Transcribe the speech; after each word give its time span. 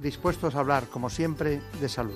dispuestos 0.00 0.54
a 0.54 0.60
hablar, 0.60 0.84
como 0.88 1.10
siempre, 1.10 1.60
de 1.80 1.88
salud. 1.88 2.14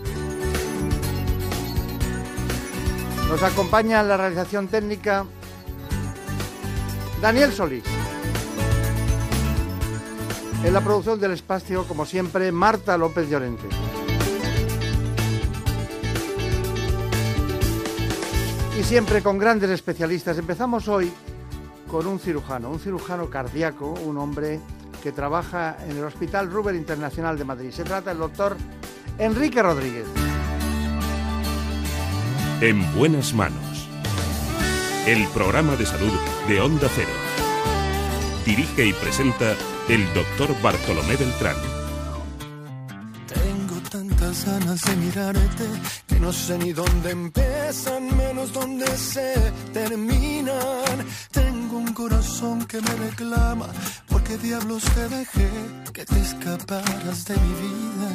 Nos 3.28 3.42
acompaña 3.42 4.00
en 4.00 4.08
la 4.08 4.16
realización 4.16 4.68
técnica 4.68 5.24
Daniel 7.20 7.52
Solís. 7.52 7.84
En 10.64 10.72
la 10.72 10.80
producción 10.80 11.18
del 11.18 11.32
espacio, 11.32 11.86
como 11.88 12.06
siempre, 12.06 12.52
Marta 12.52 12.96
López 12.96 13.28
Llorente. 13.28 13.68
Y 18.78 18.82
siempre 18.84 19.22
con 19.22 19.38
grandes 19.38 19.70
especialistas. 19.70 20.38
Empezamos 20.38 20.88
hoy 20.88 21.12
con 21.90 22.06
un 22.06 22.18
cirujano, 22.18 22.70
un 22.70 22.80
cirujano 22.80 23.28
cardíaco, 23.28 23.94
un 24.04 24.18
hombre 24.18 24.60
que 25.02 25.12
trabaja 25.12 25.76
en 25.84 25.96
el 25.96 26.04
Hospital 26.04 26.50
Ruber 26.50 26.74
Internacional 26.74 27.36
de 27.36 27.44
Madrid. 27.44 27.70
Se 27.70 27.84
trata 27.84 28.10
del 28.10 28.20
doctor 28.20 28.56
Enrique 29.18 29.62
Rodríguez. 29.62 30.06
En 32.60 32.94
buenas 32.94 33.34
manos. 33.34 33.88
El 35.06 35.26
programa 35.28 35.74
de 35.74 35.84
salud 35.84 36.12
de 36.46 36.60
Onda 36.60 36.88
Cero. 36.94 37.10
Dirige 38.46 38.86
y 38.86 38.92
presenta 38.92 39.56
el 39.88 40.06
doctor 40.14 40.54
Bartolomé 40.62 41.16
Beltrán. 41.16 41.71
Tantas 44.32 44.46
ganas 44.46 44.80
de 44.80 44.96
mirarte 44.96 45.64
que 46.06 46.18
no 46.18 46.32
sé 46.32 46.56
ni 46.56 46.72
dónde 46.72 47.10
empiezan, 47.10 48.16
menos 48.16 48.50
dónde 48.54 48.86
se 48.96 49.34
terminan. 49.74 50.96
Tengo 51.30 51.76
un 51.76 51.92
corazón 51.92 52.64
que 52.64 52.80
me 52.80 52.94
reclama, 53.08 53.66
porque 54.08 54.38
diablos 54.38 54.84
te 54.84 55.08
dejé 55.08 55.50
que 55.92 56.06
te 56.06 56.18
escaparas 56.18 57.26
de 57.26 57.34
mi 57.34 57.52
vida. 57.66 58.10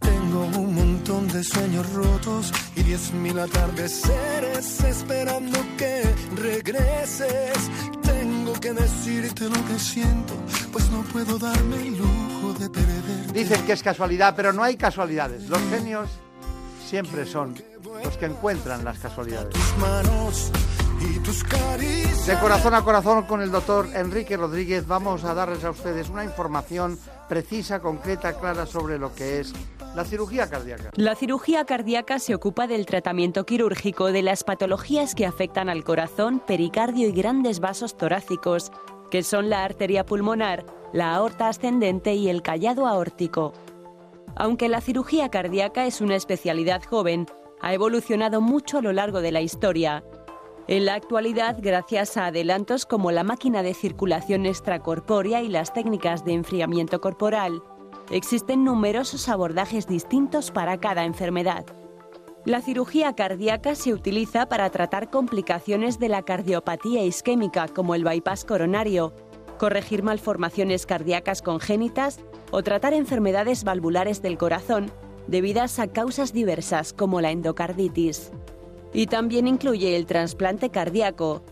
Tengo 0.00 0.44
un 0.60 0.74
montón 0.74 1.28
de 1.28 1.44
sueños 1.44 1.90
rotos 1.94 2.52
y 2.76 2.82
diez 2.82 3.12
mil 3.14 3.38
atardeceres 3.38 4.80
esperando 4.84 5.58
que 5.78 6.02
regreses. 6.36 7.58
Tengo 8.02 8.52
que 8.52 8.74
decirte 8.74 9.44
lo 9.48 9.66
que 9.66 9.78
siento, 9.78 10.34
pues 10.70 10.90
no 10.90 11.02
puedo 11.04 11.38
darme 11.38 11.76
el 11.86 11.96
lujo 11.96 12.52
de 12.58 12.68
perder. 12.68 12.89
Dicen 13.32 13.64
que 13.64 13.72
es 13.72 13.82
casualidad, 13.82 14.34
pero 14.36 14.52
no 14.52 14.62
hay 14.62 14.76
casualidades. 14.76 15.48
Los 15.48 15.60
genios 15.70 16.08
siempre 16.84 17.26
son 17.26 17.54
los 18.04 18.16
que 18.16 18.26
encuentran 18.26 18.84
las 18.84 18.98
casualidades. 18.98 19.54
De 22.26 22.34
corazón 22.38 22.74
a 22.74 22.82
corazón 22.82 23.22
con 23.24 23.40
el 23.40 23.50
doctor 23.50 23.88
Enrique 23.94 24.36
Rodríguez 24.36 24.86
vamos 24.86 25.24
a 25.24 25.32
darles 25.32 25.64
a 25.64 25.70
ustedes 25.70 26.08
una 26.10 26.24
información 26.24 26.98
precisa, 27.28 27.80
concreta, 27.80 28.34
clara 28.34 28.66
sobre 28.66 28.98
lo 28.98 29.14
que 29.14 29.40
es 29.40 29.52
la 29.94 30.04
cirugía 30.04 30.48
cardíaca. 30.48 30.90
La 30.94 31.14
cirugía 31.14 31.64
cardíaca 31.64 32.18
se 32.18 32.34
ocupa 32.34 32.66
del 32.66 32.86
tratamiento 32.86 33.44
quirúrgico 33.46 34.12
de 34.12 34.22
las 34.22 34.44
patologías 34.44 35.14
que 35.14 35.26
afectan 35.26 35.68
al 35.68 35.84
corazón, 35.84 36.42
pericardio 36.46 37.08
y 37.08 37.12
grandes 37.12 37.60
vasos 37.60 37.96
torácicos, 37.96 38.70
que 39.10 39.22
son 39.22 39.48
la 39.48 39.64
arteria 39.64 40.04
pulmonar, 40.04 40.64
la 40.92 41.14
aorta 41.14 41.48
ascendente 41.48 42.14
y 42.14 42.28
el 42.28 42.42
callado 42.42 42.86
aórtico. 42.86 43.52
Aunque 44.36 44.68
la 44.68 44.80
cirugía 44.80 45.28
cardíaca 45.28 45.86
es 45.86 46.00
una 46.00 46.16
especialidad 46.16 46.82
joven, 46.84 47.26
ha 47.60 47.74
evolucionado 47.74 48.40
mucho 48.40 48.78
a 48.78 48.82
lo 48.82 48.92
largo 48.92 49.20
de 49.20 49.32
la 49.32 49.40
historia. 49.40 50.02
En 50.66 50.86
la 50.86 50.94
actualidad, 50.94 51.58
gracias 51.60 52.16
a 52.16 52.26
adelantos 52.26 52.86
como 52.86 53.10
la 53.10 53.24
máquina 53.24 53.62
de 53.62 53.74
circulación 53.74 54.46
extracorpórea 54.46 55.42
y 55.42 55.48
las 55.48 55.72
técnicas 55.72 56.24
de 56.24 56.32
enfriamiento 56.32 57.00
corporal, 57.00 57.62
existen 58.10 58.64
numerosos 58.64 59.28
abordajes 59.28 59.86
distintos 59.86 60.50
para 60.50 60.78
cada 60.78 61.04
enfermedad. 61.04 61.66
La 62.46 62.62
cirugía 62.62 63.14
cardíaca 63.14 63.74
se 63.74 63.92
utiliza 63.92 64.48
para 64.48 64.70
tratar 64.70 65.10
complicaciones 65.10 65.98
de 65.98 66.08
la 66.08 66.22
cardiopatía 66.22 67.04
isquémica 67.04 67.68
como 67.68 67.94
el 67.94 68.04
bypass 68.04 68.46
coronario, 68.46 69.12
corregir 69.60 70.02
malformaciones 70.02 70.86
cardíacas 70.86 71.42
congénitas 71.42 72.18
o 72.50 72.62
tratar 72.62 72.94
enfermedades 72.94 73.62
valvulares 73.62 74.22
del 74.22 74.38
corazón 74.38 74.90
debidas 75.26 75.78
a 75.78 75.88
causas 75.88 76.32
diversas 76.32 76.94
como 76.94 77.20
la 77.20 77.30
endocarditis. 77.30 78.32
Y 78.94 79.04
también 79.06 79.46
incluye 79.46 79.96
el 79.96 80.06
trasplante 80.06 80.70
cardíaco. 80.70 81.42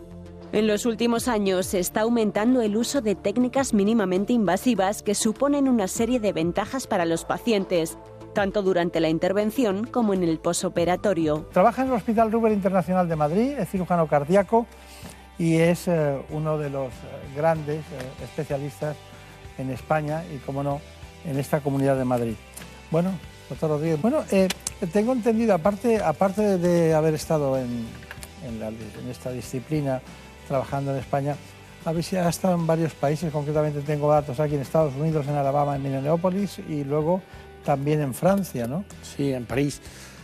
En 0.52 0.66
los 0.66 0.86
últimos 0.86 1.28
años 1.28 1.66
se 1.66 1.80
está 1.80 2.00
aumentando 2.00 2.62
el 2.62 2.78
uso 2.78 3.02
de 3.02 3.14
técnicas 3.14 3.74
mínimamente 3.74 4.32
invasivas 4.32 5.02
que 5.02 5.14
suponen 5.14 5.68
una 5.68 5.86
serie 5.86 6.18
de 6.18 6.32
ventajas 6.32 6.86
para 6.86 7.04
los 7.04 7.26
pacientes, 7.26 7.98
tanto 8.32 8.62
durante 8.62 9.00
la 9.00 9.10
intervención 9.10 9.84
como 9.84 10.14
en 10.14 10.22
el 10.22 10.38
posoperatorio. 10.38 11.46
Trabaja 11.52 11.82
en 11.82 11.88
el 11.88 11.94
Hospital 11.94 12.32
Ruber 12.32 12.52
Internacional 12.52 13.06
de 13.06 13.16
Madrid, 13.16 13.50
es 13.58 13.68
cirujano 13.68 14.06
cardíaco 14.06 14.66
y 15.38 15.56
es 15.56 15.86
eh, 15.88 16.18
uno 16.30 16.58
de 16.58 16.70
los 16.70 16.88
eh, 16.88 17.36
grandes 17.36 17.78
eh, 17.78 18.24
especialistas 18.24 18.96
en 19.56 19.70
España 19.70 20.24
y, 20.34 20.38
como 20.38 20.62
no, 20.62 20.80
en 21.24 21.38
esta 21.38 21.60
comunidad 21.60 21.96
de 21.96 22.04
Madrid. 22.04 22.34
Bueno, 22.90 23.12
doctor 23.48 23.70
Rodríguez, 23.70 24.00
bueno, 24.00 24.24
tengo 24.92 25.12
entendido, 25.12 25.54
aparte, 25.54 26.02
aparte 26.02 26.58
de 26.58 26.94
haber 26.94 27.14
estado 27.14 27.58
en, 27.58 27.86
esta 29.10 29.30
disciplina 29.32 30.00
trabajando 30.46 30.92
en 30.92 30.98
España, 30.98 31.36
habéis 31.84 32.12
estado 32.12 32.54
en 32.54 32.66
varios 32.66 32.94
países, 32.94 33.32
concretamente 33.32 33.80
tengo 33.82 34.10
datos 34.10 34.38
aquí 34.40 34.54
en 34.54 34.60
Estados 34.62 34.94
Unidos, 34.94 35.26
en 35.26 35.34
Alabama, 35.34 35.76
en 35.76 35.82
Minneapolis 35.82 36.60
y 36.68 36.84
luego 36.84 37.20
también 37.64 38.00
en 38.00 38.14
Francia, 38.14 38.66
¿no? 38.66 38.84
Sí, 39.02 39.32
en 39.32 39.44
París. 39.44 39.80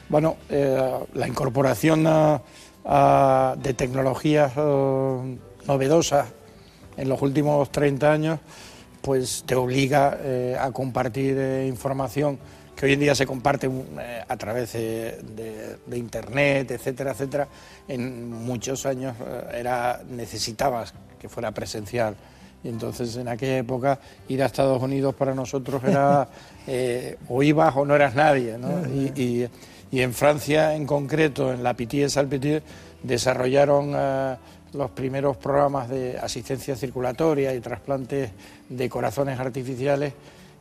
Bueno, 0.09 0.37
la 0.49 1.27
incorporación 1.29 2.07
a- 2.07 2.41
a- 2.85 3.57
de 3.63 3.75
tecnologías 3.75 4.53
eh, 4.57 5.37
novedosas 5.67 6.29
en 6.97 7.09
los 7.09 7.21
últimos 7.23 7.71
30 7.73 8.13
años, 8.13 8.39
pues 9.01 9.45
te 9.47 9.55
obliga 9.55 10.17
eh, 10.21 10.57
a 10.59 10.71
compartir 10.71 11.37
eh, 11.39 11.67
información 11.67 12.39
que 12.77 12.87
hoy 12.87 12.95
en 12.95 13.01
día 13.01 13.15
se 13.15 13.27
comparte 13.27 13.69
eh, 13.69 14.25
a 14.27 14.37
través 14.37 14.73
de, 14.73 15.19
de- 15.37 15.77
de 15.87 15.99
Internet, 15.99 16.71
etcétera, 16.71 17.13
etcétera. 17.13 17.49
En 17.89 18.31
muchos 18.31 18.85
años 18.87 19.15
era 19.53 20.03
necesitabas 20.09 20.95
que 21.19 21.29
fuera 21.29 21.51
presencial. 21.53 22.17
Y 22.65 22.69
entonces 22.69 23.15
en 23.17 23.29
aquella 23.29 23.59
época 23.59 23.99
ir 24.29 24.43
a 24.43 24.47
Estados 24.47 24.83
Unidos 24.83 25.15
para 25.15 25.35
nosotros 25.35 25.83
era 25.85 26.27
o 27.29 27.43
ibas 27.43 27.77
o 27.77 27.85
no 27.85 27.95
eras 27.95 28.15
nadie. 28.15 28.57
¿no? 28.59 28.69
Y, 28.89 29.13
y- 29.21 29.49
y 29.95 30.01
en 30.01 30.13
Francia 30.13 30.75
en 30.75 30.87
concreto, 30.87 31.53
en 31.53 31.63
la 31.63 31.75
Pitié 31.75 32.09
Salpitié, 32.09 32.63
desarrollaron 33.03 33.93
eh, 33.95 34.37
los 34.73 34.91
primeros 34.91 35.37
programas 35.37 35.89
de 35.89 36.19
asistencia 36.19 36.75
circulatoria 36.75 37.55
y 37.55 37.61
trasplantes 37.61 38.31
de 38.69 38.89
corazones 38.89 39.39
artificiales 39.39 40.13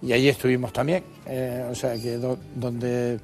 y 0.01 0.13
allí 0.13 0.30
estuvimos 0.30 0.71
también. 0.71 1.03
Eh, 1.25 1.65
o 1.71 1.74
sea 1.74 1.95
que 1.95 2.18
do- 2.18 2.38
donde, 2.56 3.19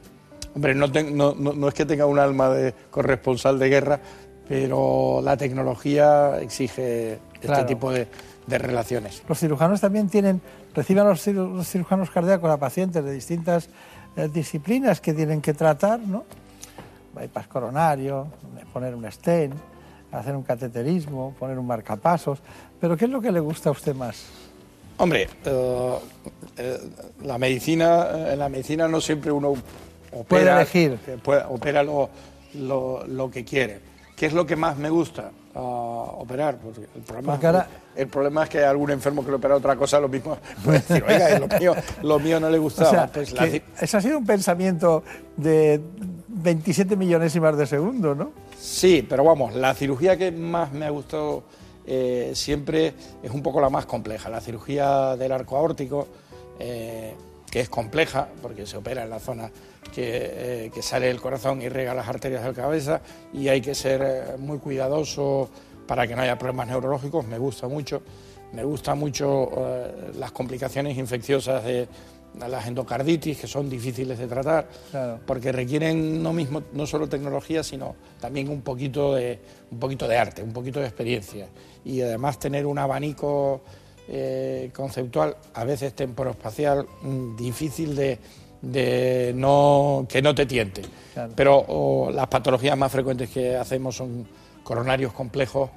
hombre, 0.55 0.73
no, 0.73 0.91
ten- 0.91 1.15
no, 1.15 1.35
no- 1.37 1.53
no 1.53 1.67
es 1.67 1.73
que 1.75 1.85
tenga 1.85 2.05
un 2.07 2.17
alma 2.17 2.49
de 2.49 2.73
corresponsal 2.89 3.59
de 3.59 3.69
guerra, 3.69 3.99
pero 4.47 5.21
la 5.23 5.37
tecnología 5.37 6.39
exige 6.41 7.19
Claro. 7.39 7.61
este 7.61 7.73
tipo 7.75 7.91
de, 7.91 8.07
de 8.47 8.57
relaciones. 8.57 9.21
Los 9.29 9.39
cirujanos 9.39 9.79
también 9.79 10.09
tienen, 10.09 10.41
reciben 10.73 11.05
a 11.05 11.09
los, 11.09 11.25
ciru- 11.25 11.53
los 11.53 11.67
cirujanos 11.69 12.09
cardíacos 12.09 12.49
a 12.49 12.57
pacientes 12.57 13.03
de 13.03 13.11
distintas 13.11 13.69
disciplinas 14.27 14.99
que 15.01 15.13
tienen 15.13 15.41
que 15.41 15.53
tratar, 15.53 15.99
¿no? 15.99 16.25
Bypass 17.15 17.47
coronario, 17.47 18.27
poner 18.73 18.93
un 18.95 19.09
stent, 19.11 19.53
hacer 20.11 20.35
un 20.35 20.43
cateterismo, 20.43 21.33
poner 21.39 21.57
un 21.57 21.65
marcapasos. 21.67 22.39
Pero 22.79 22.95
¿qué 22.97 23.05
es 23.05 23.11
lo 23.11 23.21
que 23.21 23.31
le 23.31 23.39
gusta 23.39 23.69
a 23.69 23.71
usted 23.71 23.95
más? 23.95 24.25
Hombre, 24.97 25.27
eh, 25.45 25.95
eh, 26.57 26.77
la 27.23 27.37
medicina, 27.37 28.07
eh, 28.13 28.33
en 28.33 28.39
la 28.39 28.49
medicina 28.49 28.87
no 28.87 28.99
siempre 28.99 29.31
uno 29.31 29.49
opera, 30.11 30.23
Puede 30.27 30.51
elegir. 30.51 30.97
puede- 31.23 31.43
opera 31.45 31.83
lo, 31.83 32.09
lo- 32.55 33.05
lo 33.07 33.31
que 33.31 33.45
quiere. 33.45 33.79
¿Qué 34.15 34.25
es 34.25 34.33
lo 34.33 34.45
que 34.45 34.55
más 34.57 34.77
me 34.77 34.89
gusta? 34.89 35.31
A 35.55 35.59
operar. 35.59 36.57
Porque 36.57 36.81
el, 36.95 37.01
problema, 37.01 37.67
el 37.95 38.07
problema 38.07 38.43
es 38.43 38.49
que 38.49 38.63
algún 38.63 38.91
enfermo 38.91 39.23
que 39.23 39.31
lo 39.31 39.37
opera 39.37 39.55
otra 39.55 39.75
cosa, 39.75 39.99
lo 39.99 40.07
mismo 40.07 40.37
puede 40.63 40.79
decir, 40.79 41.03
oiga, 41.07 41.39
lo 41.39 41.47
mío, 41.59 41.75
lo 42.03 42.19
mío 42.19 42.39
no 42.39 42.49
le 42.49 42.57
gustaba. 42.57 43.07
pues 43.07 43.33
Ese 43.79 43.97
ha 43.97 44.01
sido 44.01 44.17
un 44.17 44.25
pensamiento 44.25 45.03
de 45.37 45.81
27 46.27 46.95
millonésimas 46.95 47.57
de 47.57 47.65
segundo, 47.65 48.15
¿no? 48.15 48.31
Sí, 48.57 49.05
pero 49.07 49.23
vamos, 49.23 49.55
la 49.55 49.73
cirugía 49.73 50.17
que 50.17 50.31
más 50.31 50.71
me 50.71 50.85
ha 50.85 50.89
gustado 50.89 51.43
eh, 51.91 52.31
siempre 52.35 52.93
es 53.23 53.31
un 53.31 53.41
poco 53.41 53.59
la 53.59 53.69
más 53.69 53.85
compleja. 53.85 54.29
La 54.29 54.41
cirugía 54.41 55.15
del 55.15 55.31
arco 55.31 55.57
aórtico, 55.57 56.07
eh, 56.59 57.15
que 57.51 57.59
es 57.61 57.69
compleja, 57.69 58.27
porque 58.41 58.65
se 58.65 58.77
opera 58.77 59.03
en 59.03 59.09
la 59.09 59.19
zona 59.19 59.51
eh, 59.95 60.71
que, 60.73 60.81
sale 60.81 61.07
del 61.07 61.19
corazón 61.19 61.61
y 61.61 61.69
rega 61.69 61.93
las 61.93 62.07
arterias 62.07 62.43
de 62.43 62.49
la 62.49 62.53
cabeza, 62.53 63.01
y 63.33 63.47
hay 63.47 63.61
que 63.61 63.75
ser 63.75 64.37
muy 64.37 64.59
cuidadoso 64.59 65.49
para 65.87 66.07
que 66.07 66.15
no 66.15 66.21
haya 66.21 66.37
problemas 66.37 66.67
neurológicos. 66.67 67.25
Me 67.25 67.37
gusta 67.37 67.67
mucho. 67.67 68.01
Me 68.51 68.63
gusta 68.63 68.95
mucho 68.95 69.51
las 70.17 70.31
complicaciones 70.31 70.97
infecciosas 70.97 71.63
de 71.63 71.87
las 72.37 72.67
endocarditis, 72.67 73.39
que 73.39 73.47
son 73.47 73.69
difíciles 73.69 74.17
de 74.17 74.27
tratar, 74.27 74.67
porque 75.25 75.51
requieren 75.51 76.21
no, 76.21 76.33
mismo, 76.33 76.63
no 76.73 76.85
solo 76.85 77.07
tecnología, 77.07 77.63
sino 77.63 77.95
también 78.19 78.49
un 78.49 78.61
poquito, 78.61 79.15
de, 79.15 79.39
un 79.71 79.79
poquito 79.79 80.07
de 80.07 80.17
arte, 80.17 80.43
un 80.43 80.53
poquito 80.53 80.79
de 80.79 80.85
experiencia. 80.85 81.47
Y 81.83 82.01
además 82.01 82.39
tener 82.39 82.65
un 82.65 82.77
abanico 82.77 83.61
eh, 84.11 84.71
conceptual, 84.73 85.37
a 85.53 85.63
veces 85.63 85.93
temporoespacial, 85.93 86.87
mm, 87.03 87.35
difícil 87.35 87.95
de, 87.95 89.31
no, 89.35 90.07
que 90.09 90.21
no 90.21 90.33
te 90.33 90.45
tiente. 90.45 90.81
Pero 91.35 92.09
las 92.11 92.27
patologías 92.27 92.77
más 92.77 92.91
frecuentes 92.91 93.29
que 93.29 93.55
hacemos 93.55 93.95
son 93.95 94.27
coronarios 94.63 95.13
complejos 95.13 95.69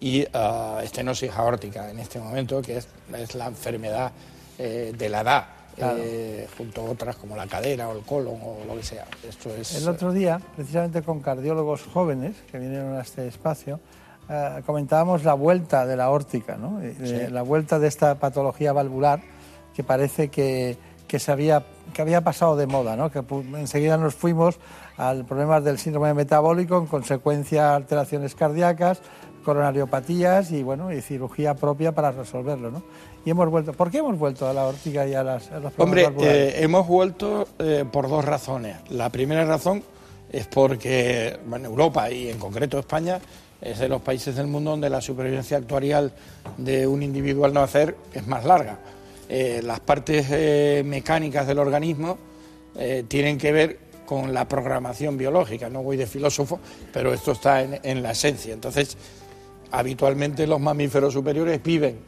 y 0.00 0.22
uh, 0.22 0.80
estenosis 0.82 1.30
aórtica 1.32 1.90
en 1.90 1.98
este 1.98 2.18
momento, 2.18 2.60
que 2.62 2.76
es, 2.76 2.88
la 3.34 3.46
enfermedad 3.46 4.12
eh, 4.58 4.92
de 4.96 5.08
la 5.08 5.20
edad 5.22 5.46
eh, 5.78 6.46
junto 6.56 6.82
a 6.82 6.84
otras 6.84 7.16
como 7.16 7.36
la 7.36 7.46
cadera 7.46 7.88
o 7.88 7.96
el 7.96 8.04
colon 8.04 8.38
o 8.42 8.64
lo 8.66 8.76
que 8.76 8.82
sea. 8.82 9.06
Esto 9.26 9.54
es, 9.54 9.76
el 9.76 9.88
otro 9.88 10.12
día, 10.12 10.40
precisamente 10.56 11.02
con 11.02 11.20
cardiólogos 11.20 11.82
jóvenes 11.84 12.36
que 12.50 12.58
vinieron 12.58 12.96
a 12.96 13.00
este 13.00 13.26
espacio, 13.28 13.80
eh, 14.28 14.62
comentábamos 14.66 15.24
la 15.24 15.34
vuelta 15.34 15.86
de 15.86 15.96
la 15.96 16.10
órtica, 16.10 16.56
¿no? 16.56 16.80
Eh, 16.82 17.28
la 17.30 17.42
vuelta 17.42 17.78
de 17.78 17.88
esta 17.88 18.16
patología 18.16 18.72
valvular 18.72 19.20
que 19.74 19.84
parece 19.84 20.28
que, 20.28 20.76
que, 21.06 21.18
se 21.18 21.30
había, 21.32 21.62
que 21.94 22.02
había 22.02 22.20
pasado 22.22 22.56
de 22.56 22.66
moda, 22.66 22.96
¿no? 22.96 23.10
que 23.10 23.22
enseguida 23.56 23.96
nos 23.96 24.14
fuimos 24.14 24.58
al 24.96 25.24
problema 25.24 25.60
del 25.60 25.78
síndrome 25.78 26.12
metabólico 26.14 26.78
en 26.78 26.86
consecuencia 26.86 27.76
alteraciones 27.76 28.34
cardíacas, 28.34 29.00
coronariopatías 29.44 30.50
y 30.50 30.62
bueno 30.62 30.92
y 30.92 31.00
cirugía 31.00 31.54
propia 31.54 31.92
para 31.92 32.10
resolverlo, 32.10 32.70
¿no? 32.70 32.82
Y 33.24 33.30
hemos 33.30 33.48
vuelto. 33.48 33.72
¿Por 33.72 33.90
qué 33.90 33.98
hemos 33.98 34.18
vuelto 34.18 34.46
a 34.46 34.52
la 34.52 34.66
ortiga 34.66 35.06
y 35.06 35.14
a, 35.14 35.22
las, 35.22 35.50
los 35.50 35.72
Hombre, 35.78 36.10
eh, 36.20 36.56
hemos 36.58 36.86
vuelto 36.86 37.46
eh, 37.58 37.84
por 37.90 38.08
dos 38.08 38.24
razones. 38.24 38.76
La 38.90 39.10
primera 39.10 39.44
razón 39.44 39.82
es 40.30 40.46
porque 40.48 41.38
en 41.54 41.64
Europa 41.64 42.10
y 42.10 42.28
en 42.28 42.38
concreto 42.38 42.78
España 42.78 43.20
es 43.60 43.78
de 43.78 43.88
los 43.88 44.02
países 44.02 44.36
del 44.36 44.46
mundo 44.46 44.70
donde 44.70 44.90
la 44.90 45.00
supervivencia 45.00 45.56
actuarial 45.56 46.12
de 46.56 46.86
un 46.86 47.02
individuo 47.02 47.44
al 47.44 47.52
nacer 47.52 47.96
es 48.12 48.26
más 48.26 48.44
larga. 48.44 48.78
Eh, 49.28 49.60
las 49.62 49.80
partes 49.80 50.84
mecánicas 50.84 51.46
del 51.46 51.58
organismo 51.58 52.18
tienen 53.08 53.38
que 53.38 53.50
ver 53.50 53.78
con 54.06 54.32
la 54.32 54.46
programación 54.46 55.18
biológica. 55.18 55.68
No 55.68 55.82
voy 55.82 55.96
de 55.96 56.06
filósofo, 56.06 56.60
pero 56.92 57.12
esto 57.12 57.32
está 57.32 57.62
en, 57.62 57.80
en 57.82 58.02
la 58.02 58.12
esencia. 58.12 58.54
Entonces, 58.54 58.96
habitualmente 59.70 60.46
los 60.46 60.60
mamíferos 60.60 61.12
superiores 61.12 61.62
viven 61.62 61.98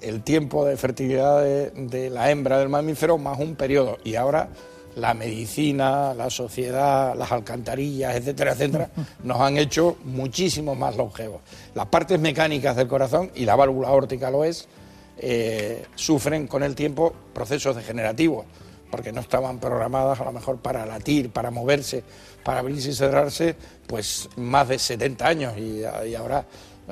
el 0.00 0.22
tiempo 0.22 0.64
de 0.64 0.76
fertilidad 0.76 1.42
de, 1.42 2.10
la 2.10 2.30
hembra 2.30 2.58
del 2.58 2.68
mamífero 2.68 3.18
más 3.18 3.38
un 3.38 3.56
periodo. 3.56 3.98
Y 4.04 4.14
ahora 4.14 4.48
la 4.98 5.14
medicina, 5.14 6.12
la 6.14 6.28
sociedad, 6.30 7.14
las 7.16 7.30
alcantarillas, 7.32 8.16
etcétera, 8.16 8.52
etcétera, 8.52 8.90
nos 9.22 9.40
han 9.40 9.56
hecho 9.56 9.96
muchísimo 10.04 10.74
más 10.74 10.96
longevos. 10.96 11.40
Las 11.74 11.86
partes 11.86 12.20
mecánicas 12.20 12.76
del 12.76 12.88
corazón, 12.88 13.30
y 13.34 13.44
la 13.44 13.56
válvula 13.56 13.88
aórtica 13.88 14.30
lo 14.30 14.44
es, 14.44 14.68
eh, 15.18 15.84
sufren 15.94 16.46
con 16.46 16.62
el 16.62 16.74
tiempo 16.74 17.12
procesos 17.32 17.76
degenerativos, 17.76 18.46
porque 18.90 19.12
no 19.12 19.20
estaban 19.20 19.58
programadas 19.58 20.20
a 20.20 20.24
lo 20.24 20.32
mejor 20.32 20.58
para 20.58 20.86
latir, 20.86 21.30
para 21.30 21.50
moverse, 21.50 22.02
para 22.42 22.60
abrirse 22.60 22.90
y 22.90 22.94
cerrarse, 22.94 23.54
pues 23.86 24.28
más 24.36 24.68
de 24.68 24.78
70 24.78 25.26
años, 25.26 25.58
y 25.58 26.14
ahora 26.14 26.44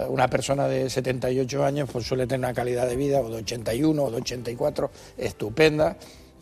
una 0.08 0.28
persona 0.28 0.68
de 0.68 0.90
78 0.90 1.64
años 1.64 1.88
pues 1.90 2.06
suele 2.06 2.26
tener 2.26 2.40
una 2.40 2.54
calidad 2.54 2.86
de 2.86 2.96
vida 2.96 3.20
o 3.20 3.30
de 3.30 3.38
81 3.38 4.02
o 4.02 4.10
de 4.10 4.16
84 4.18 4.90
estupenda 5.16 5.96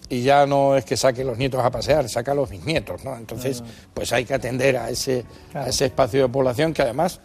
y 0.09 0.23
ya 0.23 0.47
no 0.47 0.77
es 0.77 0.85
que 0.85 0.97
saque 0.97 1.25
los 1.25 1.39
nietos 1.39 1.65
a 1.65 1.71
pasear, 1.71 2.09
saca 2.09 2.33
a 2.33 2.35
los 2.35 2.51
bisnietos, 2.51 3.05
¿no? 3.05 3.17
Entonces, 3.17 3.63
pues 3.93 4.13
hay 4.13 4.25
que 4.25 4.35
atender 4.35 4.77
a 4.77 4.91
ese, 4.91 5.25
a 5.55 5.69
ese 5.69 5.87
espacio 5.87 6.23
de 6.23 6.29
población 6.29 6.73
que 6.75 6.83
además, 6.83 7.21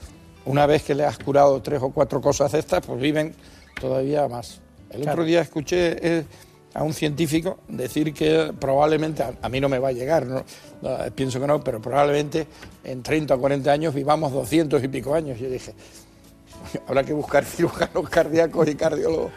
una 0.45 0.65
vez 0.65 0.83
que 0.83 0.95
le 0.95 1.03
has 1.03 1.17
curado 1.17 1.61
tres 1.61 1.81
o 1.81 1.89
cuatro 1.89 2.21
cosas 2.21 2.51
de 2.51 2.59
estas, 2.59 2.85
pues 2.85 2.99
viven 2.99 3.35
todavía 3.79 4.27
más. 4.27 4.61
El 4.91 5.07
otro 5.07 5.23
día 5.23 5.41
escuché 5.41 6.19
eh, 6.19 6.25
a 6.73 6.83
un 6.83 6.93
científico 6.93 7.59
decir 7.67 8.13
que 8.13 8.53
probablemente, 8.59 9.23
a, 9.23 9.49
mí 9.49 9.59
no 9.59 9.69
me 9.69 9.79
va 9.79 9.89
a 9.89 9.91
llegar, 9.91 10.25
¿no? 10.25 10.43
pienso 11.13 11.39
que 11.39 11.47
no, 11.47 11.61
pero 11.63 11.81
probablemente 11.81 12.47
en 12.83 13.03
30 13.03 13.35
o 13.35 13.39
40 13.39 13.71
años 13.71 13.93
vivamos 13.93 14.31
200 14.31 14.83
y 14.83 14.87
pico 14.87 15.13
años. 15.13 15.37
Yo 15.37 15.49
dije, 15.49 15.73
habrá 16.87 17.03
que 17.03 17.13
buscar 17.13 17.43
cirujanos 17.45 18.09
cardíacos 18.09 18.67
y 18.67 18.75
cardiólogos 18.75 19.31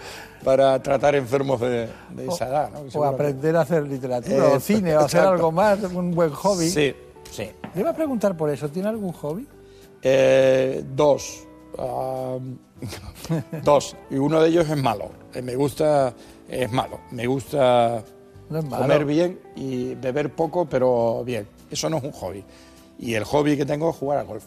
para 0.44 0.82
tratar 0.82 1.14
enfermos 1.14 1.60
de, 1.60 1.88
esa 2.28 2.48
edad. 2.48 2.70
O 2.94 3.04
aprender 3.04 3.56
a 3.56 3.62
hacer 3.62 3.84
literatura 3.84 4.48
o 4.48 4.60
cine 4.60 4.96
o 4.96 5.00
hacer 5.00 5.20
algo 5.20 5.52
más, 5.52 5.82
un 5.82 6.14
buen 6.14 6.30
hobby. 6.30 6.68
Sí, 6.68 6.94
sí. 7.30 7.48
Le 7.74 7.80
iba 7.80 7.90
a 7.90 7.94
preguntar 7.94 8.36
por 8.36 8.50
eso, 8.50 8.68
¿tiene 8.68 8.88
algún 8.88 9.12
hobby? 9.12 9.46
Eh, 10.02 10.84
dos. 10.94 11.46
dos. 13.62 13.96
Y 14.10 14.16
uno 14.16 14.42
de 14.42 14.48
ellos 14.48 14.68
es 14.68 14.76
malo. 14.76 15.10
Eh, 15.32 15.42
me 15.42 15.54
gusta, 15.54 16.12
es 16.48 16.70
malo. 16.70 17.00
Me 17.10 17.26
gusta 17.26 18.02
comer 18.48 19.04
bien 19.04 19.40
y 19.56 19.94
beber 19.94 20.34
poco, 20.34 20.66
pero 20.66 21.22
bien. 21.24 21.46
Eso 21.70 21.88
no 21.88 21.98
es 21.98 22.04
un 22.04 22.12
hobby. 22.12 22.44
Y 22.98 23.14
el 23.14 23.24
hobby 23.24 23.56
que 23.56 23.64
tengo 23.64 23.90
es 23.90 23.96
jugar 23.96 24.18
a 24.18 24.22
golf. 24.22 24.44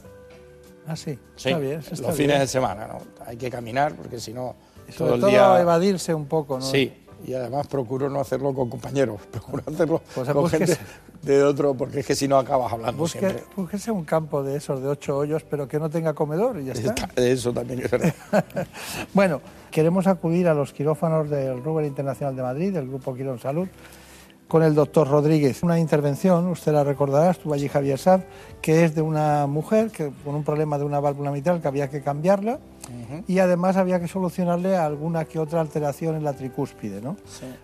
Ah, 0.88 0.96
sí, 0.96 1.18
está 1.36 1.58
bien. 1.58 1.82
los 2.00 2.16
fines 2.16 2.40
de 2.40 2.48
semana, 2.48 2.86
¿no? 2.86 3.00
Hay 3.25 3.38
que 3.38 3.50
caminar 3.50 3.96
porque 3.96 4.20
si 4.20 4.34
no, 4.34 4.56
todo 4.98 5.15
el 5.15 5.22
día... 5.22 5.60
evadirse 5.60 6.13
un 6.13 6.25
poco, 6.25 6.60
¿no? 6.60 6.65
Sí, 6.65 6.92
y 7.25 7.34
además 7.34 7.68
procuro 7.68 8.10
no 8.10 8.20
hacerlo 8.20 8.54
con 8.54 8.70
compañeros, 8.70 9.20
procuro 9.32 9.63
hacerlo 9.65 10.01
pues 10.13 10.30
con 10.30 10.50
gente 10.50 10.77
de 11.22 11.44
otro, 11.44 11.74
porque 11.74 12.01
es 12.01 12.06
que 12.06 12.15
si 12.15 12.27
no 12.27 12.38
acabas 12.38 12.72
hablando 12.72 13.00
busque, 13.00 13.20
siempre. 13.20 13.44
Búsquese 13.56 13.92
un 13.92 14.06
campo 14.06 14.44
de 14.44 14.58
esos, 14.58 14.82
de 14.82 14.88
ocho 14.88 15.18
hoyos, 15.18 15.44
pero 15.44 15.68
que 15.68 15.80
no 15.80 15.89
tenga 15.89 16.13
comedor 16.13 16.60
y 16.60 16.65
ya 16.65 16.74
está. 16.74 17.10
Eso 17.15 17.51
también 17.51 17.82
es 17.82 17.89
verdad. 17.89 18.13
bueno, 19.13 19.42
queremos 19.72 20.06
acudir 20.08 20.48
a 20.48 20.54
los 20.54 20.72
quirófanos 20.72 21.30
del 21.30 21.63
Ruber 21.63 21.86
Internacional 21.86 22.36
de 22.36 22.42
Madrid, 22.44 22.74
del 22.74 22.88
Grupo 22.88 23.15
Quirón 23.15 23.39
Salud, 23.39 23.68
con 24.48 24.64
el 24.64 24.75
doctor 24.75 25.08
Rodríguez. 25.08 25.64
Una 25.64 25.80
intervención, 25.80 26.48
usted 26.48 26.72
la 26.72 26.84
recordará, 26.84 27.32
estuvo 27.32 27.54
allí 27.54 27.68
Javier 27.68 27.98
Sad, 27.98 28.22
que 28.62 28.84
es 28.84 28.96
de 28.96 29.02
una 29.02 29.48
mujer 29.48 29.92
que, 29.92 30.12
con 30.24 30.36
un 30.36 30.44
problema 30.44 30.78
de 30.78 30.86
una 30.86 31.00
válvula 31.00 31.32
mitral 31.32 31.62
que 31.62 31.68
había 31.68 31.90
que 31.90 32.02
cambiarla 32.02 32.60
y 33.28 33.40
además 33.40 33.78
había 33.78 34.00
que 34.00 34.08
solucionarle 34.08 34.78
alguna 34.78 35.25
que 35.25 35.40
otra 35.40 35.62
alteración 35.62 36.16
en 36.16 36.24
la 36.24 36.34
tricúspide. 36.34 37.02
¿no? 37.02 37.18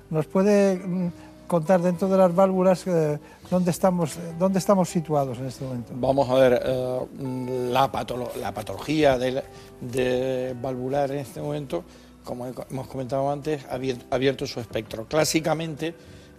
¿Nos 0.10 0.26
puede 0.26 0.78
mm, 0.78 1.12
contar 1.46 1.82
dentro 1.82 2.08
de 2.08 2.18
las 2.18 2.34
válvulas 2.34 2.88
eh, 2.88 3.20
dónde, 3.50 3.70
estamos, 3.70 4.18
dónde 4.40 4.58
estamos 4.58 4.90
situados 4.90 5.38
en 5.38 5.46
este 5.46 5.64
momento? 5.64 5.94
Vamos 5.96 6.30
a 6.30 6.34
ver, 6.34 6.62
eh, 6.66 7.00
la, 7.72 7.92
la, 8.42 8.54
patología 8.54 9.20
de, 9.20 9.44
de 9.80 10.56
valvular 10.60 11.12
en 11.12 11.20
este 11.20 11.42
momento, 11.42 11.84
como 12.24 12.48
hemos 12.48 12.88
comentado 12.88 13.30
antes, 13.30 13.64
ha 13.66 13.76
abierto 14.16 14.48
su 14.48 14.60
espectro. 14.60 15.06
Clásicamente, 15.06 15.94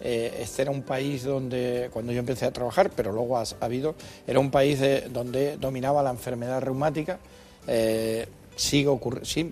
eh, 0.05 0.39
este 0.41 0.63
era 0.63 0.73
un 0.73 0.83
país 0.83 1.23
donde, 1.23 1.89
cuando 1.93 2.13
yo 2.13 2.19
empecé 2.19 2.45
a 2.45 2.51
trabajar, 2.51 2.91
pero 2.91 3.13
luego 3.13 3.39
ha, 3.39 3.45
habido, 3.61 3.95
era 4.27 4.41
un 4.41 4.51
país 4.51 4.81
donde 5.11 5.57
dominaba 5.59 6.03
la 6.03 6.11
enfermedad 6.11 6.61
reumática. 6.61 7.21
Eh, 7.69 8.27
sigue, 8.57 8.91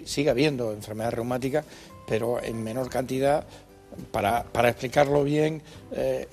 sigue 0.05 0.31
habiendo 0.31 0.73
enfermedad 0.73 1.13
reumática, 1.13 1.65
pero 2.07 2.43
en 2.43 2.63
menor 2.63 2.89
cantidad. 2.91 3.45
Para, 4.13 4.47
explicarlo 4.69 5.25
bien, 5.25 5.63
eh, 5.93 6.27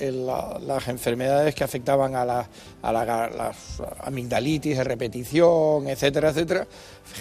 las 0.61 0.87
enfermedades 0.87 1.55
que 1.55 1.63
afectaban 1.63 2.15
a, 2.15 2.23
la, 2.23 2.47
a 2.83 2.93
las 2.93 3.81
amigdalitis 4.01 4.77
de 4.77 4.83
repetición, 4.83 5.87
etcétera, 5.87 6.29
etcétera, 6.29 6.67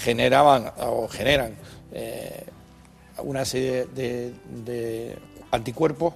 generaban 0.02 0.70
o 0.78 1.08
generan 1.08 1.56
una 3.18 3.46
serie 3.46 3.86
de 3.86 5.16
anticuerpos 5.50 6.12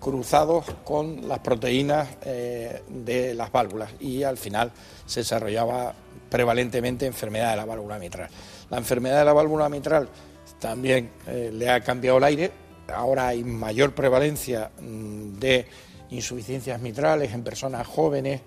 cruzados 0.00 0.64
con 0.84 1.28
las 1.28 1.40
proteínas 1.40 2.08
eh, 2.22 2.82
de 2.88 3.34
las 3.34 3.52
válvulas 3.52 3.90
y 4.00 4.22
al 4.22 4.36
final 4.36 4.72
se 5.06 5.20
desarrollaba 5.20 5.94
prevalentemente 6.28 7.06
enfermedad 7.06 7.50
de 7.50 7.56
la 7.56 7.64
válvula 7.64 7.98
mitral. 7.98 8.28
La 8.70 8.78
enfermedad 8.78 9.18
de 9.18 9.24
la 9.24 9.32
válvula 9.32 9.68
mitral 9.68 10.08
también 10.58 11.10
eh, 11.26 11.50
le 11.52 11.70
ha 11.70 11.80
cambiado 11.80 12.18
el 12.18 12.24
aire, 12.24 12.50
ahora 12.92 13.28
hay 13.28 13.44
mayor 13.44 13.94
prevalencia 13.94 14.70
mm, 14.80 15.38
de 15.38 15.66
insuficiencias 16.10 16.80
mitrales 16.80 17.32
en 17.32 17.44
personas 17.44 17.86
jóvenes 17.86 18.40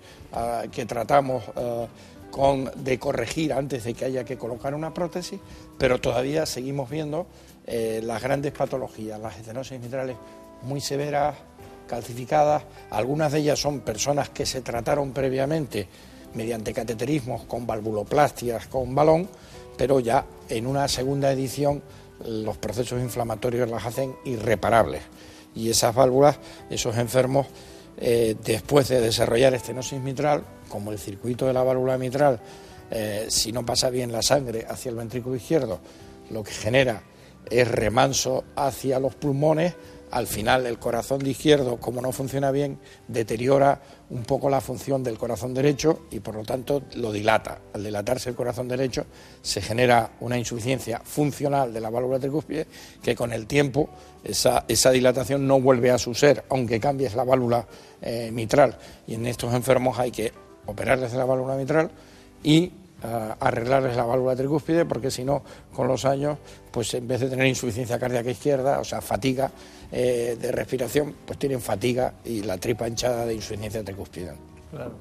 que 0.70 0.84
tratamos 0.84 1.42
ah, 1.56 1.86
con, 2.34 2.68
de 2.74 2.98
corregir 2.98 3.52
antes 3.52 3.84
de 3.84 3.94
que 3.94 4.06
haya 4.06 4.24
que 4.24 4.36
colocar 4.36 4.74
una 4.74 4.92
prótesis, 4.92 5.38
pero 5.78 6.00
todavía 6.00 6.46
seguimos 6.46 6.90
viendo 6.90 7.28
eh, 7.64 8.00
las 8.02 8.20
grandes 8.20 8.50
patologías, 8.50 9.20
las 9.20 9.38
estenosis 9.38 9.78
mitrales 9.80 10.16
muy 10.64 10.80
severas, 10.80 11.36
calcificadas, 11.86 12.62
algunas 12.90 13.32
de 13.32 13.40
ellas 13.40 13.58
son 13.58 13.80
personas 13.80 14.30
que 14.30 14.46
se 14.46 14.62
trataron 14.62 15.12
previamente 15.12 15.88
mediante 16.34 16.72
cateterismos 16.72 17.44
con 17.44 17.66
valvuloplastias 17.66 18.66
con 18.66 18.94
balón, 18.94 19.28
pero 19.76 20.00
ya 20.00 20.24
en 20.48 20.66
una 20.66 20.88
segunda 20.88 21.30
edición 21.32 21.82
los 22.26 22.56
procesos 22.56 23.00
inflamatorios 23.00 23.68
las 23.68 23.86
hacen 23.86 24.16
irreparables. 24.24 25.02
Y 25.54 25.70
esas 25.70 25.94
válvulas, 25.94 26.38
esos 26.70 26.96
enfermos, 26.96 27.46
eh, 27.96 28.36
después 28.44 28.88
de 28.88 29.00
desarrollar 29.00 29.54
estenosis 29.54 30.00
mitral, 30.00 30.42
como 30.68 30.90
el 30.90 30.98
circuito 30.98 31.46
de 31.46 31.52
la 31.52 31.62
válvula 31.62 31.96
mitral, 31.96 32.40
eh, 32.90 33.26
si 33.28 33.52
no 33.52 33.64
pasa 33.64 33.90
bien 33.90 34.10
la 34.10 34.22
sangre 34.22 34.66
hacia 34.68 34.90
el 34.90 34.96
ventrículo 34.96 35.36
izquierdo, 35.36 35.78
lo 36.30 36.42
que 36.42 36.52
genera 36.52 37.02
es 37.50 37.68
remanso 37.68 38.44
hacia 38.56 38.98
los 38.98 39.14
pulmones, 39.14 39.74
al 40.14 40.28
final 40.28 40.64
el 40.66 40.78
corazón 40.78 41.18
de 41.18 41.30
izquierdo, 41.30 41.78
como 41.78 42.00
no 42.00 42.12
funciona 42.12 42.52
bien, 42.52 42.78
deteriora 43.08 43.80
un 44.10 44.22
poco 44.22 44.48
la 44.48 44.60
función 44.60 45.02
del 45.02 45.18
corazón 45.18 45.52
derecho 45.52 46.02
y 46.12 46.20
por 46.20 46.36
lo 46.36 46.44
tanto 46.44 46.84
lo 46.94 47.10
dilata. 47.10 47.58
Al 47.72 47.82
dilatarse 47.82 48.30
el 48.30 48.36
corazón 48.36 48.68
derecho 48.68 49.06
se 49.42 49.60
genera 49.60 50.12
una 50.20 50.38
insuficiencia 50.38 51.00
funcional 51.02 51.74
de 51.74 51.80
la 51.80 51.90
válvula 51.90 52.20
tricúspide 52.20 52.68
que 53.02 53.16
con 53.16 53.32
el 53.32 53.48
tiempo 53.48 53.90
esa, 54.22 54.64
dilatación 54.92 55.48
no 55.48 55.60
vuelve 55.60 55.90
a 55.90 55.98
su 55.98 56.14
ser, 56.14 56.44
aunque 56.48 56.78
cambies 56.78 57.16
la 57.16 57.24
válvula 57.24 57.66
eh, 58.00 58.30
mitral. 58.32 58.78
Y 59.08 59.14
en 59.14 59.26
estos 59.26 59.52
enfermos 59.52 59.98
hay 59.98 60.12
que 60.12 60.32
operarles 60.66 61.12
la 61.14 61.24
válvula 61.24 61.56
mitral 61.56 61.90
y 62.44 62.70
arreglarles 63.40 63.96
la 63.96 64.04
válvula 64.04 64.34
tricúspide 64.34 64.86
porque 64.86 65.10
si 65.10 65.24
no, 65.24 65.42
con 65.74 65.88
los 65.88 66.04
años, 66.04 66.38
pues 66.70 66.94
en 66.94 67.06
vez 67.06 67.20
de 67.20 67.28
tener 67.28 67.46
insuficiencia 67.46 67.98
cardíaca 67.98 68.30
izquierda, 68.30 68.80
o 68.80 68.84
sea, 68.84 69.02
fatiga 69.02 69.50
eh, 69.96 70.36
de 70.40 70.50
respiración, 70.50 71.14
pues 71.24 71.38
tienen 71.38 71.60
fatiga 71.60 72.14
y 72.24 72.42
la 72.42 72.58
tripa 72.58 72.88
hinchada 72.88 73.26
de 73.26 73.34
insuficiencia 73.34 73.84
tricúspide. 73.84 74.32
Claro. 74.70 74.92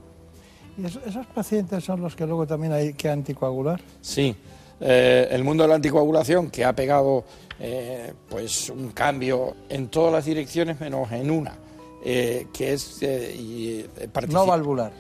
¿Y 0.77 0.85
esos 0.85 1.25
pacientes 1.27 1.83
son 1.83 2.01
los 2.01 2.15
que 2.15 2.25
luego 2.25 2.45
también 2.45 2.73
hay 2.73 2.93
que 2.93 3.09
anticoagular? 3.09 3.81
Sí. 4.01 4.35
Eh, 4.79 5.27
el 5.31 5.43
mundo 5.43 5.63
de 5.63 5.69
la 5.69 5.75
anticoagulación 5.75 6.50
que 6.50 6.65
ha 6.65 6.73
pegado 6.73 7.23
eh, 7.59 8.13
pues 8.29 8.69
un 8.69 8.91
cambio 8.91 9.55
en 9.69 9.88
todas 9.88 10.12
las 10.12 10.25
direcciones 10.25 10.79
menos 10.79 11.12
en 11.12 11.31
una, 11.31 11.55
que 12.03 12.73
es 12.73 13.01
y, 13.01 13.85
no 14.29 14.45
valvular. 14.45 14.91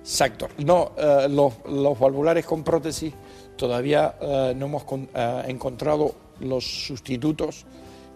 Exacto. 0.00 0.48
No, 0.58 0.92
eh, 0.96 1.28
los, 1.28 1.98
valvulares 1.98 2.44
con 2.44 2.64
prótesis 2.64 3.12
todavía 3.56 4.16
eh, 4.20 4.54
no 4.56 4.66
hemos 4.66 4.84
eh, 5.14 5.42
encontrado 5.48 6.14
los 6.40 6.64
sustitutos 6.64 7.66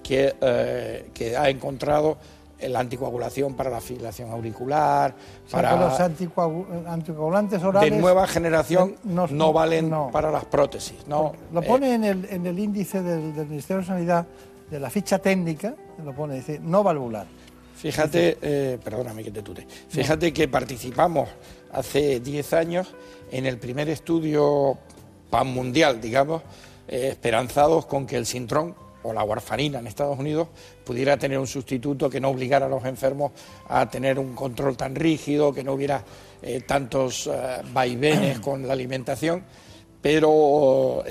que, 0.05 1.35
ha 1.37 1.49
encontrado 1.49 2.17
la 2.61 2.81
anticoagulación 2.81 3.55
para 3.55 3.69
la 3.69 3.81
fibrilación 3.81 4.31
auricular, 4.31 5.15
para 5.51 5.77
los 5.77 5.99
anticoagulantes 5.99 7.63
orales 7.63 7.91
de 7.91 7.99
nueva 7.99 8.27
generación 8.27 8.97
no, 9.05 9.53
valen 9.53 9.93
para 10.13 10.31
las 10.31 10.45
prótesis. 10.45 11.07
No, 11.09 11.33
lo 11.53 11.63
pone 11.63 11.95
en, 11.95 12.05
el, 12.05 12.25
en 12.31 12.47
el 12.47 12.59
índice 12.59 13.03
del, 13.03 13.35
del, 13.35 13.47
Ministerio 13.47 13.81
de 13.81 13.87
Sanidad 13.87 14.27
de 14.71 14.81
la 14.81 14.89
ficha 14.89 15.19
técnica, 15.19 15.75
lo 16.05 16.15
pone, 16.15 16.37
dice 16.37 16.61
no 16.63 16.83
valvular. 16.83 17.27
Fíjate, 17.77 18.79
perdóname 18.83 19.25
que 19.25 19.31
te 19.31 19.43
tute, 19.43 19.67
fíjate 19.89 20.33
que 20.33 20.49
participamos 20.49 21.29
hace 21.73 22.21
10 22.21 22.53
años 22.55 22.95
en 23.31 23.47
el 23.47 23.59
primer 23.59 23.89
estudio 23.89 24.79
pan 25.29 25.49
mundial, 25.49 26.01
digamos, 26.01 26.43
eh, 26.87 27.09
esperanzados 27.11 27.87
con 27.87 28.07
que 28.07 28.17
el 28.17 28.27
sintrón 28.27 28.75
o 29.05 29.13
la 29.13 29.23
warfarina 29.23 29.79
en 29.79 29.87
Estados 29.87 30.19
Unidos 30.19 30.49
pudiera 30.85 31.17
tener 31.17 31.39
un 31.39 31.47
sustituto 31.47 32.11
que 32.11 32.21
no 32.21 32.31
obligara 32.31 32.67
a 32.67 32.69
los 32.69 32.85
enfermos 32.85 33.33
a 33.69 33.89
tener 33.89 34.19
un 34.19 34.35
control 34.35 34.77
tan 34.77 34.95
rígido, 34.95 35.53
que 35.53 35.63
no 35.63 35.75
hubiera 35.75 36.05
eh, 36.43 36.61
tantos 36.67 37.29
eh, 37.29 37.63
vaivenes 37.73 38.41
con 38.41 38.67
la 38.67 38.73
alimentación. 38.73 39.45
Pero 40.03 41.03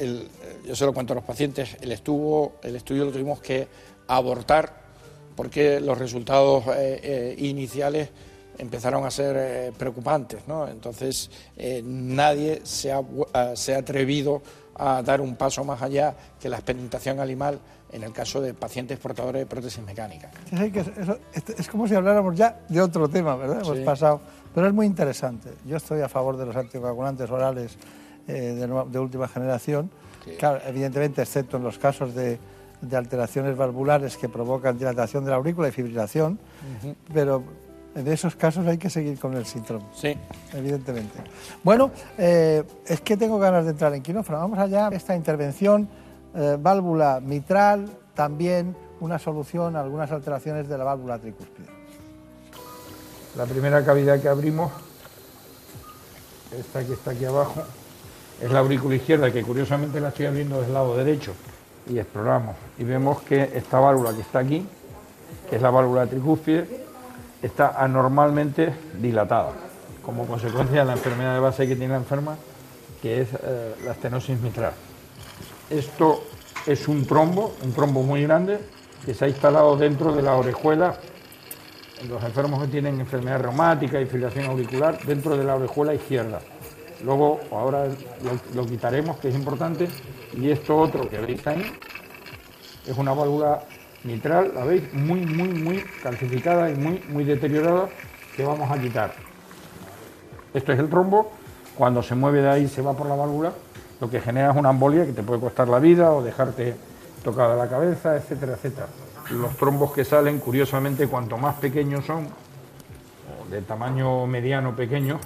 yo 0.63 0.75
se 0.75 0.85
lo 0.85 0.93
cuento 0.93 1.13
a 1.13 1.15
los 1.15 1.25
pacientes, 1.25 1.77
el, 1.81 1.91
estuvo, 1.91 2.57
el 2.61 2.75
estudio 2.75 3.05
lo 3.05 3.11
tuvimos 3.11 3.41
que 3.41 3.67
abortar 4.07 4.83
porque 5.35 5.79
los 5.79 5.97
resultados 5.97 6.63
iniciales 7.37 8.09
empezaron 8.57 9.05
a 9.05 9.11
ser 9.11 9.35
eh, 9.37 9.71
preocupantes. 9.77 10.43
Entonces, 10.69 11.29
eh, 11.57 11.81
nadie 11.83 12.61
se 12.63 12.91
ha, 12.91 13.01
se 13.55 13.75
ha, 13.75 13.79
atrevido 13.79 14.41
a 14.75 15.01
dar 15.01 15.21
un 15.21 15.35
paso 15.35 15.63
más 15.63 15.81
allá 15.81 16.15
que 16.39 16.49
la 16.49 16.57
experimentación 16.57 17.19
animal 17.19 17.59
en 17.93 18.03
el 18.03 18.11
caso 18.11 18.41
de 18.41 18.53
pacientes 18.53 18.97
portadores 18.99 19.41
de 19.41 19.45
prótesis 19.45 19.83
mecánicas. 19.83 20.31
es, 21.57 21.67
como 21.69 21.87
si 21.87 21.95
habláramos 21.95 22.35
ya 22.35 22.59
de 22.67 22.81
otro 22.81 23.07
tema, 23.07 23.35
¿verdad? 23.35 23.61
Hemos 23.61 23.79
pasado, 23.79 24.21
pero 24.53 24.67
es 24.67 24.73
muy 24.73 24.85
interesante. 24.85 25.49
Yo 25.65 25.77
estoy 25.77 26.01
a 26.01 26.09
favor 26.09 26.35
de 26.37 26.45
los 26.45 26.55
anticoagulantes 26.55 27.29
orales 27.29 27.77
eh, 28.27 28.67
de, 28.91 28.99
última 28.99 29.27
generación, 29.27 29.91
claro, 30.39 30.59
evidentemente, 30.65 31.21
excepto 31.21 31.57
en 31.57 31.63
los 31.63 31.77
casos 31.77 32.15
de, 32.15 32.39
de 32.81 32.97
alteraciones 32.97 33.55
valvulares 33.55 34.17
que 34.17 34.27
provocan 34.27 34.77
dilatación 34.77 35.23
de 35.23 35.31
la 35.31 35.37
aurícula 35.37 35.69
y 35.69 35.71
fibrilación, 35.71 36.39
pero 37.13 37.43
en 37.95 38.07
esos 38.07 38.35
casos 38.35 38.65
hay 38.67 38.77
que 38.77 38.89
seguir 38.89 39.19
con 39.19 39.35
el 39.35 39.45
síndrome. 39.45 39.85
Sí. 39.93 40.15
Evidentemente. 40.53 41.19
Bueno, 41.63 41.91
eh, 42.17 42.63
es 42.85 43.01
que 43.01 43.17
tengo 43.17 43.39
ganas 43.39 43.65
de 43.65 43.71
entrar 43.71 43.93
en 43.93 44.01
quirófano. 44.01 44.39
Vamos 44.39 44.59
allá. 44.59 44.89
Esta 44.91 45.15
intervención, 45.15 45.87
eh, 46.35 46.57
válvula 46.59 47.19
mitral, 47.19 47.89
también 48.13 48.75
una 48.99 49.19
solución 49.19 49.75
a 49.75 49.81
algunas 49.81 50.11
alteraciones 50.11 50.67
de 50.67 50.77
la 50.77 50.83
válvula 50.83 51.19
tricúspide. 51.19 51.67
La 53.35 53.45
primera 53.45 53.83
cavidad 53.83 54.21
que 54.21 54.29
abrimos, 54.29 54.71
esta 56.57 56.85
que 56.85 56.93
está 56.93 57.11
aquí 57.11 57.25
abajo, 57.25 57.63
es 58.41 58.51
la 58.51 58.59
aurícula 58.59 58.95
izquierda, 58.95 59.31
que 59.31 59.43
curiosamente 59.43 59.99
la 59.99 60.09
estoy 60.09 60.27
abriendo 60.27 60.61
del 60.61 60.73
lado 60.73 60.95
derecho. 60.95 61.33
Y 61.89 61.99
exploramos. 61.99 62.55
Y 62.77 62.83
vemos 62.83 63.21
que 63.23 63.51
esta 63.55 63.79
válvula 63.79 64.13
que 64.13 64.21
está 64.21 64.39
aquí, 64.39 64.65
que 65.49 65.57
es 65.57 65.61
la 65.61 65.69
válvula 65.69 66.07
tricúspide, 66.07 66.85
está 67.41 67.75
anormalmente 67.77 68.73
dilatada, 69.01 69.51
como 70.05 70.25
consecuencia 70.25 70.79
de 70.79 70.85
la 70.85 70.93
enfermedad 70.93 71.33
de 71.33 71.39
base 71.41 71.67
que 71.67 71.75
tiene 71.75 71.93
la 71.93 71.99
enferma, 71.99 72.37
que 73.01 73.21
es 73.21 73.29
eh, 73.33 73.75
la 73.85 73.91
estenosis 73.91 74.39
mitral. 74.39 74.73
Esto 75.69 76.23
es 76.65 76.87
un 76.87 77.05
trombo, 77.05 77.53
un 77.63 77.73
trombo 77.73 78.03
muy 78.03 78.23
grande, 78.23 78.59
que 79.05 79.13
se 79.13 79.25
ha 79.25 79.27
instalado 79.27 79.75
dentro 79.75 80.13
de 80.13 80.21
la 80.21 80.35
orejuela, 80.35 80.95
los 82.07 82.23
enfermos 82.23 82.61
que 82.61 82.67
tienen 82.67 82.99
enfermedad 82.99 83.41
reumática 83.41 83.99
y 83.99 84.05
fibrilación 84.05 84.45
auricular, 84.45 84.99
dentro 85.05 85.37
de 85.37 85.43
la 85.43 85.55
orejuela 85.55 85.93
izquierda. 85.93 86.41
Luego, 87.03 87.39
ahora 87.51 87.85
lo, 87.85 88.61
lo 88.61 88.65
quitaremos, 88.65 89.17
que 89.17 89.29
es 89.29 89.35
importante, 89.35 89.89
y 90.37 90.49
esto 90.49 90.77
otro 90.77 91.09
que 91.09 91.17
veis 91.17 91.45
ahí, 91.47 91.63
es 92.85 92.97
una 92.97 93.13
válvula 93.13 93.63
mitral, 94.03 94.51
la 94.53 94.65
veis, 94.65 94.93
muy, 94.93 95.25
muy, 95.25 95.47
muy 95.47 95.83
calcificada 96.01 96.69
y 96.69 96.75
muy, 96.75 97.03
muy 97.09 97.23
deteriorada, 97.23 97.89
que 98.35 98.43
vamos 98.43 98.69
a 98.69 98.79
quitar. 98.79 99.13
Esto 100.53 100.71
es 100.73 100.79
el 100.79 100.89
trombo, 100.89 101.31
cuando 101.75 102.03
se 102.03 102.15
mueve 102.15 102.41
de 102.41 102.49
ahí 102.49 102.67
se 102.67 102.81
va 102.81 102.93
por 102.93 103.07
la 103.07 103.15
válvula, 103.15 103.53
lo 104.03 104.09
que 104.09 104.19
genera 104.19 104.51
es 104.51 104.57
una 104.57 104.71
embolia 104.71 105.05
que 105.05 105.13
te 105.13 105.23
puede 105.23 105.39
costar 105.39 105.69
la 105.69 105.79
vida 105.79 106.11
o 106.11 106.21
dejarte 106.21 106.75
tocada 107.23 107.55
la 107.55 107.69
cabeza, 107.69 108.17
etcétera, 108.17 108.55
etcétera. 108.55 108.87
Los 109.29 109.55
trombos 109.55 109.93
que 109.93 110.03
salen, 110.03 110.39
curiosamente, 110.39 111.07
cuanto 111.07 111.37
más 111.37 111.55
pequeños 111.55 112.03
son, 112.03 112.25
o 112.25 113.49
de 113.49 113.61
tamaño 113.61 114.27
mediano 114.27 114.75
pequeño, 114.75 115.21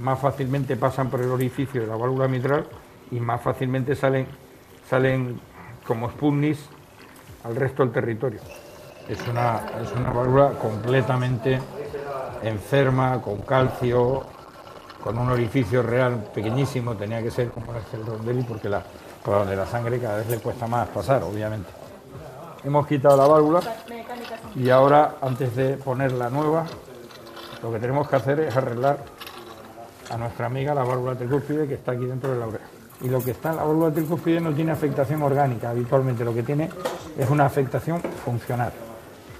más 0.00 0.18
fácilmente 0.18 0.76
pasan 0.76 1.08
por 1.08 1.22
el 1.22 1.30
orificio 1.30 1.80
de 1.80 1.86
la 1.86 1.96
válvula 1.96 2.28
mitral 2.28 2.66
y 3.10 3.18
más 3.18 3.40
fácilmente 3.40 3.96
salen, 3.96 4.26
salen 4.90 5.40
como 5.86 6.10
sputniks 6.10 6.60
al 7.44 7.56
resto 7.56 7.82
del 7.82 7.92
territorio. 7.92 8.40
Es 9.08 9.26
una, 9.26 9.62
es 9.82 9.90
una 9.92 10.10
válvula 10.10 10.50
completamente 10.60 11.58
enferma, 12.42 13.22
con 13.22 13.40
calcio, 13.40 14.26
con 15.02 15.18
un 15.18 15.30
orificio 15.30 15.82
real 15.82 16.30
pequeñísimo, 16.34 16.94
tenía 16.94 17.22
que 17.22 17.30
ser 17.30 17.50
como 17.50 17.72
el 17.72 18.06
Rondelli 18.06 18.42
porque 18.42 18.68
la, 18.68 18.82
por 19.24 19.34
donde 19.34 19.56
la 19.56 19.66
sangre 19.66 19.98
cada 19.98 20.18
vez 20.18 20.28
le 20.28 20.38
cuesta 20.38 20.66
más 20.66 20.88
pasar, 20.88 21.22
obviamente. 21.22 21.68
Hemos 22.64 22.86
quitado 22.86 23.16
la 23.16 23.26
válvula. 23.26 23.60
Y 24.54 24.70
ahora, 24.70 25.16
antes 25.20 25.56
de 25.56 25.74
poner 25.74 26.12
la 26.12 26.30
nueva, 26.30 26.64
lo 27.62 27.72
que 27.72 27.78
tenemos 27.78 28.08
que 28.08 28.16
hacer 28.16 28.40
es 28.40 28.56
arreglar 28.56 28.98
a 30.10 30.16
nuestra 30.16 30.46
amiga 30.46 30.74
la 30.74 30.84
válvula 30.84 31.16
tricúspide 31.16 31.66
que 31.66 31.74
está 31.74 31.92
aquí 31.92 32.04
dentro 32.04 32.32
de 32.32 32.38
la 32.38 32.46
oreja. 32.46 32.64
Y 33.00 33.08
lo 33.08 33.20
que 33.20 33.32
está 33.32 33.50
en 33.50 33.56
la 33.56 33.64
válvula 33.64 33.92
tricúspide 33.92 34.40
no 34.40 34.52
tiene 34.52 34.70
afectación 34.70 35.22
orgánica 35.22 35.70
habitualmente, 35.70 36.24
lo 36.24 36.34
que 36.34 36.44
tiene 36.44 36.70
es 37.18 37.28
una 37.28 37.46
afectación 37.46 38.00
funcional. 38.24 38.72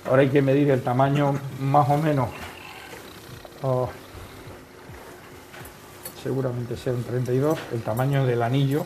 Ahora 0.09 0.23
hay 0.23 0.29
que 0.29 0.43
medir 0.43 0.71
el 0.71 0.83
tamaño 0.83 1.35
más 1.61 1.89
o 1.89 1.97
menos, 1.97 2.29
oh, 3.63 3.89
seguramente 6.23 6.77
sea 6.77 6.93
un 6.93 7.05
32, 7.05 7.59
el 7.73 7.83
tamaño 7.83 8.25
del 8.27 8.43
anillo 8.43 8.85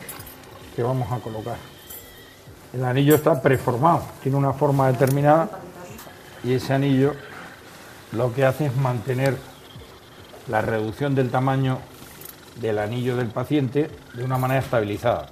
que 0.75 0.83
vamos 0.83 1.11
a 1.11 1.19
colocar. 1.19 1.57
El 2.73 2.83
anillo 2.83 3.15
está 3.15 3.41
preformado, 3.41 4.03
tiene 4.21 4.37
una 4.37 4.53
forma 4.53 4.91
determinada 4.91 5.49
y 6.43 6.53
ese 6.53 6.73
anillo 6.73 7.13
lo 8.11 8.33
que 8.33 8.45
hace 8.45 8.67
es 8.67 8.75
mantener 8.75 9.37
la 10.47 10.61
reducción 10.61 11.15
del 11.15 11.29
tamaño 11.29 11.79
del 12.59 12.79
anillo 12.79 13.15
del 13.15 13.27
paciente 13.27 13.89
de 14.13 14.23
una 14.23 14.37
manera 14.37 14.61
estabilizada. 14.61 15.29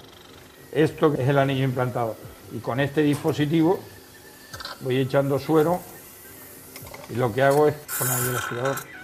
Esto 0.71 1.13
es 1.13 1.27
el 1.27 1.37
anillo 1.37 1.63
implantado. 1.63 2.15
Y 2.53 2.59
con 2.59 2.79
este 2.79 3.01
dispositivo 3.01 3.79
voy 4.81 4.97
echando 4.97 5.39
suero 5.39 5.79
y 7.09 7.15
lo 7.15 7.33
que 7.33 7.41
hago 7.41 7.67
es 7.67 7.75
poner 7.97 8.19
el 8.29 8.35
aspirador. 8.35 8.94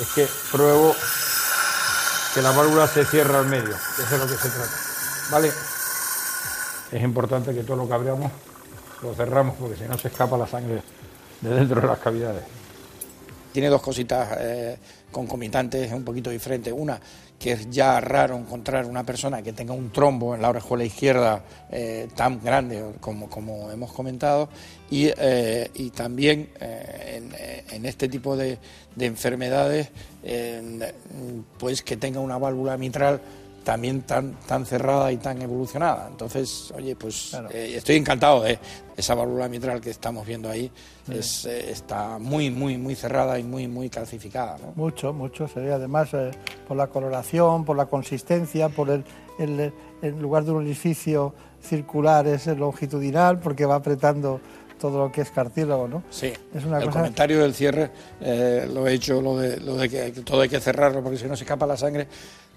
Es 0.00 0.08
que 0.14 0.28
pruebo 0.50 0.94
que 2.34 2.42
la 2.42 2.50
válvula 2.50 2.88
se 2.88 3.04
cierra 3.04 3.38
al 3.38 3.46
medio. 3.46 3.74
Eso 3.74 4.14
es 4.14 4.20
lo 4.20 4.26
que 4.26 4.34
se 4.34 4.48
trata. 4.48 4.72
¿Vale? 5.30 5.52
Es 6.92 7.02
importante 7.02 7.54
que 7.54 7.62
todo 7.62 7.76
lo 7.76 7.88
que 7.88 7.94
abramos 7.94 8.32
lo 9.02 9.14
cerramos 9.14 9.56
porque 9.56 9.76
si 9.76 9.84
no 9.84 9.98
se 9.98 10.08
escapa 10.08 10.36
la 10.36 10.46
sangre 10.46 10.82
de 11.40 11.50
dentro 11.54 11.80
de 11.80 11.86
las 11.86 11.98
cavidades. 11.98 12.42
Tiene 13.52 13.68
dos 13.68 13.82
cositas 13.82 14.36
eh, 14.40 14.78
concomitantes 15.12 15.92
un 15.92 16.04
poquito 16.04 16.30
diferentes. 16.30 16.72
Una, 16.76 16.98
que 17.38 17.52
es 17.52 17.70
ya 17.70 18.00
raro 18.00 18.36
encontrar 18.36 18.86
una 18.86 19.04
persona 19.04 19.42
que 19.42 19.52
tenga 19.52 19.74
un 19.74 19.90
trombo 19.90 20.34
en 20.34 20.42
la 20.42 20.50
orejuela 20.50 20.84
izquierda 20.84 21.42
eh, 21.70 22.08
tan 22.14 22.42
grande 22.42 22.82
como, 23.00 23.28
como 23.28 23.70
hemos 23.70 23.92
comentado. 23.92 24.48
Y, 24.90 25.10
eh, 25.16 25.70
y 25.74 25.90
también 25.90 26.50
en, 26.60 27.32
en, 27.70 27.86
este 27.86 28.08
tipo 28.08 28.36
de, 28.36 28.58
de 28.94 29.06
enfermedades, 29.06 29.88
pues 31.58 31.82
que 31.82 31.96
tenga 31.96 32.20
una 32.20 32.38
válvula 32.38 32.76
mitral 32.76 33.20
también 33.64 34.02
tan, 34.02 34.34
tan 34.46 34.64
cerrada 34.66 35.10
y 35.10 35.16
tan 35.16 35.40
evolucionada. 35.40 36.06
Entonces, 36.08 36.72
oye, 36.76 36.94
pues 36.94 37.34
eh, 37.50 37.72
estoy 37.76 37.96
encantado 37.96 38.42
de 38.42 38.58
esa 38.96 39.14
válvula 39.14 39.48
mitral 39.48 39.80
que 39.80 39.90
estamos 39.90 40.26
viendo 40.26 40.50
ahí. 40.50 40.70
Es, 41.10 41.46
eh, 41.46 41.70
está 41.70 42.18
muy, 42.18 42.50
muy, 42.50 42.76
muy 42.76 42.94
cerrada 42.94 43.38
y 43.38 43.42
muy, 43.42 43.66
muy 43.66 43.88
calcificada. 43.88 44.58
Mucho, 44.76 45.12
mucho. 45.12 45.48
Sería 45.48 45.76
además 45.76 46.10
eh, 46.12 46.30
por 46.68 46.76
la 46.76 46.88
coloración, 46.88 47.64
por 47.64 47.76
la 47.76 47.86
consistencia, 47.86 48.68
por 48.68 48.90
el, 48.90 49.04
el, 49.38 49.72
en 50.02 50.22
lugar 50.22 50.44
de 50.44 50.52
un 50.52 50.58
orificio 50.58 51.34
circular 51.62 52.26
es 52.26 52.46
longitudinal 52.46 53.38
porque 53.38 53.64
va 53.64 53.76
apretando 53.76 54.38
todo 54.78 54.98
lo 54.98 55.10
que 55.10 55.22
es 55.22 55.30
cartílago, 55.30 55.88
¿no? 55.88 56.02
Sí. 56.10 56.30
Es 56.54 56.64
una 56.66 56.78
el 56.78 56.90
comentario 56.90 57.40
del 57.40 57.54
cierre 57.54 57.90
lo 58.20 58.86
he 58.86 58.92
hecho, 58.92 59.22
lo 59.22 59.38
de, 59.38 59.58
lo 59.60 59.76
de 59.76 59.88
que 59.88 60.10
todo 60.20 60.42
hay 60.42 60.50
que 60.50 60.60
cerrarlo 60.60 61.02
porque 61.02 61.16
si 61.16 61.24
no 61.24 61.34
se 61.36 61.44
escapa 61.44 61.66
la 61.66 61.78
sangre 61.78 62.06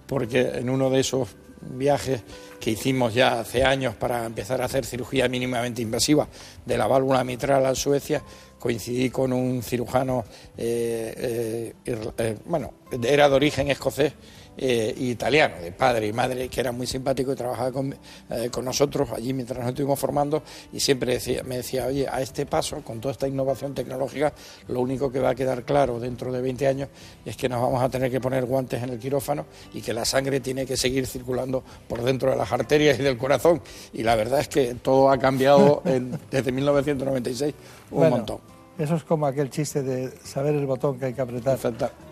porque 0.08 0.42
en 0.56 0.70
uno 0.70 0.90
de 0.90 1.02
esos 1.02 1.30
viajes 1.62 2.22
que 2.60 2.72
hicimos 2.72 3.14
ya 3.14 3.40
hace 3.40 3.64
años 3.64 3.96
para 3.96 4.26
empezar 4.26 4.62
a 4.62 4.66
hacer 4.66 4.86
cirugía 4.86 5.28
mínimamente 5.28 5.82
invasiva 5.82 6.28
de 6.66 6.78
la 6.78 6.88
válvula 6.88 7.24
mitral 7.24 7.66
a 7.66 7.76
Suecia, 7.76 8.24
coincidí 8.60 9.10
con 9.10 9.34
un 9.34 9.62
cirujano, 9.62 10.26
eh, 10.58 11.74
eh, 11.86 12.12
eh, 12.18 12.38
bueno, 12.46 12.74
era 13.04 13.30
de 13.30 13.36
origen 13.36 13.70
escocés 13.70 14.14
eh, 14.58 14.94
italiano, 14.98 15.56
de 15.62 15.72
padre 15.72 16.08
y 16.08 16.14
madre, 16.14 16.50
que 16.50 16.60
era 16.60 16.72
muy 16.72 16.88
simpático 16.88 17.32
y 17.32 17.36
trabajaba 17.36 17.72
con, 17.72 17.96
eh, 18.30 18.50
con 18.52 18.66
nosotros 18.66 19.10
allí 19.12 19.34
mientras 19.34 19.60
nos 19.60 19.70
estuvimos 19.70 20.00
formando 20.00 20.42
y 20.74 20.80
siempre 20.80 21.14
decía, 21.14 21.44
me 21.44 21.58
decía, 21.58 21.86
oye, 21.86 22.08
a 22.08 22.22
este 22.22 22.46
paso, 22.46 22.82
con 22.84 23.00
toda 23.00 23.12
esta 23.12 23.28
innovación 23.28 23.74
tecnológica, 23.74 24.34
lo 24.68 24.82
único 24.82 25.12
que 25.12 25.20
va 25.20 25.30
a 25.30 25.36
quedar 25.36 25.64
claro 25.64 26.00
dentro 26.00 26.32
de 26.32 26.42
20 26.42 26.68
años 26.68 26.90
es 27.26 27.38
que 27.38 27.48
nos 27.48 27.62
vamos 27.62 27.82
a 27.82 27.90
tener 27.90 28.10
que 28.10 28.20
poner 28.20 28.46
guantes 28.46 28.82
en 28.82 28.90
el 28.90 29.00
quirófano 29.00 29.46
y 29.74 29.82
que 29.82 29.94
la 29.94 30.06
sangre 30.06 30.40
tiene 30.40 30.66
que 30.66 30.76
seguir 30.76 31.06
circulando 31.06 31.64
por 31.88 32.02
dentro 32.02 32.32
de 32.32 32.38
las 32.38 32.52
arterias 32.52 33.00
y 33.00 33.04
del 33.04 33.18
corazón. 33.18 33.62
Y 33.94 34.04
la 34.04 34.16
verdad 34.16 34.40
es 34.40 34.48
que 34.48 34.76
todo 34.76 35.12
ha 35.12 35.18
cambiado 35.18 35.84
desde 36.32 36.52
1996 36.52 37.54
un 37.92 38.10
montón. 38.10 38.57
Eso 38.78 38.96
es 38.96 39.04
como 39.04 39.26
aquel 39.26 39.50
chiste 39.50 39.82
de 39.82 40.12
saber 40.24 40.54
el 40.54 40.68
botón 40.68 41.00
que 41.00 41.06
hay 41.06 41.14
que 41.14 41.22
apretar. 41.22 41.58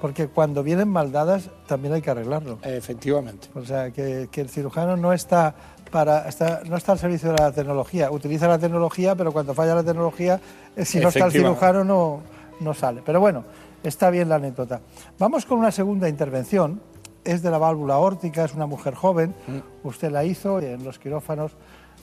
Porque 0.02 0.28
cuando 0.28 0.64
vienen 0.64 0.90
mal 0.90 1.12
dadas 1.12 1.50
también 1.68 1.94
hay 1.94 2.02
que 2.02 2.10
arreglarlo. 2.10 2.58
Efectivamente. 2.64 3.50
O 3.54 3.64
sea, 3.64 3.92
que, 3.92 4.28
el 4.34 4.50
cirujano 4.50 4.98
no 4.98 5.14
está, 5.14 5.54
para, 5.92 6.28
no 6.68 6.76
está 6.76 6.94
al 6.94 7.00
servicio 7.00 7.32
de 7.32 7.36
la 7.36 7.52
tecnología. 7.52 8.10
Utiliza 8.10 8.48
la 8.48 8.58
tecnología, 8.58 9.16
pero 9.16 9.32
cuando 9.32 9.54
falla 9.54 9.76
la 9.76 9.84
tecnología, 9.84 10.40
eh, 10.76 10.86
si 10.86 11.00
no 11.00 11.10
está 11.10 11.26
el 11.26 11.32
cirujano 11.32 11.84
no, 11.84 12.22
no 12.60 12.74
sale. 12.74 13.04
Pero 13.06 13.20
bueno, 13.20 13.44
está 13.84 14.10
bien 14.10 14.28
la 14.28 14.36
anécdota. 14.36 14.82
Vamos 15.20 15.46
con 15.46 15.60
una 15.60 15.72
segunda 15.72 16.10
intervención. 16.10 16.82
Es 17.24 17.42
de 17.44 17.52
la 17.52 17.58
válvula 17.60 17.98
órtica, 17.98 18.44
es 18.44 18.54
una 18.54 18.66
mujer 18.66 18.96
joven. 18.96 19.36
Mm. 19.48 19.88
Usted 19.88 20.12
la 20.12 20.24
hizo 20.24 20.60
en 20.60 20.84
los 20.84 20.98
quirófanos 20.98 21.52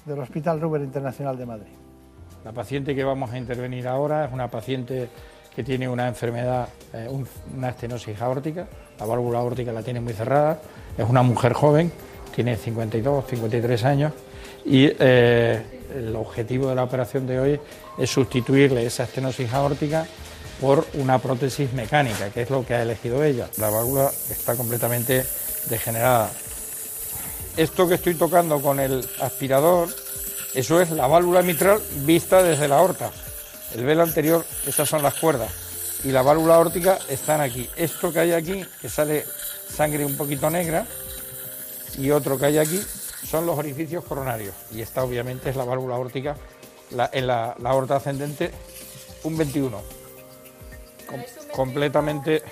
del 0.05 0.21
Hospital 0.21 0.61
Ruber 0.61 0.83
Internacional 0.83 1.37
de 1.37 1.47
Madrid. 1.47 1.73
La 2.45 2.53
paciente 2.53 2.95
que 2.95 3.05
vamos 3.05 3.31
a 3.31 3.39
intervenir 3.39 3.87
ahora 3.87 4.25
es 4.25 4.33
una 4.33 4.49
paciente 4.49 5.09
que 5.55 5.63
tiene 5.63 5.89
una 5.89 6.09
enfermedad, 6.09 6.69
eh, 6.93 7.09
una 7.55 7.69
estenosis 7.69 8.21
aórtica, 8.21 8.67
la 8.99 9.07
válvula 9.07 9.39
aórtica 9.39 9.73
la 9.73 9.83
tiene 9.83 10.01
muy 10.01 10.13
cerrada, 10.13 10.61
es 10.97 11.09
una 11.09 11.23
mujer 11.23 11.53
joven, 11.53 11.93
tiene 12.35 12.57
52, 12.57 13.27
53 13.29 13.85
años 13.85 14.13
y 14.65 14.91
eh, 14.99 15.63
el 15.95 16.17
objetivo 16.17 16.69
de 16.69 16.75
la 16.75 16.85
operación 16.85 17.27
de 17.27 17.39
hoy 17.39 17.61
es 17.99 18.11
sustituirle 18.11 18.87
esa 18.87 19.05
estenosis 19.05 19.53
aórtica 19.53 20.07
por 20.61 20.87
una 20.95 21.19
prótesis 21.19 21.73
mecánica, 21.73 22.31
que 22.31 22.43
es 22.43 22.51
lo 22.51 22.65
que 22.65 22.75
ha 22.75 22.83
elegido 22.83 23.23
ella. 23.23 23.49
La 23.59 23.69
válvula 23.69 24.11
está 24.31 24.57
completamente 24.57 25.25
degenerada. 25.69 26.31
Esto 27.57 27.87
que 27.87 27.97
estoy 27.97 28.15
tocando 28.15 28.61
con 28.63 28.81
el 28.81 29.07
aspirador 29.21 29.89
eso 30.55 30.81
es 30.81 30.91
la 30.91 31.07
válvula 31.07 31.43
mitral 31.43 31.81
vista 32.05 32.43
desde 32.43 32.69
la 32.69 32.79
aorta. 32.79 33.11
El 33.75 33.85
velo 33.85 34.03
anterior, 34.03 34.45
estas 34.67 34.89
son 34.89 35.03
las 35.03 35.15
cuerdas. 35.15 35.51
Y 36.05 36.11
la 36.11 36.23
válvula 36.23 36.59
órtica 36.59 36.99
están 37.09 37.41
aquí. 37.41 37.69
Esto 37.77 38.13
que 38.13 38.21
hay 38.21 38.33
aquí, 38.33 38.65
que 38.81 38.89
sale 38.89 39.25
sangre 39.69 40.05
un 40.05 40.17
poquito 40.17 40.51
negra, 40.51 40.87
y 41.97 42.11
otro 42.11 42.39
que 42.39 42.47
hay 42.47 42.59
aquí, 42.59 42.83
son 43.29 43.47
los 43.47 43.59
orificios 43.59 44.05
coronarios. 44.05 44.55
Y 44.73 44.83
esta 44.83 45.03
obviamente 45.05 45.51
es 45.51 45.57
la 45.57 45.65
válvula 45.65 45.97
órtica 45.97 46.37
en 47.13 47.27
la, 47.27 47.57
aorta 47.65 47.97
ascendente, 47.97 48.51
un 49.25 49.39
21. 49.39 49.81
completamente 51.55 52.43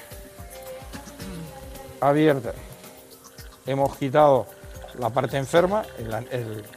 abierta. 2.00 2.52
Hemos 3.66 3.96
quitado 3.96 4.46
la 4.98 5.10
parte 5.10 5.36
enferma, 5.36 5.84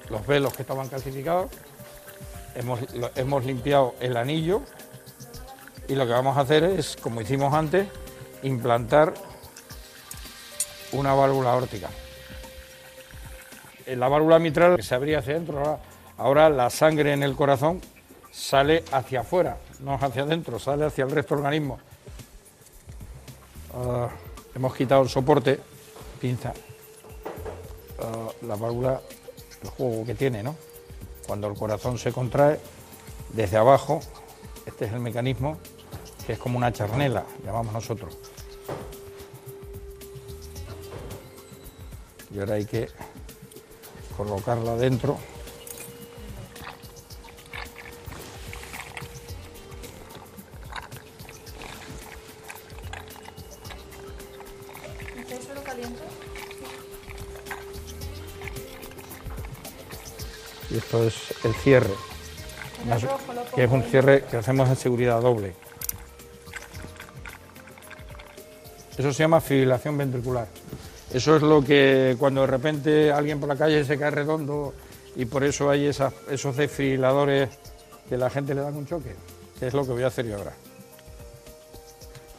los 0.10 0.28
velos 0.28 0.54
que 0.54 0.62
estaban 0.62 0.90
calcificados, 0.90 1.52
hemos, 2.56 2.80
hemos 3.16 3.46
limpiado 3.46 3.96
el 4.00 4.18
anillo 4.18 4.62
y 5.88 5.96
lo 5.96 6.06
que 6.06 6.14
vamos 6.14 6.38
a 6.38 6.42
hacer 6.42 6.64
es, 6.64 6.96
como 6.96 7.22
hicimos 7.22 7.54
antes, 7.54 7.88
implantar 8.44 9.14
una 10.92 11.14
válvula 11.14 11.56
órtica. 11.56 11.90
En 13.86 14.00
la 14.00 14.08
válvula 14.08 14.40
mitral 14.40 14.82
se 14.82 14.96
abría 14.96 15.20
hacia 15.20 15.34
adentro, 15.34 15.80
ahora, 16.18 16.50
la 16.50 16.70
sangre 16.70 17.14
en 17.14 17.24
el 17.24 17.36
corazón 17.36 17.82
sale 18.32 18.84
hacia 18.92 19.22
afuera, 19.22 19.58
no 19.82 19.96
hacia 19.96 20.24
adentro, 20.24 20.58
sale 20.58 20.86
hacia 20.86 21.04
el 21.04 21.12
resto 21.12 21.36
del 21.36 21.46
organismo. 21.46 21.80
Ah, 23.76 24.08
hemos 24.56 24.74
quitado 24.76 25.04
el 25.04 25.10
soporte, 25.10 25.60
pinza, 26.22 26.54
la 28.42 28.56
válvula, 28.56 29.02
el 29.62 29.70
juego 29.70 30.06
que 30.06 30.16
tiene, 30.16 30.44
¿no? 30.44 30.56
Cuando 31.28 31.48
el 31.48 31.56
corazón 31.56 31.98
se 31.98 32.12
contrae, 32.12 32.60
desde 33.32 33.58
abajo, 33.58 34.02
este 34.66 34.86
es 34.86 34.94
el 34.94 35.00
mecanismo, 35.00 35.58
que 36.26 36.34
es 36.34 36.40
como 36.40 36.58
una 36.58 36.72
charnela, 36.72 37.26
llamamos 37.46 37.74
nosotros. 37.74 38.18
Y 42.34 42.40
ahora 42.40 42.56
hay 42.56 42.66
que 42.66 42.90
colocarla 44.18 44.76
dentro. 44.76 45.18
Y 60.74 60.78
esto 60.78 61.04
es 61.04 61.16
el 61.46 61.54
cierre. 61.54 61.94
que 63.56 63.64
es 63.64 63.72
un 63.72 63.84
cierre 63.84 64.24
que 64.24 64.38
hacemos 64.38 64.68
en 64.68 64.76
seguridad 64.76 65.22
doble. 65.22 65.54
Eso 68.98 69.14
se 69.14 69.24
llama 69.24 69.40
fibrilación 69.40 69.98
ventricular. 69.98 70.48
Eso 71.14 71.36
es 71.36 71.44
lo 71.44 71.64
que 71.64 72.16
cuando 72.18 72.42
de 72.42 72.48
repente 72.48 73.12
alguien 73.12 73.40
por 73.40 73.48
la 73.50 73.56
calle 73.56 73.86
se 73.86 74.00
cae 74.00 74.10
redondo 74.10 74.74
y 75.16 75.26
por 75.26 75.44
eso 75.44 75.70
hay 75.70 75.86
esos 75.86 76.58
desfibriladores 76.58 77.50
que 78.10 78.18
la 78.18 78.32
gente 78.32 78.56
le 78.56 78.62
dan 78.62 78.76
un 78.76 78.88
choque, 78.88 79.16
que 79.60 79.68
es 79.68 79.74
lo 79.74 79.86
que 79.86 79.92
voy 79.92 80.04
a 80.04 80.08
hacer 80.08 80.26
yo 80.26 80.38
ahora. 80.38 80.54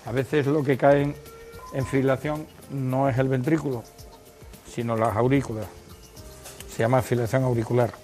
A 0.06 0.12
veces 0.12 0.46
lo 0.46 0.62
que 0.64 0.76
cae 0.76 1.14
en 1.72 1.86
fibrilación 1.86 2.46
no 2.70 3.08
es 3.08 3.16
el 3.18 3.28
ventrículo, 3.28 3.84
sino 4.68 4.96
las 4.96 5.16
aurículas. 5.16 5.66
Se 6.68 6.82
llama 6.82 7.00
fibrilación 7.00 7.44
auricular. 7.44 8.03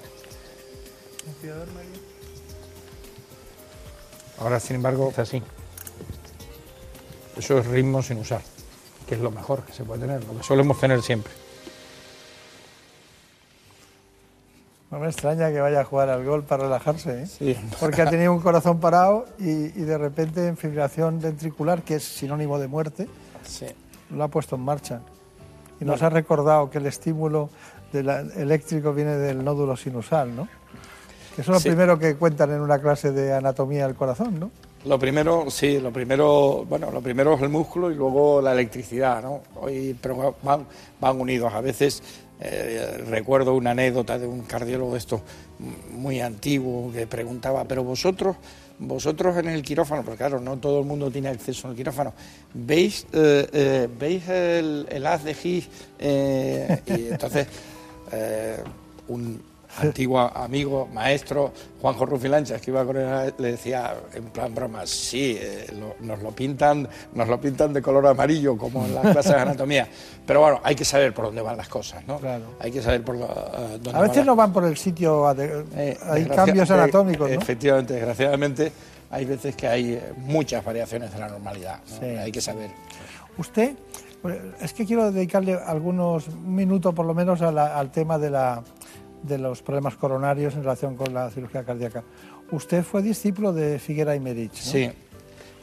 Ahora, 4.38 4.59
sin 4.59 4.77
embargo, 4.77 5.11
es 5.11 5.19
así. 5.19 5.43
Eso 7.37 7.59
es 7.59 7.66
ritmo 7.66 8.03
sin 8.03 8.19
usar, 8.19 8.43
que 9.07 9.14
es 9.14 9.21
lo 9.21 9.31
mejor 9.31 9.62
que 9.62 9.73
se 9.73 9.85
puede 9.85 10.03
tener, 10.03 10.25
lo 10.25 10.37
que 10.37 10.43
solemos 10.43 10.79
tener 10.81 11.03
siempre. 11.03 11.33
No 14.90 14.99
me 14.99 15.07
extraña 15.07 15.51
que 15.51 15.61
vaya 15.61 15.81
a 15.81 15.85
jugar 15.85 16.09
al 16.09 16.25
gol 16.25 16.43
para 16.43 16.64
relajarse, 16.64 17.23
¿eh? 17.23 17.27
Sí. 17.27 17.57
porque 17.79 18.03
ha 18.03 18.11
tenido 18.11 18.33
un 18.33 18.40
corazón 18.40 18.81
parado 18.81 19.27
y, 19.38 19.69
de 19.69 19.97
repente 19.97 20.49
en 20.49 20.57
fibrilación 20.57 21.21
ventricular, 21.21 21.83
que 21.83 21.97
es 21.97 22.05
sinónimo 22.05 22.59
de 22.59 22.66
muerte, 22.66 23.09
lo 24.11 24.25
ha 24.25 24.29
puesto 24.29 24.57
en 24.57 24.62
marcha. 24.62 25.01
Y 25.81 25.85
nos 25.85 26.03
ha 26.03 26.11
recordado 26.11 26.71
que 26.71 26.79
el 26.79 26.87
estímulo 26.87 27.51
eléctrico 27.93 28.93
viene 28.93 29.16
del 29.16 29.45
nódulo 29.45 29.77
sinusal, 29.77 30.35
¿no? 30.35 30.49
Que 31.35 31.43
eso 31.43 31.55
es 31.55 31.64
lo 31.64 31.71
primero 31.71 31.99
que 31.99 32.16
cuentan 32.16 32.53
en 32.53 32.61
una 32.61 32.79
clase 32.79 33.12
de 33.12 33.33
anatomía 33.33 33.87
del 33.87 33.97
corazón, 33.97 34.38
¿no? 34.40 34.51
Lo 34.85 34.99
primero, 34.99 35.51
sí, 35.51 35.79
lo 35.79 35.93
primero, 35.93 36.64
bueno, 36.66 36.90
lo 36.90 37.03
primero 37.03 37.35
es 37.35 37.43
el 37.43 37.51
músculo 37.51 37.90
y 37.90 37.95
luego 37.95 38.40
la 38.40 38.53
electricidad, 38.53 39.23
¿no? 39.23 39.43
Hoy, 39.57 39.95
pero 40.01 40.35
van, 40.43 40.66
van 40.99 41.21
unidos. 41.21 41.53
A 41.53 41.61
veces 41.61 42.03
eh, 42.43 43.05
recuerdo 43.07 43.55
una 43.55 43.73
anécdota 43.73 44.19
de 44.19 44.27
un 44.27 44.40
cardiólogo 44.43 44.93
de 44.93 44.99
estos 44.99 45.21
muy 45.93 46.23
antiguo 46.23 46.90
que 46.90 47.07
preguntaba, 47.07 47.64
pero 47.64 47.85
vosotros, 47.85 48.37
vosotros 48.79 49.37
en 49.37 49.51
el 49.51 49.62
quirófano, 49.62 50.03
porque 50.03 50.16
claro, 50.16 50.40
no 50.40 50.57
todo 50.57 50.81
el 50.81 50.87
mundo 50.87 51.11
tiene 51.11 51.29
acceso 51.29 51.69
al 51.69 51.75
quirófano, 51.75 52.14
¿veis, 52.55 53.07
eh, 53.12 53.47
eh, 53.53 53.88
¿veis 53.99 54.27
el, 54.27 55.07
haz 55.07 55.25
de 55.25 55.33
Higgs? 55.33 55.69
y 56.87 57.09
entonces 57.09 57.47
un, 59.09 59.43
antiguo 59.78 60.20
amigo, 60.20 60.88
maestro, 60.92 61.52
Juanjo 61.80 62.06
Rufilanchas, 62.06 62.61
que 62.61 62.70
iba 62.70 62.85
con 62.85 62.96
él, 62.96 63.35
le 63.38 63.52
decía 63.52 63.94
en 64.14 64.24
plan 64.24 64.54
broma, 64.54 64.87
sí, 64.87 65.38
eh, 65.40 65.66
nos, 66.00 66.22
lo 66.22 66.30
pintan, 66.33 66.88
nos 67.14 67.28
lo 67.28 67.40
pintan 67.40 67.72
de 67.72 67.80
color 67.80 68.06
amarillo, 68.06 68.56
como 68.56 68.85
en 68.85 68.94
las 68.94 69.02
clases 69.12 69.33
de 69.33 69.40
anatomía. 69.40 69.88
Pero 70.26 70.40
bueno, 70.40 70.61
hay 70.62 70.74
que 70.74 70.85
saber 70.85 71.14
por 71.14 71.26
dónde 71.26 71.42
van 71.42 71.56
las 71.56 71.68
cosas, 71.68 72.06
¿no? 72.06 72.18
Claro. 72.18 72.44
Hay 72.61 72.70
que 72.70 72.83
saber 72.83 73.02
por 73.02 73.16
uh, 73.16 73.26
dónde 73.80 73.98
A 73.98 74.02
veces 74.02 74.24
no 74.24 74.37
van 74.37 74.52
por 74.52 74.64
el 74.64 74.76
sitio, 74.76 75.35
eh, 75.38 75.98
hay 76.04 76.24
cambios 76.26 76.70
anatómicos, 76.70 77.30
¿no? 77.30 77.40
Efectivamente, 77.40 77.94
desgraciadamente, 77.94 78.72
hay 79.11 79.24
veces 79.24 79.56
que 79.56 79.66
hay 79.66 79.92
eh, 79.94 80.12
muchas 80.16 80.64
variaciones 80.64 81.12
de 81.12 81.18
la 81.18 81.28
normalidad, 81.28 81.80
hay 82.02 82.30
que 82.30 82.40
saber. 82.40 82.70
Usted, 83.38 83.74
pues, 84.20 84.38
es 84.61 84.72
que 84.72 84.85
quiero 84.85 85.11
dedicarle 85.11 85.54
algunos 85.54 86.28
minutos 86.37 86.94
por 86.94 87.06
lo 87.06 87.14
menos 87.14 87.40
al 87.40 87.90
tema 87.90 88.18
de 88.18 88.30
la 88.30 88.62
de 89.22 89.38
los 89.38 89.62
problemas 89.62 89.96
coronarios 89.96 90.54
en 90.54 90.62
relación 90.62 90.96
con 90.96 91.12
la 91.12 91.30
cirugía 91.30 91.64
cardíaca. 91.64 92.02
Usted 92.50 92.83
fue 92.83 93.02
discípulo 93.02 93.52
de 93.52 93.78
Figuera 93.78 94.14
y 94.14 94.20
Merich, 94.20 94.52
¿no? 94.52 94.72
Sí. 94.72 94.90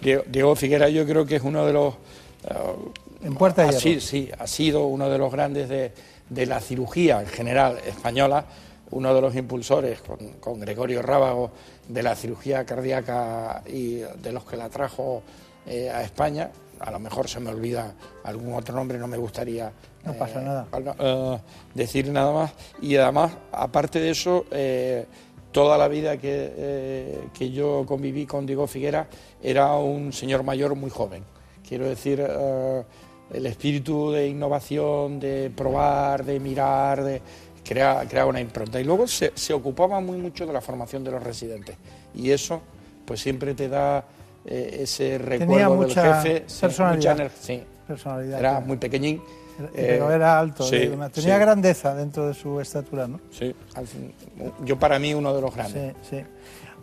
Diego, 0.02 0.56
Figuera 0.56 0.90
yo 0.90 1.06
creo 1.06 1.26
que 1.26 1.38
es 1.38 1.42
uno 1.42 1.66
de 1.66 1.74
los... 1.74 1.94
Uh, 1.94 3.26
en 3.26 3.34
Puerta 3.34 3.66
de 3.66 3.74
Sí, 3.74 4.00
sí, 4.00 4.30
ha 4.38 4.46
sido 4.46 4.86
uno 4.86 5.10
de 5.10 5.18
los 5.18 5.32
grandes 5.32 5.70
de, 5.70 5.92
de, 6.30 6.46
la 6.46 6.62
cirugía 6.62 7.20
en 7.22 7.28
general 7.28 7.80
española, 7.86 8.46
uno 8.92 9.14
de 9.14 9.22
los 9.22 9.36
impulsores 9.36 10.02
con, 10.02 10.18
con, 10.40 10.60
Gregorio 10.60 11.02
Rábago 11.02 11.52
de 11.88 12.04
la 12.04 12.16
cirugía 12.16 12.64
cardíaca 12.64 13.64
y 13.66 13.96
de 13.96 14.32
los 14.32 14.46
que 14.46 14.56
la 14.56 14.70
trajo 14.70 15.24
eh, 15.66 15.90
a 15.90 16.04
España. 16.04 16.50
A 16.80 16.92
lo 16.92 17.00
mejor 17.00 17.28
se 17.28 17.40
me 17.40 17.50
olvida 17.50 17.94
algún 18.24 18.54
otro 18.54 18.76
nombre, 18.76 18.98
no 18.98 19.08
me 19.08 19.18
gustaría 19.18 19.72
no 20.08 20.14
pasa 20.14 20.42
nada. 20.42 20.68
Eh, 21.00 21.40
decir 21.74 22.10
nada 22.10 22.32
más. 22.32 22.54
Y 22.82 22.96
además, 22.96 23.34
aparte 23.52 24.00
de 24.00 24.12
eso, 24.12 24.46
eh, 24.52 25.06
toda 25.52 25.78
la 25.78 25.88
vida 25.88 26.18
que, 26.18 26.54
eh, 26.56 27.28
que, 27.34 27.52
yo 27.52 27.84
conviví 27.86 28.26
con 28.26 28.46
Diego 28.46 28.68
Figuera 28.68 29.08
era 29.44 29.76
un 29.76 30.14
señor 30.14 30.44
mayor 30.44 30.76
muy 30.76 30.90
joven. 30.90 31.24
Quiero 31.68 31.90
decir, 31.90 32.22
el 32.22 33.46
espíritu 33.46 34.12
de 34.12 34.30
innovación, 34.30 35.20
de 35.20 35.52
probar, 35.54 36.24
de 36.24 36.40
mirar, 36.40 37.04
de 37.04 37.22
crear, 37.62 38.08
crear 38.08 38.26
una 38.26 38.40
impronta. 38.40 38.80
Y 38.80 38.86
luego 38.86 39.06
se, 39.06 39.34
se, 39.36 39.54
ocupaba 39.54 40.00
muy 40.00 40.18
mucho 40.18 40.46
de 40.46 40.54
la 40.54 40.62
formación 40.62 41.04
de 41.04 41.12
los 41.12 41.22
residentes. 41.22 41.76
Y 42.16 42.32
eso, 42.32 42.62
pues 43.04 43.20
siempre 43.20 43.54
te 43.54 43.68
da 43.68 44.06
ese 44.48 45.18
recuerdo 45.18 45.82
del 45.82 45.94
jefe. 45.94 46.46
Personalidad. 46.60 47.32
sí, 47.40 47.62
personalidad. 47.88 48.40
Era 48.40 48.60
muy 48.60 48.78
pequeñín 48.78 49.22
pero 49.74 50.12
eh, 50.12 50.16
era 50.16 50.40
alto, 50.40 50.70
tenía 50.70 51.38
grandeza 51.38 51.96
dentro 51.96 52.28
de 52.28 52.34
su 52.34 52.60
estatura, 52.60 53.08
¿no? 53.08 53.20
Sí, 53.32 53.54
yo 54.64 54.78
para 54.78 55.00
mí 55.00 55.14
uno 55.14 55.34
de 55.34 55.42
los 55.42 55.56
grandes. 55.56 55.96
Sí, 56.08 56.18
sí. 56.18 56.24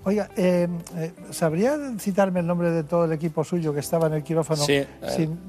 Oiga, 0.07 0.29
eh, 0.37 0.69
eh, 0.97 1.13
¿sabría 1.31 1.79
citarme 1.99 2.41
el 2.41 2.47
nombre 2.47 2.71
de 2.71 2.85
todo 2.85 3.07
el 3.07 3.13
equipo 3.13 3.43
suyo 3.43 3.73
que 3.73 3.81
estaba 3.81 4.09
en 4.09 4.15
el 4.15 4.23
quirófano? 4.23 4.63
Sí, 4.63 4.85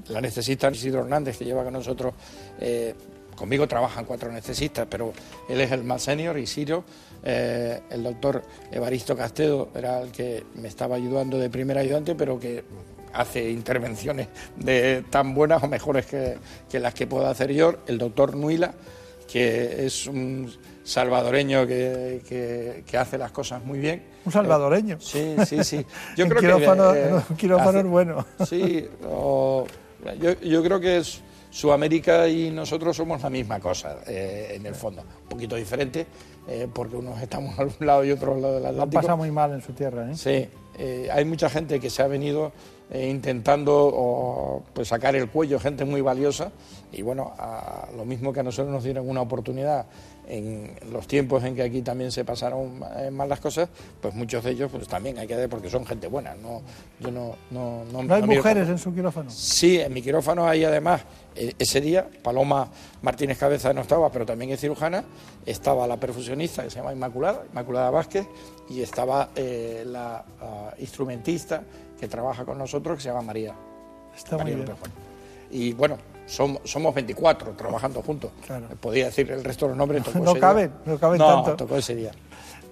la 0.08 0.22
necesita 0.22 0.70
Isidro 0.70 1.02
Hernández, 1.02 1.38
que 1.38 1.46
lleva 1.46 1.64
con 1.64 1.74
nosotros, 1.74 2.14
conmigo 3.36 3.68
trabajan 3.68 4.06
cuatro 4.06 4.32
necesitas, 4.32 4.88
pero 4.90 5.12
él 5.50 5.60
es 5.60 5.72
el 5.72 5.84
más 5.84 6.04
senior, 6.04 6.38
Isidro, 6.38 6.84
el 7.26 8.04
doctor 8.04 8.44
Evaristo 8.72 9.18
Castedo 9.18 9.70
era 9.76 10.00
el 10.02 10.12
que 10.12 10.44
me 10.56 10.68
estaba 10.68 10.96
ayudando 10.96 11.40
de 11.40 11.50
primer 11.50 11.78
ayudante, 11.78 12.14
pero 12.16 12.40
que 12.40 12.64
hace 13.16 13.50
intervenciones 13.50 14.28
de 14.58 15.04
tan 15.10 15.34
buenas 15.34 15.64
o 15.64 15.68
mejores 15.68 16.06
que, 16.06 16.80
las 16.80 16.94
que 16.94 17.08
puedo 17.08 17.28
hacer 17.28 17.52
yo, 17.54 17.76
el 17.88 17.98
doctor 17.98 18.36
Nuila, 18.36 18.74
que 19.32 19.86
es 19.86 20.08
un 20.08 20.52
salvadoreño 20.84 21.66
que, 21.66 22.84
hace 22.98 23.18
las 23.18 23.32
cosas 23.32 23.64
muy 23.64 23.80
bien. 23.80 24.04
¿Un 24.26 24.32
salvadoreño? 24.32 24.98
sí, 25.00 25.36
sí, 25.46 25.64
sí. 25.64 25.86
Yo 26.18 26.28
creo 26.28 26.60
que... 26.60 26.66
Eh, 26.66 27.22
quirófano 27.38 27.80
es 27.80 27.86
bueno. 27.86 28.26
Sí, 28.48 28.88
yo, 30.22 30.40
yo, 30.40 30.64
creo 30.64 30.80
que 30.80 30.98
es, 30.98 31.22
Sudamérica 31.56 32.28
y 32.28 32.52
nosotros 32.52 32.98
somos 32.98 33.24
la 33.24 33.30
misma 33.30 33.62
cosa, 33.62 34.00
eh, 34.08 34.56
en 34.56 34.66
el 34.66 34.76
fondo. 34.76 35.02
Un 35.02 35.30
poquito 35.30 35.56
diferente, 35.56 36.06
eh, 36.50 36.68
porque 36.72 36.98
unos 36.98 37.22
estamos 37.22 37.58
a 37.58 37.64
un 37.64 37.74
lado 37.80 38.04
y 38.04 38.12
otros 38.12 38.36
al 38.36 38.42
lado 38.42 38.56
del 38.56 38.66
Atlántico. 38.66 39.02
Lo 39.02 39.08
pasa 39.08 39.16
muy 39.16 39.32
mal 39.32 39.54
en 39.54 39.62
su 39.62 39.72
tierra, 39.72 40.12
¿eh? 40.12 40.16
Sí, 40.18 40.50
hay 41.10 41.24
mucha 41.24 41.50
gente 41.50 41.80
que 41.80 41.90
se 41.90 42.04
ha 42.04 42.08
venido 42.08 42.52
eh, 42.92 43.10
intentando 43.10 44.64
pues, 44.74 44.90
sacar 44.90 45.16
el 45.16 45.30
cuello, 45.30 45.58
gente 45.58 45.86
muy 45.86 46.02
valiosa, 46.02 46.52
y 46.92 47.02
bueno, 47.02 47.34
a, 47.38 47.88
lo 47.96 48.04
mismo 48.04 48.34
que 48.34 48.42
a 48.42 48.44
nosotros 48.44 48.74
nos 48.74 48.84
dieron 48.84 49.10
una 49.10 49.22
oportunidad 49.22 49.86
en 50.28 50.76
los 50.92 51.08
tiempos 51.08 51.44
en 51.44 51.56
que 51.56 51.64
aquí 51.64 51.82
también 51.82 52.12
se 52.12 52.26
pasaron 52.26 52.82
eh, 52.98 53.12
mal 53.12 53.30
las 53.30 53.40
cosas, 53.40 53.70
pues 54.02 54.14
muchos 54.14 54.44
de 54.44 54.52
ellos 54.52 54.72
pues 54.72 54.88
también 54.88 55.18
hay 55.18 55.28
que 55.28 55.36
ver 55.36 55.50
porque 55.50 55.70
son 55.70 55.86
gente 55.86 56.08
buena. 56.08 56.36
No, 56.36 56.62
yo 57.00 57.12
no, 57.12 57.36
no, 57.52 57.84
no, 57.86 58.14
hay 58.14 58.24
mujeres 58.24 58.68
en 58.70 58.78
su 58.78 58.94
quirófano? 58.94 59.30
Sí, 59.30 59.80
en 59.80 59.94
mi 59.94 60.02
quirófano 60.02 60.48
hay 60.48 60.64
además, 60.64 61.02
e, 61.36 61.54
ese 61.60 61.82
día, 61.82 62.08
Paloma 62.24 62.70
Martínez 63.02 63.38
Cabeza 63.38 63.74
no 63.74 63.82
estaba, 63.82 64.12
pero 64.12 64.26
también 64.26 64.52
es 64.52 64.60
cirujana, 64.60 65.04
estaba 65.46 65.88
la 65.88 65.98
perfusionista 65.98 66.64
que 66.64 66.70
se 66.70 66.78
llama 66.78 66.94
Inmaculada, 66.94 67.44
Inmaculada 67.50 67.90
Vázquez, 67.90 68.28
y 68.70 68.82
estaba 68.82 69.30
eh, 69.36 69.84
la 69.86 70.26
ah, 70.42 70.74
instrumentista 70.80 71.64
que 72.00 72.08
trabaja 72.08 72.46
con 72.46 72.58
nosotros 72.58 72.98
que 72.98 73.04
se 73.04 73.10
llama 73.10 73.22
María. 73.22 73.56
Está 74.16 74.38
muy 74.38 74.54
bien. 74.54 74.68
Y 75.52 75.74
bueno, 75.74 75.98
somos, 76.26 76.62
somos 76.64 76.94
24 76.94 77.52
trabajando 77.54 78.02
juntos. 78.02 78.32
Podía 78.80 79.06
decir 79.06 79.32
el 79.32 79.44
resto 79.44 79.66
de 79.66 79.70
los 79.70 79.78
nombres. 79.78 80.04
no, 80.16 80.34
no 80.34 80.40
caben, 80.40 80.72
no 80.86 80.98
caben 80.98 81.20
no, 81.20 81.56
tocó 81.56 81.78
ese 81.78 81.96
día. 81.96 82.12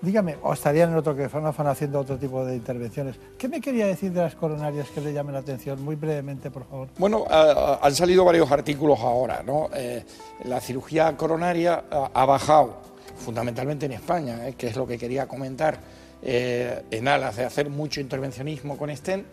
Dígame, 0.02 0.36
o 0.44 0.52
estarían 0.52 0.90
en 0.90 0.98
otro 0.98 1.16
que 1.16 1.28
van 1.28 1.68
haciendo 1.68 1.98
otro 1.98 2.18
tipo 2.18 2.44
de 2.44 2.58
intervenciones. 2.58 3.16
¿Qué 3.38 3.48
me 3.48 3.62
quería 3.62 3.88
decir 3.88 4.12
de 4.12 4.22
las 4.22 4.36
coronarias 4.36 4.90
que 4.90 5.00
le 5.00 5.14
llamen 5.14 5.32
la 5.32 5.40
atención? 5.40 5.82
Muy 5.82 5.96
brevemente, 5.96 6.52
por 6.52 6.66
favor. 6.66 6.90
Bueno, 6.98 7.26
han 7.30 7.96
salido 7.96 8.26
varios 8.26 8.52
artículos 8.52 9.00
ahora, 9.00 9.42
¿no? 9.44 9.70
Eh, 9.74 10.04
la 10.44 10.60
cirugía 10.60 11.16
coronaria 11.16 11.86
ha 11.90 12.26
bajado, 12.26 12.82
fundamentalmente 13.16 13.86
en 13.86 13.94
España, 13.94 14.46
eh, 14.46 14.56
que 14.58 14.68
es 14.68 14.76
lo 14.76 14.86
que 14.86 14.98
quería 14.98 15.26
comentar 15.26 15.80
eh, 16.22 16.84
en 16.92 17.08
alas 17.08 17.38
de 17.38 17.46
hacer 17.46 17.70
mucho 17.70 18.02
intervencionismo 18.02 18.78
con 18.78 18.94
STEM, 18.94 19.24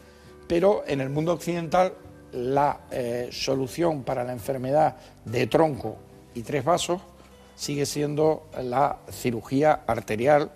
pero 0.46 0.84
en 0.86 1.00
el 1.00 1.08
mundo 1.08 1.32
occidental 1.32 1.94
la 2.32 2.80
eh, 2.90 3.28
solución 3.32 4.02
para 4.02 4.24
la 4.24 4.32
enfermedad 4.32 4.96
de 5.24 5.46
tronco 5.46 5.96
y 6.34 6.42
tres 6.42 6.64
vasos 6.64 7.00
sigue 7.56 7.84
siendo 7.84 8.48
la 8.62 8.98
cirugía 9.10 9.80
arterial 9.86 10.50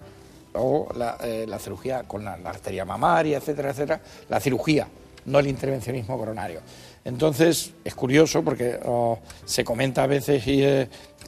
o 0.54 0.88
la, 0.96 1.18
eh, 1.22 1.46
cirugía 1.58 2.04
con 2.04 2.24
la, 2.24 2.34
arteria 2.44 2.84
mamaria, 2.84 3.38
etcétera, 3.38 3.70
etcétera, 3.70 4.00
la 4.28 4.40
cirugía, 4.40 4.86
no 5.26 5.38
el 5.38 5.48
intervencionismo 5.48 6.16
coronario. 6.16 6.60
Entonces, 7.04 7.72
es 7.84 7.94
curioso 7.94 8.42
porque 8.42 8.78
oh, 8.86 9.18
se 9.44 9.62
comenta 9.64 10.04
a 10.04 10.06
veces 10.06 10.46
y, 10.46 10.62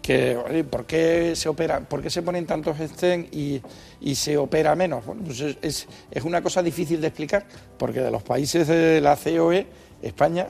que, 0.01 0.65
¿por 0.71 0.87
qué 0.87 1.35
se 1.35 1.49
opera, 1.49 1.81
por 1.81 2.01
qué 2.01 2.09
se 2.09 2.23
ponen 2.23 2.47
tantos 2.47 2.79
stents 2.79 3.29
y, 3.37 3.61
se 4.15 4.37
opera 4.39 4.75
menos? 4.75 5.05
Bueno, 5.05 5.23
pues 5.25 5.41
es, 5.41 5.87
es, 6.11 6.25
una 6.25 6.41
cosa 6.41 6.63
difícil 6.63 7.01
de 7.01 7.09
explicar, 7.09 7.45
porque 7.77 8.01
de 8.01 8.11
los 8.11 8.23
países 8.23 8.69
de 8.69 9.01
la 9.01 9.17
COE, 9.17 9.67
España, 10.03 10.49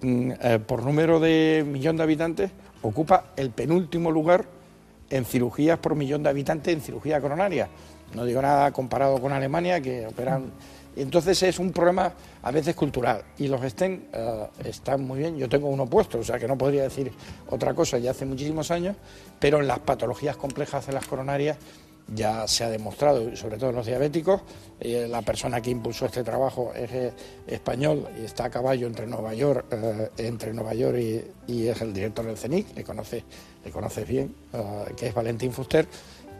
mm, 0.00 0.30
eh, 0.40 0.58
por 0.66 0.84
número 0.84 1.20
de 1.20 1.64
millón 1.66 1.96
de 1.96 2.02
habitantes, 2.02 2.50
ocupa 2.82 3.32
el 3.36 3.50
penúltimo 3.50 4.10
lugar 4.10 4.44
en 5.10 5.24
cirugías 5.24 5.78
por 5.78 5.94
millón 5.94 6.22
de 6.22 6.30
habitantes 6.30 6.74
en 6.74 6.80
cirugía 6.80 7.20
coronaria. 7.20 7.68
No 8.14 8.24
digo 8.24 8.42
nada 8.42 8.72
comparado 8.72 9.20
con 9.20 9.32
Alemania, 9.32 9.80
que 9.80 10.06
operan 10.06 10.52
entonces 10.96 11.42
es 11.42 11.58
un 11.58 11.72
problema 11.72 12.12
a 12.42 12.50
veces 12.50 12.74
cultural 12.74 13.22
y 13.38 13.48
los 13.48 13.62
estén 13.62 14.08
eh, 14.12 14.46
están 14.64 15.02
muy 15.02 15.20
bien. 15.20 15.38
Yo 15.38 15.48
tengo 15.48 15.68
uno 15.68 15.86
puesto, 15.86 16.18
o 16.18 16.24
sea 16.24 16.38
que 16.38 16.46
no 16.46 16.58
podría 16.58 16.82
decir 16.82 17.10
otra 17.48 17.74
cosa 17.74 17.98
ya 17.98 18.10
hace 18.10 18.26
muchísimos 18.26 18.70
años, 18.70 18.96
pero 19.38 19.60
en 19.60 19.68
las 19.68 19.78
patologías 19.78 20.36
complejas 20.36 20.86
de 20.86 20.92
las 20.92 21.06
coronarias 21.06 21.56
ya 22.08 22.46
se 22.46 22.64
ha 22.64 22.70
demostrado, 22.70 23.34
sobre 23.36 23.56
todo 23.56 23.70
en 23.70 23.76
los 23.76 23.86
diabéticos. 23.86 24.42
Eh, 24.80 25.06
la 25.08 25.22
persona 25.22 25.60
que 25.60 25.70
impulsó 25.70 26.06
este 26.06 26.24
trabajo 26.24 26.72
es 26.74 26.90
eh, 26.92 27.12
español 27.46 28.08
y 28.20 28.24
está 28.24 28.46
a 28.46 28.50
caballo 28.50 28.86
entre 28.86 29.06
Nueva 29.06 29.34
York, 29.34 29.66
entre 30.16 30.52
Nueva 30.52 30.74
York 30.74 30.98
y, 31.46 31.66
es 31.68 31.80
el 31.80 31.92
director 31.92 32.24
del 32.24 32.36
CENIC, 32.36 32.76
le 32.76 32.84
conoces, 32.84 33.22
le 33.64 33.70
conoces 33.70 34.06
bien, 34.06 34.34
que 34.96 35.06
es 35.06 35.14
Valentín 35.14 35.52
Fuster, 35.52 35.86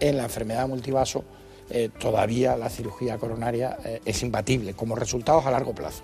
en 0.00 0.16
la 0.16 0.24
enfermedad 0.24 0.66
multivaso 0.66 1.24
eh, 1.74 1.88
todavía 1.98 2.54
la 2.54 2.68
cirugía 2.68 3.16
coronaria 3.16 3.78
eh, 3.84 4.00
es 4.04 4.22
imbatible 4.22 4.74
como 4.74 4.94
resultados 4.94 5.46
a 5.46 5.50
largo 5.50 5.74
plazo. 5.74 6.02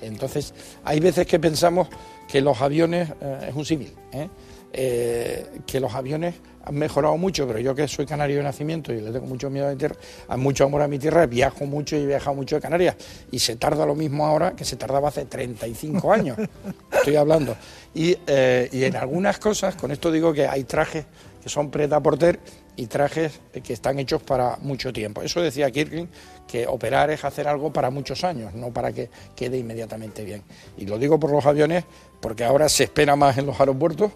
Entonces, 0.00 0.54
hay 0.82 0.98
veces 0.98 1.26
que 1.26 1.38
pensamos 1.38 1.88
que 2.30 2.40
los 2.40 2.60
aviones, 2.60 3.10
eh, 3.20 3.46
es 3.48 3.54
un 3.54 3.64
símil, 3.64 3.92
que 4.72 5.80
los 5.80 5.94
aviones 5.94 6.36
han 6.62 6.74
mejorado 6.76 7.16
mucho, 7.16 7.44
pero 7.46 7.58
yo 7.58 7.74
que 7.74 7.88
soy 7.88 8.06
canario 8.06 8.36
de 8.36 8.44
nacimiento 8.44 8.92
y 8.92 9.00
le 9.00 9.10
tengo 9.10 9.26
mucho 9.26 9.50
miedo 9.50 9.66
a 9.66 9.70
mi 9.70 9.76
tierra, 9.76 9.96
a 10.28 10.36
mucho 10.36 10.64
amor 10.64 10.82
a 10.82 10.88
mi 10.88 10.98
tierra, 10.98 11.26
viajo 11.26 11.66
mucho 11.66 11.96
y 11.96 12.02
he 12.02 12.06
viajado 12.06 12.36
mucho 12.36 12.54
de 12.54 12.62
Canarias. 12.62 12.94
Y 13.32 13.40
se 13.40 13.56
tarda 13.56 13.84
lo 13.84 13.96
mismo 13.96 14.26
ahora 14.26 14.52
que 14.52 14.64
se 14.64 14.76
tardaba 14.76 15.08
hace 15.08 15.24
35 15.24 16.12
años, 16.12 16.38
estoy 16.92 17.16
hablando. 17.16 17.56
Y, 17.94 18.10
y 18.10 18.84
en 18.84 18.94
algunas 18.94 19.40
cosas, 19.40 19.74
con 19.74 19.90
esto 19.90 20.12
digo 20.12 20.32
que 20.32 20.46
hay 20.46 20.62
trajes 20.62 21.06
que 21.42 21.48
son 21.48 21.70
preta 21.70 22.00
porter 22.00 22.38
y 22.80 22.86
trajes 22.86 23.40
que 23.62 23.74
están 23.74 23.98
hechos 23.98 24.22
para 24.22 24.56
mucho 24.62 24.90
tiempo. 24.90 25.20
Eso 25.20 25.42
decía 25.42 25.70
Kirkling, 25.70 26.08
que 26.48 26.66
operar 26.66 27.10
es 27.10 27.22
hacer 27.26 27.46
algo 27.46 27.70
para 27.70 27.90
muchos 27.90 28.24
años, 28.24 28.54
no 28.54 28.72
para 28.72 28.90
que 28.90 29.10
quede 29.36 29.58
inmediatamente 29.58 30.24
bien. 30.24 30.42
Y 30.78 30.86
lo 30.86 30.98
digo 30.98 31.20
por 31.20 31.30
los 31.30 31.44
aviones, 31.44 31.84
porque 32.22 32.42
ahora 32.42 32.70
se 32.70 32.84
espera 32.84 33.16
más 33.16 33.36
en 33.36 33.44
los 33.44 33.60
aeropuertos, 33.60 34.12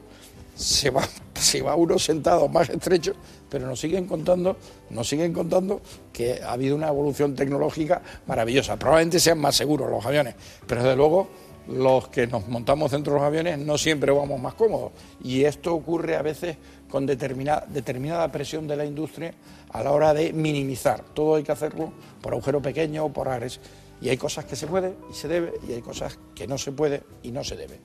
se 0.56 0.88
va, 0.88 1.06
se 1.34 1.60
va 1.60 1.74
uno 1.74 1.98
sentado 1.98 2.48
más 2.48 2.70
estrecho, 2.70 3.12
pero 3.50 3.66
nos 3.66 3.78
siguen 3.78 4.06
contando, 4.06 4.56
nos 4.88 5.06
siguen 5.06 5.34
contando 5.34 5.82
que 6.10 6.40
ha 6.42 6.52
habido 6.52 6.74
una 6.74 6.88
evolución 6.88 7.34
tecnológica 7.34 8.00
maravillosa. 8.26 8.78
Probablemente 8.78 9.20
sean 9.20 9.38
más 9.40 9.56
seguros 9.56 9.90
los 9.90 10.06
aviones, 10.06 10.36
pero 10.66 10.82
desde 10.82 10.96
luego 10.96 11.28
los 11.68 12.08
que 12.08 12.26
nos 12.26 12.46
montamos 12.48 12.90
dentro 12.90 13.14
de 13.14 13.18
los 13.18 13.26
aviones 13.26 13.58
no 13.58 13.78
siempre 13.78 14.12
vamos 14.12 14.40
más 14.40 14.54
cómodos. 14.54 14.92
Y 15.22 15.44
esto 15.44 15.74
ocurre 15.74 16.16
a 16.16 16.22
veces 16.22 16.56
con 16.90 17.06
determinada, 17.06 17.66
determinada 17.68 18.30
presión 18.30 18.66
de 18.66 18.76
la 18.76 18.84
industria 18.84 19.34
a 19.70 19.82
la 19.82 19.92
hora 19.92 20.14
de 20.14 20.32
minimizar. 20.32 21.02
Todo 21.14 21.36
hay 21.36 21.42
que 21.42 21.52
hacerlo 21.52 21.92
por 22.20 22.32
agujero 22.32 22.62
pequeño 22.62 23.06
o 23.06 23.12
por 23.12 23.28
ares. 23.28 23.60
Y 24.00 24.08
hay 24.08 24.16
cosas 24.16 24.44
que 24.44 24.56
se 24.56 24.66
puede 24.66 24.94
y 25.10 25.14
se 25.14 25.28
debe, 25.28 25.54
y 25.68 25.72
hay 25.72 25.80
cosas 25.80 26.18
que 26.34 26.46
no 26.46 26.58
se 26.58 26.72
puede 26.72 27.02
y 27.22 27.30
no 27.30 27.42
se 27.42 27.56
debe. 27.56 27.80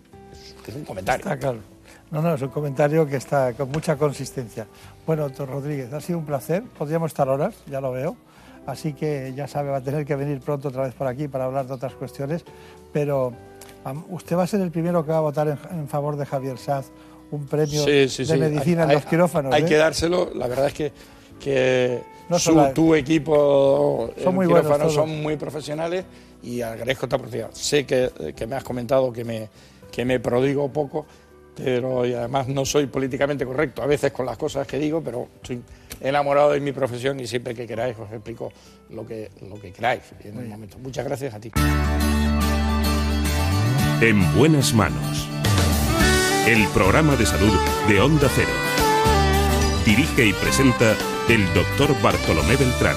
Es, 0.68 0.76
un 0.76 0.84
comentario. 0.84 1.24
Está 1.24 1.38
claro. 1.38 1.60
No, 2.12 2.22
no, 2.22 2.34
es 2.34 2.42
un 2.42 2.50
comentario 2.50 3.06
que 3.08 3.16
está 3.16 3.54
con 3.54 3.72
mucha 3.72 3.96
consistencia. 3.96 4.68
Bueno, 5.06 5.24
doctor 5.24 5.50
Rodríguez, 5.50 5.92
ha 5.94 6.02
sido 6.02 6.20
un 6.20 6.26
placer. 6.26 6.64
Podríamos 6.78 7.12
estar 7.12 7.30
horas, 7.30 7.56
ya 7.68 7.82
lo 7.82 7.92
veo. 7.92 8.18
Así 8.66 8.94
que 8.94 9.34
ya 9.36 9.48
sabe, 9.48 9.70
va 9.70 9.78
a 9.78 9.82
tener 9.82 10.06
que 10.06 10.16
venir 10.16 10.40
pronto 10.42 10.68
otra 10.68 10.84
vez 10.84 10.94
por 10.94 11.08
aquí 11.08 11.28
para 11.28 11.46
hablar 11.46 11.66
de 11.66 11.74
otras 11.74 11.94
cuestiones. 11.96 12.44
Pero 12.94 13.34
usted 14.10 14.36
va 14.36 14.44
a 14.44 14.48
ser 14.48 14.62
el 14.62 14.72
primero 14.72 15.06
que 15.06 15.12
va 15.12 15.18
a 15.18 15.22
votar 15.22 15.48
en, 15.48 15.80
en 15.80 15.88
favor 15.88 16.16
de 16.18 16.26
Javier 16.26 16.58
Saz 16.58 16.92
un 17.32 17.46
premio 17.46 17.86
de 17.86 18.38
medicina 18.38 18.84
en 18.84 18.94
los 18.94 19.06
quirófanos. 19.06 19.54
Hay, 19.54 19.64
¿eh? 19.64 19.66
que 19.66 19.76
dárselo, 19.76 20.32
la 20.34 20.48
verdad 20.48 20.68
es 20.68 20.74
que, 20.74 20.92
que 21.40 22.02
tu 22.74 22.96
equipo 22.96 24.12
son 24.22 24.36
muy 24.36 24.48
quirófanos 24.48 24.94
son 24.94 25.22
muy 25.22 25.38
profesionales 25.38 26.06
y 26.44 26.62
agradezco 26.62 27.06
esta 27.06 27.16
oportunidad. 27.18 27.52
Sé 27.54 27.86
que, 27.86 28.48
me 28.48 28.56
has 28.56 28.64
comentado 28.64 29.12
que 29.12 29.24
me, 29.24 29.50
que 29.92 30.06
me 30.06 30.20
prodigo 30.20 30.72
poco, 30.72 31.06
pero 31.56 32.06
y 32.06 32.14
además 32.14 32.48
no 32.48 32.66
soy 32.66 32.88
políticamente 32.88 33.46
correcto 33.46 33.84
a 33.84 33.86
veces 33.86 34.12
con 34.12 34.26
las 34.26 34.38
cosas 34.38 34.66
que 34.66 34.80
digo, 34.80 35.02
pero 35.04 35.28
estoy 35.36 35.62
enamorado 36.02 36.52
de 36.52 36.60
mi 36.60 36.72
profesión 36.72 37.20
y 37.20 37.28
siempre 37.28 37.54
que 37.54 37.68
queráis 37.68 37.98
os 38.00 38.12
explico 38.12 38.52
lo 38.90 39.06
que, 39.06 39.30
lo 39.48 39.60
que 39.60 39.72
queráis 39.72 40.04
en 40.24 40.40
el 40.40 40.48
momento. 40.48 40.80
Muchas 40.80 41.06
gracias 41.06 41.34
a 41.34 41.40
ti. 41.40 41.52
En 44.02 44.34
buenas 44.34 44.74
manos 44.74 45.28
el 46.48 46.66
programa 46.70 47.18
de 47.18 47.26
salud 47.26 47.54
de 47.90 48.00
Onda 48.00 48.30
Cero. 48.34 48.50
Dirige 49.86 50.26
y 50.26 50.34
presenta 50.34 50.96
el 51.28 51.46
doctor 51.54 51.94
Bartolomé 52.02 52.56
Beltrán. 52.56 52.96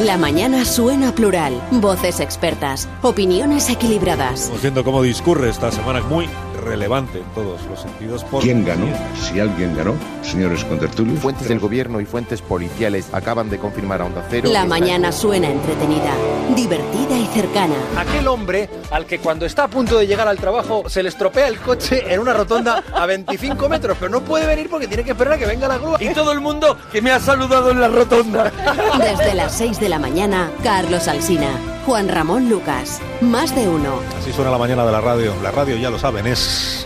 La 0.00 0.16
mañana 0.16 0.64
suena 0.64 1.14
plural, 1.14 1.62
voces 1.72 2.20
expertas, 2.20 2.88
opiniones 3.02 3.68
equilibradas. 3.68 4.40
Estamos 4.40 4.62
viendo 4.62 4.82
cómo 4.82 5.02
discurre 5.02 5.50
esta 5.50 5.70
semana 5.70 6.00
muy 6.00 6.26
relevante 6.58 7.18
en 7.18 7.24
todos 7.34 7.60
los 7.66 7.80
sentidos. 7.80 8.24
¿Quién 8.40 8.64
ganó? 8.64 8.86
Si 9.20 9.40
alguien 9.40 9.76
ganó, 9.76 9.94
señores 10.22 10.64
contertulios. 10.64 11.18
Fuentes 11.20 11.48
del 11.48 11.58
gobierno 11.58 12.00
y 12.00 12.04
fuentes 12.04 12.42
policiales 12.42 13.08
acaban 13.12 13.50
de 13.50 13.58
confirmar 13.58 14.02
a 14.02 14.06
Onda 14.06 14.24
Cero. 14.30 14.48
La 14.52 14.64
mañana 14.64 15.12
suena 15.12 15.48
entretenida, 15.48 16.12
divertida 16.54 17.16
y 17.16 17.26
cercana. 17.26 17.74
Aquel 17.96 18.28
hombre 18.28 18.68
al 18.90 19.06
que 19.06 19.18
cuando 19.18 19.46
está 19.46 19.64
a 19.64 19.68
punto 19.68 19.98
de 19.98 20.06
llegar 20.06 20.28
al 20.28 20.38
trabajo 20.38 20.88
se 20.88 21.02
le 21.02 21.08
estropea 21.08 21.48
el 21.48 21.58
coche 21.58 22.12
en 22.12 22.20
una 22.20 22.32
rotonda 22.32 22.82
a 22.92 23.06
25 23.06 23.68
metros, 23.68 23.96
pero 23.98 24.10
no 24.10 24.20
puede 24.20 24.46
venir 24.46 24.68
porque 24.68 24.86
tiene 24.86 25.04
que 25.04 25.12
esperar 25.12 25.34
a 25.34 25.38
que 25.38 25.46
venga 25.46 25.68
la 25.68 25.78
grúa. 25.78 26.02
Y 26.02 26.12
todo 26.14 26.32
el 26.32 26.40
mundo 26.40 26.76
que 26.92 27.02
me 27.02 27.10
ha 27.10 27.20
saludado 27.20 27.70
en 27.70 27.80
la 27.80 27.88
rotonda. 27.88 28.52
Desde 28.98 29.34
las 29.34 29.52
6 29.56 29.80
de 29.80 29.88
la 29.88 29.98
mañana, 29.98 30.50
Carlos 30.62 31.08
Alsina. 31.08 31.48
Juan 31.88 32.06
Ramón 32.06 32.50
Lucas. 32.50 33.00
Más 33.22 33.54
de 33.54 33.66
uno. 33.66 34.00
Así 34.20 34.30
suena 34.30 34.50
la 34.50 34.58
mañana 34.58 34.84
de 34.84 34.92
la 34.92 35.00
radio. 35.00 35.32
La 35.42 35.50
radio, 35.50 35.74
ya 35.76 35.88
lo 35.88 35.98
saben, 35.98 36.26
es 36.26 36.38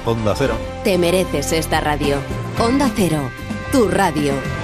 Onda 0.05 0.35
Cero. 0.35 0.55
Te 0.85 0.99
mereces 0.99 1.53
esta 1.53 1.81
radio. 1.81 2.17
Onda 2.59 2.91
Cero, 2.95 3.31
tu 3.71 3.89
radio. 3.89 4.62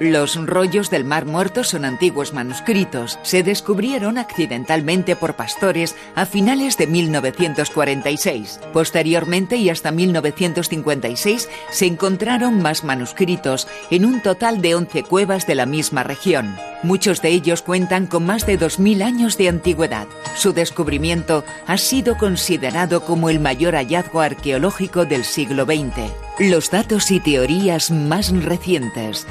Los 0.00 0.36
rollos 0.46 0.88
del 0.88 1.04
Mar 1.04 1.26
Muerto 1.26 1.62
son 1.62 1.84
antiguos 1.84 2.32
manuscritos. 2.32 3.18
Se 3.22 3.42
descubrieron 3.42 4.16
accidentalmente 4.16 5.14
por 5.14 5.36
pastores 5.36 5.94
a 6.14 6.24
finales 6.24 6.78
de 6.78 6.86
1946. 6.86 8.60
Posteriormente 8.72 9.56
y 9.56 9.68
hasta 9.68 9.90
1956 9.90 11.50
se 11.70 11.84
encontraron 11.84 12.62
más 12.62 12.82
manuscritos 12.82 13.68
en 13.90 14.06
un 14.06 14.22
total 14.22 14.62
de 14.62 14.74
11 14.74 15.02
cuevas 15.02 15.46
de 15.46 15.54
la 15.54 15.66
misma 15.66 16.02
región. 16.02 16.56
Muchos 16.82 17.20
de 17.20 17.28
ellos 17.28 17.60
cuentan 17.60 18.06
con 18.06 18.24
más 18.24 18.46
de 18.46 18.58
2.000 18.58 19.02
años 19.02 19.36
de 19.36 19.50
antigüedad. 19.50 20.06
Su 20.34 20.54
descubrimiento 20.54 21.44
ha 21.66 21.76
sido 21.76 22.16
considerado 22.16 23.04
como 23.04 23.28
el 23.28 23.38
mayor 23.38 23.74
hallazgo 23.74 24.22
arqueológico 24.22 25.04
del 25.04 25.24
siglo 25.24 25.66
XX. 25.66 26.10
Los 26.38 26.70
datos 26.70 27.10
y 27.10 27.20
teorías 27.20 27.90
más 27.90 28.32
recientes. 28.32 29.26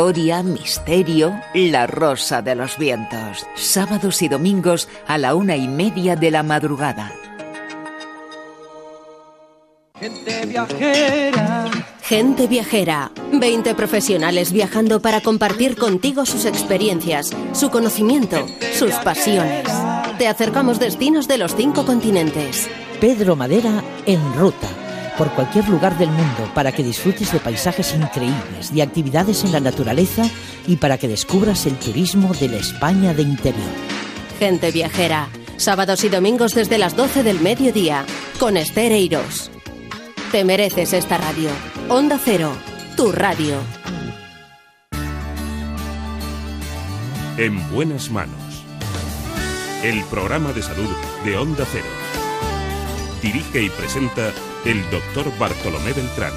Historia, 0.00 0.42
misterio, 0.42 1.38
la 1.52 1.86
rosa 1.86 2.40
de 2.40 2.54
los 2.54 2.78
vientos. 2.78 3.46
Sábados 3.54 4.22
y 4.22 4.28
domingos 4.28 4.88
a 5.06 5.18
la 5.18 5.34
una 5.34 5.56
y 5.56 5.68
media 5.68 6.16
de 6.16 6.30
la 6.30 6.42
madrugada. 6.42 7.12
Gente 10.00 10.46
viajera. 10.46 11.66
Gente 12.00 12.46
viajera. 12.46 13.10
20 13.30 13.74
profesionales 13.74 14.52
viajando 14.52 15.02
para 15.02 15.20
compartir 15.20 15.76
contigo 15.76 16.24
sus 16.24 16.46
experiencias, 16.46 17.36
su 17.52 17.68
conocimiento, 17.68 18.46
sus 18.72 18.94
pasiones. 19.04 19.68
Te 20.16 20.28
acercamos 20.28 20.78
destinos 20.78 21.28
de 21.28 21.36
los 21.36 21.54
cinco 21.54 21.84
continentes. 21.84 22.70
Pedro 23.02 23.36
Madera 23.36 23.84
en 24.06 24.32
ruta 24.32 24.79
por 25.20 25.30
cualquier 25.32 25.68
lugar 25.68 25.98
del 25.98 26.08
mundo 26.08 26.50
para 26.54 26.72
que 26.72 26.82
disfrutes 26.82 27.30
de 27.30 27.40
paisajes 27.40 27.94
increíbles, 27.94 28.72
de 28.72 28.80
actividades 28.80 29.44
en 29.44 29.52
la 29.52 29.60
naturaleza 29.60 30.22
y 30.66 30.76
para 30.76 30.96
que 30.96 31.08
descubras 31.08 31.66
el 31.66 31.74
turismo 31.74 32.32
de 32.32 32.48
la 32.48 32.56
España 32.56 33.12
de 33.12 33.20
interior. 33.20 33.68
Gente 34.38 34.70
viajera, 34.70 35.28
sábados 35.58 36.04
y 36.04 36.08
domingos 36.08 36.54
desde 36.54 36.78
las 36.78 36.96
12 36.96 37.22
del 37.22 37.38
mediodía, 37.40 38.06
con 38.38 38.56
Esther 38.56 38.92
Eiros. 38.92 39.50
Te 40.32 40.42
mereces 40.42 40.94
esta 40.94 41.18
radio. 41.18 41.50
Onda 41.90 42.18
Cero, 42.24 42.52
tu 42.96 43.12
radio. 43.12 43.58
En 47.36 47.70
buenas 47.70 48.10
manos. 48.10 48.64
El 49.84 50.02
programa 50.04 50.54
de 50.54 50.62
salud 50.62 50.88
de 51.26 51.36
Onda 51.36 51.66
Cero. 51.70 51.84
Dirige 53.20 53.64
y 53.64 53.68
presenta 53.68 54.32
el 54.64 54.90
doctor 54.90 55.26
Bartolomé 55.38 55.92
Beltrán. 55.92 56.32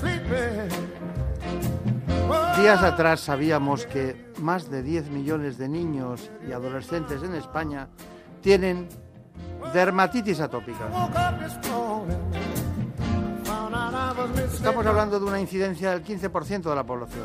Sleeping, 0.00 0.68
Días 2.60 2.82
atrás 2.82 3.20
sabíamos 3.20 3.86
que 3.86 4.30
más 4.40 4.70
de 4.70 4.82
10 4.82 5.10
millones 5.10 5.56
de 5.58 5.68
niños 5.68 6.30
y 6.46 6.52
adolescentes 6.52 7.22
en 7.22 7.34
España 7.34 7.88
tienen 8.42 8.88
dermatitis 9.72 10.40
atópica. 10.40 10.88
Estamos 14.52 14.86
hablando 14.86 15.18
de 15.18 15.26
una 15.26 15.40
incidencia 15.40 15.90
del 15.90 16.04
15% 16.04 16.62
de 16.62 16.74
la 16.74 16.84
población. 16.84 17.24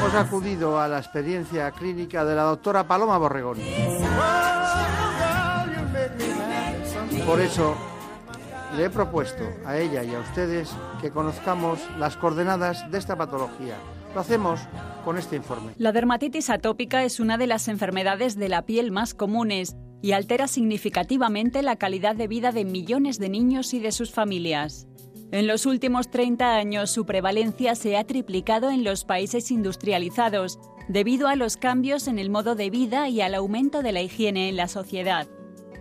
Hemos 0.00 0.14
acudido 0.14 0.80
a 0.80 0.88
la 0.88 0.96
experiencia 0.96 1.70
clínica 1.72 2.24
de 2.24 2.34
la 2.34 2.44
doctora 2.44 2.88
Paloma 2.88 3.18
Borregón. 3.18 3.58
Por 7.26 7.38
eso 7.38 7.76
le 8.74 8.86
he 8.86 8.90
propuesto 8.90 9.44
a 9.66 9.76
ella 9.76 10.02
y 10.02 10.14
a 10.14 10.20
ustedes 10.20 10.70
que 11.02 11.10
conozcamos 11.10 11.80
las 11.98 12.16
coordenadas 12.16 12.90
de 12.90 12.96
esta 12.96 13.14
patología. 13.14 13.76
Lo 14.14 14.22
hacemos 14.22 14.60
con 15.04 15.18
este 15.18 15.36
informe. 15.36 15.74
La 15.76 15.92
dermatitis 15.92 16.48
atópica 16.48 17.04
es 17.04 17.20
una 17.20 17.36
de 17.36 17.46
las 17.46 17.68
enfermedades 17.68 18.36
de 18.36 18.48
la 18.48 18.62
piel 18.62 18.92
más 18.92 19.12
comunes 19.12 19.76
y 20.00 20.12
altera 20.12 20.48
significativamente 20.48 21.62
la 21.62 21.76
calidad 21.76 22.16
de 22.16 22.26
vida 22.26 22.52
de 22.52 22.64
millones 22.64 23.18
de 23.18 23.28
niños 23.28 23.74
y 23.74 23.80
de 23.80 23.92
sus 23.92 24.12
familias. 24.12 24.86
En 25.32 25.46
los 25.46 25.64
últimos 25.64 26.10
30 26.10 26.56
años 26.56 26.90
su 26.90 27.06
prevalencia 27.06 27.76
se 27.76 27.96
ha 27.96 28.04
triplicado 28.04 28.70
en 28.70 28.82
los 28.82 29.04
países 29.04 29.52
industrializados 29.52 30.58
debido 30.88 31.28
a 31.28 31.36
los 31.36 31.56
cambios 31.56 32.08
en 32.08 32.18
el 32.18 32.30
modo 32.30 32.56
de 32.56 32.68
vida 32.68 33.08
y 33.08 33.20
al 33.20 33.36
aumento 33.36 33.82
de 33.82 33.92
la 33.92 34.02
higiene 34.02 34.48
en 34.48 34.56
la 34.56 34.66
sociedad. 34.66 35.28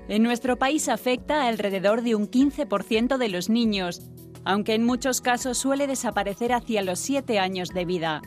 En 0.08 0.22
nuestro 0.22 0.60
país 0.60 0.88
afecta 0.88 1.48
alrededor 1.48 2.04
de 2.04 2.14
un 2.14 2.30
15% 2.30 3.18
de 3.18 3.30
los 3.30 3.50
niños, 3.50 4.02
aunque 4.44 4.76
en 4.76 4.86
muchos 4.86 5.20
casos 5.20 5.58
suele 5.58 5.88
desaparecer 5.88 6.54
hacia 6.54 6.84
los 6.84 7.00
7 7.00 7.40
años 7.40 7.70
de 7.70 7.86
vida. 7.86 8.22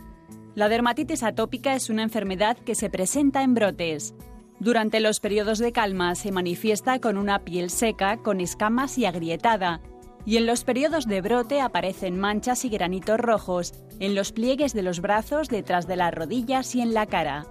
La 0.57 0.69
dermatitis 0.69 1.23
atópica 1.23 1.75
es 1.75 1.89
una 1.89 2.03
enfermedad 2.03 2.59
que 2.59 2.75
se 2.75 2.91
presenta 2.91 3.45
en 3.45 3.55
brotes. 3.55 4.15
Durante 4.59 5.01
los 5.01 5.21
periodos 5.21 5.59
de 5.59 5.73
calma 5.73 6.17
se 6.17 6.33
manifiesta 6.33 6.99
con 7.01 7.17
una 7.17 7.45
piel 7.45 7.71
seca, 7.71 8.17
con 8.19 8.41
escamas 8.41 8.99
y 8.99 9.07
agrietada, 9.07 9.81
y 10.25 10.37
en 10.37 10.47
los 10.47 10.65
periodos 10.65 11.07
de 11.07 11.21
brote 11.21 11.61
aparecen 11.61 12.19
manchas 12.19 12.65
y 12.65 12.69
granitos 12.69 13.19
rojos 13.19 13.75
en 13.99 14.15
los 14.15 14.33
pliegues 14.33 14.73
de 14.73 14.83
los 14.83 15.01
brazos, 15.01 15.49
detrás 15.49 15.87
de 15.87 15.97
las 15.97 16.15
rodillas 16.15 16.75
y 16.75 16.81
en 16.81 16.95
la 16.95 17.07
cara. 17.07 17.47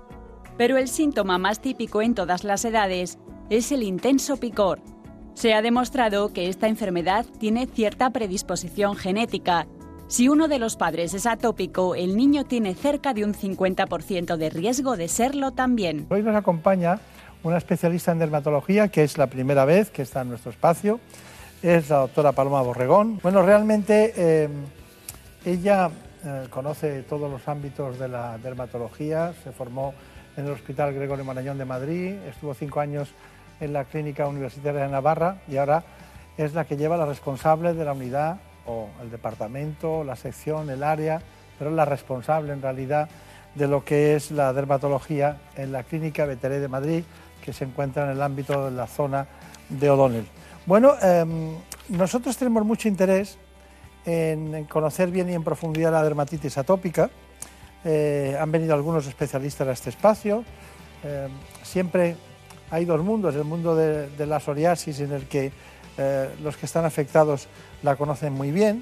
Pero 0.57 0.77
el 0.77 0.87
síntoma 0.87 1.37
más 1.37 1.61
típico 1.61 2.01
en 2.01 2.15
todas 2.15 2.43
las 2.43 2.63
edades 2.65 3.17
es 3.49 3.71
el 3.71 3.83
intenso 3.83 4.37
picor. 4.37 4.81
Se 5.33 5.53
ha 5.53 5.61
demostrado 5.61 6.33
que 6.33 6.49
esta 6.49 6.67
enfermedad 6.67 7.25
tiene 7.39 7.67
cierta 7.67 8.09
predisposición 8.09 8.95
genética. 8.95 9.67
Si 10.07 10.27
uno 10.27 10.47
de 10.47 10.59
los 10.59 10.75
padres 10.75 11.13
es 11.13 11.25
atópico, 11.25 11.95
el 11.95 12.17
niño 12.17 12.43
tiene 12.43 12.75
cerca 12.75 13.13
de 13.13 13.23
un 13.23 13.33
50% 13.33 14.35
de 14.35 14.49
riesgo 14.49 14.97
de 14.97 15.07
serlo 15.07 15.51
también. 15.51 16.05
Hoy 16.09 16.21
nos 16.21 16.35
acompaña 16.35 16.99
una 17.43 17.57
especialista 17.57 18.11
en 18.11 18.19
dermatología, 18.19 18.89
que 18.89 19.03
es 19.03 19.17
la 19.17 19.27
primera 19.27 19.65
vez 19.65 19.89
que 19.89 20.01
está 20.01 20.21
en 20.21 20.29
nuestro 20.29 20.51
espacio, 20.51 20.99
es 21.61 21.89
la 21.89 21.97
doctora 21.97 22.31
Paloma 22.31 22.61
Borregón. 22.61 23.19
Bueno, 23.21 23.43
realmente 23.43 24.13
eh, 24.15 24.49
ella 25.45 25.91
eh, 26.25 26.47
conoce 26.49 27.03
todos 27.03 27.29
los 27.29 27.47
ámbitos 27.47 27.99
de 27.99 28.07
la 28.07 28.37
dermatología, 28.39 29.33
se 29.43 29.51
formó 29.51 29.93
en 30.37 30.45
el 30.45 30.51
Hospital 30.51 30.93
Gregorio 30.93 31.23
Marañón 31.23 31.57
de 31.57 31.65
Madrid, 31.65 32.15
estuvo 32.27 32.53
cinco 32.53 32.79
años 32.79 33.09
en 33.59 33.73
la 33.73 33.83
Clínica 33.83 34.27
Universitaria 34.27 34.81
de 34.81 34.89
Navarra 34.89 35.37
y 35.47 35.57
ahora 35.57 35.83
es 36.37 36.53
la 36.53 36.65
que 36.65 36.77
lleva 36.77 36.97
la 36.97 37.05
responsable 37.05 37.73
de 37.73 37.85
la 37.85 37.93
unidad 37.93 38.37
o 38.65 38.87
el 39.01 39.11
departamento, 39.11 40.03
la 40.03 40.15
sección, 40.15 40.69
el 40.71 40.81
área, 40.81 41.21
pero 41.59 41.69
es 41.69 41.75
la 41.75 41.85
responsable 41.85 42.53
en 42.53 42.61
realidad 42.61 43.07
de 43.53 43.67
lo 43.67 43.83
que 43.83 44.15
es 44.15 44.31
la 44.31 44.51
dermatología 44.53 45.37
en 45.55 45.71
la 45.71 45.83
Clínica 45.83 46.25
Veteré 46.25 46.59
de 46.59 46.67
Madrid, 46.67 47.03
que 47.43 47.53
se 47.53 47.65
encuentra 47.65 48.05
en 48.05 48.11
el 48.11 48.21
ámbito 48.21 48.65
de 48.65 48.71
la 48.71 48.87
zona 48.87 49.27
de 49.69 49.89
O'Donnell. 49.89 50.40
Bueno, 50.65 50.93
eh, 51.01 51.25
nosotros 51.89 52.37
tenemos 52.37 52.65
mucho 52.65 52.87
interés 52.87 53.37
en, 54.05 54.65
conocer 54.65 55.11
bien 55.11 55.29
y 55.29 55.33
en 55.33 55.43
profundidad 55.43 55.91
la 55.91 56.03
dermatitis 56.03 56.57
atópica. 56.57 57.09
Eh, 57.83 58.37
han 58.39 58.51
venido 58.51 58.73
algunos 58.73 59.07
especialistas 59.07 59.67
a 59.67 59.71
este 59.71 59.89
espacio. 59.89 60.43
Eh, 61.03 61.27
siempre 61.63 62.15
hay 62.69 62.85
dos 62.85 63.03
mundos, 63.03 63.35
el 63.35 63.43
mundo 63.43 63.75
de, 63.75 64.09
de 64.09 64.25
la 64.25 64.39
psoriasis 64.39 64.99
en 64.99 65.11
el 65.11 65.27
que 65.27 65.51
eh, 65.97 66.29
los 66.41 66.55
que 66.55 66.65
están 66.65 66.85
afectados 66.85 67.47
la 67.83 67.95
conocen 67.95 68.33
muy 68.33 68.51
bien, 68.51 68.81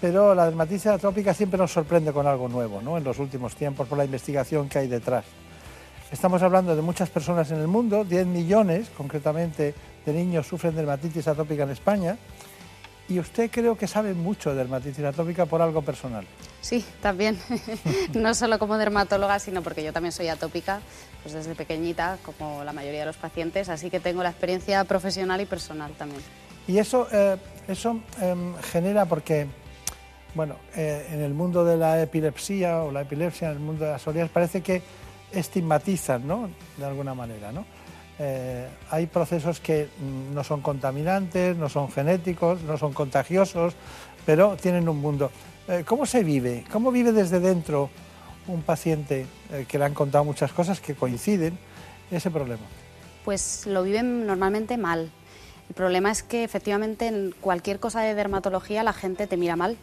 pero 0.00 0.34
la 0.34 0.46
dermatitis 0.46 0.88
atópica 0.88 1.32
siempre 1.32 1.58
nos 1.58 1.72
sorprende 1.72 2.12
con 2.12 2.26
algo 2.26 2.48
nuevo, 2.48 2.82
¿no? 2.82 2.98
En 2.98 3.04
los 3.04 3.18
últimos 3.18 3.54
tiempos 3.54 3.86
por 3.86 3.96
la 3.96 4.04
investigación 4.04 4.68
que 4.68 4.80
hay 4.80 4.88
detrás. 4.88 5.24
Estamos 6.10 6.42
hablando 6.42 6.74
de 6.74 6.82
muchas 6.82 7.10
personas 7.10 7.50
en 7.52 7.58
el 7.58 7.68
mundo, 7.68 8.04
10 8.04 8.26
millones 8.26 8.90
concretamente 8.96 9.74
de 10.06 10.12
niños 10.12 10.46
sufren 10.46 10.74
dermatitis 10.74 11.26
atópica 11.28 11.64
en 11.64 11.70
España. 11.70 12.16
Y 13.08 13.20
usted 13.20 13.50
creo 13.50 13.76
que 13.76 13.86
sabe 13.86 14.14
mucho 14.14 14.50
de 14.50 14.56
dermatitis 14.56 15.04
atópica 15.04 15.46
por 15.46 15.62
algo 15.62 15.82
personal. 15.82 16.24
Sí, 16.60 16.84
también. 17.00 17.38
no 18.14 18.34
solo 18.34 18.58
como 18.58 18.78
dermatóloga, 18.78 19.38
sino 19.38 19.62
porque 19.62 19.84
yo 19.84 19.92
también 19.92 20.12
soy 20.12 20.28
atópica, 20.28 20.80
pues 21.22 21.34
desde 21.34 21.54
pequeñita, 21.54 22.18
como 22.24 22.64
la 22.64 22.72
mayoría 22.72 23.00
de 23.00 23.06
los 23.06 23.16
pacientes, 23.16 23.68
así 23.68 23.90
que 23.90 24.00
tengo 24.00 24.22
la 24.22 24.30
experiencia 24.30 24.82
profesional 24.84 25.40
y 25.40 25.46
personal 25.46 25.92
también. 25.92 26.20
Y 26.66 26.78
eso, 26.78 27.06
eh, 27.12 27.36
eso 27.68 28.00
eh, 28.20 28.34
genera 28.72 29.06
porque, 29.06 29.46
bueno, 30.34 30.56
eh, 30.74 31.06
en 31.12 31.20
el 31.20 31.32
mundo 31.32 31.64
de 31.64 31.76
la 31.76 32.02
epilepsia 32.02 32.82
o 32.82 32.90
la 32.90 33.02
epilepsia, 33.02 33.48
en 33.48 33.54
el 33.54 33.60
mundo 33.60 33.84
de 33.84 33.92
las 33.92 34.02
psoriasis, 34.02 34.32
parece 34.32 34.62
que 34.62 34.82
estigmatizan, 35.30 36.26
¿no? 36.26 36.50
De 36.76 36.84
alguna 36.84 37.14
manera, 37.14 37.52
¿no? 37.52 37.64
Eh, 38.18 38.66
hay 38.90 39.06
procesos 39.06 39.60
que 39.60 39.88
no 40.32 40.42
son 40.42 40.62
contaminantes, 40.62 41.56
no 41.56 41.68
son 41.68 41.90
genéticos, 41.90 42.62
no 42.62 42.78
son 42.78 42.92
contagiosos, 42.92 43.74
pero 44.24 44.56
tienen 44.56 44.88
un 44.88 45.00
mundo. 45.00 45.30
Eh, 45.68 45.84
¿Cómo 45.86 46.06
se 46.06 46.24
vive? 46.24 46.64
¿Cómo 46.72 46.90
vive 46.90 47.12
desde 47.12 47.40
dentro 47.40 47.90
un 48.46 48.62
paciente 48.62 49.26
eh, 49.52 49.66
que 49.68 49.78
le 49.78 49.84
han 49.84 49.94
contado 49.94 50.24
muchas 50.24 50.52
cosas 50.52 50.80
que 50.80 50.94
coinciden 50.94 51.58
ese 52.10 52.30
problema? 52.30 52.62
Pues 53.24 53.66
lo 53.66 53.82
viven 53.82 54.26
normalmente 54.26 54.76
mal. 54.78 55.10
El 55.68 55.74
problema 55.74 56.10
es 56.10 56.22
que 56.22 56.44
efectivamente 56.44 57.08
en 57.08 57.34
cualquier 57.40 57.80
cosa 57.80 58.00
de 58.00 58.14
dermatología 58.14 58.82
la 58.82 58.92
gente 58.92 59.26
te 59.26 59.36
mira 59.36 59.56
mal. 59.56 59.76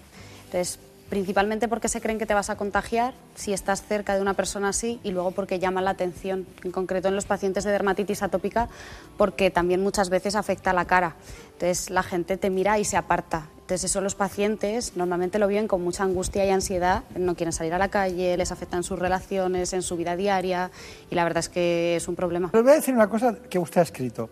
Entonces, 0.46 0.80
principalmente 1.14 1.68
porque 1.68 1.90
se 1.90 2.02
creen 2.02 2.18
que 2.18 2.26
te 2.26 2.34
vas 2.34 2.50
a 2.50 2.56
contagiar 2.56 3.14
si 3.36 3.54
estás 3.54 3.84
cerca 3.84 4.16
de 4.16 4.22
una 4.24 4.34
persona 4.34 4.70
así 4.70 5.00
y 5.04 5.12
luego 5.12 5.30
porque 5.30 5.60
llama 5.60 5.80
la 5.80 5.92
atención, 5.92 6.48
en 6.64 6.72
concreto 6.72 7.08
en 7.08 7.14
los 7.14 7.26
pacientes 7.26 7.64
de 7.64 7.72
dermatitis 7.72 8.24
atópica, 8.24 8.68
porque 9.16 9.52
también 9.52 9.84
muchas 9.84 10.10
veces 10.10 10.34
afecta 10.34 10.72
a 10.72 10.74
la 10.74 10.86
cara. 10.86 11.14
Entonces 11.52 11.92
la 11.92 12.02
gente 12.02 12.38
te 12.38 12.50
mira 12.50 12.80
y 12.80 12.84
se 12.84 12.98
aparta. 12.98 13.48
Entonces 13.58 13.84
eso 13.84 14.02
los 14.02 14.16
pacientes 14.16 14.98
normalmente 14.98 15.38
lo 15.38 15.48
viven 15.48 15.68
con 15.68 15.84
mucha 15.84 16.04
angustia 16.04 16.48
y 16.48 16.50
ansiedad, 16.50 17.04
no 17.16 17.36
quieren 17.36 17.54
salir 17.54 17.76
a 17.76 17.78
la 17.78 17.90
calle, 17.90 18.36
les 18.36 18.52
afectan 18.52 18.82
sus 18.82 18.98
relaciones, 18.98 19.72
en 19.74 19.84
su 19.84 19.96
vida 19.96 20.16
diaria 20.16 20.72
y 21.12 21.14
la 21.14 21.26
verdad 21.26 21.42
es 21.42 21.50
que 21.50 21.96
es 21.96 22.08
un 22.08 22.16
problema. 22.16 22.50
Pero 22.52 22.64
voy 22.64 22.72
a 22.72 22.76
decir 22.78 22.96
una 22.96 23.08
cosa 23.08 23.36
que 23.36 23.60
usted 23.60 23.82
ha 23.82 23.84
escrito 23.84 24.32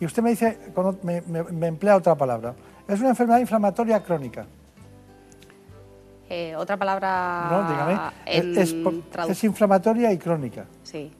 y 0.00 0.06
usted 0.06 0.24
me 0.24 0.30
dice, 0.30 0.58
me 1.52 1.66
emplea 1.68 1.94
otra 1.94 2.16
palabra, 2.16 2.56
es 2.88 2.98
una 2.98 3.10
enfermedad 3.10 3.38
inflamatoria 3.38 4.02
crónica. 4.02 4.44
Eh, 6.28 6.56
otra 6.56 6.76
palabra. 6.76 7.48
No, 7.50 7.70
dígame. 7.70 7.98
Es, 8.26 8.72
es, 8.72 8.74
es, 9.28 9.44
inflamatoria 9.44 10.12
y 10.12 10.18
crónica. 10.18 10.66
Sí. 10.82 11.12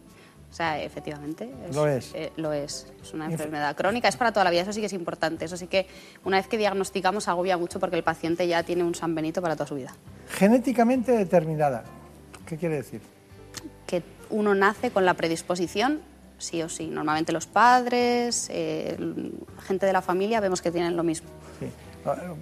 O 0.51 0.55
sea, 0.55 0.83
efectivamente. 0.83 1.51
Es, 1.69 1.77
lo 1.77 1.87
es. 1.87 2.13
Eh, 2.15 2.33
lo 2.37 2.53
es. 2.53 2.93
Es 3.03 3.13
una 3.13 3.27
enfermedad 3.27 3.77
crónica. 3.77 4.09
Es 4.09 4.17
para 4.17 4.33
toda 4.33 4.45
la 4.45 4.51
vida. 4.51 4.63
Eso 4.63 4.73
sí 4.73 4.81
que 4.81 4.87
es 4.87 4.93
importante. 4.93 5.45
Eso 5.45 5.57
sí 5.57 5.67
que 5.67 5.87
una 6.25 6.39
vez 6.39 6.49
que 6.49 6.59
diagnosticamos 6.59 7.29
agobia 7.29 7.57
mucho 7.57 7.79
porque 7.79 7.97
el 7.97 8.03
paciente 8.03 8.49
ya 8.49 8.63
tiene 8.63 8.83
un 8.83 8.95
San 8.95 9.15
Benito 9.15 9.43
para 9.43 9.55
toda 9.55 9.67
su 9.67 9.75
vida. 9.75 9.95
Genéticamente 10.29 11.13
determinada. 11.13 11.85
¿Qué 12.47 12.57
quiere 12.57 12.77
decir? 12.77 13.01
Que 13.87 14.03
uno 14.31 14.55
nace 14.55 14.91
con 14.91 15.05
la 15.05 15.15
predisposición 15.15 16.01
sí 16.39 16.63
o 16.63 16.69
sí. 16.69 16.87
Normalmente 16.87 17.33
los 17.33 17.47
padres, 17.47 18.49
eh, 18.51 18.97
gente 19.67 19.87
de 19.87 19.93
la 19.93 20.03
familia, 20.03 20.41
vemos 20.41 20.63
que 20.63 20.71
tienen 20.71 20.97
lo 20.97 21.03
mismo. 21.03 21.29
Sí. 21.61 21.67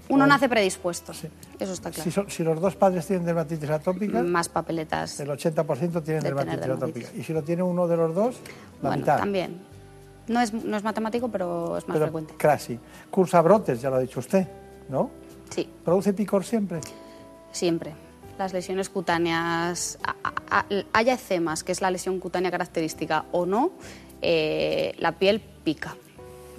Uno 0.08 0.26
nace 0.26 0.48
predispuesto, 0.48 1.12
eso 1.12 1.72
está 1.72 1.90
claro. 1.90 2.26
Si, 2.28 2.42
los 2.42 2.60
dos 2.60 2.76
padres 2.76 3.06
tienen 3.06 3.24
dermatitis 3.24 3.70
atópica... 3.70 4.22
Más 4.22 4.48
papeletas. 4.48 5.20
El 5.20 5.28
80% 5.28 6.02
tienen 6.02 6.22
dermatitis, 6.22 6.68
atópica. 6.68 7.08
Y 7.16 7.22
si 7.22 7.32
lo 7.32 7.42
tiene 7.42 7.62
uno 7.62 7.86
de 7.86 7.96
los 7.96 8.14
dos, 8.14 8.36
la 8.82 8.90
bueno, 8.90 9.02
mitad. 9.02 9.18
también. 9.18 9.60
No 10.28 10.40
es, 10.40 10.52
no 10.52 10.76
es 10.76 10.82
matemático, 10.82 11.28
pero 11.28 11.76
es 11.76 11.86
más 11.86 11.98
frecuente. 11.98 12.34
Casi. 12.36 12.78
Cursa 13.10 13.42
brotes, 13.42 13.80
ya 13.80 13.90
lo 13.90 13.96
ha 13.96 14.00
dicho 14.00 14.20
usted, 14.20 14.46
¿no? 14.88 15.10
Sí. 15.50 15.68
¿Produce 15.84 16.12
picor 16.12 16.44
siempre? 16.44 16.80
Siempre. 17.52 17.92
Las 18.38 18.52
lesiones 18.52 18.88
cutáneas, 18.88 19.98
haya 20.92 21.14
eczemas, 21.14 21.62
que 21.62 21.72
es 21.72 21.80
la 21.80 21.90
lesión 21.90 22.18
cutánea 22.18 22.50
característica, 22.50 23.26
o 23.32 23.46
no, 23.46 23.72
eh, 24.22 24.94
la 24.98 25.12
piel 25.12 25.40
pica. 25.62 25.96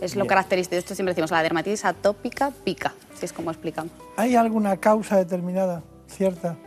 Es 0.02 0.16
lo 0.16 0.28
característico. 0.28 0.78
Esto 0.78 0.96
siempre 0.96 1.14
decimos, 1.14 1.32
la 1.32 1.42
dermatitis 1.44 1.86
atópica 1.86 2.52
pica, 2.64 2.94
si 3.14 3.26
es 3.26 3.34
como 3.34 3.52
explicamos. 3.52 3.92
¿Hay 4.18 4.36
alguna 4.36 4.78
causa 4.78 5.18
determinada, 5.18 5.84
cierta, 6.08 6.58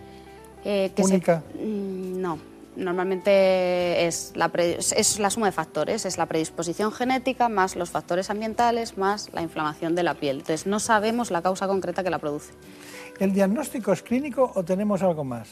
eh, 0.64 0.93
única? 0.99 1.43
Mm, 1.55 2.20
no. 2.20 2.39
Normalmente 2.76 4.07
es 4.07 4.33
la, 4.37 4.53
es 4.55 5.18
la 5.18 5.31
suma 5.31 5.47
de 5.47 5.53
factores, 5.53 6.07
es 6.07 6.16
la 6.16 6.26
predisposición 6.26 6.93
genética 6.93 7.49
más 7.49 7.74
los 7.74 7.91
factores 7.91 8.31
ambientales 8.31 8.97
más 8.97 9.33
la 9.33 9.43
inflamación 9.43 9.97
de 9.97 10.05
la 10.05 10.14
piel. 10.14 10.39
Entonces 10.39 10.64
no 10.64 10.79
sabemos 10.79 11.33
la 11.33 11.43
causa 11.43 11.66
concreta 11.66 12.05
que 12.05 12.11
la 12.11 12.20
produce. 12.20 12.53
¿El 13.18 13.33
diagnóstico 13.33 13.93
es 13.93 14.03
clínico 14.03 14.53
o 14.55 14.62
tenemos 14.62 15.03
algo 15.03 15.24
más? 15.24 15.49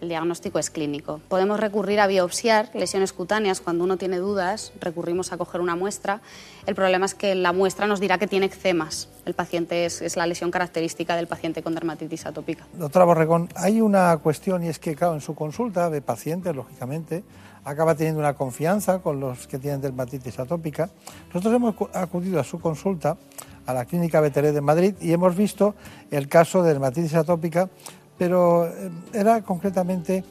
El 0.00 0.08
diagnóstico 0.08 0.58
es 0.58 0.70
clínico. 0.70 1.20
Podemos 1.28 1.58
recurrir 1.58 2.00
a 2.00 2.06
biopsiar 2.06 2.70
lesiones 2.74 3.12
cutáneas 3.12 3.60
cuando 3.60 3.84
uno 3.84 3.96
tiene 3.96 4.18
dudas, 4.18 4.72
recurrimos 4.80 5.32
a 5.32 5.36
coger 5.36 5.60
una 5.60 5.76
muestra. 5.76 6.20
El 6.66 6.74
problema 6.74 7.06
es 7.06 7.14
que 7.14 7.34
la 7.34 7.52
muestra 7.52 7.86
nos 7.86 8.00
dirá 8.00 8.18
que 8.18 8.26
tiene 8.26 8.46
eczemas. 8.46 9.08
El 9.24 9.34
paciente 9.34 9.84
es, 9.84 10.16
la 10.16 10.26
lesión 10.26 10.50
característica 10.50 11.16
del 11.16 11.26
paciente 11.26 11.62
con 11.62 11.74
dermatitis 11.74 12.26
atópica. 12.26 12.66
Doctora 12.74 13.04
Borregón, 13.04 13.48
hay 13.54 13.80
una 13.80 14.16
cuestión 14.18 14.62
y 14.64 14.68
es 14.68 14.78
que, 14.78 14.94
claro, 14.94 15.14
en 15.14 15.20
su 15.20 15.34
consulta 15.34 15.90
de 15.90 16.00
pacientes, 16.00 16.54
lógicamente, 16.54 17.24
acaba 17.64 17.94
teniendo 17.94 18.20
una 18.20 18.34
confianza 18.34 19.00
con 19.00 19.20
los 19.20 19.46
que 19.46 19.58
tienen 19.58 19.80
dermatitis 19.80 20.38
atópica. 20.38 20.90
Nosotros 21.28 21.54
hemos 21.54 21.74
acudido 21.92 22.40
a 22.40 22.44
su 22.44 22.60
consulta 22.60 23.16
a 23.66 23.74
la 23.74 23.84
Clínica 23.84 24.22
Veteré 24.22 24.52
de 24.52 24.62
Madrid 24.62 24.94
y 24.98 25.12
hemos 25.12 25.36
visto 25.36 25.74
el 26.10 26.26
caso 26.26 26.62
de 26.62 26.70
dermatitis 26.70 27.14
atópica 27.14 27.68
pero 28.18 28.66
eh, 28.66 28.90
era 29.12 29.42
concretamente 29.42 30.24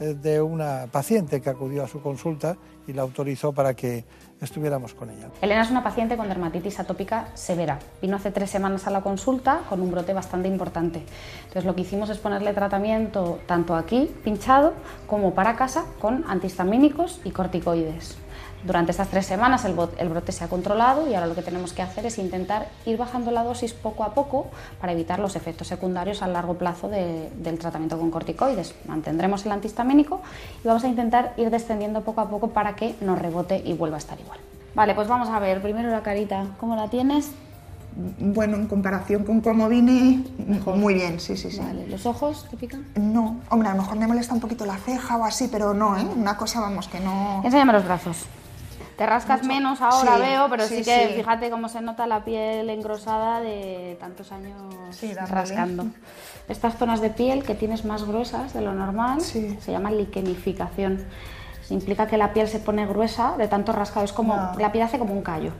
eh, 0.00 0.14
de 0.20 0.42
una 0.42 0.86
paciente 0.90 1.40
que 1.40 1.50
acudió 1.50 1.84
a 1.84 1.88
su 1.88 2.00
consulta 2.00 2.56
y 2.86 2.92
la 2.92 3.02
autorizó 3.02 3.52
para 3.52 3.74
que 3.74 4.04
estuviéramos 4.40 4.92
con 4.94 5.10
ella. 5.10 5.28
Elena 5.40 5.62
es 5.62 5.70
una 5.70 5.82
paciente 5.82 6.16
con 6.16 6.28
dermatitis 6.28 6.80
atópica 6.80 7.28
severa. 7.34 7.78
Vino 8.02 8.16
hace 8.16 8.30
tres 8.30 8.50
semanas 8.50 8.86
a 8.86 8.90
la 8.90 9.00
consulta 9.00 9.62
con 9.68 9.80
un 9.80 9.90
brote 9.90 10.12
bastante 10.12 10.48
importante. 10.48 11.02
Entonces 11.38 11.64
lo 11.64 11.74
que 11.74 11.82
hicimos 11.82 12.10
es 12.10 12.18
ponerle 12.18 12.52
tratamiento 12.52 13.38
tanto 13.46 13.76
aquí, 13.76 14.10
pinchado, 14.24 14.74
como 15.06 15.34
para 15.34 15.56
casa 15.56 15.84
con 16.00 16.24
antihistamínicos 16.28 17.20
y 17.24 17.30
corticoides. 17.30 18.18
Durante 18.64 18.92
estas 18.92 19.08
tres 19.08 19.26
semanas 19.26 19.66
el, 19.66 19.74
brote 19.74 20.32
se 20.32 20.42
ha 20.42 20.48
controlado 20.48 21.06
y 21.08 21.14
ahora 21.14 21.26
lo 21.26 21.34
que 21.34 21.42
tenemos 21.42 21.74
que 21.74 21.82
hacer 21.82 22.06
es 22.06 22.16
intentar 22.16 22.68
ir 22.86 22.96
bajando 22.96 23.30
la 23.30 23.44
dosis 23.44 23.74
poco 23.74 24.04
a 24.04 24.14
poco 24.14 24.46
para 24.80 24.92
evitar 24.92 25.18
los 25.18 25.36
efectos 25.36 25.68
secundarios 25.68 26.22
a 26.22 26.28
largo 26.28 26.54
plazo 26.54 26.88
del 26.88 27.58
tratamiento 27.58 27.98
con 27.98 28.10
corticoides. 28.10 28.74
Mantendremos 28.86 29.44
el 29.44 29.52
antihistamínico 29.52 30.22
y 30.64 30.66
vamos 30.66 30.82
a 30.84 30.88
intentar 30.88 31.34
ir 31.36 31.50
descendiendo 31.50 32.00
poco 32.00 32.22
a 32.22 32.30
poco 32.30 32.48
para 32.48 32.74
que 32.74 32.94
nos 33.02 33.18
rebote 33.18 33.62
y 33.62 33.74
vuelva 33.74 33.96
a 33.96 33.98
estar 33.98 34.18
igual. 34.18 34.38
Vale, 34.74 34.94
pues 34.94 35.08
vamos 35.08 35.28
a 35.28 35.38
ver 35.38 35.60
primero 35.60 35.90
la 35.90 36.02
carita. 36.02 36.46
¿Cómo 36.58 36.74
la 36.74 36.88
tienes? 36.88 37.32
Bueno, 38.18 38.56
en 38.56 38.66
comparación 38.66 39.24
con 39.24 39.40
cómo 39.40 39.68
vine, 39.68 40.24
muy 40.74 40.94
bien, 40.94 41.20
sí, 41.20 41.36
sí, 41.36 41.50
sí. 41.50 41.60
Vale, 41.60 41.86
¿los 41.86 42.06
ojos 42.06 42.44
te 42.50 42.56
pican? 42.56 42.84
No, 42.96 43.36
hombre, 43.50 43.68
a 43.68 43.74
lo 43.74 43.82
mejor 43.82 43.96
me 43.98 44.08
molesta 44.08 44.34
un 44.34 44.40
poquito 44.40 44.66
la 44.66 44.76
ceja 44.78 45.16
o 45.16 45.24
así, 45.24 45.46
pero 45.46 45.74
no, 45.74 45.96
¿eh? 45.96 46.04
Una 46.16 46.36
cosa, 46.36 46.60
vamos, 46.60 46.88
que 46.88 46.98
no... 46.98 47.40
Enséñame 47.44 47.72
los 47.72 47.84
brazos. 47.84 48.26
Te 48.96 49.06
rascas 49.06 49.44
menos 49.44 49.80
ahora, 49.80 50.18
veo, 50.18 50.48
pero 50.48 50.64
sí, 50.66 50.84
que 50.84 51.14
fíjate 51.16 51.50
cómo 51.50 51.68
se 51.68 51.80
nota 51.80 52.06
la 52.06 52.24
piel 52.24 52.70
engrosada 52.70 53.40
de 53.40 53.96
tantos 53.98 54.30
años 54.30 54.54
rascando. 55.28 55.86
Estas 56.48 56.76
zonas 56.76 57.00
de 57.00 57.10
piel 57.10 57.42
que 57.42 57.54
tienes 57.54 57.84
más 57.84 58.04
gruesas 58.04 58.52
de 58.52 58.60
lo 58.60 58.72
normal 58.72 59.20
se 59.20 59.58
llama 59.66 59.90
liquenificación. 59.90 61.04
Implica 61.70 62.06
que 62.06 62.18
la 62.18 62.32
piel 62.32 62.46
se 62.46 62.58
pone 62.58 62.86
gruesa 62.86 63.36
de 63.36 63.48
tanto 63.48 63.72
rascado, 63.72 64.04
es 64.04 64.12
como 64.12 64.52
la 64.58 64.70
piel 64.70 64.84
hace 64.84 64.98
como 64.98 65.14
un 65.14 65.22
callo. 65.22 65.52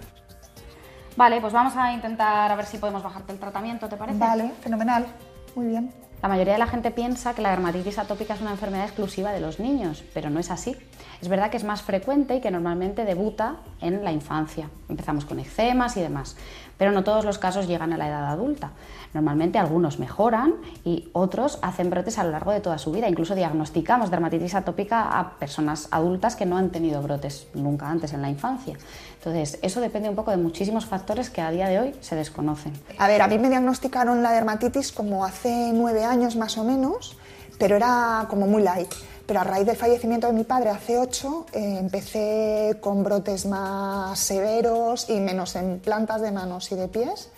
Vale, 1.17 1.41
pues 1.41 1.53
vamos 1.53 1.77
a 1.77 1.93
intentar 1.93 2.51
a 2.51 2.57
ver 2.57 2.67
si 2.67 2.79
podemos 2.79 3.03
bajarte 3.03 3.33
el 3.33 3.39
tratamiento, 3.39 3.89
¿te 3.89 3.97
parece? 3.97 4.19
Vale, 4.19 4.53
fenomenal. 4.61 5.07
Muy 5.55 5.69
bien. 5.69 6.04
La 6.23 6.29
mayoría 6.29 6.55
de 6.55 6.59
la 6.59 6.67
gente 6.67 6.91
piensa 6.91 7.35
que 7.35 7.43
la 7.43 7.51
dermatitis 7.51 7.99
atópica 7.99 8.35
es 8.35 8.41
una 8.41 8.53
enfermedad 8.53 8.87
exclusiva 8.87 9.33
de 9.33 9.41
los 9.41 9.61
niños, 9.61 10.05
pero 10.15 10.31
no 10.31 10.41
es 10.41 10.51
así. 10.51 10.77
Es 11.21 11.29
verdad 11.29 11.51
que 11.51 11.57
es 11.57 11.65
más 11.65 11.83
frecuente 11.83 12.37
y 12.37 12.41
que 12.41 12.51
normalmente 12.51 13.05
debuta 13.05 13.57
en 13.81 14.05
la 14.05 14.13
infancia. 14.13 14.69
Empezamos 14.89 15.25
con 15.25 15.39
eczemas 15.39 15.97
y 15.97 16.01
demás, 16.01 16.37
pero 16.77 16.93
no 16.93 17.05
todos 17.05 17.25
los 17.25 17.39
casos 17.39 17.69
llegan 17.69 17.93
a 17.93 17.97
la 17.97 18.09
edad 18.09 18.27
adulta. 18.27 18.73
Normalmente 19.13 19.59
algunos 19.59 19.99
mejoran 19.99 20.55
y 20.85 21.09
otros 21.13 21.59
hacen 21.63 21.89
brotes 21.89 22.19
a 22.19 22.25
lo 22.25 22.31
largo 22.31 22.53
de 22.53 22.61
toda 22.61 22.79
su 22.79 22.91
vida. 22.91 23.09
Incluso 23.09 23.35
diagnosticamos 23.35 24.11
dermatitis 24.11 24.55
atópica 24.55 25.19
a 25.19 25.31
personas 25.39 25.89
adultas 25.93 26.37
que 26.37 26.47
no 26.47 26.57
han 26.57 26.71
tenido 26.71 27.01
brotes 27.01 27.47
nunca 27.55 27.89
antes 27.89 28.13
en 28.13 28.23
la 28.23 28.29
infancia. 28.29 28.77
Entonces, 29.19 29.59
eso 29.63 29.81
depende 29.81 30.11
un 30.11 30.17
poco 30.17 30.31
de 30.33 30.37
muchísimos 30.37 30.85
factores 30.85 31.31
que 31.31 31.41
a 31.41 31.51
día 31.51 31.69
de 31.69 31.79
hoy 31.79 31.95
se 32.01 32.17
desconocen. 32.17 32.73
A 32.99 33.09
ver, 33.09 33.23
a 33.23 33.29
mí 33.29 33.39
me 33.39 33.49
diagnosticaron 33.49 34.23
la 34.23 34.33
dermatitis 34.33 34.93
como 34.93 35.25
hace 35.25 35.71
nueve 35.73 36.04
años 36.05 36.37
más 36.37 36.59
o 36.59 36.65
menos, 36.65 37.17
pero 37.59 37.77
era 37.77 38.27
como 38.29 38.47
muy 38.47 38.63
light. 38.63 38.93
Pero 39.27 39.41
a 39.41 39.45
raíz 39.45 39.67
del 39.67 39.77
fallecimiento 39.77 40.27
de 40.27 40.35
mi 40.35 40.45
padre 40.45 40.71
hace 40.71 40.99
ocho, 40.99 41.47
eh, 41.53 41.79
empecé 41.81 42.77
con 42.81 43.03
brotes 43.03 43.47
más 43.47 44.19
severos 44.19 45.09
y 45.09 45.19
menos 45.21 45.57
en 45.57 45.81
plantas 45.81 46.21
de 46.21 46.31
manos 46.31 46.71
y 46.73 46.75
de 46.75 46.89
pies. 46.89 47.31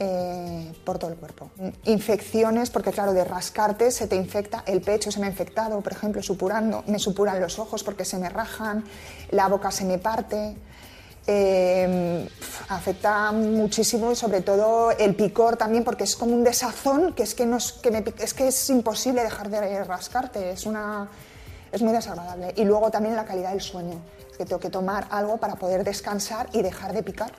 Eh, 0.00 0.72
por 0.84 0.98
todo 0.98 1.12
el 1.12 1.16
cuerpo. 1.16 1.50
Infecciones, 1.84 2.70
porque 2.70 2.90
claro, 2.90 3.12
de 3.12 3.22
rascarte 3.22 3.92
se 3.92 4.08
te 4.08 4.16
infecta, 4.16 4.64
el 4.66 4.80
pecho 4.80 5.12
se 5.12 5.20
me 5.20 5.26
ha 5.26 5.30
infectado, 5.30 5.80
por 5.82 5.92
ejemplo, 5.92 6.20
supurando, 6.20 6.82
me 6.88 6.98
supuran 6.98 7.40
los 7.40 7.60
ojos 7.60 7.84
porque 7.84 8.04
se 8.04 8.18
me 8.18 8.28
rajan, 8.28 8.82
la 9.30 9.46
boca 9.46 9.70
se 9.70 9.84
me 9.84 9.98
parte. 9.98 10.56
Eh, 11.26 12.28
afecta 12.68 13.32
muchísimo 13.32 14.12
y 14.12 14.16
sobre 14.16 14.42
todo 14.42 14.90
el 14.90 15.14
picor 15.14 15.56
también 15.56 15.82
porque 15.82 16.04
es 16.04 16.16
como 16.16 16.34
un 16.34 16.44
desazón 16.44 17.14
que 17.14 17.22
es 17.22 17.34
que, 17.34 17.44
es, 18.18 18.34
que 18.34 18.48
es, 18.48 18.70
imposible 18.70 19.22
dejar 19.22 19.48
de 19.48 19.84
rascarte, 19.84 20.50
es, 20.50 20.66
una, 20.66 21.08
es 21.72 21.80
muy 21.80 21.92
desagradable. 21.92 22.52
Y 22.56 22.64
luego 22.64 22.90
también 22.90 23.16
la 23.16 23.24
calidad 23.24 23.52
del 23.52 23.62
sueño, 23.62 24.00
que 24.36 24.44
tengo 24.44 24.60
que 24.60 24.70
tomar 24.70 25.06
algo 25.10 25.38
para 25.38 25.56
poder 25.56 25.82
descansar 25.82 26.48
y 26.52 26.60
dejar 26.60 26.92
de 26.92 27.02
picar. 27.02 27.32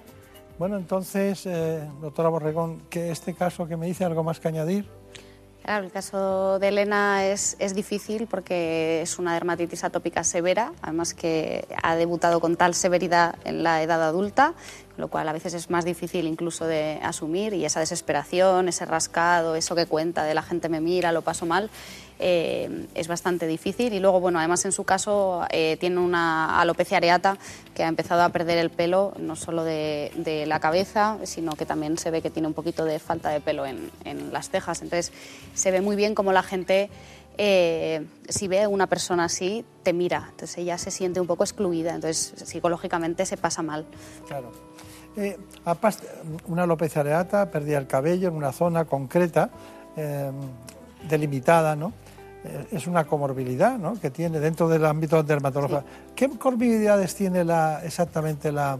Bueno, 0.57 0.77
entonces, 0.77 1.45
eh, 1.45 1.87
doctora 2.01 2.29
Borregón, 2.29 2.83
que 2.89 3.11
este 3.11 3.33
caso 3.33 3.67
que 3.67 3.77
me 3.77 3.85
dice 3.87 4.05
algo 4.05 4.23
más 4.23 4.39
que 4.39 4.47
añadir. 4.47 4.89
Claro, 5.65 5.83
el 5.83 5.91
caso 5.91 6.59
de 6.59 6.67
Elena 6.67 7.25
es, 7.25 7.55
es, 7.57 7.73
difícil 7.73 8.27
porque 8.27 9.01
es 9.01 9.17
una 9.17 9.33
dermatitis 9.33 9.83
atópica 9.83 10.23
severa, 10.23 10.71
además 10.83 11.15
que 11.15 11.67
ha 11.81 11.95
debutado 11.95 12.39
con 12.39 12.55
tal 12.55 12.75
severidad 12.75 13.33
en 13.45 13.63
la 13.63 13.81
edad 13.81 14.03
adulta, 14.03 14.53
lo 14.97 15.07
cual 15.07 15.27
a 15.27 15.33
veces 15.33 15.53
es 15.53 15.69
más 15.69 15.85
difícil 15.85 16.27
incluso 16.27 16.65
de 16.65 16.99
asumir 17.03 17.53
y 17.53 17.65
esa 17.65 17.79
desesperación, 17.79 18.67
ese 18.67 18.85
rascado, 18.85 19.55
eso 19.55 19.75
que 19.75 19.85
cuenta 19.85 20.23
de 20.23 20.33
la 20.33 20.41
gente 20.41 20.69
me 20.69 20.81
mira, 20.81 21.11
lo 21.11 21.21
paso 21.21 21.45
mal, 21.45 21.69
eh, 22.17 22.87
es 22.95 23.09
bastante 23.09 23.45
difícil 23.45 23.93
y 23.93 23.99
luego, 23.99 24.21
bueno, 24.21 24.39
además 24.39 24.63
en 24.63 24.71
su 24.71 24.85
caso 24.85 25.45
eh, 25.49 25.75
tiene 25.81 25.99
una 25.99 26.61
alopecia 26.61 26.97
areata 26.97 27.37
que 27.73 27.83
ha 27.83 27.87
empezado 27.89 28.23
a 28.23 28.29
perder 28.29 28.57
el 28.57 28.69
pelo, 28.69 29.13
no 29.19 29.35
solo 29.35 29.65
de, 29.65 30.11
la 30.47 30.59
cabeza, 30.59 31.17
sino 31.23 31.53
que 31.53 31.65
también 31.65 31.97
se 31.97 32.11
ve 32.11 32.21
que 32.21 32.29
tiene 32.29 32.47
un 32.47 32.53
poquito 32.53 32.85
de 32.85 32.99
falta 32.99 33.29
de 33.29 33.41
pelo 33.41 33.65
en, 33.65 33.91
las 34.31 34.49
cejas. 34.49 34.81
Entonces 34.81 35.11
se 35.53 35.71
ve 35.71 35.81
muy 35.81 35.95
bien 35.95 36.15
cómo 36.15 36.31
la 36.31 36.43
gente 36.43 36.89
eh, 37.37 38.05
si 38.27 38.47
ve 38.47 38.63
a 38.63 38.69
una 38.69 38.87
persona 38.87 39.25
así, 39.25 39.65
te 39.83 39.93
mira. 39.93 40.27
Entonces 40.31 40.57
ella 40.57 40.77
se 40.77 40.91
siente 40.91 41.19
un 41.19 41.27
poco 41.27 41.43
excluida. 41.43 41.95
Entonces 41.95 42.33
psicológicamente 42.47 43.25
se 43.25 43.37
pasa 43.37 43.61
mal. 43.61 43.85
Claro. 44.27 44.51
una 46.47 46.63
alopecia 46.63 47.01
areata, 47.01 47.51
perdía 47.51 47.77
el 47.77 47.87
cabello 47.87 48.27
en 48.29 48.35
una 48.35 48.51
zona 48.51 48.85
concreta, 48.85 49.49
delimitada, 51.07 51.75
¿no? 51.75 51.93
Eh, 52.45 52.67
es 52.73 52.85
una 52.85 53.05
comorbilidad 53.05 53.77
¿no? 53.79 53.99
que 53.99 54.11
tiene 54.11 54.39
dentro 54.39 54.67
del 54.69 54.85
ámbito 54.85 55.23
dermatológico. 55.23 55.83
¿Qué 56.15 56.29
comorbilidades 56.29 57.15
tiene 57.15 57.43
la, 57.43 57.81
exactamente 57.83 58.51
la, 58.51 58.77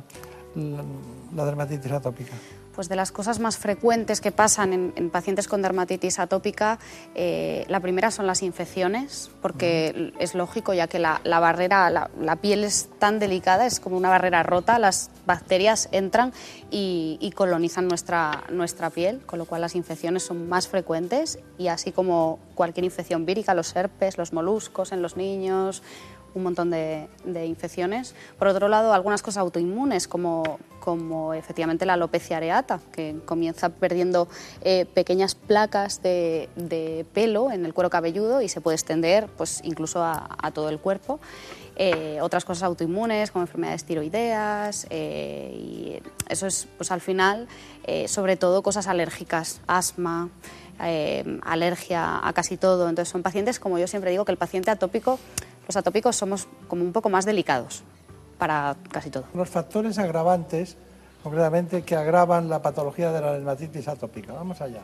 la, 1.36 1.46
dermatitis 1.46 1.92
atópica? 1.92 2.34
Pues 2.76 2.90
de 2.90 2.96
las 2.98 3.12
cosas 3.12 3.40
más 3.40 3.58
frecuentes 3.58 4.20
que 4.20 4.32
pasan 4.32 4.92
en, 4.96 5.10
pacientes 5.10 5.48
con 5.48 5.62
dermatitis 5.62 6.20
atópica, 6.20 6.78
eh, 7.16 7.66
la 7.70 7.80
primera 7.80 8.12
son 8.12 8.28
las 8.28 8.44
infecciones, 8.44 9.32
porque 9.42 10.14
es 10.20 10.36
lógico, 10.36 10.74
ya 10.74 10.88
que 10.88 11.00
la, 11.00 11.22
barrera, 11.24 11.90
la, 11.90 12.36
piel 12.36 12.66
es 12.66 12.90
tan 13.00 13.18
delicada, 13.18 13.66
es 13.66 13.80
como 13.80 13.96
una 13.96 14.10
barrera 14.10 14.44
rota, 14.44 14.78
las 14.78 15.10
bacterias 15.26 15.88
entran 15.94 16.34
y, 16.70 17.32
colonizan 17.36 17.88
nuestra, 17.88 18.44
nuestra 18.52 18.90
piel, 18.90 19.22
con 19.26 19.40
lo 19.40 19.46
cual 19.46 19.62
las 19.62 19.76
infecciones 19.76 20.24
son 20.24 20.50
más 20.50 20.68
frecuentes 20.68 21.40
y 21.58 21.68
así 21.70 21.92
como 21.92 22.40
cualquier 22.56 22.84
infección 22.84 23.26
vírica, 23.26 23.54
los 23.54 23.76
herpes, 23.76 24.18
los 24.18 24.34
moluscos 24.34 24.92
en 24.92 25.02
los 25.02 25.16
niños, 25.16 25.82
un 26.36 26.44
montón 26.44 26.70
de, 26.70 27.08
infecciones. 27.46 28.14
Por 28.38 28.50
otro 28.50 28.68
lado, 28.68 28.94
algunas 28.94 29.24
cosas 29.24 29.42
autoinmunes, 29.42 30.08
como, 30.08 30.60
como 30.86 31.34
efectivamente 31.34 31.84
la 31.88 31.94
alopecia 31.94 32.38
areata, 32.38 32.80
que 32.92 33.16
comienza 33.26 33.70
perdiendo 33.70 34.28
eh, 34.62 34.86
pequeñas 34.94 35.34
placas 35.34 36.04
de, 36.04 36.48
pelo 37.12 37.52
en 37.52 37.66
el 37.66 37.74
cuero 37.74 37.90
cabelludo 37.90 38.44
y 38.44 38.50
se 38.50 38.62
puede 38.62 38.76
extender 38.76 39.28
pues, 39.36 39.62
incluso 39.64 40.04
a, 40.04 40.52
todo 40.54 40.70
el 40.70 40.78
cuerpo. 40.78 41.20
Eh, 41.76 42.20
otras 42.22 42.46
cosas 42.46 42.64
autoinmunes 42.64 43.32
como 43.32 43.44
enfermedades 43.44 43.84
tiroideas 43.84 44.88
eh, 44.92 45.52
y 45.54 46.02
eso 46.30 46.48
es 46.48 46.70
pues 46.78 46.90
al 46.92 47.02
final 47.02 47.50
sobre 48.08 48.38
todo 48.38 48.64
cosas 48.64 48.88
alérgicas, 48.88 49.62
asma, 49.68 50.30
alergia 51.42 52.26
a 52.26 52.32
casi 52.34 52.58
todo. 52.58 52.88
Entonces 52.88 53.12
son 53.12 53.24
pacientes, 53.24 53.60
como 53.60 53.80
yo 53.80 53.88
siempre 53.88 54.12
digo, 54.12 54.24
que 54.24 54.32
el 54.32 54.38
paciente 54.38 54.70
atópico 54.70 55.20
los 55.68 55.76
atópicos 55.76 56.16
somos 56.16 56.48
como 56.68 56.84
un 56.84 56.94
poco 56.94 57.10
más 57.10 57.26
delicados 57.26 57.84
para 58.38 58.76
casi 58.92 59.10
todo. 59.10 59.26
Los 59.34 59.50
factores 59.50 59.98
agravantes, 59.98 60.78
concretamente, 61.24 61.84
que 61.84 61.96
agravan 61.96 62.50
la 62.50 62.62
patología 62.62 63.12
de 63.12 63.22
la 63.22 63.34
dermatitis 63.34 63.88
atópica. 63.88 64.34
Vamos 64.34 64.62
allá. 64.62 64.82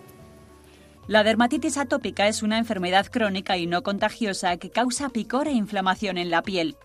La 1.07 1.23
dermatitis 1.23 1.77
atópica 1.77 2.27
es 2.27 2.43
una 2.43 2.57
enfermedad 2.57 3.07
crónica 3.07 3.57
y 3.57 3.67
no 3.67 3.83
contagiosa 3.83 4.55
que 4.57 4.69
causa 4.69 5.09
picor 5.09 5.47
e 5.47 5.51
inflamación 5.51 6.17
en 6.17 6.29
la 6.29 6.43
piel. 6.43 6.77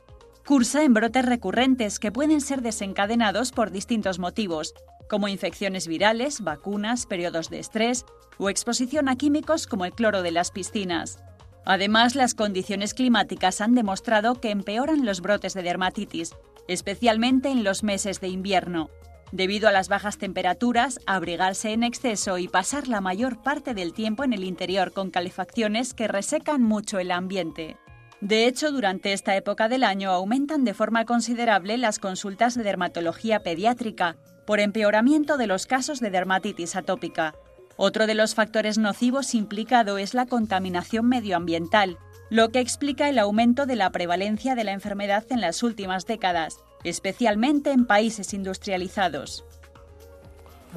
Cursa 0.47 0.85
en 0.85 0.95
brotes 0.95 1.25
recurrentes 1.25 1.99
que 1.99 2.13
pueden 2.13 2.41
ser 2.41 2.63
desencadenados 2.63 3.53
por 3.53 3.71
distintos 3.71 4.19
motivos, 4.19 4.75
como 5.09 5.29
infecciones 5.29 5.87
virales, 5.87 6.41
vacunas, 6.41 7.07
periodos 7.07 7.51
de 7.51 7.59
estrés 7.59 8.05
o 8.39 8.49
exposición 8.49 9.09
a 9.09 9.17
químicos 9.17 9.67
como 9.67 9.85
el 9.85 9.93
cloro 9.93 10.23
de 10.23 10.31
las 10.31 10.51
piscinas. 10.51 11.19
Además, 11.65 12.15
las 12.15 12.35
condiciones 12.35 12.95
climáticas 12.95 13.61
han 13.61 13.75
demostrado 13.75 14.41
que 14.41 14.51
empeoran 14.51 15.05
los 15.05 15.21
brotes 15.21 15.53
de 15.53 15.63
dermatitis, 15.63 16.35
especialmente 16.69 17.49
en 17.49 17.65
los 17.65 17.83
meses 17.83 18.21
de 18.21 18.29
invierno. 18.29 18.91
Debido 19.33 19.69
a 19.69 19.73
las 19.73 19.89
bajas 19.89 20.19
temperaturas, 20.19 21.01
abrigarse 21.07 21.73
en 21.73 21.83
exceso 21.83 22.39
y 22.39 22.49
pasar 22.49 22.89
la 22.89 23.01
mayor 23.01 23.43
parte 23.43 23.75
del 23.75 23.93
tiempo 23.93 24.25
en 24.25 24.33
el 24.33 24.45
interior 24.45 24.93
con 24.93 25.11
calefacciones 25.11 25.95
que 25.95 26.09
resecan 26.09 26.63
mucho 26.63 26.99
el 26.99 27.11
ambiente. 27.11 27.77
De 28.21 28.47
hecho, 28.47 28.73
durante 28.73 29.13
esta 29.13 29.37
época 29.37 29.69
del 29.69 29.85
año 29.85 30.11
aumentan 30.11 30.65
de 30.65 30.75
forma 30.75 31.05
considerable 31.05 31.77
las 31.77 31.99
consultas 31.99 32.55
de 32.55 32.63
dermatología 32.63 33.43
pediátrica 33.43 34.17
por 34.47 34.61
empeoramiento 34.61 35.37
de 35.37 35.49
los 35.49 35.67
casos 35.67 36.01
de 36.01 36.11
dermatitis 36.11 36.77
atópica, 36.77 37.35
otro 37.77 38.07
de 38.07 38.15
los 38.15 38.35
factores 38.35 38.79
nocivos 38.79 39.35
implicado 39.35 39.99
es 39.99 40.15
la 40.15 40.25
contaminación 40.25 41.07
medioambiental, 41.09 41.99
lo 42.31 42.51
que 42.51 42.61
explica 42.61 43.09
el 43.09 43.19
aumento 43.19 43.67
de 43.67 43.77
la 43.77 43.91
prevalencia 43.91 44.55
de 44.55 44.65
la 44.65 44.73
enfermedad 44.73 45.25
en 45.31 45.41
las 45.41 45.63
últimas 45.63 46.07
décadas, 46.07 46.59
especialmente 46.85 47.73
en 47.73 47.87
países 47.87 48.35
industrializados. 48.35 49.45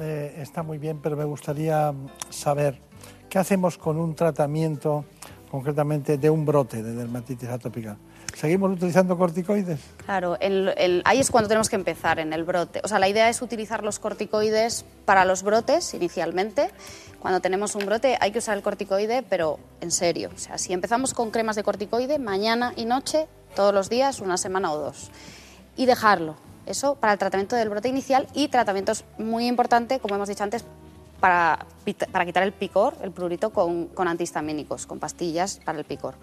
Eh, 0.00 0.34
está 0.38 0.62
muy 0.62 0.78
bien, 0.78 1.00
pero 1.02 1.16
me 1.16 1.24
gustaría 1.24 1.92
saber 2.30 2.80
qué 3.28 3.38
hacemos 3.38 3.76
con 3.76 3.98
un 3.98 4.14
tratamiento 4.14 5.04
concretamente 5.50 6.16
de 6.16 6.30
un 6.30 6.44
brote 6.44 6.82
de 6.82 6.94
dermatitis 6.94 7.48
atópica. 7.48 7.98
¿Seguimos 8.40 8.72
utilizando 8.72 9.18
corticoides? 9.18 9.80
Claro, 10.06 10.38
ahí 10.40 11.20
es 11.20 11.30
cuando 11.30 11.46
tenemos 11.46 11.68
que 11.68 11.76
empezar, 11.76 12.18
en 12.18 12.32
el 12.32 12.42
brote. 12.42 12.80
O 12.82 12.88
sea, 12.88 12.98
la 12.98 13.06
idea 13.06 13.28
es 13.28 13.42
utilizar 13.42 13.84
los 13.84 13.98
corticoides 13.98 14.86
para 15.04 15.26
los 15.26 15.42
brotes 15.42 15.92
inicialmente. 15.92 16.70
Cuando 17.18 17.40
tenemos 17.40 17.74
un 17.74 17.84
brote 17.84 18.16
hay 18.18 18.32
que 18.32 18.38
usar 18.38 18.56
el 18.56 18.62
corticoide, 18.62 19.22
pero 19.28 19.58
en 19.82 19.90
serio. 19.90 20.30
O 20.34 20.38
sea, 20.38 20.56
si 20.56 20.72
empezamos 20.72 21.12
con 21.12 21.30
cremas 21.30 21.54
de 21.54 21.64
corticoide, 21.64 22.18
mañana 22.18 22.72
y 22.76 22.86
noche, 22.86 23.28
todos 23.54 23.74
los 23.74 23.90
días, 23.90 24.20
una 24.20 24.38
semana 24.38 24.72
o 24.72 24.78
dos. 24.78 25.10
Y 25.76 25.84
dejarlo. 25.84 26.36
Eso 26.64 26.94
para 26.94 27.12
el 27.12 27.18
tratamiento 27.18 27.56
del 27.56 27.68
brote 27.68 27.88
inicial 27.88 28.26
y 28.32 28.48
tratamientos 28.48 29.04
muy 29.18 29.48
importantes, 29.48 30.00
como 30.00 30.14
hemos 30.14 30.30
dicho 30.30 30.44
antes, 30.44 30.64
para, 31.20 31.66
para 32.10 32.24
quitar 32.24 32.42
el 32.42 32.52
picor, 32.52 32.96
el 33.02 33.10
prurito, 33.10 33.50
con, 33.50 33.88
con 33.88 34.08
antihistamínicos, 34.08 34.86
con 34.86 34.98
pastillas 34.98 35.60
para 35.62 35.78
el 35.78 35.84
picor. 35.84 36.14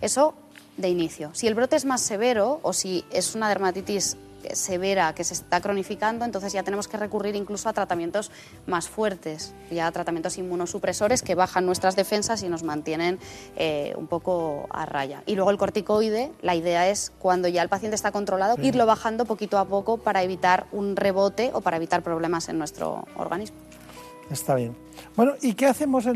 Eso 0.00 0.34
de 0.76 0.88
inicio. 0.88 1.30
Si 1.34 1.46
el 1.46 1.54
brote 1.54 1.76
es 1.76 1.84
más 1.84 2.00
severo 2.00 2.60
o 2.62 2.72
si 2.72 3.04
es 3.10 3.34
una 3.34 3.48
dermatitis 3.48 4.16
severa 4.52 5.14
que 5.14 5.24
se 5.24 5.34
está 5.34 5.60
cronificando, 5.60 6.24
entonces 6.24 6.52
ya 6.52 6.62
tenemos 6.62 6.88
que 6.88 6.96
recurrir 6.96 7.36
incluso 7.36 7.68
a 7.68 7.72
tratamientos 7.72 8.30
más 8.66 8.88
fuertes, 8.88 9.54
ya 9.70 9.86
a 9.86 9.92
tratamientos 9.92 10.38
inmunosupresores 10.38 11.22
que 11.22 11.34
bajan 11.34 11.66
nuestras 11.66 11.96
defensas 11.96 12.42
y 12.42 12.48
nos 12.48 12.62
mantienen 12.62 13.18
eh, 13.56 13.94
un 13.96 14.06
poco 14.06 14.66
a 14.70 14.86
raya. 14.86 15.22
Y 15.26 15.36
luego 15.36 15.50
el 15.50 15.58
corticoide, 15.58 16.32
la 16.42 16.54
idea 16.54 16.88
es 16.88 17.12
cuando 17.18 17.48
ya 17.48 17.62
el 17.62 17.68
paciente 17.68 17.94
está 17.94 18.12
controlado, 18.12 18.56
irlo 18.62 18.86
bajando 18.86 19.24
poquito 19.24 19.58
a 19.58 19.64
poco 19.64 19.98
para 19.98 20.22
evitar 20.22 20.66
un 20.72 20.96
rebote 20.96 21.50
o 21.54 21.60
para 21.60 21.76
evitar 21.76 22.02
problemas 22.02 22.48
en 22.48 22.58
nuestro 22.58 23.06
organismo. 23.16 23.56
Está 24.32 24.54
bien. 24.54 24.74
Bueno, 25.14 25.34
¿y 25.42 25.52
qué, 25.54 25.66
hacemos 25.66 26.06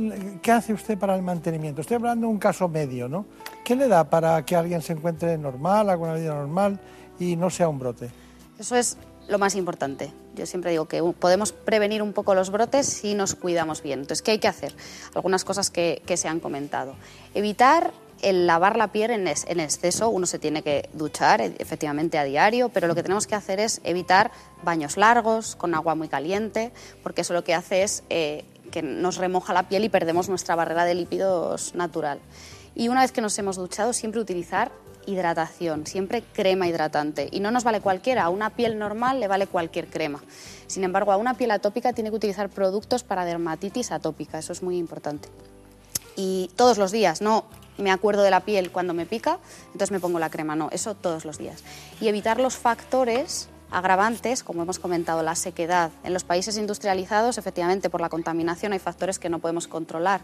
qué 0.41 0.53
hace 0.53 0.73
usted 0.73 0.99
para 0.99 1.15
el 1.15 1.23
mantenimiento? 1.23 1.83
Estoy 1.83 1.97
hablando 1.97 2.27
de 2.27 2.33
un 2.33 2.39
caso 2.39 2.69
medio, 2.69 3.09
¿no? 3.09 3.27
¿Qué 3.65 3.77
le 3.77 3.89
da 3.89 4.09
para 4.09 4.45
que 4.45 4.57
alguien 4.57 4.81
se 4.81 4.95
encuentre 4.95 5.37
normal, 5.37 5.91
haga 5.91 6.03
una 6.03 6.15
vida 6.15 6.35
normal 6.35 6.81
y 7.19 7.37
no 7.37 7.51
sea 7.51 7.69
un 7.69 7.79
brote? 7.79 8.11
Eso 8.59 8.75
es 8.75 8.97
lo 9.29 9.39
más 9.39 9.55
importante. 9.55 10.13
Yo 10.35 10.47
siempre 10.47 10.71
digo 10.71 10.87
que 10.87 11.03
podemos 11.19 11.53
prevenir 11.53 12.03
un 12.03 12.13
poco 12.13 12.35
los 12.35 12.51
brotes 12.51 12.87
si 12.87 13.15
nos 13.15 13.35
cuidamos 13.35 13.83
bien. 13.83 14.01
Entonces, 14.01 14.23
¿qué 14.23 14.33
hay 14.33 14.39
que 14.39 14.49
hacer? 14.49 14.75
Algunas 15.15 15.45
cosas 15.45 15.71
que 15.71 16.03
se 16.17 16.29
han 16.29 16.41
comentado. 16.41 16.95
Evitar 17.35 17.93
el 18.23 18.47
lavar 18.47 18.77
la 18.77 18.93
piel 18.93 19.11
en, 19.11 19.27
exceso, 19.61 20.09
uno 20.09 20.27
se 20.27 20.39
tiene 20.39 20.63
que 20.63 20.89
duchar 20.93 21.41
e, 21.41 21.55
efectivamente 21.59 22.19
a 22.19 22.25
diario, 22.25 22.69
pero 22.69 22.87
lo 22.87 22.95
que 22.95 23.03
tenemos 23.03 23.27
que 23.27 23.35
hacer 23.35 23.61
es 23.61 23.81
evitar 23.85 24.31
baños 24.63 24.97
largos 24.97 25.57
con 25.57 25.75
agua 25.75 25.95
muy 25.95 26.09
caliente, 26.09 26.73
porque 27.03 27.21
eso 27.21 27.35
lo 27.35 27.45
que 27.45 27.55
hace 27.55 27.83
es 27.83 28.03
eh, 28.11 28.45
que 28.71 28.83
nos 28.83 29.17
remoja 29.17 29.53
la 29.53 29.69
piel 29.69 29.85
y 29.85 29.89
perdemos 29.89 30.29
nuestra 30.29 30.55
barrera 30.55 30.85
de 30.85 30.95
lípidos 30.95 31.75
natural. 31.75 32.21
Y 32.75 32.89
una 32.89 33.01
vez 33.01 33.13
que 33.13 33.21
nos 33.21 33.39
hemos 33.39 33.57
duchado, 33.57 33.93
siempre 33.93 34.21
utilizar 34.21 34.71
hidratación, 35.07 35.87
siempre 35.87 36.23
crema 36.33 36.67
hidratante. 36.67 37.29
Y 37.31 37.41
no 37.41 37.51
nos 37.51 37.65
vale 37.65 37.81
cualquiera, 37.81 38.25
a 38.25 38.29
una 38.29 38.51
piel 38.51 38.79
normal 38.79 39.21
le 39.21 39.29
vale 39.29 39.47
cualquier 39.47 39.87
crema. 39.87 40.23
Sin 40.67 40.85
embargo, 40.85 41.13
a 41.13 41.17
una 41.17 41.35
piel 41.35 41.53
atópica 41.53 41.93
tiene 41.93 42.11
que 42.11 42.17
utilizar 42.17 42.51
productos 42.51 43.05
para 43.05 43.25
dermatitis 43.25 43.93
atópica, 43.93 44.39
eso 44.39 44.53
es 44.53 44.63
muy 44.63 44.77
importante. 44.77 45.29
Y 46.17 46.51
todos 46.57 46.77
los 46.79 46.93
días, 46.93 47.21
no 47.21 47.45
me 47.79 47.91
acuerdo 47.91 48.23
de 48.23 48.31
la 48.31 48.41
piel 48.41 48.71
cuando 48.71 48.95
me 48.95 49.07
pica, 49.07 49.39
entonces 49.67 49.91
me 49.91 50.01
pongo 50.01 50.19
la 50.19 50.31
crema. 50.31 50.57
No, 50.57 50.69
eso 50.73 50.95
todos 50.95 51.25
los 51.25 51.39
días. 51.39 51.63
Y 52.01 52.09
evitar 52.09 52.41
los 52.41 52.57
factores 52.57 53.49
agravantes, 53.71 54.43
como 54.43 54.63
hemos 54.63 54.79
comentado, 54.79 55.23
la 55.23 55.35
sequedad. 55.35 55.91
En 56.05 56.13
los 56.13 56.25
países 56.25 56.57
industrializados, 56.57 57.39
efectivamente, 57.39 57.91
por 57.91 58.01
la 58.01 58.09
contaminación 58.09 58.73
hay 58.73 58.79
factores 58.79 59.19
que 59.19 59.29
no 59.29 59.39
podemos 59.39 59.67
controlar. 59.67 60.21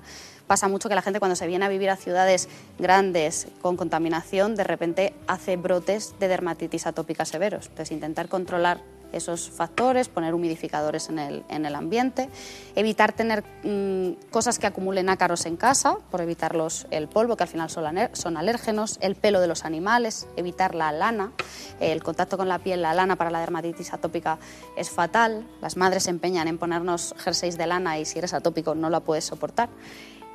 Pasa 0.46 0.68
mucho 0.68 0.88
que 0.88 0.94
la 0.94 1.03
gente 1.03 1.18
cuando 1.18 1.36
se 1.36 1.46
viene 1.46 1.64
a 1.64 1.68
vivir 1.68 1.90
a 1.90 1.96
ciudades 1.96 2.48
grandes 2.78 3.48
con 3.61 3.76
contaminación, 3.76 4.55
de 4.55 4.64
repente 4.64 5.14
hace 5.26 5.57
brotes 5.57 6.14
de 6.20 6.28
dermatitis 6.28 6.86
atópica 6.86 7.24
severos. 7.24 7.66
Entonces, 7.66 7.92
intentar 7.92 8.28
controlar 8.28 8.80
esos 9.12 9.50
factores, 9.50 10.08
poner 10.08 10.34
humidificadores 10.34 11.08
en 11.08 11.18
el, 11.18 11.44
en 11.48 11.66
el 11.66 11.74
ambiente, 11.74 12.28
evitar 12.74 13.12
tener 13.12 13.44
mm, 13.64 14.30
cosas 14.30 14.58
que 14.58 14.66
acumulen 14.66 15.08
ácaros 15.08 15.46
en 15.46 15.56
casa, 15.56 15.96
por 16.10 16.20
evitar 16.20 16.52
el 16.90 17.08
polvo, 17.08 17.36
que 17.36 17.44
al 17.44 17.48
final 17.48 17.70
son, 17.70 17.84
son 18.12 18.36
alérgenos, 18.36 18.98
el 19.00 19.14
pelo 19.14 19.40
de 19.40 19.46
los 19.46 19.64
animales, 19.64 20.26
evitar 20.36 20.74
la 20.74 20.92
lana, 20.92 21.32
el 21.80 22.02
contacto 22.02 22.36
con 22.36 22.48
la 22.48 22.58
piel, 22.58 22.82
la 22.82 22.94
lana 22.94 23.16
para 23.16 23.30
la 23.30 23.40
dermatitis 23.40 23.92
atópica 23.92 24.38
es 24.76 24.90
fatal, 24.90 25.46
las 25.60 25.76
madres 25.76 26.04
se 26.04 26.10
empeñan 26.10 26.48
en 26.48 26.58
ponernos 26.58 27.14
jerseys 27.18 27.56
de 27.56 27.66
lana 27.66 27.98
y 27.98 28.04
si 28.04 28.18
eres 28.18 28.34
atópico 28.34 28.74
no 28.74 28.90
la 28.90 29.00
puedes 29.00 29.24
soportar. 29.24 29.68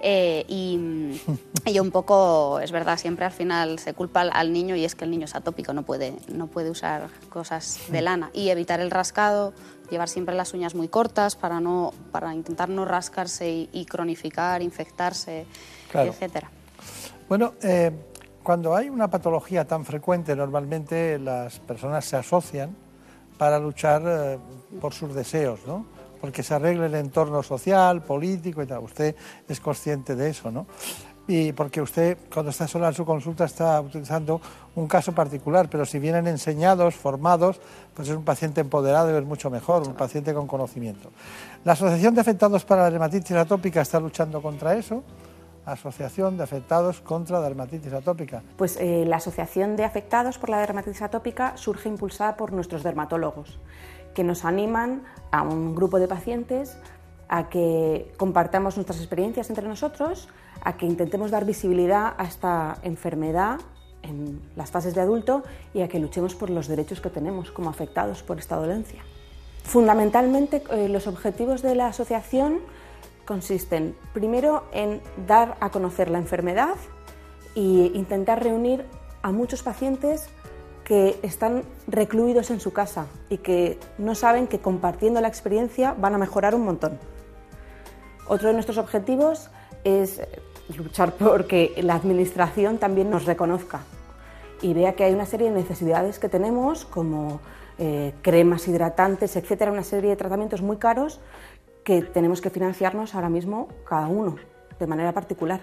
Eh, 0.02 0.46
y, 0.48 1.20
y, 1.66 1.80
un 1.80 1.92
poco, 1.92 2.60
es 2.60 2.72
verdad, 2.72 2.98
siempre 2.98 3.26
al 3.26 3.32
final 3.32 3.80
se 3.80 3.94
culpa 3.94 4.22
al, 4.22 4.54
niño 4.54 4.76
y 4.76 4.86
es 4.86 4.96
que 4.96 5.06
el 5.06 5.12
niño 5.12 5.26
es 5.26 5.36
atópico, 5.36 5.74
no 5.74 5.84
puede, 5.84 6.14
no 6.32 6.48
puede 6.48 6.70
usar 6.70 7.10
cosas 7.30 7.80
de 7.90 8.02
lana. 8.02 8.30
Y 8.34 8.50
evitar 8.50 8.80
el 8.80 8.92
rascado, 8.92 9.54
llevar 9.90 10.10
siempre 10.10 10.36
las 10.36 10.54
uñas 10.54 10.76
muy 10.76 10.88
cortas 10.88 11.36
para, 11.36 11.60
no, 11.60 11.94
para 12.12 12.34
intentar 12.34 12.70
no 12.70 12.86
rascarse 12.86 13.70
y, 13.72 13.86
cronificar, 13.86 14.62
infectarse, 14.62 15.46
etcétera. 15.94 16.52
Bueno, 17.28 17.56
eh, 17.62 17.92
cuando 18.44 18.76
hay 18.76 18.90
una 18.90 19.10
patología 19.10 19.66
tan 19.66 19.84
frecuente, 19.84 20.36
normalmente 20.36 21.20
las 21.20 21.60
personas 21.60 22.06
se 22.06 22.16
asocian 22.16 22.76
para 23.38 23.60
luchar 23.60 24.04
eh, 24.06 24.38
por 24.80 24.94
sus 24.94 25.14
deseos, 25.14 25.60
¿no? 25.68 25.97
Porque 26.28 26.44
se 26.44 26.54
arregle 26.54 26.88
el 26.88 26.96
entorno 26.96 27.42
social, 27.42 28.04
político 28.04 28.62
y 28.62 28.66
tal. 28.66 28.80
Usted 28.80 29.16
es 29.48 29.62
consciente 29.62 30.14
de 30.14 30.32
eso, 30.32 30.52
¿no? 30.52 30.68
Y 31.26 31.54
porque 31.54 31.82
usted, 31.82 32.18
cuando 32.34 32.50
está 32.50 32.68
sola 32.68 32.90
en 32.90 32.96
su 32.96 33.06
consulta, 33.06 33.46
está 33.46 33.80
utilizando 33.80 34.42
un 34.76 34.90
caso 34.90 35.14
particular, 35.14 35.70
pero 35.70 35.86
si 35.86 36.00
vienen 36.00 36.28
enseñados, 36.28 36.96
formados, 36.96 37.62
pues 37.94 38.10
es 38.10 38.16
un 38.18 38.26
paciente 38.26 38.60
empoderado 38.60 39.10
y 39.10 39.18
es 39.18 39.24
mucho 39.24 39.50
mejor, 39.50 39.88
un 39.88 39.94
paciente 39.94 40.34
con 40.34 40.48
conocimiento. 40.48 41.12
La 41.64 41.72
Asociación 41.72 42.14
de 42.14 42.20
Afectados 42.20 42.66
para 42.66 42.84
la 42.84 42.90
Dermatitis 42.90 43.32
Atópica 43.32 43.80
está 43.80 43.98
luchando 44.02 44.42
contra 44.42 44.76
eso. 44.76 45.06
Asociación 45.66 46.36
de 46.36 46.44
Afectados 46.44 47.00
contra 47.00 47.40
la 47.40 47.44
Dermatitis 47.44 47.94
Atópica. 47.94 48.44
Pues 48.58 48.76
eh, 48.82 49.06
la 49.08 49.16
Asociación 49.16 49.78
de 49.78 49.86
Afectados 49.86 50.38
por 50.38 50.50
la 50.50 50.60
Dermatitis 50.60 51.02
Atópica 51.02 51.56
surge 51.56 51.88
impulsada 51.88 52.36
por 52.36 52.52
nuestros 52.52 52.84
dermatólogos, 52.84 53.60
que 54.18 54.24
nos 54.24 54.46
animan 54.46 55.04
a 55.30 55.44
un 55.44 55.76
grupo 55.76 56.00
de 56.00 56.08
pacientes 56.08 56.76
a 57.30 57.50
que 57.50 58.12
compartamos 58.18 58.76
nuestras 58.76 58.98
experiencias 58.98 59.52
entre 59.52 59.68
nosotros, 59.68 60.28
a 60.64 60.76
que 60.76 60.88
intentemos 60.88 61.30
dar 61.30 61.46
visibilidad 61.46 62.16
a 62.18 62.24
esta 62.24 62.80
enfermedad 62.82 63.60
en 64.02 64.42
las 64.56 64.72
fases 64.72 64.96
de 64.96 65.02
adulto 65.02 65.44
y 65.76 65.84
a 65.84 65.88
que 65.88 66.00
luchemos 66.00 66.34
por 66.34 66.50
los 66.50 66.68
derechos 66.68 67.00
que 67.00 67.12
tenemos 67.12 67.52
como 67.52 67.70
afectados 67.70 68.24
por 68.24 68.40
esta 68.40 68.56
dolencia. 68.56 69.04
Fundamentalmente, 69.62 70.64
eh, 70.72 70.90
los 70.90 71.06
objetivos 71.06 71.62
de 71.62 71.76
la 71.76 71.86
asociación 71.86 72.62
consisten 73.24 73.96
primero 74.16 74.64
en 74.72 75.00
dar 75.28 75.58
a 75.60 75.70
conocer 75.70 76.10
la 76.10 76.18
enfermedad 76.18 76.74
e 77.54 77.92
intentar 77.94 78.42
reunir 78.42 78.84
a 79.22 79.32
muchos 79.32 79.62
pacientes 79.62 80.28
que 80.88 81.20
están 81.22 81.64
recluidos 81.86 82.50
en 82.50 82.62
su 82.62 82.72
casa 82.72 83.08
y 83.28 83.40
que 83.40 83.78
no 83.98 84.16
saben 84.16 84.48
que 84.48 84.60
compartiendo 84.60 85.20
la 85.20 85.28
experiencia 85.28 85.94
van 85.94 86.16
a 86.16 86.18
mejorar 86.18 86.56
un 86.56 86.64
montón. 86.64 86.98
Otro 88.26 88.48
de 88.48 88.54
nuestros 88.54 88.78
objetivos 88.78 89.50
es 89.84 90.22
luchar 90.78 91.12
por 91.16 91.46
que 91.46 91.74
la 91.84 91.96
Administración 91.96 92.78
también 92.78 93.10
nos 93.10 93.26
reconozca 93.26 93.82
y 94.62 94.74
vea 94.74 94.94
que 94.94 95.04
hay 95.04 95.14
una 95.14 95.26
serie 95.26 95.50
de 95.50 95.56
necesidades 95.58 96.20
que 96.20 96.30
tenemos, 96.30 96.86
como 96.86 97.42
eh, 97.80 98.14
cremas 98.22 98.66
hidratantes, 98.70 99.36
etcétera, 99.36 99.74
una 99.74 99.84
serie 99.84 100.12
de 100.12 100.16
tratamientos 100.16 100.62
muy 100.62 100.78
caros 100.78 101.20
que 101.84 102.02
tenemos 102.02 102.40
que 102.40 102.50
financiarnos 102.50 103.14
ahora 103.14 103.28
mismo 103.28 103.68
cada 103.84 104.08
uno 104.08 104.38
de 104.80 104.88
manera 104.88 105.12
particular. 105.12 105.60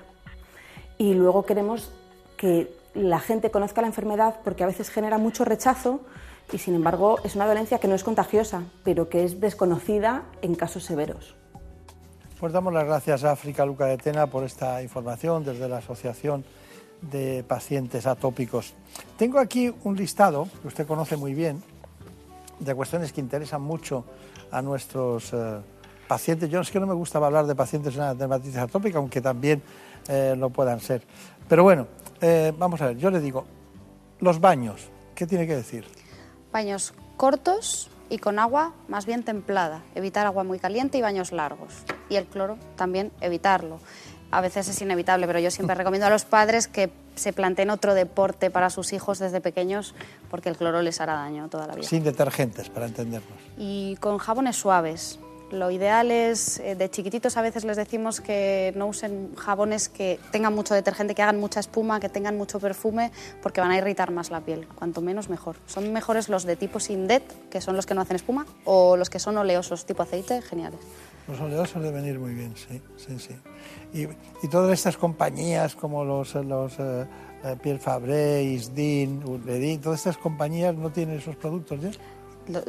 Y 0.99 1.15
luego 1.15 1.47
queremos 1.47 1.95
que 2.37 2.84
la 2.95 3.19
gente 3.21 3.51
conozca 3.51 3.81
la 3.81 3.89
enfermedad 3.89 4.37
porque 4.45 4.65
a 4.65 4.67
veces 4.67 4.91
genera 4.91 5.19
mucho 5.19 5.45
rechazo 5.45 6.01
y 6.53 6.59
sin 6.59 6.75
embargo 6.75 7.19
es 7.25 7.35
una 7.35 7.47
dolencia 7.47 7.79
que 7.79 7.89
no 7.89 7.95
es 7.95 8.05
contagiosa, 8.05 8.63
pero 8.85 9.09
que 9.09 9.25
es 9.25 9.41
desconocida 9.41 10.25
en 10.43 10.55
casos 10.55 10.85
severos. 10.85 11.35
Pues 12.39 12.53
damos 12.53 12.73
las 12.73 12.85
gracias 12.85 13.25
a 13.25 13.33
África 13.33 13.65
Luca 13.65 13.87
de 13.87 13.97
Tena 13.97 14.27
por 14.27 14.45
esta 14.45 14.83
información 14.83 15.45
desde 15.45 15.69
la 15.69 15.79
Asociación 15.79 16.45
de 17.01 17.45
Pacientes 17.47 18.07
Atópicos. 18.07 18.75
Tengo 19.17 19.39
aquí 19.39 19.75
un 19.85 19.97
listado 19.97 20.49
que 20.61 20.69
usted 20.69 20.87
conoce 20.87 21.17
muy 21.17 21.35
bien 21.35 21.63
de 22.59 22.75
cuestiones 22.75 23.13
que 23.13 23.21
interesan 23.21 23.63
mucho 23.63 24.05
a 24.51 24.63
nuestros 24.63 25.33
eh, 25.33 25.59
pacientes. 26.07 26.51
Yo 26.51 26.61
es 26.61 26.71
que 26.71 26.81
no 26.81 26.87
me 26.87 26.95
gusta 26.95 27.19
hablar 27.19 27.47
de 27.47 27.55
pacientes 27.55 27.95
de 27.95 28.15
dermatitis 28.15 28.59
atópica, 28.59 28.99
aunque 28.99 29.21
también 29.21 29.63
eh, 30.09 30.35
lo 30.37 30.51
puedan 30.51 30.81
ser. 30.81 31.03
Pero 31.49 31.63
bueno, 31.63 31.87
eh, 32.27 32.55
vamos 32.57 32.81
a 32.81 32.87
ver, 32.87 32.97
yo 32.97 33.11
le 33.11 33.21
digo, 33.21 33.45
los 34.19 34.41
baños, 34.41 34.89
¿qué 35.15 35.27
tiene 35.27 35.47
que 35.47 35.55
decir? 35.55 35.85
Baños 36.51 36.95
cortos 37.19 37.91
y 38.09 38.17
con 38.17 38.39
agua 38.39 38.73
más 38.89 39.05
bien 39.05 39.25
templada. 39.25 39.83
Evitar 39.95 40.25
agua 40.25 40.43
muy 40.43 40.59
caliente 40.59 40.97
y 40.97 41.03
baños 41.03 41.33
largos. 41.33 41.75
Y 42.09 42.17
el 42.17 42.25
cloro 42.25 42.57
también 42.77 43.13
evitarlo. 43.21 43.79
A 44.31 44.41
veces 44.41 44.69
es 44.69 44.81
inevitable, 44.81 45.27
pero 45.27 45.39
yo 45.39 45.51
siempre 45.51 45.75
recomiendo 45.75 46.07
a 46.07 46.11
los 46.11 46.25
padres 46.25 46.67
que 46.67 46.91
se 47.15 47.35
planteen 47.35 47.69
otro 47.69 47.93
deporte 47.93 48.51
para 48.51 48.71
sus 48.71 48.95
hijos 48.95 49.19
desde 49.19 49.43
pequeños 49.43 49.95
porque 50.31 50.49
el 50.49 50.57
cloro 50.57 50.81
les 50.81 51.03
hará 51.03 51.17
daño 51.17 51.51
toda 51.51 51.67
la 51.67 51.75
vida. 51.75 51.87
Sin 51.87 52.05
detergentes, 52.05 52.71
para 52.71 52.87
entendernos. 52.87 53.39
Y 53.59 53.97
con 54.01 54.17
jabones 54.17 54.57
suaves, 54.57 55.19
lo 55.55 55.71
ideal 55.71 56.11
es, 56.11 56.59
eh, 56.61 56.75
de 56.75 56.91
chiquititos 56.91 57.37
a 57.37 57.43
veces 57.43 57.65
les 57.65 57.77
decimos 57.77 58.21
que 58.21 58.73
no 58.77 58.87
usen 58.87 59.35
jabones 59.37 59.89
que 59.89 60.19
tengan 60.31 60.55
mucho 60.55 60.75
detergente, 60.75 61.15
que 61.15 61.23
hagan 61.23 61.39
mucha 61.39 61.61
espuma, 61.61 62.01
que 62.01 62.09
tengan 62.09 62.37
mucho 62.37 62.61
perfume, 62.61 63.13
porque 63.43 63.61
van 63.61 63.71
a 63.71 63.79
irritar 63.79 64.11
más 64.11 64.31
la 64.31 64.41
piel. 64.41 64.67
Cuanto 64.75 65.01
menos, 65.01 65.29
mejor. 65.29 65.57
Son 65.67 65.93
mejores 65.93 66.29
los 66.29 66.45
de 66.45 66.57
tipo 66.57 66.81
Sindet, 66.81 67.23
que 67.49 67.61
son 67.61 67.77
los 67.77 67.87
que 67.87 67.95
no 67.95 68.01
hacen 68.01 68.17
espuma, 68.17 68.47
o 68.65 68.97
los 68.97 69.11
que 69.11 69.19
son 69.19 69.37
oleosos, 69.39 69.87
tipo 69.87 70.03
aceite, 70.03 70.43
geniales. 70.43 70.81
Los 71.29 71.41
oleosos 71.41 71.83
deben 71.83 72.05
ir 72.05 72.19
muy 72.19 72.35
bien, 72.35 72.55
sí, 72.57 72.81
sí, 72.97 73.19
sí. 73.19 73.35
Y, 73.95 74.49
todas 74.49 74.73
estas 74.73 74.97
compañías 74.97 75.75
como 75.75 76.05
los, 76.05 76.35
los 76.35 76.79
eh, 76.79 77.07
eh, 77.45 77.57
Pierre 77.63 77.79
Fabre, 77.79 78.43
Isdin, 78.43 79.23
Urbedin, 79.25 79.81
todas 79.81 80.01
estas 80.01 80.19
compañías 80.19 80.75
no 80.75 80.91
tienen 80.91 81.19
esos 81.19 81.37
productos 81.37 81.81
ya 81.81 81.91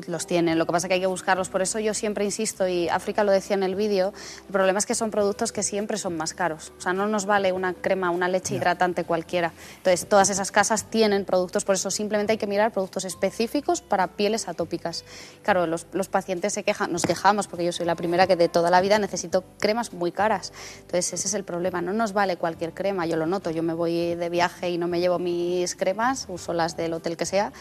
los 0.07 0.27
tienen. 0.27 0.57
Lo 0.57 0.65
que 0.65 0.71
pasa 0.71 0.87
es 0.87 0.89
que 0.89 0.93
hay 0.95 0.99
que 0.99 1.07
buscarlos. 1.07 1.49
Por 1.49 1.61
eso 1.61 1.79
yo 1.79 1.93
siempre 1.93 2.25
insisto, 2.25 2.67
y 2.67 2.89
África 2.89 3.23
lo 3.23 3.31
decía 3.31 3.55
en 3.55 3.63
el 3.63 3.75
vídeo, 3.75 4.13
el 4.47 4.51
problema 4.51 4.79
es 4.79 4.85
que 4.85 4.95
son 4.95 5.11
productos 5.11 5.51
que 5.51 5.63
siempre 5.63 5.97
son 5.97 6.17
más 6.17 6.33
caros. 6.33 6.73
O 6.77 6.81
sea, 6.81 6.93
no 6.93 7.07
nos 7.07 7.25
vale 7.25 7.51
una 7.51 7.73
crema, 7.73 8.09
una 8.09 8.27
leche 8.27 8.55
hidratante 8.55 9.03
cualquiera. 9.03 9.53
Entonces, 9.77 10.07
todas 10.07 10.29
esas 10.29 10.51
casas 10.51 10.89
tienen 10.89 11.25
productos, 11.25 11.65
por 11.65 11.75
eso 11.75 11.91
simplemente 11.91 12.33
hay 12.33 12.37
que 12.37 12.47
mirar 12.47 12.71
productos 12.71 13.05
específicos 13.05 13.81
para 13.81 14.07
pieles 14.07 14.47
atópicas. 14.47 15.05
Claro, 15.43 15.67
los, 15.67 15.87
los 15.93 16.07
pacientes 16.07 16.53
se 16.53 16.63
quejan, 16.63 16.91
nos 16.91 17.03
quejamos, 17.03 17.47
porque 17.47 17.65
yo 17.65 17.71
soy 17.71 17.85
la 17.85 17.95
primera 17.95 18.27
que 18.27 18.35
de 18.35 18.49
toda 18.49 18.69
la 18.69 18.81
vida 18.81 18.99
necesito 18.99 19.43
cremas 19.59 19.93
muy 19.93 20.11
caras. 20.11 20.53
Entonces, 20.81 21.13
ese 21.13 21.27
es 21.27 21.33
el 21.33 21.43
problema. 21.43 21.81
No 21.81 21.93
nos 21.93 22.13
vale 22.13 22.37
cualquier 22.37 22.73
crema, 22.73 23.05
yo 23.05 23.17
lo 23.17 23.25
noto. 23.25 23.51
Yo 23.51 23.63
me 23.63 23.73
voy 23.73 24.15
de 24.15 24.29
viaje 24.29 24.69
y 24.69 24.77
no 24.77 24.87
me 24.87 24.99
llevo 24.99 25.19
mis 25.19 25.75
cremas, 25.75 26.25
uso 26.29 26.53
las 26.53 26.77
del 26.77 26.93
hotel 26.93 27.17
que 27.17 27.25
sea, 27.25 27.51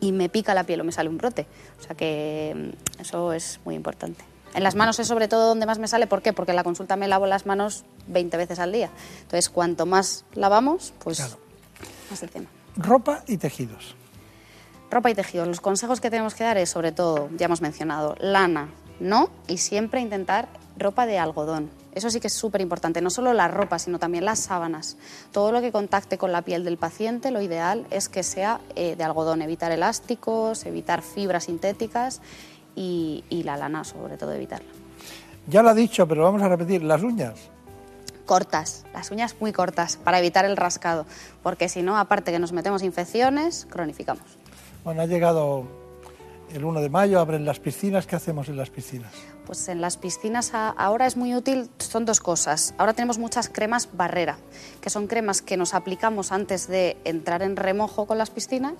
y, 0.00 0.12
me 0.12 0.28
pica 0.28 0.54
la 0.54 0.64
piel 0.64 0.80
o 0.80 0.84
me 0.84 0.92
sale 0.92 1.08
un 1.08 1.18
brote. 1.18 1.46
O 1.78 1.82
sea 1.82 1.96
que 1.96 2.72
mm, 2.96 3.00
eso 3.00 3.32
es 3.32 3.60
muy 3.64 3.74
importante. 3.74 4.24
En 4.54 4.62
las 4.62 4.74
manos 4.74 4.98
es 4.98 5.06
sobre 5.06 5.28
todo 5.28 5.48
donde 5.48 5.66
más 5.66 5.78
me 5.78 5.88
sale. 5.88 6.06
¿Por 6.06 6.22
qué? 6.22 6.32
Porque 6.32 6.52
en 6.52 6.56
la 6.56 6.64
consulta 6.64 6.96
me 6.96 7.08
lavo 7.08 7.26
las 7.26 7.46
manos 7.46 7.84
20 8.06 8.36
veces 8.36 8.58
al 8.58 8.72
día. 8.72 8.90
Entonces, 9.22 9.50
cuanto 9.50 9.84
más 9.84 10.24
lavamos, 10.34 10.94
pues 10.98 11.36
más 12.10 12.22
el 12.22 12.30
tema. 12.30 12.46
Ropa 12.76 13.22
y 13.26 13.36
tejidos. 13.36 13.96
Ropa 14.90 15.10
y 15.10 15.14
tejidos. 15.14 15.48
Los 15.48 15.60
consejos 15.60 16.00
que 16.00 16.10
tenemos 16.10 16.34
que 16.34 16.44
dar 16.44 16.56
es, 16.56 16.70
sobre 16.70 16.92
todo, 16.92 17.28
ya 17.36 17.46
hemos 17.46 17.60
mencionado, 17.60 18.14
lana, 18.18 18.70
no, 19.00 19.30
y 19.46 19.58
siempre 19.58 20.00
intentar 20.00 20.48
ropa 20.78 21.06
de 21.06 21.18
algodón. 21.18 21.70
Eso 21.94 22.10
sí 22.10 22.20
que 22.20 22.26
es 22.26 22.34
súper 22.34 22.60
importante, 22.60 23.00
no 23.00 23.08
solo 23.08 23.32
la 23.32 23.48
ropa, 23.48 23.78
sino 23.78 23.98
también 23.98 24.26
las 24.26 24.40
sábanas. 24.40 24.98
Todo 25.32 25.50
lo 25.50 25.62
que 25.62 25.72
contacte 25.72 26.18
con 26.18 26.30
la 26.30 26.42
piel 26.42 26.62
del 26.62 26.76
paciente, 26.76 27.30
lo 27.30 27.40
ideal 27.40 27.86
es 27.90 28.10
que 28.10 28.22
sea 28.22 28.60
eh, 28.74 28.96
de 28.96 29.04
algodón, 29.04 29.40
evitar 29.40 29.72
elásticos, 29.72 30.66
evitar 30.66 31.00
fibras 31.00 31.44
sintéticas 31.44 32.20
y, 32.74 33.24
la 33.44 33.56
lana, 33.56 33.84
sobre 33.84 34.18
todo, 34.18 34.32
evitarla. 34.32 34.68
Ya 35.46 35.62
lo 35.62 35.70
ha 35.70 35.74
dicho, 35.74 36.06
pero 36.06 36.24
vamos 36.24 36.42
a 36.42 36.48
repetir, 36.48 36.82
las 36.82 37.02
uñas 37.02 37.50
cortas, 38.26 38.84
las 38.92 39.10
uñas 39.12 39.36
muy 39.40 39.52
cortas, 39.52 39.96
para 39.96 40.18
evitar 40.18 40.44
el 40.44 40.56
rascado, 40.56 41.06
porque 41.44 41.68
si 41.68 41.82
no, 41.82 41.96
aparte 41.96 42.32
que 42.32 42.40
nos 42.40 42.52
metemos 42.52 42.82
infecciones, 42.82 43.66
cronificamos. 43.70 44.24
Bueno, 44.84 45.02
ha 45.02 45.06
llegado 45.06 45.85
el 46.52 46.64
1 46.64 46.80
de 46.80 46.88
mayo, 46.88 47.20
abren 47.20 47.44
las 47.44 47.60
piscinas, 47.60 48.06
¿qué 48.06 48.16
hacemos 48.16 48.48
en 48.48 48.56
las 48.56 48.70
piscinas? 48.70 49.12
Pues 49.46 49.68
en 49.68 49.80
las 49.80 49.96
piscinas 49.96 50.52
ahora 50.54 51.06
es 51.06 51.16
muy 51.16 51.34
útil, 51.34 51.70
son 51.78 52.04
dos 52.04 52.20
cosas. 52.20 52.74
Ahora 52.78 52.94
tenemos 52.94 53.18
muchas 53.18 53.48
cremas 53.48 53.88
barrera, 53.92 54.38
que 54.80 54.90
son 54.90 55.06
cremas 55.06 55.42
que 55.42 55.56
nos 55.56 55.74
aplicamos 55.74 56.32
antes 56.32 56.66
de 56.68 56.96
entrar 57.04 57.42
en 57.42 57.56
remojo 57.56 58.06
con 58.06 58.18
las 58.18 58.30
piscinas 58.30 58.74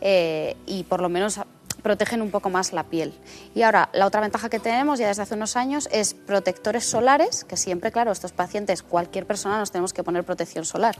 eh, 0.00 0.56
y 0.66 0.84
por 0.84 1.00
lo 1.00 1.08
menos 1.08 1.40
protegen 1.82 2.22
un 2.22 2.30
poco 2.30 2.50
más 2.50 2.72
la 2.72 2.84
piel. 2.84 3.14
Y 3.54 3.62
ahora, 3.62 3.88
la 3.92 4.06
otra 4.06 4.20
ventaja 4.20 4.48
que 4.48 4.58
tenemos 4.58 4.98
ya 4.98 5.08
desde 5.08 5.22
hace 5.22 5.34
unos 5.34 5.56
años 5.56 5.88
es 5.92 6.14
protectores 6.14 6.84
solares, 6.84 7.44
que 7.44 7.56
siempre, 7.56 7.92
claro, 7.92 8.10
estos 8.10 8.32
pacientes, 8.32 8.82
cualquier 8.82 9.26
persona 9.26 9.58
nos 9.58 9.70
tenemos 9.70 9.92
que 9.92 10.02
poner 10.02 10.24
protección 10.24 10.64
solar. 10.64 10.96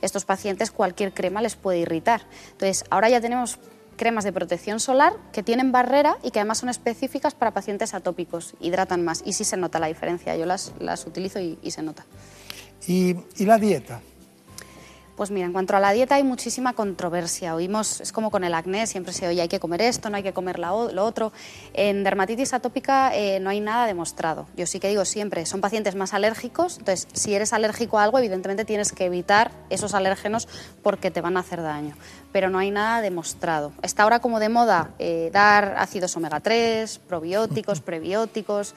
Estos 0.00 0.24
pacientes 0.24 0.70
cualquier 0.70 1.12
crema 1.12 1.42
les 1.42 1.56
puede 1.56 1.78
irritar. 1.78 2.22
Entonces, 2.52 2.84
ahora 2.90 3.08
ya 3.08 3.20
tenemos 3.20 3.58
cremas 4.00 4.24
de 4.24 4.32
protección 4.32 4.80
solar 4.80 5.12
que 5.30 5.42
tienen 5.42 5.72
barrera 5.72 6.16
y 6.22 6.30
que 6.30 6.38
además 6.38 6.56
son 6.56 6.70
específicas 6.70 7.34
para 7.34 7.50
pacientes 7.50 7.92
atópicos, 7.92 8.54
hidratan 8.58 9.04
más 9.04 9.22
y 9.26 9.34
sí 9.34 9.44
se 9.44 9.58
nota 9.58 9.78
la 9.78 9.88
diferencia. 9.88 10.34
Yo 10.38 10.46
las, 10.46 10.72
las 10.80 11.06
utilizo 11.06 11.38
y, 11.38 11.58
se 11.70 11.82
nota. 11.82 12.06
¿Y, 12.86 13.14
la 13.40 13.58
dieta? 13.58 14.00
Pues 15.20 15.30
mira, 15.30 15.44
en 15.44 15.52
cuanto 15.52 15.76
a 15.76 15.80
la 15.80 15.92
dieta 15.92 16.14
hay 16.14 16.24
muchísima 16.24 16.72
controversia. 16.72 17.54
Oímos, 17.54 18.00
es 18.00 18.10
como 18.10 18.30
con 18.30 18.42
el 18.42 18.54
acné, 18.54 18.86
siempre 18.86 19.12
se 19.12 19.28
oye 19.28 19.42
hay 19.42 19.48
que 19.48 19.60
comer 19.60 19.82
esto, 19.82 20.08
no 20.08 20.16
hay 20.16 20.22
que 20.22 20.32
comer 20.32 20.58
lo 20.58 21.04
otro. 21.04 21.30
En 21.74 22.04
dermatitis 22.04 22.54
atópica 22.54 23.14
eh, 23.14 23.38
no 23.38 23.50
hay 23.50 23.60
nada 23.60 23.84
demostrado. 23.84 24.46
Yo 24.56 24.64
sí 24.64 24.80
que 24.80 24.88
digo 24.88 25.04
siempre, 25.04 25.44
son 25.44 25.60
pacientes 25.60 25.94
más 25.94 26.14
alérgicos, 26.14 26.78
entonces 26.78 27.06
si 27.12 27.34
eres 27.34 27.52
alérgico 27.52 27.98
a 27.98 28.04
algo, 28.04 28.18
evidentemente 28.18 28.64
tienes 28.64 28.92
que 28.92 29.04
evitar 29.04 29.50
esos 29.68 29.92
alérgenos 29.92 30.48
porque 30.82 31.10
te 31.10 31.20
van 31.20 31.36
a 31.36 31.40
hacer 31.40 31.60
daño. 31.60 31.96
Pero 32.32 32.48
no 32.48 32.58
hay 32.58 32.70
nada 32.70 33.02
demostrado. 33.02 33.72
Está 33.82 34.04
ahora 34.04 34.20
como 34.20 34.40
de 34.40 34.48
moda 34.48 34.92
eh, 34.98 35.28
dar 35.34 35.74
ácidos 35.76 36.16
omega 36.16 36.40
3, 36.40 36.98
probióticos, 36.98 37.80
prebióticos, 37.82 38.74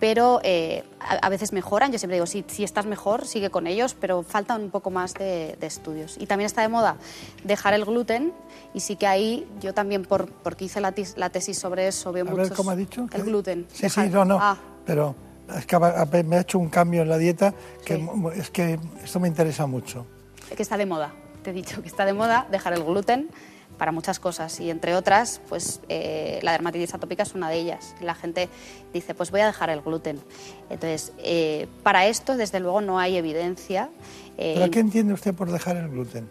pero 0.00 0.40
eh, 0.42 0.84
a, 1.00 1.28
veces 1.28 1.52
mejoran. 1.52 1.92
Yo 1.92 1.98
siempre 1.98 2.16
digo, 2.16 2.26
si, 2.26 2.44
si, 2.48 2.64
estás 2.64 2.86
mejor, 2.86 3.26
sigue 3.26 3.50
con 3.50 3.66
ellos, 3.66 3.96
pero 3.98 4.22
faltan 4.22 4.62
un 4.62 4.70
poco 4.70 4.90
más 4.90 5.14
de, 5.14 5.56
estudios. 5.60 6.16
Y 6.18 6.26
también 6.26 6.46
está 6.46 6.62
de 6.62 6.68
moda 6.68 6.96
dejar 7.44 7.74
el 7.74 7.84
gluten, 7.84 8.32
y 8.74 8.80
sí 8.80 8.96
que 8.96 9.06
ahí 9.06 9.46
yo 9.60 9.74
también, 9.74 10.04
por, 10.04 10.30
porque 10.30 10.66
hice 10.66 10.80
la, 10.80 10.92
tesis 10.92 11.58
sobre 11.58 11.88
eso, 11.88 12.12
veo 12.12 12.24
a 12.24 12.30
muchos... 12.30 12.50
Ver, 12.50 12.56
¿cómo 12.56 12.70
ha 12.70 12.76
dicho? 12.76 13.06
El 13.12 13.24
gluten. 13.24 13.66
Sí, 13.72 13.88
sí, 13.88 14.08
no, 14.10 14.24
no, 14.24 14.38
ah. 14.40 14.56
pero 14.86 15.14
es 15.56 15.66
que 15.66 15.78
me 16.24 16.36
ha 16.36 16.40
hecho 16.40 16.58
un 16.58 16.68
cambio 16.68 17.02
en 17.02 17.08
la 17.08 17.18
dieta 17.18 17.54
que 17.84 18.06
es 18.36 18.50
que 18.50 18.78
esto 19.02 19.20
me 19.20 19.28
interesa 19.28 19.66
mucho. 19.66 20.06
Que 20.54 20.62
está 20.62 20.76
de 20.76 20.86
moda, 20.86 21.12
te 21.42 21.50
he 21.50 21.52
dicho, 21.52 21.82
que 21.82 21.88
está 21.88 22.04
de 22.04 22.12
moda 22.12 22.46
dejar 22.50 22.72
el 22.72 22.84
gluten 22.84 23.30
para 23.78 23.92
muchas 23.92 24.18
cosas 24.18 24.60
y 24.60 24.70
entre 24.70 24.94
otras, 24.94 25.40
pues 25.48 25.80
eh, 25.88 26.40
la 26.42 26.52
dermatitis 26.52 26.92
atópica 26.92 27.22
es 27.22 27.34
una 27.34 27.48
de 27.48 27.56
ellas. 27.56 27.94
La 28.00 28.14
gente 28.14 28.48
dice, 28.92 29.14
pues 29.14 29.30
voy 29.30 29.40
a 29.40 29.46
dejar 29.46 29.70
el 29.70 29.80
gluten. 29.80 30.20
Entonces, 30.68 31.12
eh, 31.18 31.68
para 31.82 32.06
esto, 32.06 32.36
desde 32.36 32.60
luego, 32.60 32.80
no 32.80 32.98
hay 32.98 33.16
evidencia. 33.16 33.88
Eh, 34.36 34.54
¿Pero 34.56 34.70
qué 34.70 34.80
entiende 34.80 35.14
usted 35.14 35.34
por 35.34 35.50
dejar 35.50 35.76
el 35.76 35.88
gluten? 35.88 36.28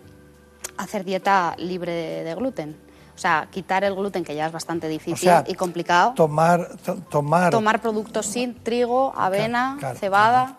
Hacer 0.78 1.06
dieta 1.06 1.56
libre 1.58 2.24
de, 2.24 2.36
gluten. 2.36 2.76
O 3.16 3.18
sea, 3.18 3.48
quitar 3.50 3.84
el 3.84 3.96
gluten, 3.96 4.24
que 4.24 4.36
ya 4.36 4.46
es 4.46 4.52
bastante 4.52 4.88
difícil 4.88 5.32
y 5.48 5.56
complicado. 5.56 6.14
Tomar, 6.14 6.78
tomar... 7.10 7.50
tomar 7.50 7.82
productos 7.82 8.28
sin 8.28 8.54
trigo, 8.54 9.12
avena, 9.18 9.80
cebada 10.00 10.58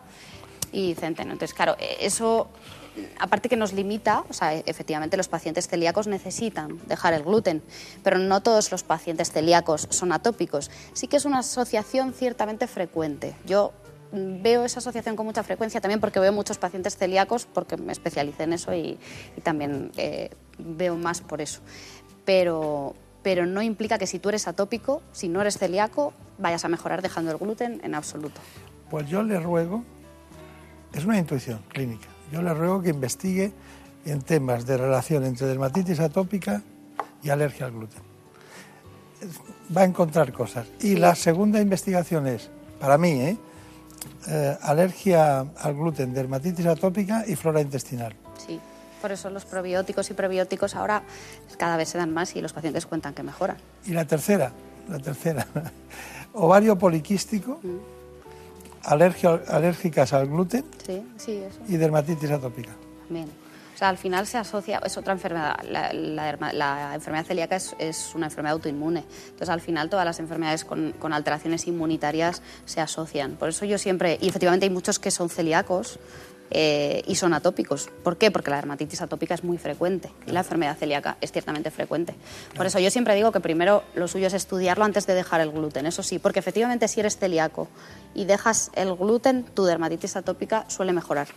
y 0.73 0.95
centeno. 0.95 1.33
Entonces, 1.33 1.55
claro, 1.55 1.77
eso 1.79 2.49
aparte 3.19 3.49
que 3.49 3.57
nos 3.57 3.73
limita, 3.73 4.25
o 4.29 4.33
sea, 4.33 4.55
efectivamente 4.55 5.17
los 5.17 5.29
pacientes 5.29 5.69
celíacos 5.69 6.07
necesitan 6.07 6.79
dejar 6.87 7.15
el 7.15 7.23
gluten, 7.23 7.63
pero 8.03 8.19
no 8.19 8.43
todos 8.43 8.71
los 8.71 8.83
pacientes 8.83 9.31
celíacos 9.31 9.89
son 9.91 10.13
atópicos. 10.13 10.71
Sí 10.93 11.09
que 11.09 11.17
es 11.17 11.25
una 11.25 11.41
asociación 11.41 12.13
ciertamente 12.13 12.67
frecuente. 12.67 13.35
Yo 13.47 13.73
veo 14.13 14.65
esa 14.65 14.79
asociación 14.79 15.17
con 15.17 15.27
mucha 15.27 15.43
frecuencia 15.43 15.81
también 15.81 16.01
porque 16.01 16.21
veo 16.21 16.33
muchos 16.33 16.59
pacientes 16.59 16.97
celíacos, 16.97 17.47
porque 17.47 17.77
me 17.77 17.93
especialicé 17.93 18.45
en 18.45 18.53
eso 18.55 18.75
y, 18.75 18.99
también 19.43 19.93
eh, 19.97 20.31
veo 20.59 20.97
más 20.97 21.21
por 21.21 21.41
eso. 21.41 21.61
Pero, 22.25 22.95
pero 23.23 23.47
no 23.47 23.63
implica 23.63 23.99
que 23.99 24.07
si 24.07 24.19
tú 24.19 24.29
eres 24.29 24.49
atópico, 24.49 25.03
si 25.13 25.29
no 25.29 25.41
eres 25.41 25.59
celíaco, 25.59 26.13
vayas 26.39 26.65
a 26.65 26.69
mejorar 26.69 27.03
dejando 27.03 27.31
el 27.31 27.39
gluten 27.39 27.81
en 27.85 27.95
absoluto. 27.95 28.41
Pues 28.91 29.09
yo 29.09 29.23
le 29.23 29.39
ruego, 29.39 29.85
es 30.93 31.05
una 31.05 31.19
intuición 31.19 31.61
clínica, 31.69 32.09
yo 32.33 32.43
le 32.43 32.55
ruego 32.55 32.83
que 32.83 32.91
investigue 32.91 33.53
en 34.05 34.23
temas 34.23 34.67
de 34.67 34.77
relación 34.77 35.25
entre 35.25 35.47
dermatitis 35.47 36.01
atópica 36.01 36.63
y 37.23 37.31
alergia 37.31 37.67
al 37.67 37.73
gluten. 37.73 38.03
Va 39.77 39.83
a 39.83 39.85
encontrar 39.85 40.33
cosas. 40.33 40.67
Y 40.81 40.97
la 40.97 41.15
segunda 41.15 41.61
investigación 41.61 42.27
es, 42.27 42.51
para 42.81 42.97
mí, 42.97 43.11
¿eh? 43.11 43.37
Eh, 44.29 44.57
alergia 44.63 45.41
al 45.41 45.75
gluten, 45.75 46.15
dermatitis 46.15 46.67
atópica 46.67 47.25
y 47.27 47.35
flora 47.35 47.61
intestinal. 47.61 48.15
Sí, 48.47 48.61
por 49.03 49.13
eso 49.13 49.31
los 49.31 49.45
probióticos 49.45 50.11
y 50.11 50.15
prebióticos 50.15 50.77
ahora 50.77 51.03
cada 51.59 51.77
vez 51.77 51.89
se 51.89 51.99
dan 51.99 52.13
más 52.13 52.37
y 52.37 52.41
los 52.41 52.53
pacientes 52.53 52.87
cuentan 52.87 53.15
que 53.15 53.23
mejoran. 53.23 53.57
Y 53.85 53.93
la 53.93 54.05
tercera, 54.05 54.53
la 54.89 54.99
tercera, 54.99 55.47
ovario 56.33 56.79
poliquístico. 56.79 57.61
Mm 57.63 57.98
alérgicas 58.85 60.13
al 60.13 60.27
gluten 60.29 60.65
y 61.69 61.77
dermatitis 61.77 62.31
atópica. 62.31 62.77
Bien. 63.09 63.29
O 63.75 63.79
sea, 63.79 63.91
al 63.91 63.97
final 63.97 64.27
se 64.27 64.39
asocia, 64.39 64.81
es 64.85 64.97
otra 64.97 65.13
enfermedad. 65.13 65.57
La, 65.63 66.95
enfermedad 66.97 67.25
celíaca 67.25 67.55
es, 67.55 68.13
una 68.13 68.27
enfermedad 68.27 68.55
autoinmune. 68.55 69.05
Entonces, 69.27 69.49
al 69.51 69.61
final, 69.61 69.89
todas 69.89 70.05
las 70.05 70.19
enfermedades 70.19 70.65
con, 70.65 70.95
con, 70.99 71.13
alteraciones 71.13 71.65
inmunitarias 71.69 72.43
se 72.65 72.81
asocian. 72.81 73.37
Por 73.37 73.51
eso 73.51 73.65
yo 73.67 73.79
siempre, 73.79 74.19
y 74.21 74.29
efectivamente 74.29 74.67
hay 74.67 74.71
muchos 74.71 74.99
que 74.99 75.13
son 75.13 75.31
celíacos, 75.31 76.01
eh, 76.51 77.03
y 77.07 77.15
son 77.17 77.35
atópicos. 77.35 77.91
¿Por 78.03 78.17
qué? 78.17 78.31
Porque 78.31 78.51
la 78.51 78.57
dermatitis 78.57 79.03
atópica 79.03 79.35
es 79.35 79.45
muy 79.45 79.59
frecuente 79.59 80.11
y 80.27 80.33
la 80.33 80.41
enfermedad 80.41 80.77
celíaca 80.77 81.17
es 81.21 81.33
ciertamente 81.33 81.71
frecuente. 81.71 82.15
Por 82.57 82.67
eso 82.67 82.79
yo 82.79 82.91
siempre 82.91 83.15
digo 83.15 83.33
que 83.33 83.41
primero 83.41 83.83
lo 83.95 84.09
suyo 84.09 84.27
es 84.27 84.35
estudiarlo 84.35 84.85
antes 84.85 85.07
de 85.07 85.15
dejar 85.15 85.41
el 85.41 85.51
gluten, 85.51 85.87
eso 85.87 86.03
sí, 86.03 86.19
porque 86.19 86.39
efectivamente 86.39 86.89
si 86.89 87.01
eres 87.01 87.19
celíaco 87.19 87.69
y 88.15 88.25
dejas 88.25 88.71
el 88.75 88.95
gluten, 88.95 89.45
tu 89.45 89.65
dermatitis 89.65 90.17
atópica 90.17 90.65
suele 90.69 90.93
mejorar 90.93 91.29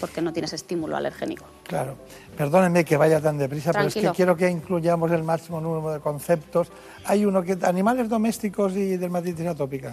porque 0.00 0.22
no 0.22 0.32
tienes 0.32 0.52
estímulo 0.52 0.96
alergénico. 0.96 1.44
Claro. 1.64 1.96
Perdónenme 2.36 2.84
que 2.84 2.96
vaya 2.96 3.20
tan 3.20 3.36
deprisa, 3.36 3.72
pero 3.72 3.88
es 3.88 3.94
que 3.94 4.10
quiero 4.10 4.36
que 4.36 4.48
incluyamos 4.48 5.10
el 5.10 5.24
máximo 5.24 5.60
número 5.60 5.92
de 5.92 6.00
conceptos. 6.00 6.68
Hay 7.04 7.24
uno 7.24 7.42
que 7.42 7.58
animales 7.62 8.08
domésticos 8.08 8.74
y 8.74 8.96
dermatitis 8.96 9.46
atópica 9.46 9.92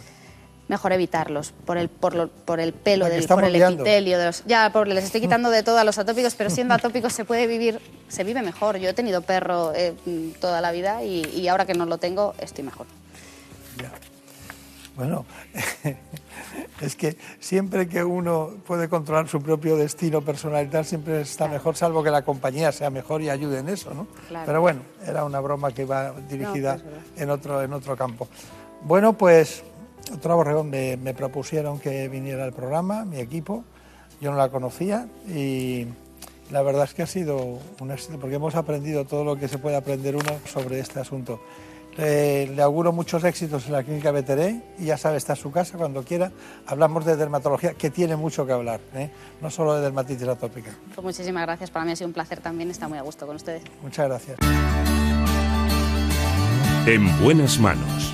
mejor 0.68 0.94
evitarlos 0.94 1.54
por 1.66 1.78
el, 1.78 1.90
por, 1.90 2.30
por 2.30 2.60
el 2.60 2.74
pelo, 2.74 3.06
del, 3.06 3.28
por 3.28 3.44
el 3.44 3.56
epitelio. 3.56 4.18
De 4.18 4.26
los, 4.26 4.44
ya, 4.46 4.72
por, 4.72 4.88
les 4.88 5.04
estoy 5.04 5.22
quitando 5.26 5.50
de 5.50 5.64
todo 5.64 5.78
a 5.78 5.84
los 5.84 5.98
atópicos, 5.98 6.36
pero 6.36 6.50
siendo 6.50 6.74
atópicos 6.74 7.14
se 7.14 7.26
puede 7.26 7.48
vivir, 7.48 7.80
se 8.08 8.24
vive 8.24 8.42
mejor. 8.42 8.78
Yo 8.78 8.90
he 8.90 8.94
tenido 8.94 9.22
perro 9.22 9.74
eh, 9.76 9.94
toda 10.40 10.62
la 10.62 10.72
vida 10.72 11.04
y, 11.04 11.48
ahora 11.48 11.66
que 11.66 11.74
no 11.74 11.86
lo 11.86 11.98
tengo, 11.98 12.34
estoy 12.40 12.64
mejor. 12.64 12.88
Bueno, 14.96 15.26
es 16.82 16.96
que 16.96 17.18
siempre 17.42 17.90
que 17.90 18.02
uno 18.02 18.52
puede 18.66 18.88
controlar 18.88 19.28
su 19.28 19.42
propio 19.42 19.76
destino 19.76 20.22
personal 20.22 20.66
y 20.66 20.70
tal, 20.70 20.86
siempre 20.86 21.20
está 21.20 21.50
mejor, 21.50 21.76
salvo 21.76 22.02
que 22.02 22.10
la 22.10 22.22
compañía 22.22 22.72
sea 22.72 22.90
mejor 22.90 23.22
y 23.22 23.30
ayude 23.30 23.60
en 23.60 23.68
eso, 23.68 23.94
¿no? 23.94 24.08
Pero 24.46 24.62
bueno, 24.62 24.84
era 25.06 25.26
una 25.26 25.42
broma 25.42 25.74
que 25.74 25.82
iba 25.82 26.14
dirigida 26.30 26.80
en, 27.18 27.30
otro, 27.30 27.62
en 27.62 27.74
otro 27.74 27.98
campo. 27.98 28.30
Bueno, 28.84 29.18
pues 29.18 29.66
otro 30.14 30.36
Borregón 30.36 30.70
me, 30.70 30.98
me, 30.98 31.14
propusieron 31.14 31.80
que 31.80 32.08
viniera 32.10 32.44
al 32.44 32.54
programa, 32.54 33.06
mi 33.06 33.20
equipo, 33.20 33.64
yo 34.22 34.32
no 34.32 34.38
la 34.38 34.50
conocía 34.50 35.08
y 35.28 35.88
la 36.52 36.62
verdad 36.62 36.84
es 36.84 36.94
que 36.94 37.04
ha 37.04 37.08
sido 37.08 37.60
un 37.80 37.92
éxito 37.92 38.20
porque 38.20 38.36
hemos 38.36 38.56
aprendido 38.56 39.06
todo 39.06 39.24
lo 39.24 39.36
que 39.36 39.48
se 39.48 39.58
puede 39.58 39.76
aprender 39.76 40.16
uno 40.16 40.40
sobre 40.46 40.80
este 40.80 41.00
asunto. 41.00 41.42
le 41.98 42.62
auguro 42.62 42.92
muchos 42.92 43.24
éxitos 43.24 43.66
en 43.66 43.74
la 43.74 43.84
clínica 43.84 44.12
Veteré 44.12 44.62
y 44.78 44.86
ya 44.86 44.98
sabe, 44.98 45.18
está 45.18 45.34
en 45.34 45.40
su 45.40 45.52
casa 45.52 45.78
cuando 45.78 46.04
quiera. 46.04 46.32
Hablamos 46.68 47.06
de 47.06 47.16
dermatología, 47.16 47.74
que 47.74 47.90
tiene 47.90 48.16
mucho 48.16 48.46
que 48.46 48.54
hablar, 48.54 48.80
¿eh? 48.94 49.10
no 49.42 49.50
solo 49.50 49.76
de 49.76 49.82
dermatitis 49.82 50.28
atópica. 50.28 50.72
Pues 50.94 51.04
muchísimas 51.04 51.44
gracias, 51.44 51.72
para 51.72 51.86
mí 51.86 51.92
ha 51.92 51.96
sido 51.96 52.08
un 52.08 52.14
placer 52.14 52.40
también, 52.40 52.70
está 52.70 52.88
muy 52.88 52.98
a 52.98 53.02
gusto 53.02 53.26
con 53.26 53.38
ustedes. 53.38 53.64
Muchas 53.82 54.08
gracias. 54.08 54.38
En 56.86 57.20
buenas 57.24 57.60
manos 57.60 58.14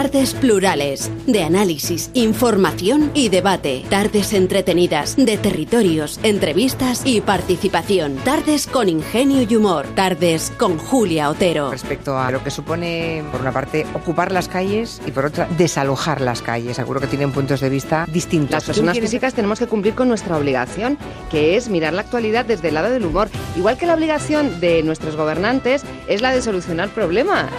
Tardes 0.00 0.32
plurales, 0.32 1.10
de 1.26 1.42
análisis, 1.42 2.10
información 2.14 3.10
y 3.12 3.28
debate. 3.28 3.84
Tardes 3.90 4.32
entretenidas, 4.32 5.14
de 5.14 5.36
territorios, 5.36 6.18
entrevistas 6.22 7.02
y 7.04 7.20
participación. 7.20 8.16
Tardes 8.24 8.66
con 8.66 8.88
ingenio 8.88 9.46
y 9.46 9.56
humor. 9.56 9.86
Tardes 9.94 10.54
con 10.56 10.78
Julia 10.78 11.28
Otero. 11.28 11.70
Respecto 11.70 12.18
a 12.18 12.30
lo 12.30 12.42
que 12.42 12.50
supone, 12.50 13.22
por 13.30 13.42
una 13.42 13.52
parte, 13.52 13.86
ocupar 13.92 14.32
las 14.32 14.48
calles 14.48 15.02
y 15.06 15.10
por 15.10 15.26
otra, 15.26 15.46
desalojar 15.58 16.22
las 16.22 16.40
calles. 16.40 16.76
Seguro 16.76 16.98
que 16.98 17.06
tienen 17.06 17.30
puntos 17.30 17.60
de 17.60 17.68
vista 17.68 18.06
distintos. 18.10 18.52
Las 18.52 18.64
personas 18.64 18.98
físicas 18.98 19.34
tenemos 19.34 19.58
que 19.58 19.66
cumplir 19.66 19.94
con 19.94 20.08
nuestra 20.08 20.38
obligación, 20.38 20.96
que 21.30 21.58
es 21.58 21.68
mirar 21.68 21.92
la 21.92 22.00
actualidad 22.00 22.46
desde 22.46 22.68
el 22.68 22.74
lado 22.74 22.88
del 22.88 23.04
humor. 23.04 23.28
Igual 23.54 23.76
que 23.76 23.84
la 23.84 23.96
obligación 23.96 24.60
de 24.60 24.82
nuestros 24.82 25.14
gobernantes 25.14 25.82
es 26.08 26.22
la 26.22 26.30
de 26.30 26.40
solucionar 26.40 26.88
problemas. 26.88 27.50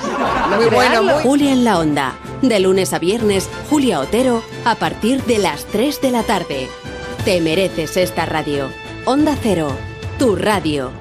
muy 0.58 0.66
bueno, 0.72 1.20
Julia 1.20 1.52
en 1.52 1.64
la 1.64 1.78
onda 1.78 2.16
de 2.42 2.60
lunes 2.60 2.94
a 2.94 3.00
viernes, 3.00 3.50
Julia 3.70 4.00
Otero, 4.00 4.44
a 4.66 4.76
partir 4.76 5.24
de 5.24 5.38
las 5.38 5.66
3 5.66 6.02
de 6.02 6.12
la 6.12 6.24
tarde. 6.24 6.68
Te 7.26 7.40
mereces 7.42 7.98
esta 7.98 8.26
radio. 8.26 8.70
Onda 9.06 9.38
Cero, 9.42 9.76
tu 10.18 10.36
radio. 10.36 10.92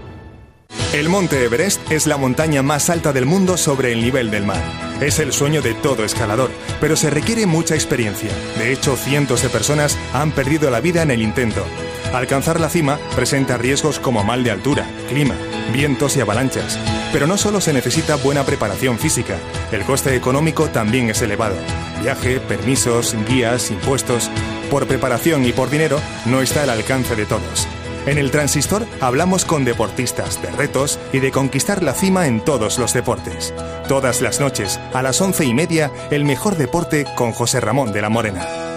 El 0.93 1.09
Monte 1.09 1.45
Everest 1.45 1.81
es 1.91 2.07
la 2.07 2.17
montaña 2.17 2.63
más 2.63 2.91
alta 2.91 3.13
del 3.13 3.25
mundo 3.25 3.57
sobre 3.57 3.93
el 3.93 4.01
nivel 4.01 4.31
del 4.31 4.45
mar. 4.45 4.63
Es 5.01 5.19
el 5.19 5.33
sueño 5.33 5.63
de 5.63 5.73
todo 5.73 6.05
escalador, 6.05 6.51
pero 6.81 6.97
se 6.97 7.11
requiere 7.11 7.47
mucha 7.47 7.75
experiencia. 7.75 8.31
De 8.59 8.73
hecho, 8.73 8.97
cientos 8.97 9.43
de 9.43 9.49
personas 9.49 9.97
han 10.13 10.33
perdido 10.33 10.71
la 10.71 10.81
vida 10.81 11.03
en 11.03 11.11
el 11.11 11.23
intento. 11.23 11.65
Alcanzar 12.13 12.59
la 12.59 12.69
cima 12.69 12.99
presenta 13.15 13.57
riesgos 13.57 14.01
como 14.01 14.25
mal 14.25 14.43
de 14.43 14.51
altura, 14.51 14.87
clima, 15.09 15.37
vientos 15.73 16.17
y 16.17 16.21
avalanchas. 16.21 16.79
Pero 17.13 17.27
no 17.27 17.37
solo 17.37 17.61
se 17.61 17.73
necesita 17.73 18.17
buena 18.17 18.45
preparación 18.45 18.99
física, 18.99 19.37
el 19.73 19.85
coste 19.85 20.15
económico 20.15 20.69
también 20.69 21.11
es 21.11 21.21
elevado. 21.23 21.57
Viaje, 22.03 22.41
permisos, 22.41 23.17
guías, 23.29 23.71
impuestos. 23.71 24.31
Por 24.71 24.87
preparación 24.87 25.45
y 25.45 25.53
por 25.53 25.71
dinero 25.71 26.01
no 26.27 26.41
está 26.41 26.63
al 26.63 26.71
alcance 26.71 27.17
de 27.17 27.27
todos. 27.27 27.67
En 28.07 28.17
el 28.17 28.31
Transistor 28.31 28.87
hablamos 29.01 29.45
con 29.45 29.65
deportistas 29.65 30.41
de 30.41 30.51
retos 30.53 30.99
y 31.13 31.19
de 31.19 31.33
conquistar 31.33 31.83
la 31.83 31.93
cima 31.93 32.27
en 32.27 32.43
todos 32.45 32.79
los 32.79 32.95
deportes. 32.95 33.53
Todas 33.89 34.23
las 34.23 34.41
noches, 34.41 34.81
a 34.95 35.03
las 35.03 35.21
once 35.21 35.45
y 35.45 35.53
media, 35.53 35.91
el 36.11 36.25
mejor 36.25 36.57
deporte 36.57 37.05
con 37.17 37.33
José 37.33 37.61
Ramón 37.61 37.93
de 37.93 38.03
la 38.03 38.09
Morena. 38.09 38.70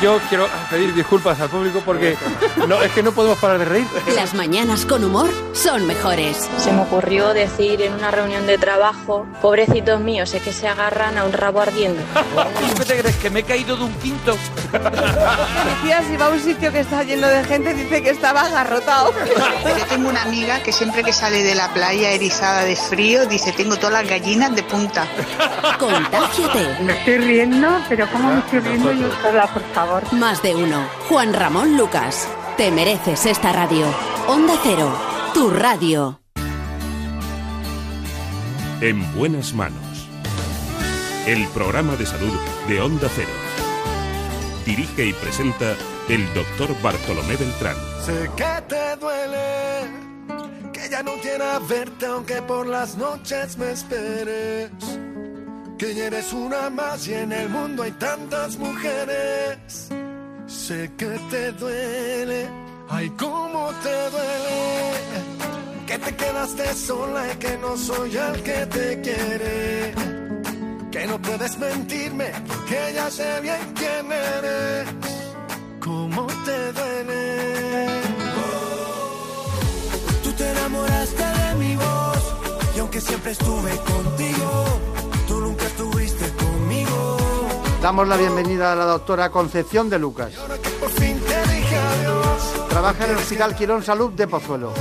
Yo 0.00 0.20
quiero 0.28 0.46
pedir 0.68 0.92
disculpas 0.92 1.40
al 1.40 1.48
público 1.48 1.80
porque 1.82 2.18
no, 2.68 2.82
es 2.82 2.92
que 2.92 3.02
no 3.02 3.12
podemos 3.12 3.38
parar 3.38 3.58
de 3.58 3.64
reír. 3.64 3.86
Las 4.14 4.34
mañanas 4.34 4.84
con 4.84 5.02
humor 5.02 5.30
son 5.54 5.86
mejores. 5.86 6.50
Se 6.58 6.70
me 6.70 6.82
ocurrió 6.82 7.32
decir 7.32 7.80
en 7.80 7.94
una 7.94 8.10
reunión 8.10 8.46
de 8.46 8.58
trabajo, 8.58 9.26
pobrecitos 9.40 9.98
míos, 10.00 10.34
es 10.34 10.42
que 10.42 10.52
se 10.52 10.68
agarran 10.68 11.16
a 11.16 11.24
un 11.24 11.32
rabo 11.32 11.62
ardiendo. 11.62 12.02
¿Qué 12.76 12.84
te 12.84 13.00
crees? 13.00 13.16
¿Que 13.16 13.30
me 13.30 13.40
he 13.40 13.42
caído 13.42 13.74
de 13.74 13.84
un 13.84 13.94
quinto? 13.94 14.36
Policía, 14.70 16.02
si 16.06 16.16
va 16.18 16.26
a 16.26 16.28
un 16.28 16.40
sitio 16.40 16.70
que 16.70 16.80
está 16.80 17.02
lleno 17.02 17.26
de 17.26 17.42
gente, 17.44 17.72
dice 17.72 18.02
que 18.02 18.10
estaba 18.10 18.42
agarrotado. 18.42 19.14
Yo 19.64 19.86
tengo 19.86 20.10
una 20.10 20.22
amiga 20.24 20.62
que 20.62 20.72
siempre 20.72 21.04
que 21.04 21.14
sale 21.14 21.42
de 21.42 21.54
la 21.54 21.72
playa 21.72 22.10
erizada 22.10 22.64
de 22.64 22.76
frío, 22.76 23.24
dice, 23.24 23.52
tengo 23.52 23.76
todas 23.76 23.94
las 23.94 24.10
gallinas 24.10 24.54
de 24.54 24.62
punta. 24.62 25.06
Contágiate. 25.78 26.82
Me 26.82 26.98
estoy 26.98 27.16
riendo, 27.16 27.68
pero 27.88 28.06
¿cómo 28.10 28.30
me 28.34 28.40
estoy 28.40 28.60
riendo 28.60 28.92
yo 28.92 29.08
sola, 29.22 29.46
por 29.46 29.62
favor? 29.72 29.85
Más 30.12 30.42
de 30.42 30.54
uno. 30.54 30.84
Juan 31.08 31.32
Ramón 31.32 31.76
Lucas. 31.76 32.28
Te 32.56 32.70
mereces 32.70 33.26
esta 33.26 33.52
radio. 33.52 33.86
Onda 34.26 34.54
Cero. 34.62 34.92
Tu 35.32 35.50
radio. 35.50 36.20
En 38.80 39.14
buenas 39.14 39.54
manos. 39.54 40.08
El 41.26 41.46
programa 41.48 41.94
de 41.96 42.04
salud 42.04 42.32
de 42.68 42.80
Onda 42.80 43.08
Cero. 43.14 43.30
Dirige 44.64 45.06
y 45.06 45.12
presenta 45.12 45.76
el 46.08 46.34
doctor 46.34 46.74
Bartolomé 46.82 47.36
Beltrán. 47.36 47.76
Sé 48.04 48.28
que 48.36 48.62
te 48.68 48.96
duele, 48.96 49.88
que 50.72 50.88
ya 50.90 51.02
no 51.02 51.12
quiera 51.20 51.60
verte 51.60 52.06
aunque 52.06 52.42
por 52.42 52.66
las 52.66 52.96
noches 52.96 53.56
me 53.56 53.70
esperes. 53.70 54.70
Que 55.78 55.94
ya 55.94 56.06
eres 56.06 56.32
una 56.32 56.70
más 56.70 57.06
y 57.06 57.12
en 57.14 57.32
el 57.32 57.48
mundo 57.50 57.82
hay 57.82 57.92
tantas 57.92 58.56
mujeres. 58.56 59.88
Sé 60.46 60.90
que 60.96 61.18
te 61.30 61.52
duele, 61.52 62.48
ay 62.88 63.10
cómo 63.10 63.70
te 63.82 64.10
duele. 64.10 64.96
Que 65.86 65.98
te 65.98 66.16
quedaste 66.16 66.74
sola 66.74 67.32
y 67.32 67.36
que 67.36 67.58
no 67.58 67.76
soy 67.76 68.16
el 68.16 68.42
que 68.42 68.66
te 68.66 69.00
quiere. 69.02 69.94
Que 70.90 71.06
no 71.06 71.20
puedes 71.20 71.58
mentirme, 71.58 72.32
que 72.68 72.92
ya 72.94 73.10
sé 73.10 73.40
bien 73.42 73.60
quién 73.74 74.10
eres. 74.10 74.88
¿Cómo 75.80 76.26
te 76.46 76.72
duele? 76.72 78.00
Tú 80.24 80.32
te 80.32 80.50
enamoraste 80.50 81.22
de 81.22 81.54
mi 81.56 81.76
voz 81.76 82.34
y 82.74 82.78
aunque 82.78 83.00
siempre 83.00 83.32
estuve 83.32 83.70
contigo, 83.76 84.64
Damos 87.82 88.08
la 88.08 88.16
bienvenida 88.16 88.72
a 88.72 88.74
la 88.74 88.84
doctora 88.84 89.30
Concepción 89.30 89.88
de 89.88 89.98
Lucas. 89.98 90.32
Trabaja 92.68 93.04
en 93.04 93.10
el 93.12 93.16
Hospital 93.16 93.54
Quirón 93.54 93.82
Salud 93.82 94.12
de 94.12 94.26
Pozuelo. 94.26 94.72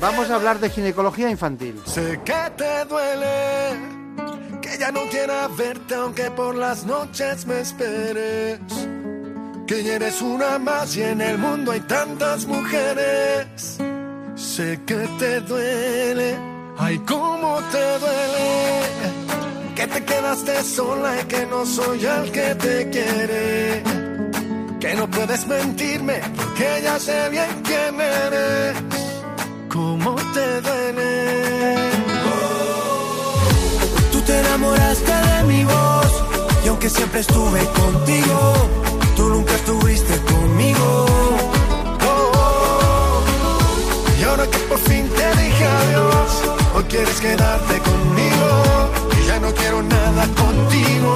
Vamos 0.00 0.30
a 0.30 0.34
hablar 0.34 0.58
de 0.58 0.70
ginecología 0.70 1.30
infantil. 1.30 1.80
Sé 1.84 2.20
que 2.24 2.52
te 2.56 2.84
duele, 2.86 3.76
que 4.60 4.76
ya 4.78 4.90
no 4.90 5.02
quiera 5.10 5.46
verte 5.48 5.94
aunque 5.94 6.30
por 6.30 6.56
las 6.56 6.84
noches 6.84 7.46
me 7.46 7.60
esperes. 7.60 8.58
Que 9.66 9.84
ya 9.84 9.94
eres 9.94 10.20
una 10.20 10.58
más 10.58 10.96
y 10.96 11.02
en 11.02 11.20
el 11.20 11.38
mundo 11.38 11.70
hay 11.70 11.80
tantas 11.80 12.46
mujeres. 12.46 13.78
Sé 14.34 14.80
que 14.84 15.08
te 15.20 15.40
duele, 15.40 16.36
ay 16.78 16.98
cómo 17.00 17.58
te 17.70 17.98
duele. 17.98 18.52
Que 19.74 19.86
te 19.86 20.04
quedaste 20.04 20.62
sola 20.62 21.20
y 21.20 21.24
que 21.24 21.46
no 21.46 21.64
soy 21.66 22.04
el 22.04 22.30
que 22.30 22.54
te 22.54 22.90
quiere. 22.90 23.82
Que 24.80 24.94
no 24.94 25.08
puedes 25.08 25.46
mentirme, 25.46 26.20
que 26.56 26.80
ya 26.82 26.98
sé 26.98 27.28
bien 27.30 27.62
quién 27.64 28.00
eres. 28.00 28.76
¿Cómo 29.68 30.14
te 30.34 30.60
duele? 30.60 31.92
Tú 34.12 34.20
te 34.20 34.38
enamoraste 34.40 35.12
de 35.12 35.42
mi 35.44 35.64
voz 35.64 36.12
y 36.64 36.68
aunque 36.68 36.90
siempre 36.90 37.20
estuve 37.20 37.60
contigo, 37.80 38.52
tú 39.16 39.28
nunca 39.28 39.54
estuviste 39.54 40.14
conmigo. 40.32 41.06
Oh, 42.06 43.22
y 44.20 44.22
ahora 44.24 44.46
que 44.46 44.58
por 44.58 44.78
fin 44.78 45.08
te 45.08 45.42
dije 45.42 45.64
adiós, 45.64 46.11
quieres 46.88 47.20
quedarte 47.20 47.78
conmigo 47.80 48.90
y 49.16 49.26
ya 49.26 49.38
no 49.40 49.52
quiero 49.54 49.82
nada 49.82 50.26
contigo. 50.42 51.14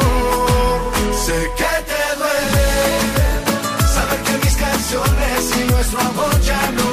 Sé 1.25 1.39
que 1.57 1.73
te 1.91 2.03
duele 2.21 2.69
saber 3.95 4.21
que 4.27 4.35
mis 4.45 4.57
canciones 4.57 5.41
y 5.61 5.73
nuestro 5.73 6.01
amor 6.01 6.41
ya 6.43 6.71
no 6.73 6.86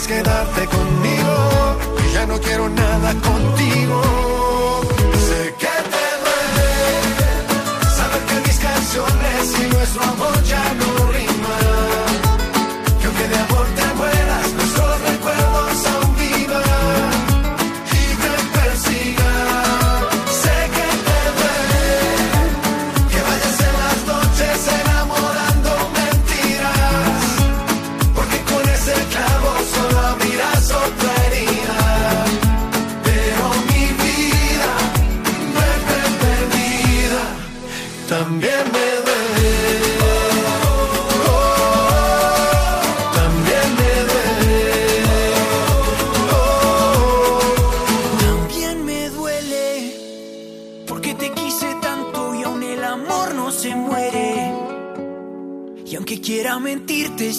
quieres 0.00 0.06
quedarte 0.06 0.66
conmigo 0.66 1.76
y 2.08 2.12
ya 2.12 2.26
no 2.26 2.38
quiero 2.40 2.68
nada 2.68 3.14
contigo. 3.14 4.29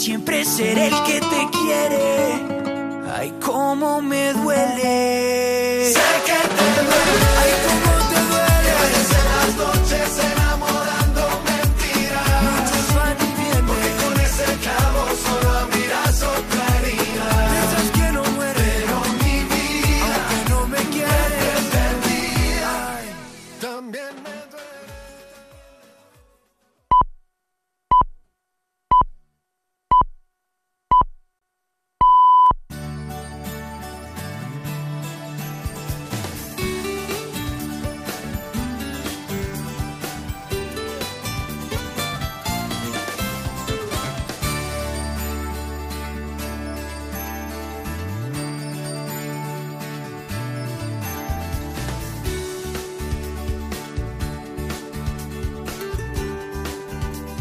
Siempre 0.02 0.44
seré 0.46 0.88
el 0.88 1.04
que 1.04 1.21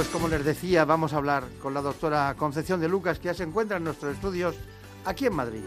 Pues 0.00 0.08
como 0.08 0.28
les 0.28 0.42
decía, 0.42 0.86
vamos 0.86 1.12
a 1.12 1.18
hablar 1.18 1.44
con 1.60 1.74
la 1.74 1.82
doctora 1.82 2.34
Concepción 2.38 2.80
de 2.80 2.88
Lucas, 2.88 3.18
que 3.18 3.26
ya 3.26 3.34
se 3.34 3.42
encuentra 3.42 3.76
en 3.76 3.84
nuestros 3.84 4.14
estudios 4.14 4.56
aquí 5.04 5.26
en 5.26 5.34
Madrid. 5.34 5.60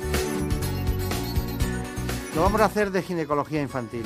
Lo 2.34 2.42
vamos 2.42 2.60
a 2.62 2.66
hacer 2.66 2.90
de 2.90 3.04
ginecología 3.04 3.62
infantil. 3.62 4.04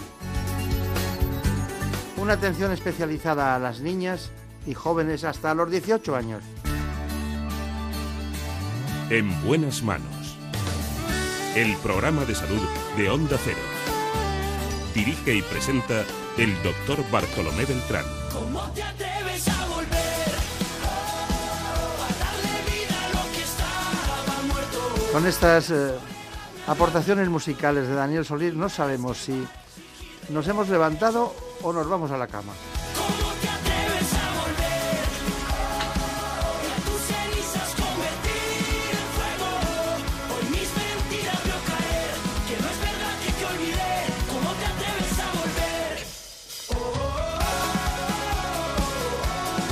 Una 2.18 2.34
atención 2.34 2.74
especializada 2.74 3.56
a 3.56 3.60
las 3.60 3.80
niñas 3.80 4.30
y 4.66 4.74
jóvenes 4.74 5.24
hasta 5.24 5.54
los 5.54 5.72
18 5.72 6.14
años. 6.18 6.44
En 9.10 9.46
buenas 9.46 9.82
manos. 9.82 10.38
El 11.56 11.74
programa 11.78 12.26
de 12.26 12.36
salud 12.36 12.68
de 12.98 13.10
Onda 13.10 13.38
Cero. 13.42 13.62
Dirige 14.94 15.36
y 15.36 15.42
presenta 15.42 16.04
el 16.38 16.54
doctor 16.64 17.10
Bartolomé 17.10 17.64
Beltrán. 17.64 18.04
¿Cómo 18.34 18.70
te 18.74 18.84
atreves 18.84 19.48
a 19.48 19.57
Con 25.18 25.26
estas 25.26 25.72
eh, 25.72 25.96
aportaciones 26.68 27.28
musicales 27.28 27.88
de 27.88 27.96
Daniel 27.96 28.24
Solís 28.24 28.54
no 28.54 28.70
sabemos 28.70 29.18
si 29.18 29.48
nos 30.30 30.48
hemos 30.48 30.70
levantado 30.70 31.34
o 31.64 31.74
nos 31.74 31.90
vamos 31.90 32.12
a 32.12 32.20
la 32.20 32.28
cama. 32.28 32.54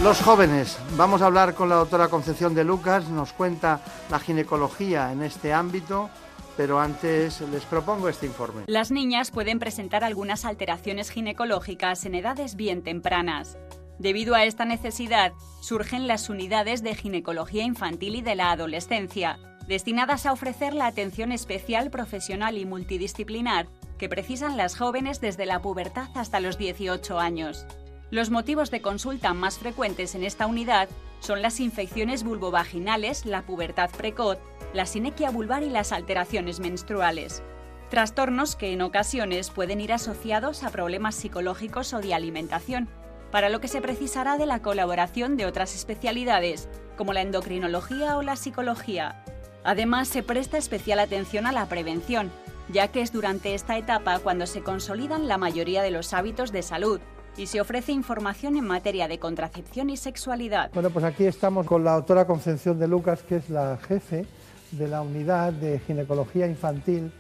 Los 0.05 0.21
jóvenes, 0.21 0.77
vamos 0.97 1.23
a 1.23 1.25
hablar 1.25 1.55
con 1.55 1.67
la 1.67 1.77
doctora 1.77 2.09
Concepción 2.09 2.53
de 2.53 2.63
Lucas, 2.63 3.09
nos 3.09 3.33
cuenta 3.33 3.81
la 4.11 4.19
ginecología 4.19 5.11
en 5.11 5.23
este 5.23 5.51
ámbito, 5.51 6.11
pero 6.55 6.79
antes 6.79 7.41
les 7.41 7.63
propongo 7.63 8.07
este 8.07 8.27
informe. 8.27 8.65
Las 8.67 8.91
niñas 8.91 9.31
pueden 9.31 9.57
presentar 9.57 10.03
algunas 10.03 10.45
alteraciones 10.45 11.09
ginecológicas 11.09 12.05
en 12.05 12.13
edades 12.13 12.55
bien 12.55 12.83
tempranas. 12.83 13.57
Debido 13.97 14.35
a 14.35 14.43
esta 14.43 14.63
necesidad, 14.63 15.33
surgen 15.59 16.05
las 16.05 16.29
unidades 16.29 16.83
de 16.83 16.93
ginecología 16.93 17.63
infantil 17.63 18.17
y 18.17 18.21
de 18.21 18.35
la 18.35 18.51
adolescencia, 18.51 19.39
destinadas 19.67 20.27
a 20.27 20.33
ofrecer 20.33 20.75
la 20.75 20.85
atención 20.85 21.31
especial, 21.31 21.89
profesional 21.89 22.59
y 22.59 22.65
multidisciplinar 22.65 23.65
que 23.97 24.07
precisan 24.07 24.55
las 24.55 24.77
jóvenes 24.77 25.19
desde 25.19 25.47
la 25.47 25.63
pubertad 25.63 26.09
hasta 26.13 26.39
los 26.39 26.59
18 26.59 27.17
años. 27.17 27.65
Los 28.11 28.29
motivos 28.29 28.69
de 28.69 28.81
consulta 28.81 29.33
más 29.33 29.57
frecuentes 29.57 30.13
en 30.13 30.23
esta 30.23 30.45
unidad 30.45 30.89
son 31.19 31.41
las 31.41 31.59
infecciones 31.59 32.23
vulvovaginales, 32.23 33.25
la 33.25 33.41
pubertad 33.41 33.89
precoz, 33.89 34.37
la 34.73 34.85
sinequia 34.85 35.31
vulvar 35.31 35.63
y 35.63 35.69
las 35.69 35.91
alteraciones 35.91 36.59
menstruales. 36.59 37.41
Trastornos 37.89 38.55
que 38.55 38.73
en 38.73 38.83
ocasiones 38.83 39.49
pueden 39.49 39.81
ir 39.81 39.91
asociados 39.91 40.63
a 40.63 40.69
problemas 40.69 41.15
psicológicos 41.15 41.93
o 41.93 41.99
de 41.99 42.13
alimentación, 42.13 42.89
para 43.31 43.49
lo 43.49 43.59
que 43.59 43.67
se 43.67 43.81
precisará 43.81 44.37
de 44.37 44.45
la 44.45 44.61
colaboración 44.61 45.35
de 45.35 45.47
otras 45.47 45.73
especialidades, 45.73 46.69
como 46.97 47.11
la 47.11 47.21
endocrinología 47.21 48.17
o 48.17 48.21
la 48.21 48.35
psicología. 48.35 49.23
Además, 49.63 50.09
se 50.09 50.21
presta 50.21 50.59
especial 50.59 50.99
atención 50.99 51.47
a 51.47 51.51
la 51.51 51.67
prevención, 51.67 52.31
ya 52.69 52.87
que 52.89 53.01
es 53.01 53.11
durante 53.11 53.55
esta 53.55 53.77
etapa 53.77 54.19
cuando 54.19 54.45
se 54.45 54.61
consolidan 54.61 55.27
la 55.27 55.39
mayoría 55.39 55.81
de 55.81 55.91
los 55.91 56.13
hábitos 56.13 56.51
de 56.51 56.61
salud 56.61 57.01
y 57.37 57.47
se 57.47 57.61
ofrece 57.61 57.91
información 57.91 58.55
en 58.55 58.65
materia 58.65 59.07
de 59.07 59.19
contracepción 59.19 59.89
y 59.89 59.97
sexualidad. 59.97 60.71
Bueno, 60.73 60.89
pues 60.89 61.05
aquí 61.05 61.25
estamos 61.25 61.65
con 61.65 61.83
la 61.83 61.93
doctora 61.93 62.25
Concepción 62.25 62.79
de 62.79 62.87
Lucas, 62.87 63.21
que 63.23 63.37
es 63.37 63.49
la 63.49 63.77
jefe 63.77 64.25
de 64.71 64.87
la 64.87 65.01
unidad 65.01 65.53
de 65.53 65.79
ginecología 65.79 66.47
infantil 66.47 67.11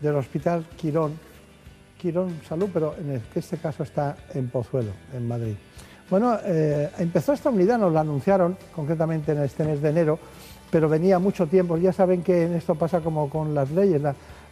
del 0.00 0.16
Hospital 0.16 0.66
Quirón, 0.76 1.18
Quirón 1.98 2.40
Salud, 2.48 2.68
pero 2.72 2.94
en 2.98 3.22
este 3.34 3.56
caso 3.56 3.82
está 3.82 4.16
en 4.34 4.48
Pozuelo, 4.48 4.92
en 5.14 5.26
Madrid. 5.26 5.54
Bueno, 6.10 6.36
eh, 6.44 6.90
empezó 6.98 7.32
esta 7.32 7.48
unidad, 7.48 7.78
nos 7.78 7.92
la 7.92 8.00
anunciaron 8.00 8.56
concretamente 8.74 9.32
en 9.32 9.42
este 9.42 9.64
mes 9.64 9.80
de 9.80 9.88
enero, 9.88 10.18
pero 10.70 10.88
venía 10.88 11.18
mucho 11.18 11.46
tiempo. 11.46 11.78
Ya 11.78 11.92
saben 11.92 12.22
que 12.22 12.54
esto 12.56 12.74
pasa 12.74 13.00
como 13.00 13.30
con 13.30 13.54
las 13.54 13.70
leyes, 13.70 14.02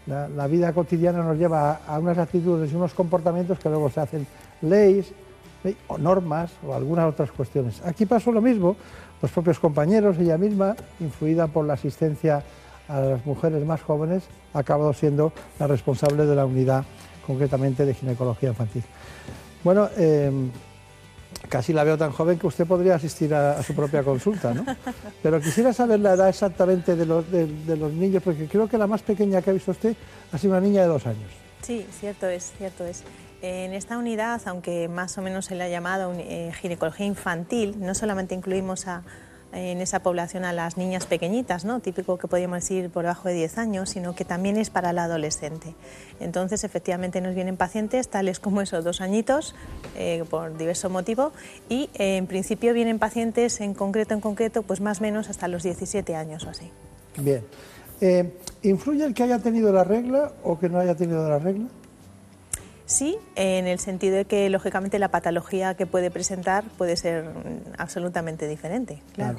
la, 0.07 0.47
vida 0.47 0.73
cotidiana 0.73 1.23
nos 1.23 1.37
lleva 1.37 1.81
a 1.87 1.99
unas 1.99 2.17
actitudes 2.17 2.73
y 2.73 2.77
unos 2.77 2.95
comportamientos 2.95 3.59
que 3.59 3.69
luego 3.69 3.91
se 3.91 4.01
hacen 4.01 4.27
leyes 4.63 5.13
ley- 5.65 5.77
o 5.89 5.99
normas 5.99 6.51
o 6.67 6.75
algunas 6.75 7.07
otras 7.07 7.31
cuestiones. 7.33 7.81
Aquí 7.85 8.07
pasó 8.07 8.33
lo 8.33 8.41
mismo, 8.41 8.77
los 9.23 9.31
propios 9.31 9.59
compañeros, 9.59 10.17
ella 10.19 10.39
misma, 10.39 10.75
influida 11.01 11.47
por 11.47 11.65
la 11.67 11.75
asistencia 11.75 12.43
a 12.89 13.01
las 13.01 13.27
mujeres 13.27 13.65
más 13.65 13.83
jóvenes, 13.83 14.25
ha 14.55 14.59
acabado 14.61 14.93
siendo 14.93 15.33
la 15.59 15.67
responsable 15.67 16.27
de 16.27 16.35
la 16.35 16.45
unidad 16.47 16.85
concretamente 17.27 17.85
de 17.87 17.95
ginecología 17.95 18.49
infantil. 18.49 18.83
Bueno, 19.63 19.89
eh, 19.97 20.31
casi 21.49 21.73
la 21.73 21.85
veo 21.85 21.97
tan 21.99 22.11
joven 22.11 22.39
que 22.39 22.47
usted 22.47 22.67
podría 22.67 22.95
asistir 22.97 23.33
a, 23.35 23.53
a 23.59 23.63
su 23.63 23.75
propia 23.75 24.03
consulta, 24.03 24.53
¿no? 24.55 24.65
Pero 25.23 25.41
quisiera 25.41 25.73
saber 25.73 26.01
la 26.01 26.15
edad 26.15 26.29
exactamente 26.29 26.97
de 26.97 27.07
los, 27.07 27.31
de- 27.31 27.47
de 27.47 27.77
los 27.77 27.93
niños, 27.93 28.23
porque 28.23 28.47
creo 28.47 28.67
que 28.69 28.79
la 28.79 28.87
más 28.87 29.03
pequeña 29.03 29.41
que 29.43 29.51
ha 29.51 29.53
visto 29.53 29.71
usted 29.71 29.95
ha 30.33 30.39
sido 30.39 30.53
una 30.55 30.61
niña 30.61 30.83
de 30.83 30.89
dos 30.89 31.07
años. 31.07 31.31
Sí, 31.63 31.87
cierto 32.01 32.27
es, 32.27 32.53
cierto 32.59 32.85
es. 32.87 33.05
En 33.43 33.73
esta 33.73 33.97
unidad, 33.97 34.43
aunque 34.45 34.89
más 34.89 35.17
o 35.17 35.23
menos 35.23 35.47
se 35.47 35.55
le 35.55 35.65
ha 35.65 35.69
llamado 35.69 36.13
eh, 36.19 36.53
ginecología 36.61 37.07
infantil, 37.07 37.75
no 37.79 37.95
solamente 37.95 38.35
incluimos 38.35 38.85
en 39.53 39.81
esa 39.81 40.03
población 40.03 40.45
a 40.45 40.53
las 40.53 40.77
niñas 40.77 41.07
pequeñitas, 41.07 41.65
¿no? 41.65 41.81
típico 41.81 42.19
que 42.19 42.29
podríamos 42.29 42.61
decir 42.61 42.91
por 42.91 43.05
debajo 43.05 43.29
de 43.29 43.35
10 43.35 43.57
años, 43.57 43.89
sino 43.89 44.15
que 44.15 44.27
también 44.27 44.59
es 44.59 44.69
para 44.69 44.93
la 44.93 45.05
adolescente. 45.05 45.75
Entonces, 46.21 46.65
efectivamente, 46.65 47.23
nos 47.23 47.35
vienen 47.35 47.57
pacientes 47.57 48.09
tales 48.09 48.41
como 48.41 48.61
esos 48.61 48.85
dos 48.85 49.01
añitos, 49.01 49.55
eh, 49.97 50.23
por 50.29 50.57
diverso 50.59 50.91
motivo, 50.91 51.33
y 51.71 51.89
eh, 51.95 52.19
en 52.19 52.27
principio 52.27 52.75
vienen 52.75 52.99
pacientes 52.99 53.61
en 53.63 53.73
concreto, 53.73 54.13
en 54.13 54.21
concreto, 54.21 54.63
pues 54.63 54.83
más 54.83 55.01
o 55.01 55.03
menos 55.03 55.31
hasta 55.31 55.49
los 55.49 55.63
17 55.63 56.15
años 56.15 56.45
o 56.45 56.51
así. 56.51 56.71
Bien. 57.17 57.43
¿Influye 58.63 59.05
el 59.05 59.15
que 59.15 59.23
haya 59.23 59.39
tenido 59.41 59.73
la 59.73 59.85
regla 59.85 60.33
o 60.43 60.59
que 60.59 60.69
no 60.69 60.79
haya 60.79 60.95
tenido 60.95 61.29
la 61.29 61.39
regla? 61.39 61.67
Sí, 62.91 63.17
en 63.37 63.69
el 63.69 63.79
sentido 63.79 64.17
de 64.17 64.25
que 64.25 64.51
lógicamente 64.51 64.99
la 64.99 65.09
patología 65.13 65.75
que 65.75 65.87
puede 65.87 66.11
presentar 66.11 66.65
puede 66.77 66.97
ser 66.97 67.25
absolutamente 67.79 68.49
diferente. 68.49 69.01
Claro. 69.15 69.39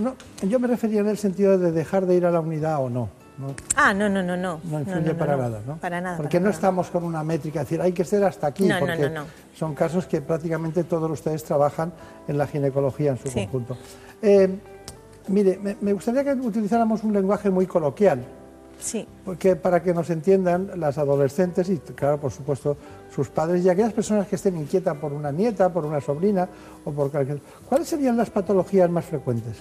No, 0.00 0.14
yo 0.48 0.60
me 0.60 0.68
refería 0.68 1.00
en 1.00 1.08
el 1.08 1.18
sentido 1.18 1.58
de 1.58 1.72
dejar 1.72 2.06
de 2.06 2.14
ir 2.14 2.24
a 2.24 2.30
la 2.30 2.38
unidad 2.38 2.80
o 2.80 2.88
no. 2.88 3.08
No, 3.36 3.54
Ah, 3.74 3.92
no, 3.92 4.08
no, 4.08 4.22
no, 4.22 4.36
no. 4.36 4.60
no 4.62 4.78
influye 4.80 5.12
para 5.14 5.36
nada, 5.36 5.60
¿no? 5.66 5.76
Para 5.78 6.00
nada. 6.00 6.16
Porque 6.18 6.36
para 6.38 6.40
no 6.40 6.44
nada. 6.50 6.54
estamos 6.54 6.88
con 6.90 7.02
una 7.02 7.24
métrica, 7.24 7.62
es 7.62 7.66
decir, 7.68 7.80
hay 7.80 7.90
que 7.92 8.04
ser 8.04 8.22
hasta 8.22 8.46
aquí, 8.46 8.64
No, 8.68 8.78
no, 8.78 8.86
porque 8.86 9.08
no, 9.10 9.22
no. 9.22 9.24
son 9.56 9.74
casos 9.74 10.06
que 10.06 10.20
prácticamente 10.20 10.84
todos 10.84 11.10
ustedes 11.10 11.42
trabajan 11.42 11.92
en 12.28 12.38
la 12.38 12.46
ginecología 12.46 13.10
en 13.10 13.18
su 13.18 13.26
Sí. 13.28 13.40
conjunto. 13.40 13.76
Eh, 14.22 14.48
mire, 15.26 15.58
me, 15.58 15.76
me 15.80 15.92
gustaría 15.94 16.22
que 16.22 16.32
utilizáramos 16.34 17.02
un 17.02 17.12
lenguaje 17.12 17.50
muy 17.50 17.66
coloquial. 17.66 18.22
Sí. 18.82 19.06
Porque 19.24 19.54
para 19.54 19.82
que 19.82 19.94
nos 19.94 20.10
entiendan 20.10 20.70
las 20.76 20.98
adolescentes 20.98 21.68
y, 21.68 21.78
claro, 21.78 22.18
por 22.18 22.32
supuesto, 22.32 22.76
sus 23.14 23.28
padres 23.28 23.64
y 23.64 23.68
aquellas 23.68 23.92
personas 23.92 24.26
que 24.26 24.36
estén 24.36 24.56
inquietas 24.56 24.96
por 24.96 25.12
una 25.12 25.30
nieta, 25.30 25.72
por 25.72 25.86
una 25.86 26.00
sobrina 26.00 26.48
o 26.84 26.90
por 26.90 27.10
cualquier... 27.10 27.40
¿Cuáles 27.68 27.88
serían 27.88 28.16
las 28.16 28.30
patologías 28.30 28.90
más 28.90 29.04
frecuentes? 29.04 29.58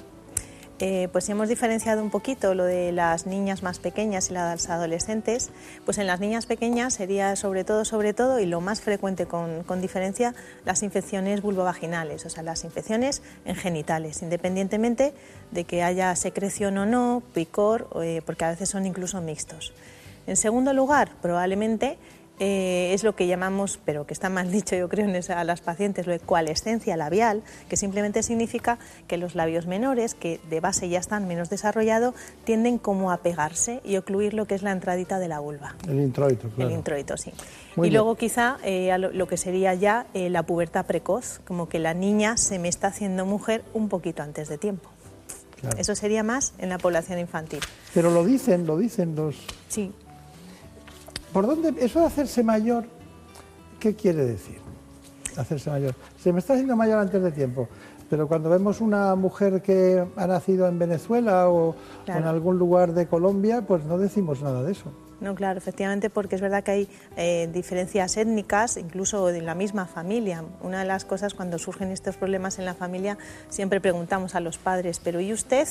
Eh, 0.83 1.09
pues 1.11 1.29
hemos 1.29 1.47
diferenciado 1.47 2.01
un 2.01 2.09
poquito 2.09 2.55
lo 2.55 2.63
de 2.63 2.91
las 2.91 3.27
niñas 3.27 3.61
más 3.61 3.77
pequeñas 3.77 4.31
y 4.31 4.33
las 4.33 4.67
adolescentes, 4.67 5.51
pues 5.85 5.99
en 5.99 6.07
las 6.07 6.19
niñas 6.19 6.47
pequeñas 6.47 6.95
sería 6.95 7.35
sobre 7.35 7.63
todo, 7.63 7.85
sobre 7.85 8.15
todo, 8.15 8.39
y 8.39 8.47
lo 8.47 8.61
más 8.61 8.81
frecuente 8.81 9.27
con, 9.27 9.61
con 9.61 9.79
diferencia, 9.79 10.33
las 10.65 10.81
infecciones 10.81 11.43
vulvovaginales, 11.43 12.25
o 12.25 12.31
sea, 12.31 12.41
las 12.41 12.63
infecciones 12.63 13.21
en 13.45 13.55
genitales, 13.55 14.23
independientemente 14.23 15.13
de 15.51 15.65
que 15.65 15.83
haya 15.83 16.15
secreción 16.15 16.75
o 16.79 16.87
no, 16.87 17.21
picor, 17.35 17.87
eh, 18.01 18.23
porque 18.25 18.45
a 18.45 18.49
veces 18.49 18.67
son 18.69 18.87
incluso 18.87 19.21
mixtos. 19.21 19.73
En 20.25 20.35
segundo 20.35 20.73
lugar, 20.73 21.11
probablemente 21.21 21.99
eh, 22.39 22.91
es 22.93 23.03
lo 23.03 23.15
que 23.15 23.27
llamamos, 23.27 23.79
pero 23.85 24.07
que 24.07 24.13
está 24.13 24.29
mal 24.29 24.51
dicho 24.51 24.75
yo 24.75 24.89
creo 24.89 25.05
en 25.07 25.15
esa- 25.15 25.39
a 25.39 25.43
las 25.43 25.61
pacientes, 25.61 26.07
lo 26.07 26.13
de 26.13 26.19
coalescencia 26.19 26.97
labial, 26.97 27.43
que 27.69 27.77
simplemente 27.77 28.23
significa 28.23 28.79
que 29.07 29.17
los 29.17 29.35
labios 29.35 29.67
menores, 29.67 30.15
que 30.15 30.39
de 30.49 30.59
base 30.59 30.89
ya 30.89 30.99
están 30.99 31.27
menos 31.27 31.49
desarrollados, 31.49 32.15
tienden 32.43 32.77
como 32.79 33.11
a 33.11 33.17
pegarse 33.17 33.81
y 33.83 33.97
ocluir 33.97 34.33
lo 34.33 34.45
que 34.45 34.55
es 34.55 34.63
la 34.63 34.71
entradita 34.71 35.19
de 35.19 35.27
la 35.27 35.39
vulva. 35.39 35.75
El 35.87 35.99
introito, 35.99 36.49
claro. 36.49 36.69
El 36.71 36.75
introito, 36.77 37.15
sí. 37.17 37.31
Muy 37.75 37.87
y 37.87 37.89
bien. 37.91 38.01
luego 38.01 38.15
quizá 38.15 38.57
eh, 38.63 38.95
lo, 38.97 39.11
lo 39.11 39.27
que 39.27 39.37
sería 39.37 39.73
ya 39.75 40.07
eh, 40.13 40.29
la 40.29 40.43
pubertad 40.43 40.85
precoz, 40.85 41.39
como 41.45 41.69
que 41.69 41.79
la 41.79 41.93
niña 41.93 42.37
se 42.37 42.57
me 42.59 42.67
está 42.69 42.87
haciendo 42.87 43.25
mujer 43.25 43.63
un 43.73 43.87
poquito 43.87 44.23
antes 44.23 44.49
de 44.49 44.57
tiempo. 44.57 44.89
Claro. 45.61 45.77
Eso 45.77 45.93
sería 45.93 46.23
más 46.23 46.53
en 46.57 46.69
la 46.69 46.79
población 46.79 47.19
infantil. 47.19 47.59
Pero 47.93 48.09
lo 48.09 48.25
dicen, 48.25 48.65
lo 48.65 48.77
dicen 48.79 49.15
los... 49.15 49.35
Sí. 49.69 49.91
¿Por 51.33 51.47
dónde? 51.47 51.73
Eso 51.83 51.99
de 51.99 52.05
hacerse 52.05 52.43
mayor, 52.43 52.85
¿qué 53.79 53.95
quiere 53.95 54.25
decir? 54.25 54.59
Hacerse 55.37 55.69
mayor. 55.69 55.95
Se 56.19 56.33
me 56.33 56.39
está 56.39 56.53
haciendo 56.53 56.75
mayor 56.75 56.99
antes 56.99 57.21
de 57.21 57.31
tiempo, 57.31 57.69
pero 58.09 58.27
cuando 58.27 58.49
vemos 58.49 58.81
una 58.81 59.15
mujer 59.15 59.61
que 59.61 60.05
ha 60.17 60.27
nacido 60.27 60.67
en 60.67 60.77
Venezuela 60.77 61.49
o 61.49 61.75
Claro. 62.05 62.19
en 62.21 62.27
algún 62.27 62.59
lugar 62.59 62.93
de 62.93 63.07
Colombia, 63.07 63.61
pues 63.61 63.85
no 63.85 63.97
decimos 63.97 64.41
nada 64.41 64.61
de 64.63 64.73
eso. 64.73 64.91
No, 65.21 65.35
claro, 65.35 65.59
efectivamente, 65.59 66.09
porque 66.09 66.33
es 66.35 66.41
verdad 66.41 66.63
que 66.63 66.71
hay 66.71 66.89
eh, 67.15 67.47
diferencias 67.53 68.17
étnicas, 68.17 68.75
incluso 68.75 69.29
en 69.29 69.45
la 69.45 69.53
misma 69.53 69.85
familia. 69.85 70.43
Una 70.63 70.79
de 70.79 70.85
las 70.85 71.05
cosas 71.05 71.35
cuando 71.35 71.59
surgen 71.59 71.91
estos 71.91 72.17
problemas 72.17 72.57
en 72.57 72.65
la 72.65 72.73
familia, 72.73 73.19
siempre 73.47 73.79
preguntamos 73.79 74.33
a 74.33 74.39
los 74.39 74.57
padres, 74.57 74.99
pero 74.99 75.21
¿y 75.21 75.31
usted? 75.31 75.67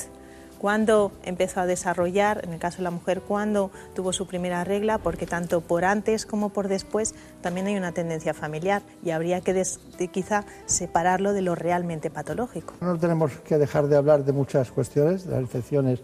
¿Cuándo 0.61 1.11
empezó 1.23 1.61
a 1.61 1.67
desarrollar, 1.67 2.43
en 2.45 2.53
el 2.53 2.59
caso 2.59 2.77
de 2.79 2.83
la 2.83 2.91
mujer, 2.91 3.23
cuándo 3.23 3.71
tuvo 3.95 4.13
su 4.13 4.27
primera 4.27 4.63
regla? 4.63 4.99
Porque 4.99 5.25
tanto 5.27 5.63
por 5.63 5.87
antes 5.87 6.27
como 6.27 6.51
por 6.51 6.69
después 6.69 7.15
también 7.41 7.67
hay 7.67 7.77
una 7.77 7.93
tendencia 7.93 8.35
familiar 8.35 8.83
y 9.03 9.11
habría 9.13 9.41
que 9.41 9.55
des- 9.55 9.81
quizá 10.13 10.45
separarlo 10.67 11.33
de 11.33 11.41
lo 11.41 11.55
realmente 11.55 12.11
patológico. 12.11 12.75
No 12.83 12.99
tenemos 12.99 13.33
que 13.39 13.57
dejar 13.57 13.87
de 13.87 13.97
hablar 13.97 14.23
de 14.25 14.33
muchas 14.33 14.71
cuestiones, 14.71 15.25
de 15.25 15.31
las 15.33 15.41
infecciones 15.41 16.01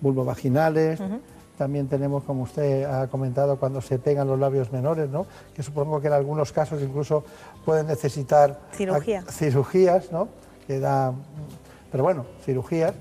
vulvovaginales. 0.00 0.98
Ujú. 0.98 1.20
También 1.56 1.86
tenemos, 1.88 2.24
como 2.24 2.42
usted 2.44 2.84
ha 2.84 3.06
comentado, 3.08 3.58
cuando 3.60 3.80
se 3.80 3.98
pegan 4.00 4.26
los 4.26 4.40
labios 4.40 4.72
menores, 4.72 5.08
¿no? 5.08 5.26
que 5.54 5.62
supongo 5.62 6.00
que 6.00 6.08
en 6.08 6.14
algunos 6.14 6.52
casos 6.52 6.82
incluso 6.82 7.22
pueden 7.64 7.86
necesitar 7.86 8.58
Cirugía. 8.72 9.22
cirugías, 9.30 10.10
¿no? 10.10 10.26
que 10.66 10.80
da, 10.80 11.12
pero 11.92 12.02
bueno, 12.02 12.24
cirugías. 12.44 12.94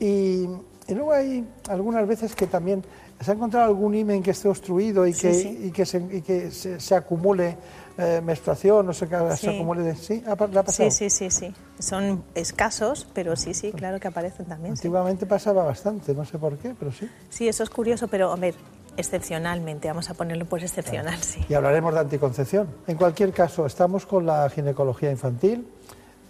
Y, 0.00 0.48
y 0.88 0.94
luego 0.94 1.12
hay 1.12 1.46
algunas 1.68 2.06
veces 2.08 2.34
que 2.34 2.46
también 2.46 2.82
se 3.20 3.30
ha 3.30 3.34
encontrado 3.34 3.66
algún 3.66 3.94
himen 3.94 4.22
que 4.22 4.30
esté 4.32 4.48
obstruido 4.48 5.06
y 5.06 5.12
que, 5.12 5.34
sí. 5.34 5.60
Y 5.66 5.70
que, 5.70 5.84
se, 5.86 5.98
y 5.98 6.22
que 6.22 6.50
se, 6.50 6.80
se 6.80 6.94
acumule 6.94 7.56
eh, 7.98 8.22
menstruación, 8.24 8.86
no 8.86 8.94
sé 8.94 9.06
qué, 9.08 9.16
se 9.32 9.36
Sí. 9.36 9.48
acumule... 9.48 9.82
de- 9.82 9.94
¿Sí? 9.94 10.24
¿Ha, 10.26 10.34
pasado? 10.36 10.72
Sí, 10.72 10.90
sí, 10.90 11.10
sí, 11.10 11.30
sí. 11.30 11.54
Son 11.78 12.24
escasos, 12.34 13.06
pero 13.12 13.36
sí, 13.36 13.52
sí, 13.52 13.72
claro 13.72 14.00
que 14.00 14.08
aparecen 14.08 14.46
también. 14.46 14.74
sí. 14.74 14.80
Antiguamente 14.80 15.26
pasaba 15.26 15.64
bastante, 15.64 16.14
no 16.14 16.24
sé 16.24 16.38
por 16.38 16.56
qué, 16.56 16.74
pero 16.78 16.90
sí. 16.92 17.10
Sí, 17.28 17.46
eso 17.46 17.62
es 17.62 17.68
curioso, 17.68 18.08
pero, 18.08 18.32
hombre, 18.32 18.54
excepcionalmente, 18.96 19.86
vamos 19.88 20.08
a 20.08 20.14
ponerlo 20.14 20.46
por 20.46 20.62
excepcional, 20.62 21.18
sí. 21.22 21.40
Y 21.48 21.52
hablaremos 21.54 21.92
de 21.92 22.00
anticoncepción. 22.00 22.68
En 22.86 22.96
cualquier 22.96 23.32
caso, 23.32 23.66
estamos 23.66 24.06
con 24.06 24.24
la 24.24 24.48
ginecología 24.48 25.10
infantil 25.10 25.66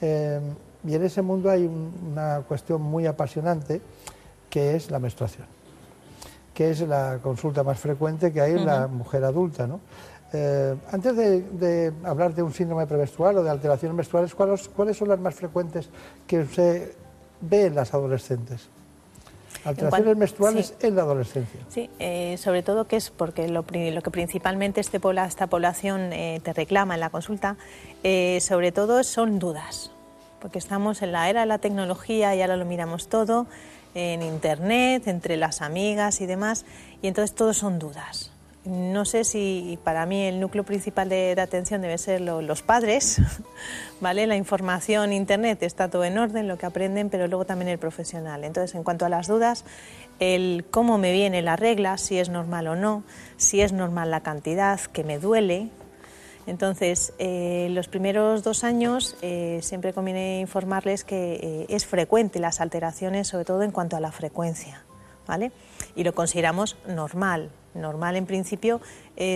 eh, 0.00 0.40
y 0.86 0.94
en 0.94 1.04
ese 1.04 1.22
mundo 1.22 1.50
hay 1.50 1.66
un- 1.66 1.92
una 2.12 2.40
cuestión 2.46 2.80
muy 2.82 3.06
apasionante 3.06 3.80
que 4.48 4.74
es 4.76 4.90
la 4.90 4.98
menstruación, 4.98 5.46
que 6.54 6.70
es 6.70 6.80
la 6.80 7.18
consulta 7.22 7.62
más 7.62 7.78
frecuente 7.78 8.32
que 8.32 8.40
hay 8.40 8.52
en 8.52 8.66
la 8.66 8.86
mujer 8.86 9.24
adulta. 9.24 9.66
¿no? 9.66 9.80
Eh, 10.32 10.74
antes 10.92 11.16
de, 11.16 11.40
de 11.42 11.92
hablar 12.04 12.34
de 12.34 12.42
un 12.42 12.52
síndrome 12.52 12.86
premenstrual 12.86 13.38
o 13.38 13.42
de 13.42 13.50
alteraciones 13.50 13.96
menstruales, 13.96 14.34
¿cuáles, 14.34 14.68
cuáles 14.68 14.96
son 14.96 15.08
las 15.08 15.18
más 15.20 15.34
frecuentes 15.34 15.88
que 16.26 16.40
usted 16.40 16.92
ve 17.40 17.66
en 17.66 17.74
las 17.74 17.92
adolescentes? 17.94 18.68
Alteraciones 19.64 20.16
menstruales 20.16 20.74
sí. 20.78 20.86
en 20.86 20.96
la 20.96 21.02
adolescencia. 21.02 21.60
Sí, 21.68 21.90
eh, 21.98 22.36
sobre 22.38 22.62
todo 22.62 22.86
que 22.86 22.96
es 22.96 23.10
porque 23.10 23.46
lo, 23.48 23.64
lo 23.70 24.02
que 24.02 24.10
principalmente 24.10 24.80
este 24.80 24.98
esta 25.26 25.46
población 25.48 26.12
eh, 26.14 26.40
te 26.42 26.52
reclama 26.54 26.94
en 26.94 27.00
la 27.00 27.10
consulta, 27.10 27.56
sobre 28.40 28.72
todo 28.72 29.04
son 29.04 29.38
dudas, 29.38 29.90
porque 30.40 30.58
estamos 30.58 31.02
en 31.02 31.12
la 31.12 31.28
era 31.30 31.40
de 31.40 31.46
la 31.46 31.58
tecnología 31.58 32.34
y 32.34 32.40
ahora 32.42 32.56
lo 32.56 32.64
miramos 32.64 33.08
todo, 33.08 33.46
en 33.94 34.22
internet, 34.22 35.08
entre 35.08 35.36
las 35.36 35.62
amigas 35.62 36.20
y 36.20 36.26
demás, 36.26 36.64
y 37.02 37.08
entonces 37.08 37.34
todo 37.34 37.52
son 37.54 37.78
dudas. 37.78 38.30
No 38.64 39.04
sé 39.06 39.24
si 39.24 39.78
para 39.84 40.04
mí 40.04 40.22
el 40.26 40.38
núcleo 40.38 40.64
principal 40.64 41.08
de, 41.08 41.34
de 41.34 41.40
atención 41.40 41.80
debe 41.80 41.96
ser 41.96 42.20
lo- 42.20 42.42
los 42.42 42.60
padres, 42.62 43.20
¿vale? 44.00 44.26
La 44.26 44.36
información, 44.36 45.12
internet, 45.14 45.62
está 45.62 45.88
todo 45.88 46.04
en 46.04 46.18
orden, 46.18 46.46
lo 46.46 46.58
que 46.58 46.66
aprenden, 46.66 47.08
pero 47.08 47.26
luego 47.26 47.46
también 47.46 47.68
el 47.70 47.78
profesional. 47.78 48.44
Entonces, 48.44 48.74
en 48.74 48.82
cuanto 48.84 49.06
a 49.06 49.08
las 49.08 49.26
dudas, 49.28 49.64
el 50.20 50.66
cómo 50.70 50.98
me 50.98 51.10
viene 51.10 51.40
la 51.40 51.56
regla, 51.56 51.96
si 51.96 52.18
es 52.18 52.28
normal 52.28 52.68
o 52.68 52.76
no, 52.76 53.02
si 53.38 53.62
es 53.62 53.72
normal 53.72 54.10
la 54.10 54.20
cantidad, 54.20 54.78
que 54.78 55.04
me 55.04 55.18
duele. 55.18 55.68
Entonces, 56.50 57.12
eh, 57.20 57.68
los 57.70 57.86
primeros 57.86 58.42
dos 58.42 58.64
años 58.64 59.16
eh, 59.22 59.60
siempre 59.62 59.92
conviene 59.92 60.40
informarles 60.40 61.04
que 61.04 61.34
eh, 61.34 61.66
es 61.68 61.86
frecuente 61.86 62.40
las 62.40 62.60
alteraciones, 62.60 63.28
sobre 63.28 63.44
todo 63.44 63.62
en 63.62 63.70
cuanto 63.70 63.96
a 63.96 64.00
la 64.00 64.10
frecuencia, 64.10 64.82
¿vale? 65.28 65.52
Y 65.94 66.02
lo 66.02 66.12
consideramos 66.12 66.76
normal, 66.88 67.52
normal 67.74 68.16
en 68.16 68.26
principio, 68.26 68.80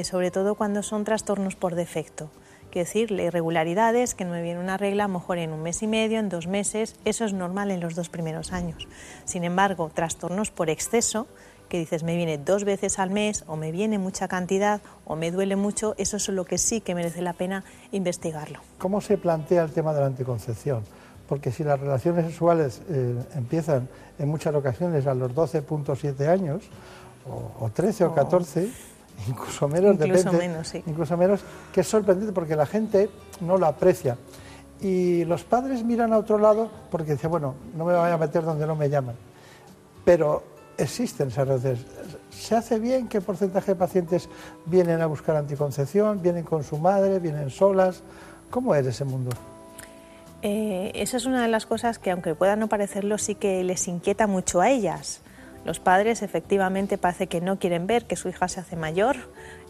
sobre 0.03 0.33
todo 0.33 0.57
cuando 0.57 0.83
son 0.83 1.05
trastornos 1.05 1.55
por 1.55 1.77
defecto. 1.77 2.31
Quiero 2.73 2.87
decir, 2.87 3.13
irregularidades, 3.13 4.17
que 4.17 4.25
no 4.25 4.33
me 4.33 4.43
viene 4.43 4.59
una 4.59 4.77
regla, 4.77 5.05
a 5.05 5.07
lo 5.07 5.15
mejor 5.15 5.39
en 5.39 5.53
un 5.53 5.63
mes 5.63 5.85
y 5.85 5.87
medio, 5.87 6.19
en 6.19 6.29
dos 6.29 6.49
meses, 6.49 6.97
eso 7.05 7.25
es 7.25 7.33
normal 7.33 7.71
en 7.71 7.79
los 7.79 7.95
dos 7.95 8.09
primeros 8.09 8.53
años. 8.53 8.89
Sin 9.25 9.45
embargo, 9.45 9.93
trastornos 9.95 10.51
por 10.51 10.69
exceso, 10.69 11.29
que 11.69 11.79
dices 11.79 12.03
me 12.03 12.17
viene 12.17 12.39
dos 12.39 12.65
veces 12.65 12.99
al 12.99 13.11
mes, 13.11 13.45
o 13.47 13.57
me 13.57 13.73
viene 13.73 13.99
mucha 13.99 14.29
cantidad, 14.29 14.81
o 15.05 15.17
me 15.17 15.31
duele 15.31 15.57
mucho, 15.57 15.95
eso 15.99 16.17
es 16.17 16.29
lo 16.29 16.45
que 16.45 16.59
sí 16.59 16.81
que 16.81 16.95
merece 16.95 17.23
la 17.23 17.33
pena 17.33 17.65
investigarlo. 17.93 18.61
¿Cómo 18.79 19.01
se 19.01 19.19
plantea 19.19 19.63
el 19.65 19.73
tema 19.73 19.93
de 19.95 20.01
la 20.01 20.07
anticoncepción? 20.07 20.85
Porque 21.29 21.51
si 21.51 21.65
las 21.65 21.81
relaciones 21.81 22.27
sexuales 22.27 22.83
eh, 22.91 23.15
empiezan 23.35 23.89
en 24.19 24.29
muchas 24.29 24.55
ocasiones 24.55 25.07
a 25.07 25.15
los 25.15 25.33
12.7 25.33 26.29
años, 26.29 26.63
o, 27.29 27.65
o 27.65 27.71
13 27.71 28.05
o 28.05 28.09
Oh. 28.11 28.15
14, 28.15 28.69
incluso 29.29 29.67
menos, 29.69 29.93
Incluso 29.95 30.25
depende, 30.25 30.39
menos, 30.39 30.69
sí. 30.69 30.83
incluso 30.87 31.17
menos, 31.17 31.41
que 31.73 31.81
es 31.81 31.87
sorprendente 31.89 32.33
porque 32.33 32.57
la 32.57 32.67
gente 32.67 33.09
no 33.41 33.57
lo 33.57 33.67
aprecia. 33.67 34.19
Y 34.81 35.25
los 35.25 35.45
padres 35.45 35.83
miran 35.83 36.13
a 36.13 36.19
otro 36.19 36.37
lado 36.37 36.71
porque 36.91 37.13
dicen, 37.13 37.31
bueno, 37.31 37.55
no 37.75 37.87
me 37.87 37.97
voy 37.97 38.11
a 38.11 38.19
meter 38.19 38.45
donde 38.45 38.67
no 38.67 38.77
me 38.77 38.91
llaman. 38.91 39.15
Pero 40.05 40.43
existen 40.79 41.29
esas 41.29 41.47
relaciones. 41.47 41.81
¿Se 42.31 42.55
hace 42.55 42.79
bien? 42.79 43.09
¿Qué 43.09 43.21
porcentaje 43.21 43.73
de 43.73 43.77
pacientes 43.77 44.29
vienen 44.67 45.01
a 45.01 45.07
buscar 45.07 45.37
anticoncepción? 45.37 46.21
¿Vienen 46.23 46.45
con 46.45 46.65
su 46.65 46.79
madre? 46.79 47.19
¿Vienen 47.19 47.51
solas? 47.51 48.03
¿Cómo 48.51 48.75
es 48.75 48.87
ese 48.87 49.05
mundo? 49.05 49.31
Eh, 50.43 50.93
esa 50.95 51.17
es 51.17 51.25
una 51.25 51.43
de 51.43 51.49
las 51.49 51.65
cosas 51.65 51.99
que, 51.99 52.11
aunque 52.11 52.35
pueda 52.35 52.55
no 52.55 52.69
parecerlo, 52.69 53.17
sí 53.19 53.35
que 53.35 53.65
les 53.65 53.89
inquieta 53.89 54.27
mucho 54.27 54.61
a 54.61 54.69
ellas. 54.69 55.23
Los 55.65 55.81
padres 55.81 56.21
efectivamente 56.21 56.99
parece 56.99 57.27
que 57.27 57.41
no 57.41 57.59
quieren 57.59 57.87
ver 57.87 58.05
que 58.05 58.17
su 58.17 58.29
hija 58.29 58.49
se 58.49 58.61
hace 58.61 58.77
mayor. 58.77 59.17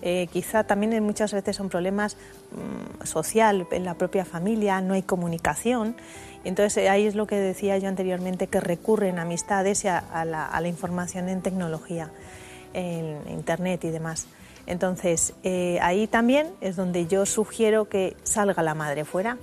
Eh, 0.02 0.26
quizá 0.32 0.64
también 0.64 1.00
muchas 1.04 1.32
veces 1.32 1.54
son 1.54 1.68
problemas 1.68 2.16
mm, 2.50 3.04
social 3.06 3.66
en 3.70 3.84
la 3.84 3.94
propia 3.94 4.24
familia, 4.24 4.80
no 4.80 4.94
hay 4.94 5.02
comunicación. 5.02 5.94
Entonces 6.44 6.76
eh, 6.78 6.88
ahí 6.88 7.06
es 7.06 7.14
lo 7.14 7.26
que 7.26 7.36
decía 7.36 7.78
yo 7.78 7.88
anteriormente, 7.88 8.46
que 8.46 8.60
recurren 8.60 9.18
amistades 9.18 9.84
y 9.84 9.88
a, 9.88 9.98
a 9.98 10.24
la, 10.24 10.46
a 10.46 10.60
la 10.60 10.68
información 10.68 11.28
en 11.28 11.42
tecnología. 11.42 12.10
en 12.74 13.18
Internet 13.30 13.84
y 13.84 13.90
demás. 13.90 14.26
Entonces, 14.66 15.34
eh, 15.42 15.78
ahí 15.82 16.06
también 16.06 16.48
es 16.60 16.76
donde 16.76 17.06
yo 17.06 17.26
sugiero 17.26 17.88
que 17.88 18.16
salga 18.22 18.62
la 18.62 18.74
madre 18.74 19.04
fuera, 19.04 19.36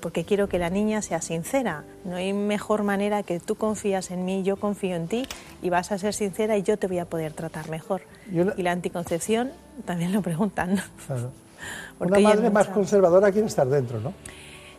porque 0.00 0.24
quiero 0.24 0.48
que 0.48 0.58
la 0.58 0.70
niña 0.70 1.02
sea 1.02 1.20
sincera. 1.20 1.84
No 2.04 2.16
hay 2.16 2.32
mejor 2.32 2.82
manera 2.82 3.22
que 3.22 3.40
tú 3.40 3.54
confías 3.54 4.10
en 4.10 4.24
mí, 4.24 4.42
yo 4.42 4.56
confío 4.56 4.96
en 4.96 5.08
ti 5.08 5.26
y 5.62 5.70
vas 5.70 5.92
a 5.92 5.98
ser 5.98 6.14
sincera 6.14 6.56
y 6.56 6.62
yo 6.62 6.78
te 6.78 6.86
voy 6.86 6.98
a 6.98 7.04
poder 7.04 7.32
tratar 7.32 7.68
mejor. 7.68 8.02
Y 8.30 8.62
la 8.62 8.72
anticoncepción 8.72 9.50
también 9.84 10.12
lo 10.12 10.22
preguntan. 10.22 10.80
Claro. 11.06 11.32
Una 11.98 12.18
madre 12.18 12.50
más 12.50 12.68
conservadora 12.68 13.30
quiere 13.30 13.46
estar 13.46 13.68
dentro, 13.68 14.00
¿no? 14.00 14.14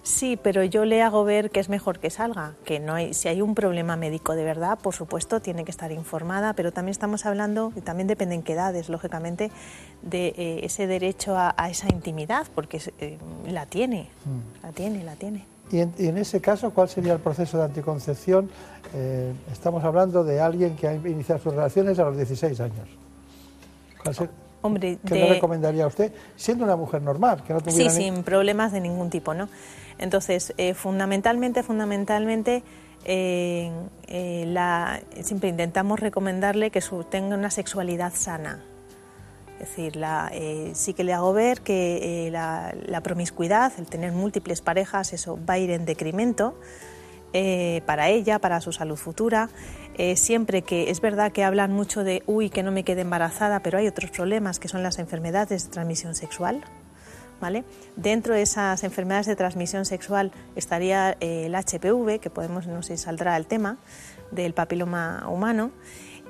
Sí, 0.03 0.35
pero 0.41 0.63
yo 0.63 0.83
le 0.85 1.03
hago 1.03 1.23
ver 1.23 1.51
que 1.51 1.59
es 1.59 1.69
mejor 1.69 1.99
que 1.99 2.09
salga, 2.09 2.53
que 2.65 2.79
no 2.79 2.95
hay, 2.95 3.13
si 3.13 3.27
hay 3.27 3.39
un 3.41 3.53
problema 3.53 3.95
médico 3.95 4.33
de 4.33 4.43
verdad, 4.43 4.79
por 4.79 4.95
supuesto, 4.95 5.41
tiene 5.41 5.63
que 5.63 5.69
estar 5.69 5.91
informada, 5.91 6.53
pero 6.53 6.71
también 6.71 6.91
estamos 6.91 7.27
hablando, 7.27 7.71
y 7.75 7.81
también 7.81 8.07
depende 8.07 8.33
en 8.33 8.41
qué 8.41 8.53
edades, 8.53 8.89
lógicamente, 8.89 9.51
de 10.01 10.29
eh, 10.35 10.59
ese 10.63 10.87
derecho 10.87 11.37
a, 11.37 11.53
a 11.55 11.69
esa 11.69 11.87
intimidad, 11.93 12.47
porque 12.55 12.81
eh, 12.99 13.19
la 13.47 13.67
tiene, 13.67 14.07
la 14.63 14.71
tiene, 14.71 15.03
la 15.03 15.15
tiene. 15.15 15.45
Y 15.71 15.81
en, 15.81 15.93
y 15.99 16.07
en 16.07 16.17
ese 16.17 16.41
caso, 16.41 16.71
¿cuál 16.71 16.89
sería 16.89 17.13
el 17.13 17.19
proceso 17.19 17.59
de 17.59 17.65
anticoncepción? 17.65 18.49
Eh, 18.95 19.31
estamos 19.51 19.83
hablando 19.83 20.23
de 20.23 20.41
alguien 20.41 20.75
que 20.75 20.87
ha 20.87 20.95
iniciado 20.95 21.39
sus 21.41 21.53
relaciones 21.53 21.99
a 21.99 22.05
los 22.05 22.17
16 22.17 22.59
años. 22.59 22.89
¿Cuál 24.01 24.15
ser- 24.15 24.29
Hombre, 24.63 24.99
¿Qué 25.05 25.13
de- 25.15 25.19
le 25.21 25.29
recomendaría 25.29 25.85
a 25.85 25.87
usted, 25.87 26.11
siendo 26.35 26.65
una 26.65 26.75
mujer 26.75 27.01
normal, 27.01 27.43
que 27.43 27.53
no 27.53 27.59
Sí, 27.61 27.65
tuviera 27.71 27.93
ni- 27.93 27.97
sin 28.03 28.23
problemas 28.23 28.71
de 28.71 28.79
ningún 28.81 29.09
tipo, 29.09 29.33
¿no? 29.33 29.47
Entonces, 30.01 30.53
eh, 30.57 30.73
fundamentalmente, 30.73 31.63
fundamentalmente, 31.63 32.63
eh, 33.05 33.71
siempre 35.21 35.49
intentamos 35.49 35.99
recomendarle 35.99 36.71
que 36.71 36.81
su- 36.81 37.03
tenga 37.03 37.35
una 37.37 37.51
sexualidad 37.51 38.11
sana. 38.13 38.63
Es 39.59 39.69
decir, 39.69 40.01
eh, 40.31 40.71
sí 40.73 40.95
que 40.95 41.03
le 41.03 41.13
hago 41.13 41.33
ver 41.33 41.61
que 41.61 42.29
la, 42.31 42.73
la 42.87 43.01
promiscuidad, 43.01 43.71
el 43.77 43.85
tener 43.85 44.11
múltiples 44.11 44.59
parejas, 44.61 45.13
eso 45.13 45.37
va 45.47 45.53
a 45.53 45.59
ir 45.59 45.69
en 45.69 45.85
decremento 45.85 46.55
para 47.85 48.09
ella, 48.09 48.39
para 48.39 48.59
su 48.59 48.73
salud 48.73 48.97
futura. 48.97 49.49
Siempre 50.15 50.63
que 50.63 50.89
es 50.89 50.99
verdad 50.99 51.31
que 51.31 51.43
hablan 51.43 51.71
mucho 51.71 52.03
de, 52.03 52.23
uy, 52.25 52.49
que 52.49 52.63
no 52.63 52.71
me 52.71 52.83
quede 52.83 53.01
embarazada, 53.01 53.59
pero 53.61 53.77
hay 53.77 53.87
otros 53.87 54.09
problemas 54.09 54.59
que 54.59 54.67
son 54.67 54.81
las 54.81 54.97
enfermedades 54.97 55.63
de 55.65 55.69
transmisión 55.69 56.15
sexual. 56.15 56.63
Dentro 57.95 58.33
de 58.33 58.43
esas 58.43 58.83
enfermedades 58.83 59.25
de 59.25 59.35
transmisión 59.35 59.85
sexual 59.85 60.31
estaría 60.55 61.17
eh, 61.19 61.47
el 61.47 61.55
HPV, 61.55 62.19
que 62.19 62.29
podemos, 62.29 62.67
no 62.67 62.83
sé 62.83 62.97
si 62.97 63.03
saldrá 63.03 63.35
el 63.37 63.45
tema, 63.45 63.77
del 64.31 64.53
papiloma 64.53 65.27
humano, 65.29 65.71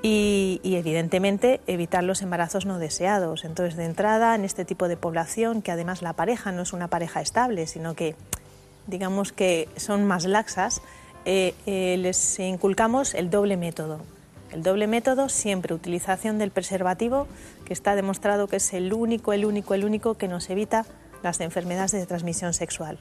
y, 0.04 0.60
y, 0.64 0.74
evidentemente 0.74 1.60
evitar 1.68 2.02
los 2.02 2.22
embarazos 2.22 2.66
no 2.66 2.80
deseados. 2.80 3.44
Entonces, 3.44 3.76
de 3.76 3.84
entrada, 3.84 4.34
en 4.34 4.44
este 4.44 4.64
tipo 4.64 4.88
de 4.88 4.96
población, 4.96 5.62
que 5.62 5.70
además 5.70 6.02
la 6.02 6.14
pareja 6.14 6.50
no 6.50 6.62
es 6.62 6.72
una 6.72 6.88
pareja 6.88 7.20
estable, 7.20 7.68
sino 7.68 7.94
que 7.94 8.16
digamos 8.88 9.32
que 9.32 9.68
son 9.76 10.04
más 10.04 10.24
laxas, 10.24 10.82
eh, 11.24 11.54
eh, 11.66 11.96
les 11.98 12.38
inculcamos 12.40 13.14
el 13.14 13.30
doble 13.30 13.56
método. 13.56 14.00
El 14.50 14.62
doble 14.62 14.86
método, 14.86 15.28
siempre 15.28 15.72
utilización 15.72 16.38
del 16.38 16.50
preservativo, 16.50 17.26
que 17.64 17.72
está 17.72 17.94
demostrado 17.94 18.48
que 18.48 18.56
es 18.56 18.72
el 18.74 18.92
único, 18.92 19.32
el 19.32 19.44
único, 19.44 19.74
el 19.74 19.84
único 19.84 20.14
que 20.14 20.28
nos 20.28 20.50
evita 20.50 20.84
las 21.22 21.40
enfermedades 21.40 21.92
de 21.92 22.06
transmisión 22.06 22.54
sexual. 22.54 22.98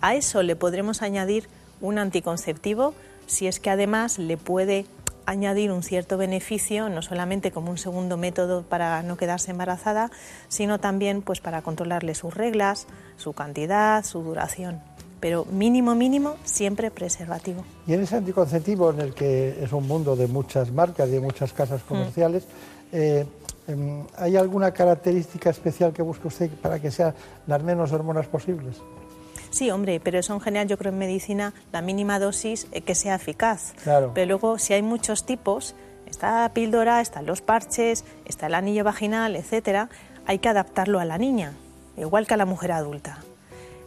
A 0.00 0.14
eso 0.14 0.42
le 0.42 0.56
podremos 0.56 1.02
añadir 1.02 1.48
un 1.80 1.98
anticonceptivo 1.98 2.94
si 3.26 3.46
es 3.46 3.60
que 3.60 3.70
además 3.70 4.18
le 4.18 4.36
puede 4.36 4.86
añadir 5.26 5.70
un 5.72 5.82
cierto 5.82 6.16
beneficio, 6.16 6.88
no 6.88 7.02
solamente 7.02 7.50
como 7.50 7.70
un 7.70 7.78
segundo 7.78 8.16
método 8.16 8.62
para 8.62 9.02
no 9.02 9.16
quedarse 9.16 9.50
embarazada, 9.50 10.10
sino 10.48 10.78
también 10.80 11.22
pues 11.22 11.40
para 11.40 11.62
controlarle 11.62 12.14
sus 12.14 12.34
reglas, 12.34 12.86
su 13.16 13.32
cantidad, 13.32 14.04
su 14.04 14.22
duración. 14.22 14.80
Pero 15.20 15.44
mínimo, 15.44 15.94
mínimo, 15.94 16.34
siempre 16.44 16.90
preservativo. 16.90 17.64
Y 17.86 17.94
en 17.94 18.00
ese 18.00 18.16
anticonceptivo, 18.16 18.90
en 18.90 19.00
el 19.00 19.14
que 19.14 19.62
es 19.62 19.72
un 19.72 19.86
mundo 19.86 20.16
de 20.16 20.26
muchas 20.26 20.72
marcas 20.72 21.08
y 21.08 21.12
de 21.12 21.20
muchas 21.20 21.52
casas 21.52 21.82
comerciales, 21.82 22.44
eh, 22.92 23.20
em, 23.20 23.26
¿hay 24.16 24.36
alguna 24.36 24.72
característica 24.72 25.50
especial 25.50 25.92
que 25.92 26.02
busque 26.02 26.28
usted 26.28 26.50
para 26.50 26.80
que 26.80 26.90
sean 26.90 27.14
las 27.46 27.62
menos 27.62 27.92
hormonas 27.92 28.26
posibles? 28.26 28.76
Sí, 29.50 29.70
hombre, 29.70 30.00
pero 30.00 30.18
eso 30.18 30.32
en 30.32 30.40
general 30.40 30.66
yo 30.66 30.78
creo 30.78 30.92
en 30.92 30.98
medicina 30.98 31.52
la 31.72 31.82
mínima 31.82 32.18
dosis 32.18 32.66
eh, 32.72 32.80
que 32.80 32.94
sea 32.94 33.14
eficaz. 33.14 33.74
Claro. 33.82 34.12
Pero 34.14 34.26
luego 34.28 34.58
si 34.58 34.72
hay 34.72 34.82
muchos 34.82 35.26
tipos, 35.26 35.74
está 36.06 36.42
la 36.42 36.54
píldora, 36.54 37.00
están 37.02 37.26
los 37.26 37.42
parches, 37.42 38.04
está 38.24 38.46
el 38.46 38.54
anillo 38.54 38.82
vaginal, 38.82 39.36
etcétera, 39.36 39.90
hay 40.26 40.38
que 40.38 40.48
adaptarlo 40.48 41.00
a 41.00 41.04
la 41.04 41.18
niña, 41.18 41.52
igual 41.98 42.26
que 42.26 42.34
a 42.34 42.38
la 42.38 42.46
mujer 42.46 42.72
adulta. 42.72 43.18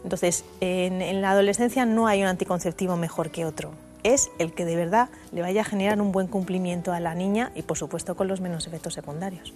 Entonces, 0.04 0.44
en, 0.60 1.02
en 1.02 1.20
la 1.20 1.32
adolescencia 1.32 1.84
no 1.84 2.06
hay 2.06 2.22
un 2.22 2.28
anticonceptivo 2.28 2.96
mejor 2.96 3.30
que 3.30 3.44
otro. 3.44 3.72
Es 4.02 4.30
el 4.38 4.52
que 4.52 4.64
de 4.64 4.76
verdad 4.76 5.08
le 5.32 5.42
vaya 5.42 5.62
a 5.62 5.64
generar 5.64 6.00
un 6.00 6.12
buen 6.12 6.26
cumplimiento 6.26 6.92
a 6.92 7.00
la 7.00 7.14
niña 7.14 7.52
y, 7.54 7.62
por 7.62 7.76
supuesto, 7.76 8.16
con 8.16 8.28
los 8.28 8.40
menos 8.40 8.66
efectos 8.66 8.94
secundarios. 8.94 9.52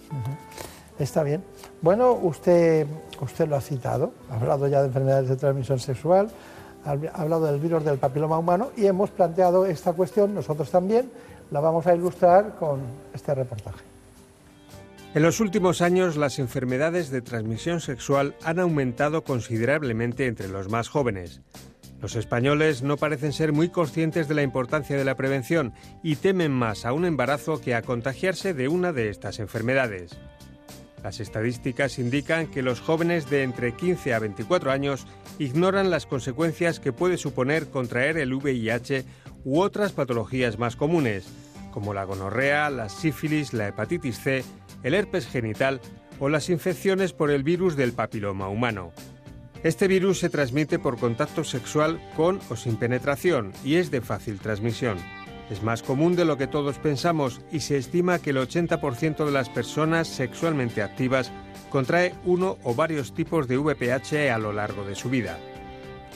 Está 0.99 1.23
bien. 1.23 1.43
Bueno, 1.81 2.11
usted, 2.13 2.85
usted 3.21 3.47
lo 3.47 3.55
ha 3.55 3.61
citado, 3.61 4.13
ha 4.29 4.35
hablado 4.35 4.67
ya 4.67 4.81
de 4.81 4.87
enfermedades 4.87 5.29
de 5.29 5.35
transmisión 5.35 5.79
sexual, 5.79 6.29
ha 6.85 6.91
ha 6.91 7.21
hablado 7.21 7.45
del 7.45 7.59
virus 7.59 7.83
del 7.83 7.97
papiloma 7.97 8.37
humano 8.37 8.71
y 8.75 8.85
hemos 8.85 9.09
planteado 9.11 9.65
esta 9.65 9.93
cuestión, 9.93 10.33
nosotros 10.33 10.69
también, 10.69 11.09
la 11.51 11.59
vamos 11.59 11.85
a 11.87 11.93
ilustrar 11.93 12.55
con 12.55 12.81
este 13.13 13.35
reportaje. 13.35 13.91
En 15.13 15.23
los 15.23 15.41
últimos 15.41 15.81
años, 15.81 16.15
las 16.15 16.39
enfermedades 16.39 17.09
de 17.11 17.21
transmisión 17.21 17.81
sexual 17.81 18.33
han 18.43 18.59
aumentado 18.59 19.23
considerablemente 19.25 20.25
entre 20.25 20.47
los 20.47 20.69
más 20.69 20.87
jóvenes. 20.87 21.41
Los 22.01 22.15
españoles 22.15 22.81
no 22.81 22.97
parecen 22.97 23.31
ser 23.31 23.53
muy 23.53 23.69
conscientes 23.69 24.27
de 24.27 24.33
la 24.33 24.41
importancia 24.41 24.97
de 24.97 25.05
la 25.05 25.15
prevención 25.15 25.73
y 26.01 26.15
temen 26.15 26.51
más 26.51 26.85
a 26.85 26.93
un 26.93 27.05
embarazo 27.05 27.61
que 27.61 27.75
a 27.75 27.83
contagiarse 27.83 28.55
de 28.55 28.67
una 28.67 28.91
de 28.91 29.09
estas 29.09 29.39
enfermedades. 29.39 30.17
Las 31.03 31.19
estadísticas 31.19 31.99
indican 31.99 32.47
que 32.47 32.63
los 32.63 32.79
jóvenes 32.79 33.29
de 33.29 33.43
entre 33.43 33.75
15 33.75 34.13
a 34.15 34.19
24 34.19 34.71
años 34.71 35.05
ignoran 35.37 35.91
las 35.91 36.07
consecuencias 36.07 36.79
que 36.79 36.91
puede 36.91 37.17
suponer 37.17 37.69
contraer 37.69 38.17
el 38.17 38.33
VIH 38.33 39.05
u 39.43 39.61
otras 39.61 39.91
patologías 39.91 40.57
más 40.57 40.75
comunes, 40.75 41.27
como 41.71 41.93
la 41.93 42.03
gonorrea, 42.03 42.69
la 42.69 42.89
sífilis, 42.89 43.53
la 43.53 43.67
hepatitis 43.67 44.19
C, 44.19 44.43
el 44.83 44.95
herpes 44.95 45.27
genital 45.27 45.81
o 46.19 46.29
las 46.29 46.49
infecciones 46.49 47.13
por 47.13 47.31
el 47.31 47.43
virus 47.43 47.75
del 47.75 47.93
papiloma 47.93 48.47
humano. 48.47 48.91
Este 49.63 49.87
virus 49.87 50.19
se 50.19 50.29
transmite 50.29 50.79
por 50.79 50.97
contacto 50.97 51.43
sexual 51.43 52.01
con 52.17 52.39
o 52.49 52.55
sin 52.55 52.77
penetración 52.77 53.53
y 53.63 53.75
es 53.75 53.91
de 53.91 54.01
fácil 54.01 54.39
transmisión. 54.39 54.97
Es 55.51 55.61
más 55.61 55.83
común 55.83 56.15
de 56.15 56.25
lo 56.25 56.35
que 56.35 56.47
todos 56.47 56.79
pensamos 56.79 57.41
y 57.51 57.59
se 57.59 57.77
estima 57.77 58.17
que 58.17 58.31
el 58.31 58.37
80% 58.37 59.23
de 59.23 59.31
las 59.31 59.49
personas 59.49 60.07
sexualmente 60.07 60.81
activas 60.81 61.31
contrae 61.69 62.15
uno 62.25 62.57
o 62.63 62.73
varios 62.73 63.13
tipos 63.13 63.47
de 63.47 63.57
VPH 63.57 64.31
a 64.33 64.39
lo 64.39 64.51
largo 64.51 64.83
de 64.83 64.95
su 64.95 65.11
vida. 65.11 65.37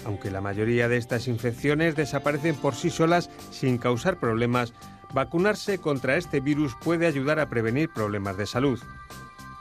Aunque 0.06 0.32
la 0.32 0.42
mayoría 0.42 0.88
de 0.88 0.98
estas 0.98 1.28
infecciones 1.28 1.96
desaparecen 1.96 2.56
por 2.56 2.74
sí 2.74 2.90
solas 2.90 3.30
sin 3.52 3.78
causar 3.78 4.20
problemas, 4.20 4.74
vacunarse 5.14 5.78
contra 5.78 6.18
este 6.18 6.40
virus 6.40 6.76
puede 6.84 7.06
ayudar 7.06 7.40
a 7.40 7.50
prevenir 7.50 7.90
problemas 7.90 8.38
de 8.38 8.48
salud. 8.48 8.80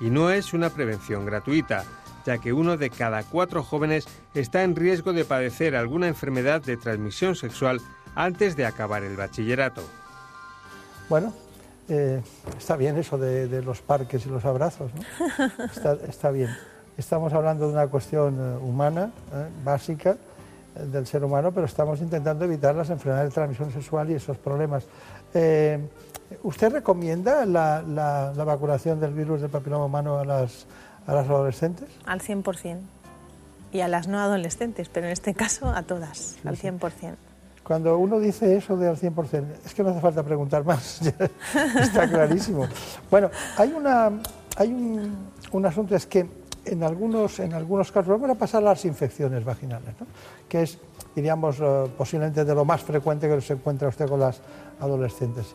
Y 0.01 0.09
no 0.09 0.31
es 0.31 0.55
una 0.55 0.71
prevención 0.71 1.27
gratuita, 1.27 1.85
ya 2.27 2.39
que 2.39 2.53
uno 2.53 2.77
de 2.77 2.91
cada 2.91 3.23
cuatro 3.23 3.63
jóvenes 3.63 4.07
está 4.35 4.63
en 4.63 4.75
riesgo 4.77 5.13
de 5.13 5.25
padecer 5.25 5.77
alguna 5.77 6.09
enfermedad 6.09 6.63
de 6.63 6.77
transmisión 6.77 7.35
sexual 7.37 7.81
antes 8.15 8.57
de 8.57 8.67
acabar 8.67 9.03
el 9.03 9.17
bachillerato. 9.17 9.83
Bueno, 11.09 11.33
eh, 11.89 12.23
está 12.57 12.77
bien 12.77 12.97
eso 12.97 13.19
de, 13.19 13.47
de 13.49 13.63
los 13.63 13.83
parques 13.83 14.25
y 14.25 14.29
los 14.31 14.45
abrazos, 14.45 14.91
¿no? 14.95 15.65
Está, 15.67 15.93
está 16.09 16.31
bien. 16.31 16.49
Estamos 16.97 17.33
hablando 17.33 17.67
de 17.67 17.73
una 17.75 17.89
cuestión 17.89 18.37
eh, 18.39 18.57
humana, 18.63 19.11
eh, 19.33 19.49
básica, 19.65 20.17
eh, 20.77 20.85
del 20.87 21.07
ser 21.07 21.25
humano, 21.25 21.51
pero 21.53 21.67
estamos 21.67 22.01
intentando 22.01 22.45
evitar 22.45 22.75
las 22.75 22.89
enfermedades 22.89 23.31
de 23.31 23.35
transmisión 23.35 23.73
sexual 23.73 24.09
y 24.11 24.15
esos 24.15 24.39
problemas. 24.39 24.85
¿Usted 26.43 26.73
recomienda 26.73 27.45
la, 27.45 27.83
la- 27.83 28.33
la 28.35 28.45
vacunación 28.45 28.99
del 29.01 29.13
virus 29.13 29.41
del 29.41 29.51
papiloma 29.51 29.85
humano 29.87 30.19
a 30.19 30.25
las, 30.25 30.67
a 31.07 31.15
las 31.15 31.29
adolescentes? 31.29 31.89
Al 32.07 32.21
100%. 32.21 32.79
Y 33.73 33.81
a 33.81 33.89
las 33.89 34.07
no 34.07 34.21
adolescentes, 34.21 34.89
pero 34.89 35.07
en 35.07 35.13
este 35.13 35.35
caso 35.35 35.69
a 35.69 35.83
todas, 35.83 36.37
al 36.45 36.57
100%. 36.57 37.17
Cuando 37.65 37.99
uno 37.99 38.21
dice 38.21 38.57
eso 38.57 38.77
de 38.77 38.89
al 38.89 38.97
100%, 38.97 39.45
es 39.65 39.75
que 39.75 39.83
no 39.83 39.89
hace 39.89 40.01
falta 40.01 40.23
preguntar 40.23 40.65
más, 40.65 41.01
está 41.81 42.09
clarísimo. 42.09 42.69
Bueno, 43.11 43.31
hay, 43.57 43.73
una, 43.73 44.13
hay 44.57 44.69
un, 44.69 45.31
un 45.51 45.67
asunto, 45.67 45.97
es 45.97 46.07
que 46.07 46.29
en 46.67 46.83
algunos, 46.83 47.39
en 47.41 47.55
algunos 47.55 47.91
casos, 47.91 48.09
vamos 48.09 48.31
a 48.31 48.35
pasar 48.35 48.63
a 48.63 48.67
las 48.67 48.85
infecciones 48.85 49.45
vaginales, 49.45 49.95
¿no? 50.01 50.07
que 50.49 50.63
es, 50.63 50.79
diríamos, 51.15 51.57
eh, 51.61 51.91
posiblemente 51.97 52.45
de 52.45 52.55
lo 52.55 52.65
más 52.65 52.83
frecuente 52.83 53.29
que 53.29 53.41
se 53.41 53.55
encuentra 53.55 53.89
usted 53.89 54.09
con 54.09 54.21
las 54.21 54.41
adolescentes. 54.81 55.55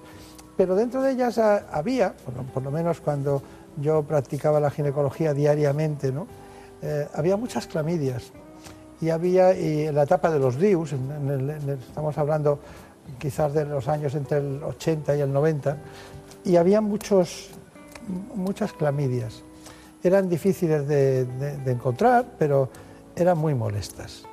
pero 0.57 0.75
dentro 0.75 1.01
de 1.01 1.11
ellas 1.11 1.37
había, 1.37 2.13
por 2.13 2.35
lo, 2.35 2.43
por 2.43 2.63
lo 2.63 2.71
menos 2.71 2.99
cuando 3.01 3.41
yo 3.81 4.03
practicaba 4.03 4.59
la 4.59 4.69
ginecología 4.69 5.33
diariamente, 5.33 6.11
¿no? 6.11 6.27
Eh, 6.81 7.07
había 7.13 7.35
muchas 7.35 7.67
clamidias 7.67 8.31
y 9.01 9.09
había 9.09 9.57
y 9.57 9.87
en 9.87 9.95
la 9.95 10.03
etapa 10.03 10.29
de 10.29 10.39
los 10.39 10.57
DIUs, 10.57 10.93
estamos 11.89 12.17
hablando 12.17 12.59
quizás 13.17 13.53
de 13.53 13.65
los 13.65 13.87
años 13.87 14.13
entre 14.15 14.37
el 14.37 14.61
80 14.63 15.15
y 15.15 15.21
el 15.21 15.31
90, 15.31 15.77
y 16.45 16.55
había 16.55 16.81
muchos, 16.81 17.49
muchas 18.35 18.73
clamidias. 18.73 19.43
Eran 20.03 20.29
difíciles 20.29 20.87
de, 20.87 21.27
encontrar, 21.65 22.25
pero 22.37 22.69
eran 23.15 23.37
muy 23.37 23.53
molestas. 23.53 24.23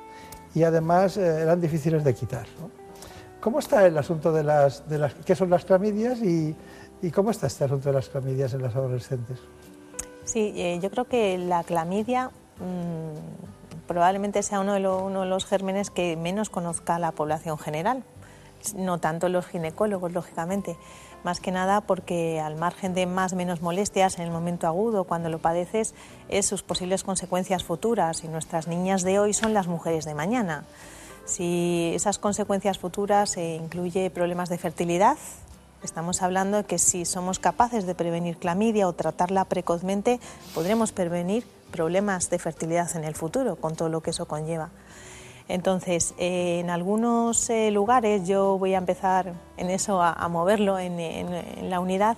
Y 0.53 0.63
además 0.63 1.17
eh, 1.17 1.41
eran 1.41 1.59
difíciles 1.59 2.03
de 2.03 2.13
quitar. 2.13 2.45
¿Cómo 3.41 3.59
está 3.59 3.85
el 3.85 3.97
asunto 3.97 4.31
de 4.31 4.43
las, 4.43 4.87
de 4.87 4.97
las... 4.97 5.13
¿Qué 5.13 5.35
son 5.35 5.49
las 5.49 5.65
clamidias 5.65 6.19
y, 6.19 6.55
y 7.01 7.11
cómo 7.11 7.31
está 7.31 7.47
este 7.47 7.63
asunto 7.63 7.89
de 7.89 7.95
las 7.95 8.09
clamidias 8.09 8.53
en 8.53 8.61
las 8.61 8.75
adolescentes? 8.75 9.39
Sí, 10.25 10.53
eh, 10.55 10.79
yo 10.81 10.89
creo 10.89 11.05
que 11.05 11.37
la 11.37 11.63
clamidia 11.63 12.31
mm, 12.59 13.85
probablemente 13.87 14.43
sea 14.43 14.59
uno 14.59 14.73
de, 14.73 14.79
lo- 14.81 15.03
uno 15.05 15.21
de 15.21 15.27
los 15.27 15.45
gérmenes 15.45 15.89
que 15.89 16.17
menos 16.17 16.49
conozca 16.49 16.99
la 16.99 17.11
población 17.11 17.57
general, 17.57 18.03
no 18.75 18.97
tanto 18.99 19.29
los 19.29 19.45
ginecólogos, 19.45 20.11
lógicamente, 20.11 20.75
más 21.23 21.39
que 21.39 21.51
nada 21.51 21.81
porque 21.81 22.39
al 22.39 22.55
margen 22.57 22.93
de 22.93 23.05
más 23.05 23.33
o 23.33 23.35
menos 23.35 23.61
molestias 23.61 24.17
en 24.19 24.25
el 24.25 24.31
momento 24.31 24.67
agudo, 24.67 25.03
cuando 25.05 25.29
lo 25.29 25.39
padeces, 25.39 25.93
es 26.29 26.45
sus 26.45 26.63
posibles 26.63 27.03
consecuencias 27.03 27.63
futuras 27.63 28.23
y 28.23 28.27
nuestras 28.27 28.67
niñas 28.67 29.03
de 29.03 29.19
hoy 29.19 29.33
son 29.33 29.53
las 29.53 29.67
mujeres 29.67 30.05
de 30.05 30.13
mañana. 30.13 30.63
Si 31.25 31.91
esas 31.95 32.19
consecuencias 32.19 32.79
futuras 32.79 33.35
eh, 33.37 33.55
incluye 33.55 34.09
problemas 34.09 34.49
de 34.49 34.57
fertilidad, 34.57 35.17
Estamos 35.83 36.21
hablando 36.21 36.57
de 36.57 36.63
que 36.63 36.79
si 36.79 37.05
somos 37.05 37.39
capaces 37.39 37.85
de 37.85 37.93
prevenir 37.93 38.37
clamidia 38.37 38.87
o 38.87 38.93
tratarla 38.93 39.45
precozmente, 39.45 40.19
podremos 40.55 40.91
prevenir 40.91 41.45
problemas 41.71 42.29
de 42.29 42.39
fertilidad 42.39 42.95
en 42.95 43.03
el 43.03 43.15
futuro, 43.15 43.57
con 43.57 43.75
todo 43.75 43.89
lo 43.89 44.01
que 44.01 44.09
eso 44.09 44.27
conlleva. 44.27 44.71
Entonces, 45.47 46.13
eh, 46.17 46.59
en 46.59 46.69
algunos 46.69 47.49
eh, 47.49 47.71
lugares 47.71 48.27
yo 48.27 48.57
voy 48.57 48.73
a 48.73 48.79
empezar 48.79 49.33
en 49.55 49.69
eso 49.69 50.01
a, 50.01 50.27
moverlo 50.27 50.77
en 50.79 51.69
la 51.69 51.79
unidad, 51.79 52.17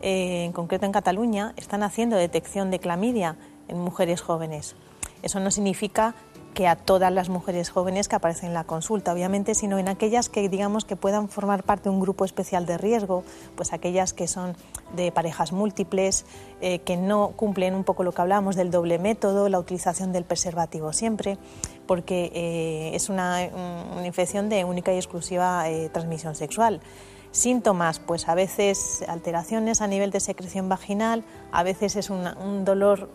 eh, 0.00 0.44
en 0.44 0.52
concreto 0.52 0.86
en 0.86 0.92
Cataluña, 0.92 1.54
están 1.56 1.82
haciendo 1.82 2.16
detección 2.16 2.70
de 2.70 2.78
clamidia 2.78 3.36
en 3.66 3.80
mujeres 3.80 4.20
jóvenes. 4.20 4.76
Eso 5.22 5.40
no 5.40 5.50
significa 5.50 6.14
que 6.58 6.66
a 6.66 6.74
todas 6.74 7.12
las 7.12 7.28
mujeres 7.28 7.70
jóvenes 7.70 8.08
que 8.08 8.16
aparecen 8.16 8.48
en 8.48 8.54
la 8.54 8.64
consulta, 8.64 9.12
obviamente, 9.12 9.54
sino 9.54 9.78
en 9.78 9.86
aquellas 9.86 10.28
que 10.28 10.48
digamos 10.48 10.84
que 10.84 10.96
puedan 10.96 11.28
formar 11.28 11.62
parte 11.62 11.84
de 11.84 11.90
un 11.90 12.00
grupo 12.00 12.24
especial 12.24 12.66
de 12.66 12.76
riesgo, 12.76 13.22
pues 13.54 13.72
aquellas 13.72 14.12
que 14.12 14.26
son 14.26 14.56
de 14.92 15.12
parejas 15.12 15.52
múltiples, 15.52 16.26
eh, 16.60 16.80
que 16.80 16.96
no 16.96 17.28
cumplen 17.36 17.76
un 17.76 17.84
poco 17.84 18.02
lo 18.02 18.10
que 18.10 18.22
hablábamos 18.22 18.56
del 18.56 18.72
doble 18.72 18.98
método, 18.98 19.48
la 19.48 19.60
utilización 19.60 20.10
del 20.12 20.24
preservativo 20.24 20.92
siempre, 20.92 21.38
porque 21.86 22.32
eh, 22.34 22.90
es 22.92 23.08
una, 23.08 23.44
infección 24.04 24.48
de 24.48 24.64
única 24.64 24.92
y 24.92 24.96
exclusiva 24.96 25.70
eh, 25.70 25.90
transmisión 25.90 26.34
sexual. 26.34 26.80
Síntomas, 27.30 28.00
pues 28.00 28.28
a 28.28 28.34
veces 28.34 29.04
alteraciones 29.06 29.80
a 29.80 29.86
nivel 29.86 30.10
de 30.10 30.18
secreción 30.18 30.68
vaginal, 30.68 31.22
a 31.52 31.62
veces 31.62 31.94
es 31.94 32.10
un 32.10 32.64
dolor 32.64 33.08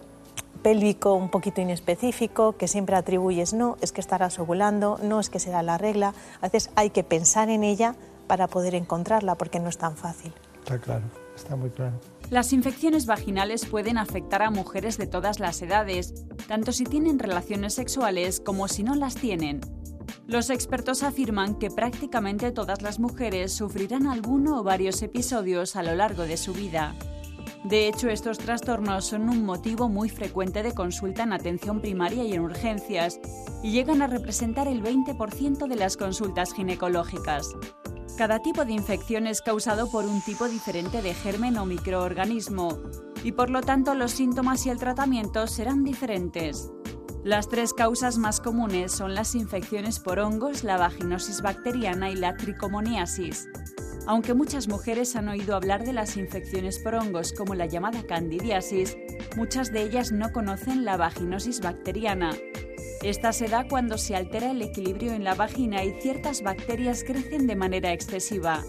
pélvico 0.64 1.14
un 1.14 1.30
poquito 1.30 1.62
inespecífico, 1.62 2.58
que 2.58 2.68
siempre 2.68 2.96
atribuyes, 2.96 3.54
no, 3.54 3.78
es 3.82 3.92
que 3.92 4.02
estarás 4.02 4.40
ovulando, 4.40 4.98
no 5.04 5.20
es 5.20 5.30
que 5.30 5.40
será 5.40 5.62
la 5.62 5.78
regla. 5.78 6.16
A 6.42 6.48
veces 6.48 6.72
hay 6.76 6.90
que 6.90 7.04
pensar 7.04 7.50
en 7.50 7.64
ella 7.64 7.96
para 8.28 8.48
poder 8.48 8.74
encontrarla, 8.74 9.36
porque 9.36 9.60
no 9.60 9.70
es 9.70 9.78
tan 9.78 9.96
fácil. 9.96 10.34
Está 10.60 10.80
claro, 10.80 11.04
está 11.36 11.56
muy 11.56 11.70
claro. 11.70 12.00
Las 12.30 12.54
infecciones 12.54 13.06
vaginales 13.06 13.66
pueden 13.66 13.98
afectar 13.98 14.42
a 14.42 14.50
mujeres 14.50 14.98
de 14.98 15.06
todas 15.06 15.40
las 15.40 15.62
edades, 15.62 16.26
tanto 16.48 16.72
si 16.72 16.86
tienen 16.86 17.20
relaciones 17.20 17.74
sexuales 17.76 18.40
como 18.40 18.68
si 18.68 18.82
no 18.84 18.96
las 18.96 19.16
tienen. 19.16 19.62
Los 20.26 20.50
expertos 20.50 21.04
afirman 21.04 21.56
que 21.56 21.70
prácticamente 21.70 22.52
todas 22.52 22.82
las 22.82 22.98
mujeres 23.00 23.52
sufrirán 23.52 24.08
alguno 24.08 24.60
o 24.60 24.64
varios 24.64 25.02
episodios 25.02 25.76
a 25.76 25.84
lo 25.84 25.96
largo 25.96 26.24
de 26.24 26.38
su 26.38 26.54
vida. 26.54 26.96
De 27.64 27.88
hecho, 27.88 28.10
estos 28.10 28.40
trastornos 28.40 29.06
son 29.06 29.30
un 29.30 29.46
motivo 29.46 29.88
muy 29.88 30.10
frecuente 30.10 30.64
de 30.64 30.74
consulta 30.74 31.24
en 31.24 31.32
atención 31.32 31.80
primaria 31.80 32.26
y 32.26 32.34
en 32.34 32.42
urgencias, 32.42 33.20
y 33.62 33.72
llegan 33.72 34.02
a 34.02 34.08
representar 34.08 34.68
el 34.68 34.84
20% 34.84 35.68
de 35.68 35.76
las 35.78 35.96
consultas 35.96 36.54
ginecológicas. 36.54 37.56
Cada 38.18 38.40
tipo 38.40 38.66
de 38.66 38.74
infección 38.74 39.28
es 39.28 39.42
causado 39.42 39.90
por 39.90 40.06
un 40.06 40.22
tipo 40.22 40.50
diferente 40.50 41.02
de 41.02 41.14
germen 41.14 41.58
o 41.58 41.66
microorganismo, 41.66 42.80
y 43.24 43.32
por 43.32 43.50
lo 43.50 43.62
tanto 43.62 43.96
los 43.96 44.12
síntomas 44.12 44.66
y 44.66 44.70
el 44.70 44.78
tratamiento 44.78 45.48
serán 45.48 45.86
diferentes. 45.86 46.70
Las 47.24 47.48
tres 47.48 47.74
causas 47.74 48.18
más 48.18 48.42
comunes 48.42 48.92
son 48.92 49.16
las 49.16 49.34
infecciones 49.34 50.00
por 50.00 50.20
hongos, 50.20 50.66
la 50.66 50.76
vaginosis 50.76 51.42
bacteriana 51.42 52.12
y 52.12 52.18
la 52.18 52.36
tricomoniasis. 52.36 53.48
Aunque 54.06 54.34
muchas 54.34 54.68
mujeres 54.68 55.16
han 55.16 55.30
oído 55.30 55.56
hablar 55.56 55.86
de 55.86 55.94
las 55.94 56.18
infecciones 56.18 56.78
por 56.80 56.96
hongos 56.96 57.32
como 57.32 57.56
la 57.56 57.68
llamada 57.68 58.04
candidiasis, 58.04 58.98
muchas 59.38 59.72
de 59.72 59.82
ellas 59.82 60.12
no 60.12 60.34
conocen 60.34 60.84
la 60.84 60.98
vaginosis 60.98 61.62
bacteriana. 61.62 62.32
Esta 63.02 63.32
se 63.32 63.48
da 63.48 63.68
cuando 63.68 63.98
se 63.98 64.16
altera 64.16 64.52
el 64.52 64.62
equilibrio 64.62 65.14
en 65.14 65.24
la 65.24 65.36
vagina 65.36 65.84
y 65.84 65.92
ciertas 66.02 66.42
bacterias 66.42 67.04
crecen 67.04 67.48
de 67.48 67.56
manera 67.56 67.94
excesiva. 67.94 68.62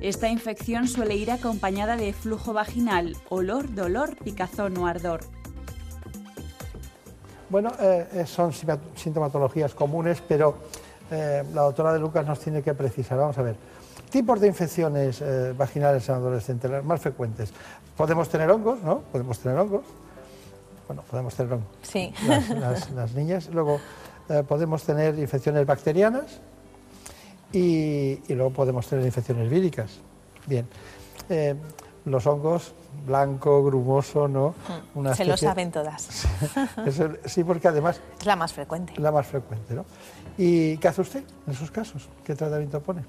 Esta 0.00 0.28
infección 0.28 0.88
suele 0.88 1.16
ir 1.16 1.30
acompañada 1.30 1.96
de 1.96 2.12
flujo 2.12 2.52
vaginal, 2.52 3.16
olor, 3.28 3.74
dolor, 3.74 4.16
picazón 4.16 4.78
o 4.78 4.86
ardor. 4.86 5.20
Bueno, 7.48 7.72
eh, 7.80 8.06
eh, 8.12 8.26
son 8.26 8.52
sintomatologías 8.94 9.74
comunes, 9.74 10.22
pero 10.26 10.54
eh, 11.10 11.42
la 11.52 11.62
doctora 11.62 11.92
de 11.92 11.98
Lucas 11.98 12.24
nos 12.24 12.38
tiene 12.38 12.62
que 12.62 12.72
precisar. 12.72 13.18
Vamos 13.18 13.36
a 13.36 13.42
ver. 13.42 13.56
Tipos 14.10 14.40
de 14.40 14.48
infecciones 14.48 15.20
eh, 15.20 15.54
vaginales 15.56 16.08
en 16.08 16.14
adolescentes, 16.16 16.70
las 16.70 16.84
más 16.84 17.00
frecuentes. 17.00 17.52
Podemos 17.96 18.28
tener 18.28 18.50
hongos, 18.50 18.82
¿no? 18.82 19.00
Podemos 19.12 19.38
tener 19.38 19.56
hongos. 19.58 19.82
Bueno, 20.88 21.02
podemos 21.08 21.34
tener 21.34 21.52
hongos. 21.52 21.68
Sí. 21.82 22.12
Las, 22.26 22.48
las- 22.50 22.90
las 22.90 23.12
niñas. 23.14 23.48
Luego 23.52 23.78
eh, 24.28 24.42
podemos 24.46 24.82
tener 24.82 25.16
infecciones 25.18 25.64
bacterianas 25.64 26.40
y, 27.52 28.20
y 28.28 28.34
luego 28.34 28.50
podemos 28.50 28.86
tener 28.86 29.04
infecciones 29.04 29.48
víricas. 29.48 29.92
Bien. 30.46 30.66
Eh, 31.28 31.54
los 32.06 32.26
hongos, 32.26 32.72
blanco, 33.06 33.62
grumoso, 33.62 34.26
¿no? 34.26 34.54
Una 34.94 35.10
Mm. 35.12 35.14
Se 35.14 35.24
lo 35.24 35.36
saben 35.36 35.70
todas. 35.70 36.26
Eso- 36.86 37.10
sí, 37.26 37.44
porque 37.44 37.68
además 37.68 38.00
Es 38.18 38.26
la 38.26 38.34
más 38.36 38.52
frecuente. 38.52 38.94
la 38.98 39.12
más 39.12 39.26
frecuente, 39.26 39.74
¿no? 39.74 39.84
¿Y 40.38 40.78
qué 40.78 40.88
hace 40.88 41.02
usted 41.02 41.22
en 41.46 41.52
esos 41.52 41.70
casos? 41.70 42.08
¿Qué 42.24 42.34
tratamiento 42.34 42.80
pone? 42.80 43.04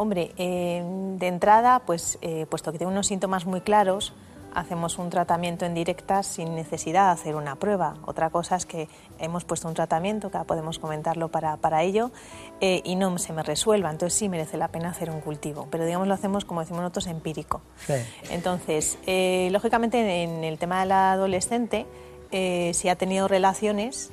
Hombre, 0.00 0.32
eh, 0.38 0.82
de 1.18 1.26
entrada, 1.26 1.80
pues 1.80 2.18
eh, 2.22 2.46
puesto 2.48 2.72
que 2.72 2.78
tiene 2.78 2.90
unos 2.90 3.06
síntomas 3.06 3.44
muy 3.44 3.60
claros, 3.60 4.14
hacemos 4.54 4.96
un 4.96 5.10
tratamiento 5.10 5.66
en 5.66 5.74
directa 5.74 6.22
sin 6.22 6.54
necesidad 6.54 7.08
de 7.08 7.12
hacer 7.12 7.36
una 7.36 7.56
prueba. 7.56 7.98
Otra 8.06 8.30
cosa 8.30 8.56
es 8.56 8.64
que 8.64 8.88
hemos 9.18 9.44
puesto 9.44 9.68
un 9.68 9.74
tratamiento, 9.74 10.30
que 10.30 10.38
ahora 10.38 10.46
podemos 10.46 10.78
comentarlo 10.78 11.28
para, 11.28 11.58
para 11.58 11.82
ello, 11.82 12.12
eh, 12.62 12.80
y 12.82 12.96
no 12.96 13.18
se 13.18 13.34
me 13.34 13.42
resuelva. 13.42 13.90
Entonces 13.90 14.18
sí 14.18 14.30
merece 14.30 14.56
la 14.56 14.68
pena 14.68 14.88
hacer 14.88 15.10
un 15.10 15.20
cultivo. 15.20 15.68
Pero 15.70 15.84
digamos 15.84 16.08
lo 16.08 16.14
hacemos, 16.14 16.46
como 16.46 16.60
decimos 16.60 16.80
nosotros, 16.80 17.06
empírico. 17.06 17.60
Entonces, 18.30 18.96
eh, 19.06 19.50
lógicamente 19.52 20.22
en 20.22 20.44
el 20.44 20.58
tema 20.58 20.80
del 20.80 20.92
adolescente, 20.92 21.84
eh, 22.32 22.72
si 22.72 22.88
ha 22.88 22.96
tenido 22.96 23.28
relaciones, 23.28 24.10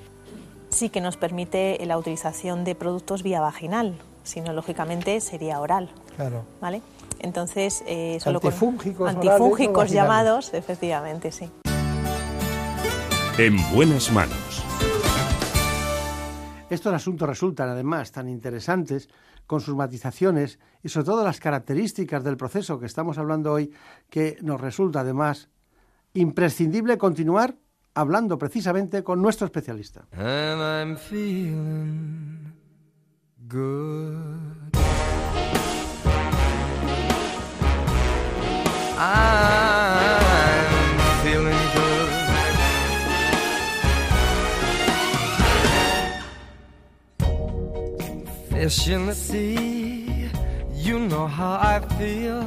sí 0.68 0.90
que 0.90 1.00
nos 1.00 1.16
permite 1.16 1.80
la 1.86 1.98
utilización 1.98 2.66
de 2.66 2.76
productos 2.76 3.24
vía 3.24 3.40
vaginal, 3.40 3.96
si 4.28 4.42
no, 4.42 4.54
lógicamente 4.54 5.20
sería 5.22 5.60
oral. 5.60 5.90
Claro. 6.16 6.44
¿Vale? 6.62 6.82
Entonces, 7.20 7.84
eh, 7.88 8.20
solo 8.22 8.40
con- 8.40 8.50
Antifúngicos 8.52 9.02
orales 9.02 9.16
o 9.18 9.32
antifúngicos 9.32 9.90
llamados, 9.92 10.54
efectivamente, 10.54 11.32
sí. 11.32 11.50
En 13.38 13.56
buenas 13.74 14.12
manos. 14.12 14.64
Estos 16.70 16.94
asuntos 16.94 17.28
resultan 17.30 17.70
además 17.70 18.12
tan 18.12 18.28
interesantes 18.28 19.10
con 19.46 19.62
sus 19.62 19.76
matizaciones 19.76 20.60
y 20.84 20.90
sobre 20.90 21.06
todo 21.06 21.24
las 21.24 21.40
características 21.40 22.24
del 22.24 22.36
proceso 22.36 22.78
que 22.80 22.86
estamos 22.86 23.18
hablando 23.18 23.54
hoy 23.54 23.72
que 24.10 24.38
nos 24.42 24.60
resulta 24.60 25.00
además 25.02 25.50
imprescindible 26.14 26.98
continuar 26.98 27.56
hablando 27.94 28.38
precisamente 28.38 29.04
con 29.04 29.22
nuestro 29.22 29.46
especialista. 29.46 30.06
And 30.12 30.60
I'm 30.62 30.98
feeling 30.98 32.47
good. 33.48 34.76
I'm 38.98 39.80
feeling 41.24 41.64
good. 41.78 42.12
Fish 48.50 48.88
in 48.90 49.06
the 49.06 49.16
sea, 49.16 50.30
You 50.74 51.00
know 51.00 51.28
how 51.28 51.54
I 51.54 51.80
feel. 51.98 52.44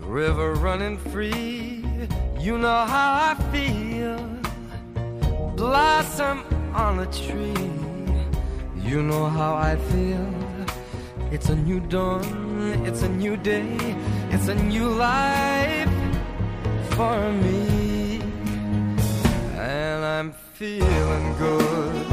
River 0.00 0.54
running 0.54 0.98
free. 0.98 1.84
You 2.38 2.58
know 2.58 2.84
how 2.84 3.12
I 3.30 3.34
feel. 3.52 4.18
Blossom 5.56 6.44
on 6.74 6.98
a 6.98 7.06
tree. 7.06 7.89
You 8.82 9.02
know 9.02 9.26
how 9.26 9.54
I 9.54 9.76
feel. 9.76 10.26
It's 11.30 11.48
a 11.48 11.54
new 11.54 11.78
dawn, 11.78 12.84
it's 12.84 13.02
a 13.02 13.08
new 13.08 13.36
day, 13.36 13.76
it's 14.30 14.48
a 14.48 14.54
new 14.54 14.88
life 14.88 15.88
for 16.90 17.32
me. 17.32 18.20
And 19.56 20.04
I'm 20.04 20.32
feeling 20.54 21.36
good. 21.38 22.06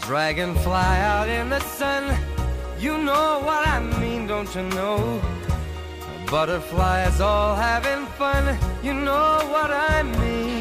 Dragonfly 0.00 0.96
out 1.12 1.28
in 1.28 1.50
the 1.50 1.60
sun, 1.60 2.16
you 2.78 2.96
know 2.96 3.40
what 3.44 3.66
I 3.68 3.80
mean, 4.00 4.26
don't 4.26 4.52
you 4.54 4.62
know? 4.62 5.20
Butterflies 6.30 7.20
all 7.20 7.54
having 7.54 8.06
fun, 8.18 8.58
you 8.82 8.94
know 8.94 9.40
what 9.50 9.70
I 9.70 10.02
mean. 10.02 10.51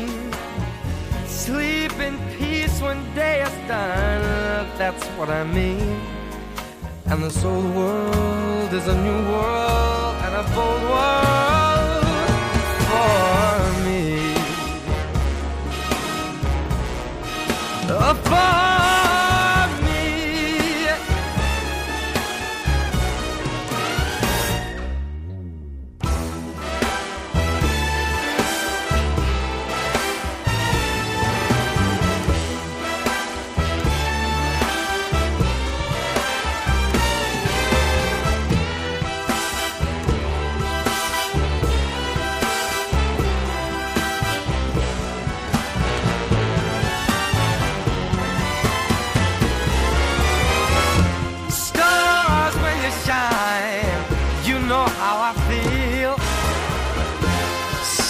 Sleep 1.51 1.99
in 1.99 2.17
peace 2.37 2.79
when 2.81 2.97
day 3.13 3.41
is 3.41 3.55
done, 3.67 4.65
that's 4.77 5.05
what 5.17 5.29
I 5.29 5.43
mean. 5.43 5.99
And 7.07 7.21
this 7.23 7.43
old 7.43 7.75
world 7.75 8.71
is 8.71 8.87
a 8.87 8.95
new 9.07 9.21
world 9.33 10.15
and 10.25 10.33
a 10.43 10.45
bold 10.55 10.83
world 10.93 12.05
for 12.87 13.59
me. 13.85 14.33
Uh, 17.89 18.70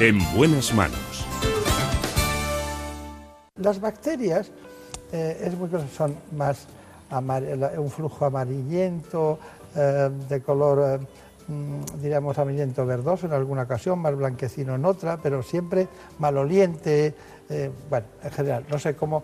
En 0.00 0.18
buenas 0.34 0.72
manos. 0.72 1.26
Las 3.56 3.78
bacterias 3.82 4.50
eh, 5.12 5.42
es 5.44 5.92
son 5.94 6.16
más 6.32 6.66
un 7.76 7.90
flujo 7.90 8.24
amarillento, 8.24 9.38
eh, 9.76 10.08
de 10.26 10.40
color, 10.40 11.00
eh, 11.02 11.52
mm, 11.52 12.00
diríamos, 12.00 12.38
amarillento 12.38 12.86
verdoso 12.86 13.26
en 13.26 13.34
alguna 13.34 13.64
ocasión, 13.64 13.98
más 13.98 14.16
blanquecino 14.16 14.74
en 14.74 14.86
otra, 14.86 15.18
pero 15.22 15.42
siempre 15.42 15.86
maloliente. 16.18 17.14
bueno, 17.90 18.06
en 18.22 18.30
general, 18.30 18.64
no 18.70 18.78
sé 18.78 18.96
cómo 18.96 19.22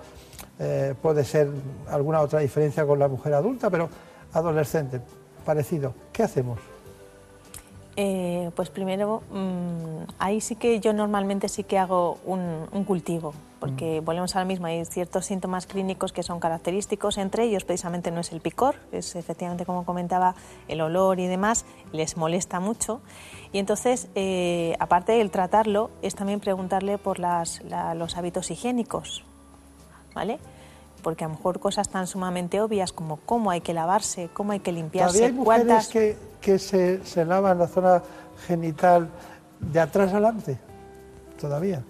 puede 1.01 1.25
ser 1.25 1.49
alguna 1.89 2.21
otra 2.21 2.41
diferencia 2.41 2.85
con 2.85 2.99
la 2.99 3.09
mujer 3.09 3.33
adulta, 3.33 3.71
pero 3.71 3.89
adolescente, 4.35 5.01
parecido. 5.45 5.95
¿Qué 6.13 6.25
hacemos? 6.25 6.76
Eh, 7.99 8.51
pues 8.55 8.69
primero, 8.69 9.23
mm, 9.31 10.11
ahí 10.19 10.43
sí 10.43 10.55
que 10.57 10.81
yo 10.81 10.93
normalmente 10.93 11.49
sí 11.49 11.65
que 11.65 11.79
hago 11.79 12.19
un, 12.27 12.67
un 12.71 12.85
cultivo, 12.85 13.33
porque 13.59 14.01
volvemos 14.01 14.37
ahora 14.37 14.45
mismo, 14.45 14.67
hay 14.67 14.85
ciertos 14.85 15.25
síntomas 15.25 15.67
clínicos 15.67 16.13
que 16.13 16.23
son 16.23 16.39
característicos, 16.39 17.17
entre 17.17 17.45
ellos 17.45 17.65
precisamente 17.65 18.11
no 18.11 18.21
es 18.21 18.33
el 18.33 18.43
picor, 18.43 18.75
es 18.93 19.17
efectivamente 19.17 19.65
como 19.65 19.87
comentaba 19.87 20.35
el 20.69 20.83
olor 20.83 21.21
y 21.21 21.27
demás, 21.27 21.65
les 21.93 22.19
molesta 22.19 22.61
mucho. 22.61 23.01
Y 23.53 23.59
entonces, 23.61 24.09
eh, 24.15 24.77
aparte 24.79 25.13
del 25.13 25.31
tratarlo, 25.31 25.89
es 26.03 26.15
también 26.15 26.41
preguntarle 26.41 26.99
por 26.99 27.19
las- 27.19 27.63
la- 27.65 27.95
los 27.95 28.19
hábitos 28.19 28.51
higiénicos, 28.51 29.25
¿vale? 30.15 30.39
Porque 31.03 31.25
a 31.25 31.29
lo 31.29 31.35
mejor 31.35 31.61
cosas 31.61 31.89
tan 31.89 32.07
sumamente 32.07 32.61
obvias 32.61 32.93
como 32.93 33.17
cómo 33.25 33.51
hay 33.51 33.63
que 33.63 33.73
lavarse, 33.73 34.29
cómo 34.35 34.53
hay 34.53 34.61
que 34.61 34.73
limpiarse, 34.73 35.25
hay 35.27 35.33
cuántas... 35.45 35.89
que, 35.89 36.17
que 36.47 36.61
se, 36.61 37.05
se 37.05 37.25
lavan 37.25 37.59
la 37.59 37.67
zona 37.67 38.01
genital 38.47 39.09
de 39.59 39.81
atrás 39.81 40.13
adelante. 40.13 40.57
Todavía. 41.41 41.83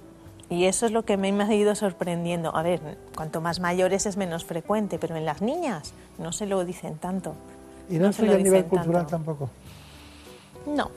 Y 0.48 0.64
eso 0.64 0.86
es 0.86 0.92
lo 0.92 1.04
que 1.04 1.18
me 1.18 1.28
ha 1.42 1.54
ido 1.54 1.74
sorprendiendo. 1.74 2.56
A 2.56 2.62
ver, 2.62 2.80
cuanto 3.14 3.42
más 3.42 3.60
mayores 3.60 4.06
es 4.06 4.16
menos 4.16 4.46
frecuente, 4.46 4.98
pero 4.98 5.14
en 5.14 5.26
las 5.26 5.42
niñas 5.42 5.92
no 6.18 6.32
se 6.32 6.46
lo 6.46 6.64
dicen 6.64 6.96
tanto. 6.96 7.34
Y 7.90 7.98
no, 7.98 8.06
influye 8.06 8.30
lo 8.32 8.36
a 8.36 8.42
nivel 8.42 8.64
cultural 8.64 9.02
tanto. 9.02 9.10
tampoco. 9.10 9.50
No. 10.74 10.90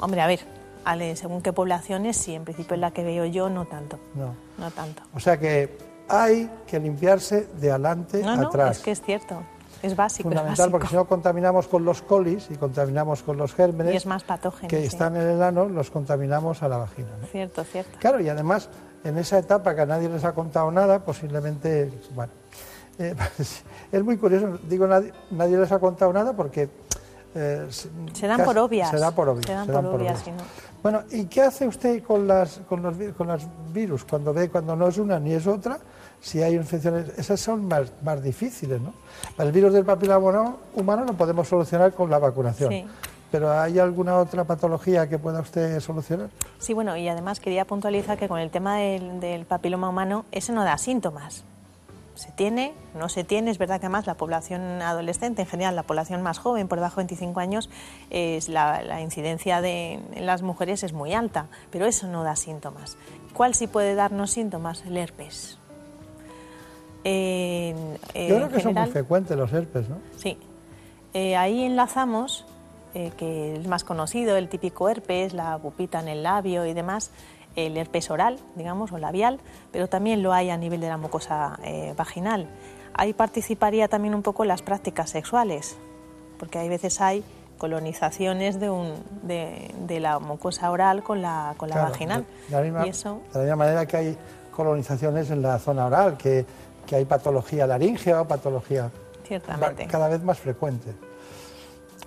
Hombre, 0.00 0.22
a 0.22 0.26
ver, 0.26 0.40
ale- 0.86 1.14
según 1.16 1.42
qué 1.42 1.52
poblaciones, 1.52 2.16
sí, 2.16 2.34
en 2.34 2.44
principio 2.44 2.74
en 2.74 2.80
la 2.80 2.90
que 2.92 3.04
veo 3.04 3.26
yo, 3.26 3.50
no 3.50 3.66
tanto. 3.66 3.98
No. 4.14 4.34
No 4.56 4.70
tanto. 4.70 5.02
O 5.14 5.20
sea 5.20 5.38
que 5.38 5.76
hay 6.08 6.48
que 6.66 6.80
limpiarse 6.80 7.48
de 7.60 7.70
adelante 7.70 8.22
No, 8.22 8.34
no, 8.36 8.48
atrás. 8.48 8.78
es 8.78 8.82
que 8.82 8.90
es 8.92 9.02
cierto. 9.02 9.42
Es 9.84 9.96
básico, 9.96 10.28
es 10.28 10.34
Fundamental, 10.34 10.56
básico. 10.56 10.70
porque 10.70 10.86
si 10.88 10.94
no 10.94 11.04
contaminamos 11.06 11.68
con 11.68 11.84
los 11.84 12.02
colis 12.02 12.48
y 12.50 12.56
contaminamos 12.56 13.22
con 13.22 13.36
los 13.36 13.54
gérmenes 13.54 13.92
Y 13.94 13.96
es 13.96 14.06
más 14.06 14.24
patógeno, 14.24 14.68
que 14.68 14.80
sí. 14.80 14.86
están 14.86 15.16
en 15.16 15.28
el 15.28 15.42
ano, 15.42 15.66
los 15.68 15.90
contaminamos 15.90 16.62
a 16.62 16.68
la 16.68 16.78
vagina. 16.78 17.08
¿no? 17.20 17.26
Cierto, 17.26 17.64
cierto. 17.64 17.96
Claro, 17.98 18.20
y 18.20 18.28
además, 18.28 18.68
en 19.04 19.18
esa 19.18 19.38
etapa 19.38 19.74
que 19.74 19.82
a 19.82 19.86
nadie 19.86 20.08
les 20.08 20.24
ha 20.24 20.32
contado 20.32 20.70
nada, 20.70 21.00
posiblemente, 21.00 21.90
bueno, 22.14 22.32
eh, 22.98 23.14
es 23.92 24.04
muy 24.04 24.16
curioso, 24.16 24.58
digo 24.68 24.86
nadie, 24.86 25.12
nadie 25.30 25.58
les 25.58 25.70
ha 25.72 25.78
contado 25.78 26.12
nada 26.12 26.32
porque... 26.32 26.68
eh, 27.34 27.66
Se 28.12 28.26
dan 28.26 28.42
por 28.44 28.56
obvias. 28.58 28.90
Se 28.90 28.98
da 28.98 29.10
por 29.10 29.28
obvias. 29.28 29.46
Se 29.46 29.52
dan 29.52 29.66
se 29.66 29.72
por 29.72 29.84
obvias. 29.86 30.22
Bueno, 30.82 31.02
¿y 31.10 31.24
qué 31.24 31.42
hace 31.42 31.66
usted 31.66 32.02
con 32.02 32.28
las 32.28 32.60
con 32.68 32.82
los 32.82 32.94
con 33.16 33.26
las 33.26 33.42
virus 33.72 34.04
cuando 34.04 34.34
ve 34.34 34.50
cuando 34.50 34.76
no 34.76 34.88
es 34.88 34.98
una 34.98 35.18
ni 35.18 35.32
es 35.32 35.46
otra? 35.46 35.78
Si 36.24 36.42
hay 36.42 36.54
infecciones, 36.54 37.10
esas 37.18 37.38
son 37.38 37.68
más, 37.68 37.92
más 38.02 38.22
difíciles, 38.22 38.80
¿no? 38.80 38.94
El 39.36 39.52
virus 39.52 39.74
del 39.74 39.84
papiloma 39.84 40.56
humano- 40.74 41.04
lo 41.04 41.12
podemos 41.12 41.46
solucionar 41.46 41.92
con 41.92 42.08
la 42.08 42.18
vacunación. 42.18 42.70
Sí. 42.70 42.86
Pero 43.30 43.52
¿hay 43.52 43.78
alguna 43.78 44.16
otra 44.16 44.44
patología 44.44 45.06
que 45.06 45.18
pueda 45.18 45.40
usted 45.40 45.78
solucionar? 45.80 46.30
Sí, 46.58 46.72
bueno, 46.72 46.96
y 46.96 47.08
además 47.08 47.40
quería 47.40 47.66
puntualizar 47.66 48.16
que 48.16 48.26
con 48.26 48.38
el 48.38 48.50
tema 48.50 48.78
del, 48.78 49.20
del 49.20 49.44
papiloma 49.44 49.90
humano, 49.90 50.24
ese 50.32 50.52
no 50.52 50.64
da 50.64 50.78
síntomas. 50.78 51.44
se 52.14 52.30
tiene, 52.30 52.72
no 52.94 53.08
se 53.10 53.24
tiene. 53.24 53.50
Es 53.50 53.58
verdad 53.58 53.78
que 53.80 53.86
además 53.86 54.06
la 54.06 54.14
población 54.14 54.80
adolescente, 54.80 55.42
en 55.42 55.48
general 55.48 55.76
la 55.76 55.82
población 55.82 56.22
más 56.22 56.38
joven, 56.38 56.68
por 56.68 56.78
debajo 56.78 57.00
de 57.00 57.06
25 57.08 57.38
años, 57.40 57.68
es 58.08 58.48
la, 58.48 58.82
la 58.82 59.02
incidencia 59.02 59.60
de, 59.60 59.94
en 60.14 60.24
las 60.26 60.40
mujeres 60.42 60.84
es 60.84 60.92
muy 60.94 61.12
alta, 61.12 61.48
pero 61.70 61.84
eso 61.86 62.06
no 62.06 62.22
da 62.22 62.36
síntomas. 62.36 62.96
¿Cuál 63.34 63.54
sí 63.54 63.66
puede 63.66 63.94
darnos 63.96 64.30
síntomas? 64.30 64.84
El 64.86 64.96
herpes. 64.96 65.58
En- 67.04 67.94
Yo 68.28 68.36
creo 68.36 68.48
que 68.48 68.54
son 68.60 68.72
muy 68.72 68.74
general- 68.74 68.90
frecuentes 68.90 69.36
los 69.36 69.52
herpes, 69.52 69.88
¿no? 69.88 69.96
Sí. 70.16 70.38
Eh, 71.12 71.36
ahí 71.36 71.62
enlazamos, 71.64 72.44
eh, 72.94 73.12
que 73.16 73.56
es 73.56 73.66
más 73.68 73.84
conocido, 73.84 74.36
el 74.36 74.48
típico 74.48 74.88
herpes, 74.88 75.32
la 75.34 75.58
pupita 75.58 76.00
en 76.00 76.08
el 76.08 76.22
labio 76.22 76.64
y 76.66 76.72
demás, 76.72 77.10
el 77.56 77.76
herpes 77.76 78.10
oral, 78.10 78.38
digamos, 78.56 78.90
o 78.92 78.98
labial, 78.98 79.38
pero 79.70 79.88
también 79.88 80.22
lo 80.22 80.32
hay 80.32 80.50
a 80.50 80.56
nivel 80.56 80.80
de 80.80 80.88
la 80.88 80.96
mucosa 80.96 81.58
eh, 81.62 81.94
vaginal. 81.96 82.48
Ahí 82.94 83.12
participaría 83.12 83.86
también 83.88 84.14
un 84.14 84.22
poco 84.22 84.44
las 84.44 84.62
prácticas 84.62 85.10
sexuales, 85.10 85.76
porque 86.38 86.58
hay 86.58 86.68
veces 86.68 87.00
hay 87.00 87.22
colonizaciones 87.58 88.58
de, 88.58 88.70
un, 88.70 88.92
de, 89.22 89.72
de 89.86 90.00
la 90.00 90.18
mucosa 90.18 90.70
oral 90.70 91.02
con 91.04 91.22
la, 91.22 91.54
con 91.56 91.68
la 91.68 91.76
Claro, 91.76 91.90
vaginal. 91.92 92.24
De 92.48 92.56
la, 92.56 92.62
misma, 92.62 92.86
y 92.86 92.90
eso, 92.90 93.20
de 93.32 93.38
la 93.38 93.44
misma 93.44 93.56
manera 93.56 93.86
que 93.86 93.96
hay 93.96 94.16
colonizaciones 94.50 95.30
en 95.30 95.42
la 95.42 95.58
zona 95.60 95.86
oral, 95.86 96.16
que, 96.16 96.44
que 96.86 96.96
hay 96.96 97.04
patología 97.04 97.66
laringea 97.66 98.20
o 98.22 98.28
patología 98.28 98.90
ciertamente. 99.26 99.86
cada 99.86 100.08
vez 100.08 100.22
más 100.22 100.38
frecuente. 100.38 100.92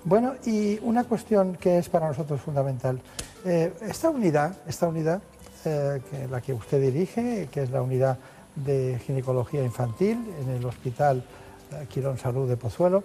Bueno, 0.04 0.34
y 0.46 0.78
una 0.82 1.04
cuestión 1.04 1.56
que 1.56 1.78
es 1.78 1.88
para 1.88 2.08
nosotros 2.08 2.40
fundamental. 2.40 3.00
Eh, 3.44 3.72
esta 3.82 4.10
unidad, 4.10 4.54
esta 4.66 4.88
unidad 4.88 5.20
eh, 5.64 6.00
que 6.10 6.28
la 6.28 6.40
que 6.40 6.52
usted 6.54 6.80
dirige, 6.80 7.48
que 7.50 7.62
es 7.64 7.70
la 7.70 7.82
unidad 7.82 8.16
de 8.54 8.98
ginecología 9.06 9.62
infantil 9.62 10.18
en 10.42 10.50
el 10.50 10.64
Hospital 10.64 11.22
Quirón 11.88 12.16
Salud 12.18 12.48
de 12.48 12.56
Pozuelo, 12.56 13.02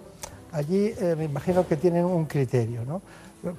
allí 0.52 0.94
eh, 0.98 1.14
me 1.18 1.24
imagino 1.24 1.66
que 1.66 1.76
tienen 1.76 2.04
un 2.04 2.24
criterio, 2.26 2.84
¿no? 2.84 3.02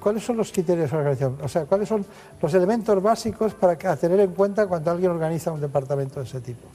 ¿Cuáles 0.00 0.24
son 0.24 0.36
los 0.36 0.50
criterios 0.50 0.90
de 0.90 0.96
organización? 0.96 1.38
O 1.42 1.48
sea, 1.48 1.64
¿cuáles 1.64 1.88
son 1.88 2.04
los 2.42 2.52
elementos 2.54 3.00
básicos 3.00 3.54
para 3.54 3.78
que- 3.78 3.86
a 3.86 3.94
tener 3.96 4.18
en 4.18 4.32
cuenta 4.32 4.66
cuando 4.66 4.90
alguien 4.90 5.12
organiza 5.12 5.52
un 5.52 5.60
departamento 5.60 6.18
de 6.18 6.26
ese 6.26 6.40
tipo? 6.40 6.66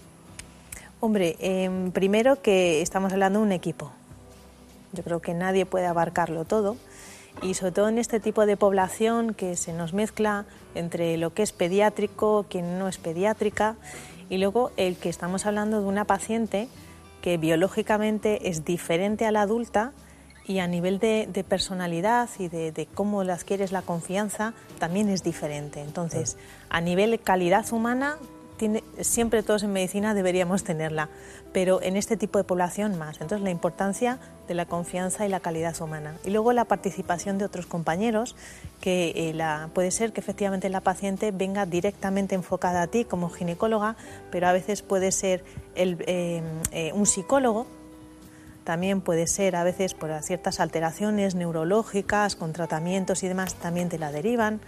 Hombre, 1.03 1.35
em, 1.39 1.89
primero 1.89 2.43
que 2.43 2.83
estamos 2.83 3.11
hablando 3.11 3.39
de 3.39 3.45
un 3.45 3.51
equipo. 3.51 3.91
Yo 4.93 5.01
creo 5.03 5.19
que 5.19 5.33
nadie 5.33 5.65
puede 5.65 5.87
abarcarlo 5.87 6.45
todo 6.45 6.77
y 7.41 7.55
sobre 7.55 7.71
todo 7.71 7.89
en 7.89 7.97
este 7.97 8.19
tipo 8.19 8.45
de 8.45 8.55
población 8.55 9.33
que 9.33 9.55
se 9.55 9.73
nos 9.73 9.93
mezcla 9.93 10.45
entre 10.75 11.17
lo 11.17 11.33
que 11.33 11.41
es 11.41 11.53
pediátrico, 11.53 12.45
quien 12.47 12.77
no 12.77 12.87
es 12.87 12.99
pediátrica 12.99 13.77
y 14.29 14.37
luego 14.37 14.69
el 14.77 14.95
que 14.95 15.09
estamos 15.09 15.47
hablando 15.47 15.81
de 15.81 15.87
una 15.87 16.05
paciente 16.05 16.67
que 17.23 17.37
biológicamente 17.37 18.49
es 18.49 18.63
diferente 18.63 19.25
a 19.25 19.31
la 19.31 19.41
adulta 19.41 19.93
y 20.45 20.59
a 20.59 20.67
nivel 20.67 20.99
de, 20.99 21.27
de 21.33 21.43
personalidad 21.43 22.29
y 22.37 22.47
de, 22.47 22.71
de 22.71 22.85
cómo 22.85 23.23
le 23.23 23.31
adquieres 23.31 23.71
la 23.71 23.81
confianza 23.81 24.53
también 24.77 25.09
es 25.09 25.23
diferente. 25.23 25.81
Entonces, 25.81 26.37
a 26.69 26.79
nivel 26.79 27.19
calidad 27.21 27.65
humana, 27.73 28.19
siempre 29.01 29.43
todos 29.43 29.63
en 29.63 29.73
medicina 29.73 30.13
deberíamos 30.13 30.63
tenerla, 30.63 31.09
pero 31.53 31.81
en 31.81 31.97
este 31.97 32.17
tipo 32.17 32.38
de 32.38 32.43
población 32.43 32.97
más. 32.97 33.21
Entonces, 33.21 33.43
la 33.43 33.51
importancia 33.51 34.19
de 34.47 34.53
la 34.53 34.65
confianza 34.65 35.25
y 35.25 35.29
la 35.29 35.39
calidad 35.39 35.79
humana. 35.81 36.17
Y 36.23 36.31
luego 36.31 36.53
la 36.53 36.65
participación 36.65 37.38
de 37.38 37.45
otros 37.45 37.65
compañeros, 37.65 38.35
que 38.79 39.13
eh, 39.15 39.33
la, 39.33 39.69
puede 39.73 39.91
ser 39.91 40.13
que 40.13 40.21
efectivamente 40.21 40.69
la 40.69 40.81
paciente 40.81 41.31
venga 41.31 41.65
directamente 41.65 42.35
enfocada 42.35 42.81
a 42.81 42.88
ti 42.88 43.05
como 43.05 43.29
ginecóloga, 43.29 43.95
pero 44.31 44.47
a 44.47 44.53
veces 44.53 44.81
puede 44.81 45.11
ser 45.11 45.43
el, 45.75 45.97
eh, 46.07 46.41
eh, 46.71 46.91
un 46.93 47.05
psicólogo 47.05 47.67
también 48.63 49.01
puede 49.01 49.25
ser 49.27 49.55
a 49.55 49.63
veces 49.63 49.93
por 49.95 50.11
ciertas 50.21 50.59
alteraciones 50.59 51.33
neurológicas, 51.35 52.35
con 52.35 52.53
tratamientos 52.53 53.23
y 53.23 53.27
demás, 53.27 53.55
también 53.55 53.89
te 53.89 53.97
la 53.97 54.11
derivan. 54.11 54.61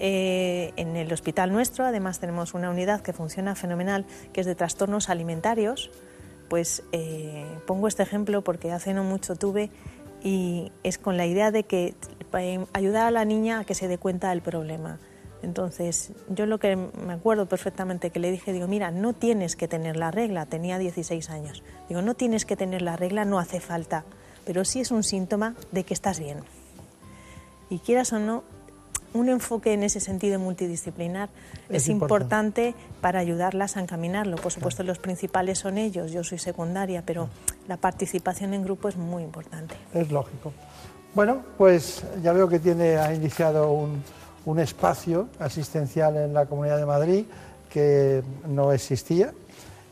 Eh, 0.00 0.72
en 0.76 0.96
el 0.96 1.12
hospital 1.12 1.52
nuestro, 1.52 1.84
además, 1.84 2.20
tenemos 2.20 2.54
una 2.54 2.70
unidad 2.70 3.00
que 3.00 3.12
funciona 3.12 3.54
fenomenal, 3.54 4.06
que 4.32 4.40
es 4.40 4.46
de 4.46 4.54
trastornos 4.54 5.08
alimentarios. 5.08 5.90
Pues 6.48 6.82
eh, 6.92 7.44
pongo 7.66 7.88
este 7.88 8.02
ejemplo 8.02 8.42
porque 8.42 8.72
hace 8.72 8.94
no 8.94 9.04
mucho 9.04 9.36
tuve 9.36 9.70
y 10.22 10.72
es 10.82 10.98
con 10.98 11.16
la 11.16 11.26
idea 11.26 11.50
de 11.50 11.64
que 11.64 11.94
eh, 12.32 12.66
ayudar 12.72 13.06
a 13.06 13.10
la 13.10 13.24
niña 13.24 13.60
a 13.60 13.64
que 13.64 13.74
se 13.74 13.88
dé 13.88 13.98
cuenta 13.98 14.30
del 14.30 14.40
problema. 14.40 14.98
Entonces, 15.42 16.12
yo 16.28 16.46
lo 16.46 16.58
que 16.58 16.74
me 16.76 17.12
acuerdo 17.12 17.46
perfectamente 17.46 18.10
que 18.10 18.18
le 18.18 18.30
dije, 18.30 18.52
digo, 18.52 18.66
mira, 18.66 18.90
no 18.90 19.12
tienes 19.12 19.54
que 19.54 19.68
tener 19.68 19.96
la 19.96 20.10
regla, 20.10 20.46
tenía 20.46 20.78
16 20.78 21.30
años. 21.30 21.62
Digo, 21.88 22.02
no 22.02 22.14
tienes 22.14 22.44
que 22.44 22.56
tener 22.56 22.82
la 22.82 22.96
regla, 22.96 23.24
no 23.24 23.38
hace 23.38 23.60
falta, 23.60 24.04
pero 24.44 24.64
sí 24.64 24.80
es 24.80 24.90
un 24.90 25.04
síntoma 25.04 25.54
de 25.70 25.84
que 25.84 25.94
estás 25.94 26.18
bien. 26.18 26.40
Y 27.70 27.78
quieras 27.78 28.12
o 28.12 28.18
no, 28.18 28.42
un 29.14 29.28
enfoque 29.28 29.72
en 29.72 29.82
ese 29.82 30.00
sentido 30.00 30.38
multidisciplinar 30.38 31.28
es, 31.68 31.84
Es 31.84 31.88
importante. 31.88 32.74
para 33.00 33.20
ayudarlas 33.20 33.76
a 33.76 33.80
encaminarlo. 33.80 34.36
Por 34.36 34.52
supuesto, 34.52 34.82
los 34.82 34.98
principales 34.98 35.58
son 35.58 35.78
ellos, 35.78 36.12
yo 36.12 36.24
soy 36.24 36.38
secundaria, 36.38 37.02
pero 37.04 37.28
la 37.66 37.76
participación 37.76 38.54
en 38.54 38.64
grupo 38.64 38.88
es 38.88 38.96
muy 38.96 39.22
importante. 39.22 39.74
Es 39.94 40.10
lógico. 40.10 40.52
Bueno, 41.14 41.42
pues 41.56 42.04
ya 42.22 42.32
veo 42.32 42.48
que 42.48 42.58
tiene, 42.58 42.96
ha 42.96 43.14
iniciado 43.14 43.72
un, 43.72 44.02
un 44.44 44.58
espacio 44.58 45.28
asistencial 45.38 46.16
en 46.16 46.34
la 46.34 46.46
Comunidad 46.46 46.76
de 46.78 46.86
Madrid 46.86 47.24
que 47.70 48.22
no 48.46 48.72
existía 48.72 49.32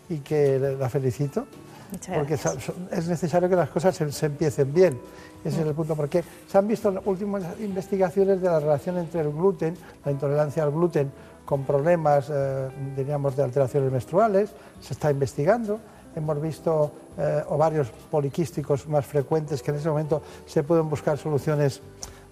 y 0.09 0.19
que 0.19 0.59
la 0.79 0.89
felicito. 0.89 1.47
Muchas 1.91 2.17
porque 2.17 2.37
gracias. 2.37 2.73
es 2.91 3.07
necesario 3.09 3.49
que 3.49 3.57
las 3.57 3.71
cosas 3.71 3.95
se, 3.95 4.11
se 4.13 4.27
empiecen 4.27 4.73
bien. 4.73 4.99
Ese 5.47 5.61
es 5.61 5.67
el 5.67 5.75
punto. 5.75 5.95
Porque 5.95 6.23
se 6.49 6.59
han 6.59 6.67
visto 6.67 6.91
las 6.91 7.07
últimas 7.07 7.43
investigaciones 7.61 8.41
de 8.41 8.49
la 8.49 8.61
relación 8.61 8.99
entre 8.99 9.21
el 9.21 9.33
gluten, 9.33 9.77
la 10.05 10.13
intolerancia 10.13 10.63
al 10.63 10.71
gluten, 10.71 11.11
con 11.45 11.65
problemas, 11.65 12.29
eh, 12.31 12.69
diríamos, 12.97 13.37
de 13.37 13.45
alteraciones 13.45 13.93
menstruales. 13.93 14.51
Se 14.81 14.95
está 14.95 15.11
investigando. 15.11 15.79
Hemos 16.15 16.41
visto 16.41 16.91
eh, 17.19 17.43
ovarios 17.49 17.89
poliquísticos 18.11 18.89
más 18.89 19.05
frecuentes 19.05 19.63
que 19.63 19.71
en 19.71 19.77
ese 19.77 19.89
momento 19.89 20.23
se 20.47 20.63
pueden 20.63 20.89
buscar 20.89 21.19
soluciones 21.19 21.81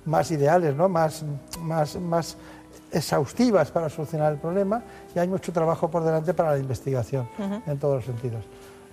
más 0.07 0.31
ideales, 0.31 0.74
¿no? 0.74 0.89
más, 0.89 1.24
más, 1.61 1.97
más 1.97 2.36
exhaustivas 2.93 3.70
para 3.70 3.89
solucionar 3.89 4.32
el 4.32 4.39
problema 4.39 4.82
y 5.15 5.19
hay 5.19 5.28
mucho 5.28 5.53
trabajo 5.53 5.91
por 5.91 6.05
delante 6.05 6.32
para 6.35 6.53
la 6.53 6.59
investigación 6.59 7.28
en 7.66 7.78
todos 7.78 7.97
los 7.97 8.05
sentidos. 8.05 8.45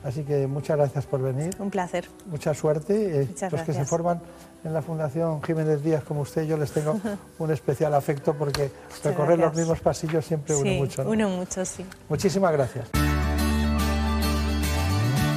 Así 0.03 0.23
que 0.23 0.47
muchas 0.47 0.77
gracias 0.77 1.05
por 1.05 1.21
venir. 1.21 1.55
Un 1.59 1.69
placer. 1.69 2.05
Mucha 2.25 2.53
suerte. 2.53 3.21
Eh, 3.21 3.25
Muchas 3.29 3.51
los 3.51 3.61
que 3.61 3.73
se 3.73 3.85
forman 3.85 4.19
en 4.63 4.73
la 4.73 4.81
Fundación 4.81 5.41
Jiménez 5.43 5.83
Díaz 5.83 6.03
como 6.03 6.21
usted, 6.21 6.43
yo 6.43 6.57
les 6.57 6.71
tengo 6.71 6.99
un 7.39 7.51
especial 7.51 7.93
afecto 7.93 8.33
porque 8.33 8.71
recorrer 9.03 9.37
los 9.39 9.55
mismos 9.55 9.79
pasillos 9.79 10.25
siempre 10.25 10.55
une 10.55 10.71
Sí, 10.73 10.77
mucho. 10.79 11.03
¿no? 11.03 11.09
une 11.11 11.25
mucho, 11.27 11.63
sí. 11.65 11.85
Muchísimas 12.09 12.51
gracias. 12.53 12.87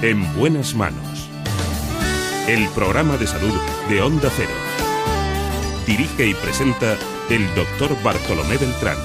En 0.03 0.39
buenas 0.39 0.75
manos. 0.75 1.29
El 2.49 2.69
programa 2.71 3.17
de 3.17 3.27
salud 3.27 3.53
de 3.89 4.03
Onda 4.03 4.29
Cero. 4.37 4.51
Dirige 5.87 6.27
y 6.27 6.35
presenta 6.35 6.97
el 7.31 7.47
doctor 7.55 7.91
Bartolomé 8.03 8.57
Beltrán. 8.59 8.97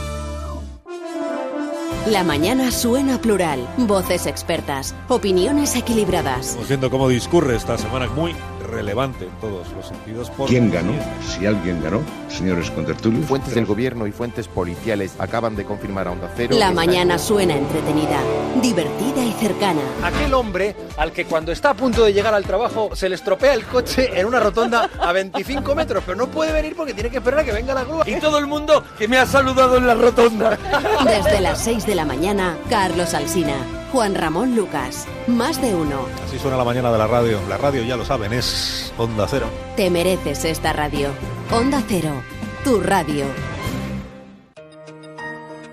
La 2.08 2.24
mañana 2.24 2.72
suena 2.72 3.20
plural, 3.20 3.68
voces 3.78 4.26
expertas, 4.26 4.96
opiniones 5.10 5.76
equilibradas. 5.76 6.48
Estamos 6.48 6.68
viendo 6.70 6.90
cómo 6.90 7.10
discurre 7.10 7.56
esta 7.58 7.78
semana 7.78 8.08
muy 8.08 8.34
relevante 8.70 9.26
en 9.26 9.32
todos 9.42 9.68
los 9.74 9.86
sentidos. 9.88 10.30
Por 10.32 10.48
¿Quién 10.50 10.72
ganó? 10.72 10.94
Si 11.28 11.46
alguien 11.46 11.82
ganó, 11.84 12.02
señores 12.30 12.70
contertulios. 12.72 13.26
Fuentes 13.26 13.54
del 13.56 13.66
gobierno 13.66 14.08
y 14.08 14.12
fuentes 14.12 14.48
policiales 14.48 15.14
acaban 15.20 15.56
de 15.56 15.66
confirmar 15.66 16.08
a 16.08 16.12
Onda 16.12 16.32
Cero. 16.36 16.56
La 16.58 16.72
mañana 16.72 17.16
en- 17.16 17.20
suena 17.20 17.56
entretenida, 17.56 18.20
divertida 18.62 19.24
y 19.26 19.32
cercana. 19.34 19.82
Aquel 20.04 20.34
hombre 20.34 20.76
al 20.98 21.12
que 21.12 21.26
cuando 21.26 21.52
está 21.52 21.72
a 21.72 21.74
punto 21.74 22.04
de 22.06 22.14
llegar 22.14 22.34
al 22.34 22.44
trabajo 22.44 22.90
se 22.96 23.10
le 23.10 23.16
estropea 23.16 23.54
el 23.54 23.66
coche 23.66 24.10
en 24.20 24.26
una 24.26 24.40
rotonda 24.40 24.90
a 25.00 25.12
25 25.12 25.76
metros, 25.76 26.04
pero 26.06 26.18
no 26.18 26.28
puede 26.28 26.52
venir 26.52 26.76
porque 26.76 26.94
tiene 26.94 27.10
que 27.10 27.18
esperar 27.18 27.42
a 27.42 27.44
que 27.44 27.52
venga 27.52 27.74
la 27.74 27.84
grúa. 27.84 28.04
Y 28.10 28.20
todo 28.20 28.38
el 28.38 28.48
mundo 28.48 28.84
que 28.98 29.08
me 29.08 29.18
ha 29.18 29.26
saludado 29.26 29.78
en 29.78 29.88
la 29.88 29.96
rotonda. 29.96 30.58
Desde 31.06 31.42
las 31.42 31.64
6 31.64 31.86
de 31.86 31.96
la 31.96 32.06
mañana, 32.06 32.58
Carlos 32.70 33.14
Alsina, 33.14 33.56
Juan 33.92 34.14
Ramón 34.14 34.56
Lucas, 34.56 35.08
más 35.26 35.60
de 35.62 35.74
uno. 35.74 36.06
Así 36.24 36.38
suena 36.38 36.58
la 36.58 36.64
mañana 36.64 36.92
de 36.92 36.98
la 37.00 37.08
radio. 37.08 37.40
La 37.50 37.58
radio, 37.58 37.82
ya 37.84 37.98
lo 37.98 38.06
saben, 38.06 38.34
es 38.34 38.94
Onda 38.98 39.26
Cero. 39.28 39.48
Te 39.76 39.90
mereces 39.90 40.46
esta 40.46 40.74
radio. 40.74 41.10
Onda 41.52 41.82
Cero, 41.88 42.22
tu 42.64 42.80
radio. 42.82 43.26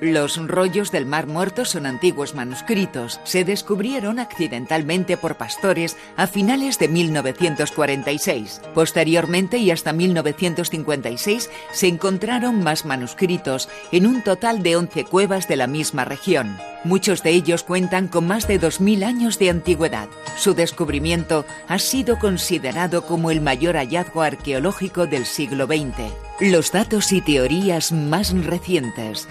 Los 0.01 0.37
rollos 0.37 0.93
del 0.93 1.07
Mar 1.07 1.27
Muerto 1.27 1.65
son 1.65 1.87
antiguos 1.87 2.35
manuscritos. 2.35 3.19
Se 3.25 3.45
descubrieron 3.45 4.19
accidentalmente 4.19 5.17
por 5.17 5.37
pastores 5.37 5.97
a 6.17 6.27
finales 6.27 6.79
de 6.79 6.89
1946. 6.89 8.61
Posteriormente 8.75 9.57
y 9.57 9.71
hasta 9.71 9.95
1956 9.95 11.51
se 11.73 11.89
encontraron 11.89 12.63
más 12.63 12.85
manuscritos 12.85 13.71
en 13.91 14.07
un 14.07 14.23
total 14.23 14.63
de 14.63 14.77
11 14.77 15.05
cuevas 15.05 15.49
de 15.49 15.57
la 15.57 15.67
misma 15.67 16.05
región. 16.05 16.59
Muchos 16.85 17.23
de 17.23 17.31
ellos 17.31 17.63
cuentan 17.63 18.07
con 18.07 18.27
más 18.27 18.47
de 18.47 18.61
2.000 18.61 19.03
años 19.03 19.39
de 19.39 19.49
antigüedad. 19.51 20.09
Su 20.37 20.55
descubrimiento 20.55 21.47
ha 21.69 21.79
sido 21.79 22.19
considerado 22.19 23.07
como 23.07 23.31
el 23.31 23.41
mayor 23.41 23.77
hallazgo 23.77 24.23
arqueológico 24.23 25.07
del 25.07 25.25
siglo 25.25 25.67
XX. 25.67 26.13
Los 26.39 26.71
datos 26.71 27.13
y 27.13 27.23
teorías 27.23 27.93
más 27.93 28.33
recientes. 28.45 29.27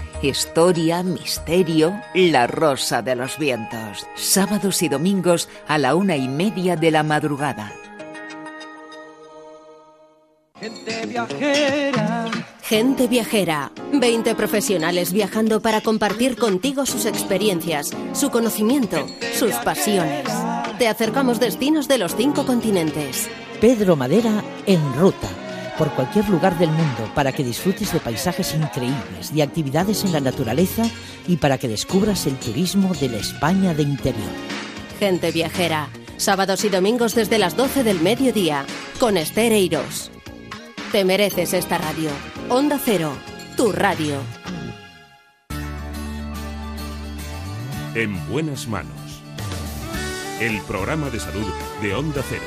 Historia, 0.56 1.04
misterio, 1.04 2.02
la 2.14 2.48
rosa 2.48 3.02
de 3.02 3.14
los 3.14 3.38
vientos. 3.38 4.08
Sábados 4.16 4.82
y 4.84 4.88
domingos 4.88 5.50
a 5.68 5.78
la 5.78 5.96
una 5.96 6.16
y 6.16 6.30
media 6.30 6.78
de 6.78 6.92
la 6.92 7.04
madrugada. 7.04 7.74
Gente 10.58 11.08
viajera. 11.08 12.32
Gente 12.62 13.08
Viajera. 13.10 13.74
20 13.92 14.34
profesionales 14.36 15.12
viajando 15.12 15.60
para 15.60 15.82
compartir 15.82 16.38
contigo 16.38 16.86
sus 16.86 17.06
experiencias, 17.06 17.92
su 18.14 18.30
conocimiento, 18.30 19.06
sus 19.34 19.52
pasiones. 19.56 20.24
Te 20.80 20.88
acercamos 20.88 21.42
destinos 21.42 21.90
de 21.90 21.98
los 21.98 22.16
cinco 22.16 22.46
continentes. 22.46 23.30
Pedro 23.60 23.98
Madera 23.98 24.42
en 24.66 24.94
ruta 24.94 25.45
por 25.78 25.92
cualquier 25.92 26.28
lugar 26.30 26.58
del 26.58 26.70
mundo 26.70 27.10
para 27.14 27.32
que 27.32 27.44
disfrutes 27.44 27.92
de 27.92 28.00
paisajes 28.00 28.54
increíbles, 28.54 29.34
de 29.34 29.44
actividades 29.44 30.04
en 30.04 30.14
la 30.14 30.20
naturaleza 30.20 30.84
y 31.28 31.38
para 31.38 31.58
que 31.58 31.68
descubras 31.68 32.26
el 32.28 32.36
turismo 32.38 32.94
de 32.94 33.10
la 33.10 33.18
España 33.18 33.74
de 33.74 33.84
interior. 33.84 34.32
Gente 35.00 35.32
Viajera. 35.32 35.90
Sábados 36.18 36.64
y 36.64 36.70
domingos 36.70 37.14
desde 37.14 37.38
las 37.38 37.58
12 37.58 37.84
del 37.84 38.00
mediodía 38.00 38.66
con 39.00 39.18
Esther 39.18 39.52
Eiros. 39.52 40.12
Te 40.94 41.04
mereces 41.04 41.54
esta 41.54 41.78
radio. 41.78 42.10
Onda 42.48 42.80
Cero, 42.84 43.12
tu 43.58 43.74
radio. 43.74 44.22
En 47.96 48.30
buenas 48.30 48.68
manos. 48.68 48.96
El 50.40 50.62
programa 50.62 51.10
de 51.10 51.20
salud 51.20 51.48
de 51.82 51.94
Onda 51.94 52.22
Cero. 52.30 52.44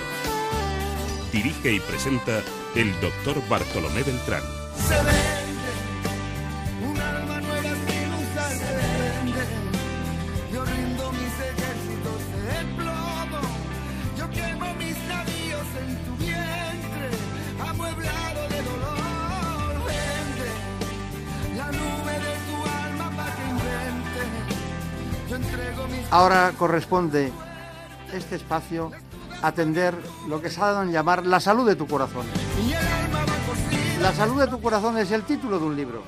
Dirige 1.33 1.73
y 1.73 1.81
presenta 1.81 2.43
el 2.75 3.01
doctor 3.01 3.43
Bartolomé 3.49 4.03
Beltrán. 4.03 4.43
Se 4.87 4.95
vende 4.95 5.71
un 6.89 7.01
alma 7.01 7.41
nueva 7.41 7.71
sin 7.87 8.15
usar 8.15 8.53
se 8.53 8.77
vende. 8.77 9.43
Yo 10.53 10.65
rindo 10.65 11.13
mis 11.13 11.35
ejércitos 11.51 12.21
de 12.45 12.57
plomo. 12.77 13.41
Yo 14.17 14.31
quemo 14.31 14.75
mis 14.75 14.97
navíos 15.09 15.69
en 15.81 15.97
tu 16.05 16.17
vientre, 16.25 17.11
amueblado 17.69 18.49
de 18.49 18.63
dolor. 18.63 19.75
Vende 19.87 20.51
la 21.57 21.67
nube 21.73 22.13
de 22.13 22.35
tu 22.49 22.57
alma 22.65 23.11
para 23.17 23.35
que 23.35 23.43
invente. 23.43 24.21
Yo 25.29 25.37
entrego 25.37 25.89
mis. 25.89 26.13
Ahora 26.13 26.53
corresponde 26.57 27.33
este 28.13 28.37
espacio 28.37 28.91
atender 29.43 29.95
lo 30.29 30.41
que 30.41 30.51
se 30.51 30.61
ha 30.61 30.67
dado 30.67 30.83
en 30.83 30.93
llamar 30.93 31.27
la 31.27 31.41
salud 31.41 31.67
de 31.67 31.77
tu 31.77 31.87
corazón. 31.87 32.27
La 34.01 34.13
salud 34.13 34.41
de 34.41 34.49
tu 34.49 34.61
corazón 34.61 34.99
es 34.99 35.11
el 35.11 35.23
título 35.23 35.59
de 35.59 35.67
un 35.67 35.77
libro. 35.77 36.03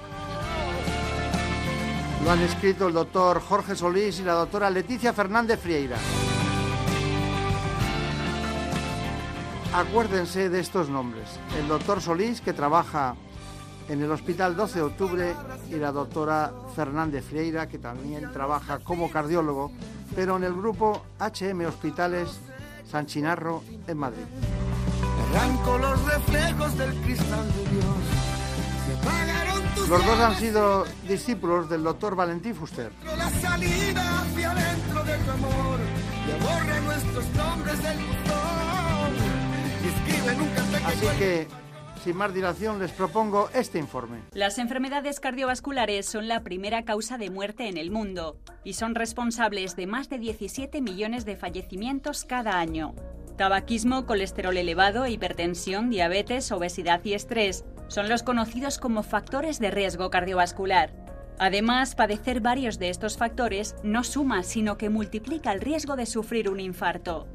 Lo 2.24 2.30
han 2.30 2.40
escrito 2.40 2.88
el 2.88 2.94
doctor 2.94 3.40
Jorge 3.40 3.74
Solís 3.74 4.20
y 4.20 4.24
la 4.24 4.34
doctora 4.34 4.70
Leticia 4.70 5.12
Fernández 5.12 5.58
Frieira. 5.60 5.96
Acuérdense 9.74 10.48
de 10.50 10.60
estos 10.60 10.88
nombres. 10.88 11.28
El 11.58 11.68
doctor 11.68 12.00
Solís, 12.00 12.40
que 12.40 12.52
trabaja 12.52 13.14
en 13.88 14.02
el 14.02 14.10
Hospital 14.10 14.54
12 14.54 14.78
de 14.80 14.84
Octubre, 14.84 15.34
y 15.70 15.76
la 15.76 15.92
doctora 15.92 16.52
Fernández 16.76 17.24
Frieira, 17.24 17.68
que 17.68 17.78
también 17.78 18.30
trabaja 18.32 18.80
como 18.80 19.10
cardiólogo, 19.10 19.72
pero 20.14 20.36
en 20.36 20.44
el 20.44 20.54
grupo 20.54 21.02
HM 21.18 21.66
Hospitales 21.66 22.38
San 22.90 23.06
Chinarro, 23.06 23.62
en 23.86 23.98
Madrid. 23.98 24.24
Arranco 25.30 25.78
los 25.78 26.04
reflejos 26.04 26.76
del 26.76 26.92
cristal 27.02 27.46
de 27.54 27.70
Dios. 27.70 27.84
Se 28.84 29.08
apagaron 29.08 29.62
tus 29.74 29.88
Los 29.88 30.04
dos 30.04 30.18
han 30.18 30.36
sido 30.36 30.84
discípulos 31.06 31.70
del 31.70 31.84
doctor 31.84 32.16
Valentín 32.16 32.54
Fuster. 32.54 32.90
La 33.16 33.30
salida 33.30 34.20
hacia 34.20 34.50
adentro 34.50 35.04
de 35.04 35.16
tu 35.18 35.30
amor. 35.30 35.78
Y 36.26 36.42
borra 36.42 36.80
nuestros 36.80 37.24
nombres 37.36 37.82
del 37.82 37.98
buzón. 37.98 39.12
Y 39.84 39.88
escribe 39.88 40.32
en 40.32 40.40
un 40.40 40.48
cartel 40.48 40.82
Así 40.86 41.06
que, 41.18 41.48
sin 42.00 42.16
más 42.16 42.34
dilación, 42.34 42.78
les 42.78 42.92
propongo 42.92 43.48
este 43.54 43.78
informe. 43.78 44.20
Las 44.32 44.58
enfermedades 44.58 45.20
cardiovasculares 45.20 46.06
son 46.06 46.28
la 46.28 46.42
primera 46.42 46.84
causa 46.84 47.18
de 47.18 47.30
muerte 47.30 47.68
en 47.68 47.76
el 47.76 47.90
mundo 47.90 48.38
y 48.64 48.72
son 48.72 48.94
responsables 48.94 49.76
de 49.76 49.86
más 49.86 50.08
de 50.08 50.18
17 50.18 50.80
millones 50.80 51.24
de 51.24 51.36
fallecimientos 51.36 52.24
cada 52.24 52.58
año. 52.58 52.94
Tabaquismo, 53.36 54.06
colesterol 54.06 54.56
elevado, 54.56 55.06
hipertensión, 55.06 55.90
diabetes, 55.90 56.52
obesidad 56.52 57.00
y 57.04 57.14
estrés 57.14 57.64
son 57.88 58.08
los 58.08 58.22
conocidos 58.22 58.78
como 58.78 59.02
factores 59.02 59.58
de 59.58 59.70
riesgo 59.70 60.10
cardiovascular. 60.10 60.92
Además, 61.38 61.94
padecer 61.94 62.40
varios 62.40 62.78
de 62.78 62.90
estos 62.90 63.16
factores 63.16 63.74
no 63.82 64.04
suma, 64.04 64.42
sino 64.42 64.76
que 64.76 64.90
multiplica 64.90 65.52
el 65.52 65.60
riesgo 65.60 65.96
de 65.96 66.04
sufrir 66.04 66.50
un 66.50 66.60
infarto. 66.60 67.26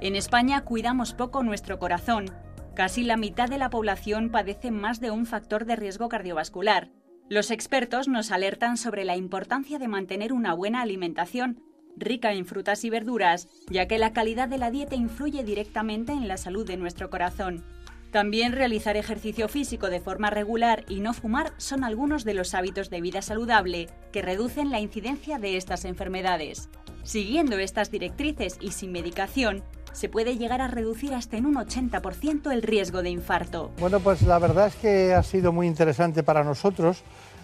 En 0.00 0.16
España 0.16 0.64
cuidamos 0.64 1.12
poco 1.12 1.42
nuestro 1.42 1.78
corazón. 1.78 2.30
Casi 2.74 3.02
la 3.02 3.16
mitad 3.16 3.48
de 3.48 3.58
la 3.58 3.70
población 3.70 4.30
padece 4.30 4.70
más 4.70 5.00
de 5.00 5.10
un 5.10 5.26
factor 5.26 5.64
de 5.64 5.76
riesgo 5.76 6.08
cardiovascular. 6.08 6.90
Los 7.28 7.50
expertos 7.50 8.08
nos 8.08 8.30
alertan 8.30 8.76
sobre 8.76 9.04
la 9.04 9.16
importancia 9.16 9.78
de 9.78 9.88
mantener 9.88 10.32
una 10.32 10.54
buena 10.54 10.80
alimentación, 10.80 11.62
rica 11.96 12.32
en 12.32 12.46
frutas 12.46 12.84
y 12.84 12.90
verduras, 12.90 13.48
ya 13.68 13.86
que 13.86 13.98
la 13.98 14.12
calidad 14.12 14.48
de 14.48 14.58
la 14.58 14.70
dieta 14.70 14.94
influye 14.94 15.44
directamente 15.44 16.12
en 16.12 16.28
la 16.28 16.36
salud 16.36 16.66
de 16.66 16.76
nuestro 16.76 17.10
corazón. 17.10 17.64
También 18.10 18.52
realizar 18.52 18.96
ejercicio 18.96 19.48
físico 19.48 19.88
de 19.88 20.00
forma 20.00 20.30
regular 20.30 20.84
y 20.88 21.00
no 21.00 21.12
fumar 21.12 21.52
son 21.58 21.84
algunos 21.84 22.24
de 22.24 22.34
los 22.34 22.54
hábitos 22.54 22.90
de 22.90 23.00
vida 23.00 23.22
saludable 23.22 23.88
que 24.12 24.22
reducen 24.22 24.70
la 24.70 24.80
incidencia 24.80 25.38
de 25.38 25.56
estas 25.56 25.84
enfermedades. 25.84 26.68
Siguiendo 27.04 27.58
estas 27.58 27.90
directrices 27.92 28.58
y 28.60 28.72
sin 28.72 28.90
medicación, 28.90 29.62
se 29.92 30.08
puede 30.08 30.36
llegar 30.36 30.60
a 30.60 30.68
reducir 30.68 31.14
hasta 31.14 31.36
en 31.36 31.46
un 31.46 31.54
80% 31.54 32.52
el 32.52 32.62
riesgo 32.62 33.02
de 33.02 33.10
infarto. 33.10 33.70
Bueno, 33.78 34.00
pues 34.00 34.22
la 34.22 34.38
verdad 34.38 34.68
es 34.68 34.76
que 34.76 35.14
ha 35.14 35.22
sido 35.22 35.52
muy 35.52 35.66
interesante 35.66 36.22
para 36.22 36.44
nosotros 36.44 37.02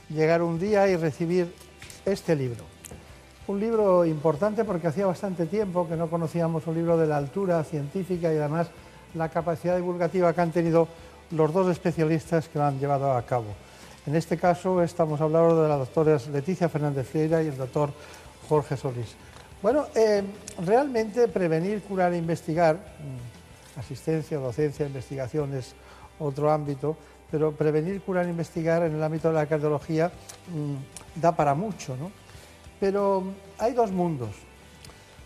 llegar 0.09 0.43
un 0.43 0.59
día 0.59 0.89
y 0.89 0.97
recibir 0.97 1.53
este 2.05 2.37
libro. 2.37 2.65
Un 3.49 3.61
libro 3.61 4.05
importante 4.05 4.65
porque 4.65 4.89
hacía 4.89 5.07
bastante 5.07 5.47
tiempo 5.47 5.89
que 5.89 5.97
no 5.97 6.09
conocíamos 6.09 6.67
un 6.67 6.75
libro 6.75 6.97
de 6.97 7.07
la 7.07 7.17
altura 7.17 7.63
científica 7.65 8.33
y 8.33 8.37
además 8.37 8.69
la 9.15 9.29
capacidad 9.29 9.77
divulgativa 9.77 10.33
que 10.33 10.41
han 10.41 10.53
tenido 10.53 10.89
los 11.31 11.53
dos 11.53 11.69
especialistas 11.69 12.49
que 12.49 12.59
lo 12.59 12.65
han 12.65 12.79
llevado 12.79 13.13
a 13.13 13.23
cabo. 13.23 13.47
En 14.07 14.15
este 14.15 14.37
caso 14.37 14.83
estamos 14.83 15.21
hablando 15.21 15.63
de 15.63 15.69
las 15.69 15.79
doctoras 15.79 16.29
Leticia 16.29 16.69
Fernández 16.69 17.09
Freira 17.09 17.43
y 17.43 17.49
el 17.49 17.57
doctor 17.57 17.91
Jorge 18.49 18.77
Solís. 18.77 19.17
Bueno, 19.63 19.87
eh, 19.95 20.23
realmente 20.65 21.29
prevenir, 21.29 21.81
curar 21.83 22.13
e 22.13 22.19
investigar, 22.19 22.77
mm, 22.77 23.81
asistencia, 23.81 24.39
docencia, 24.39 24.87
investigación 24.87 25.55
es 25.55 25.75
otro 26.19 26.51
ámbito, 26.51 26.97
pero 27.31 27.53
prevenir, 27.53 28.03
curar 28.03 28.27
e 28.27 28.31
investigar 28.31 28.83
en 28.83 28.95
el 28.95 29.03
ámbito 29.03 29.29
de 29.29 29.35
la 29.35 29.47
cardiología 29.47 30.13
mm, 30.53 31.21
da 31.21 31.35
para 31.35 31.55
mucho, 31.55 31.97
¿no? 31.97 32.13
Pero 32.79 33.33
hay 33.59 33.73
dos 33.73 33.91
mundos. 33.91 34.31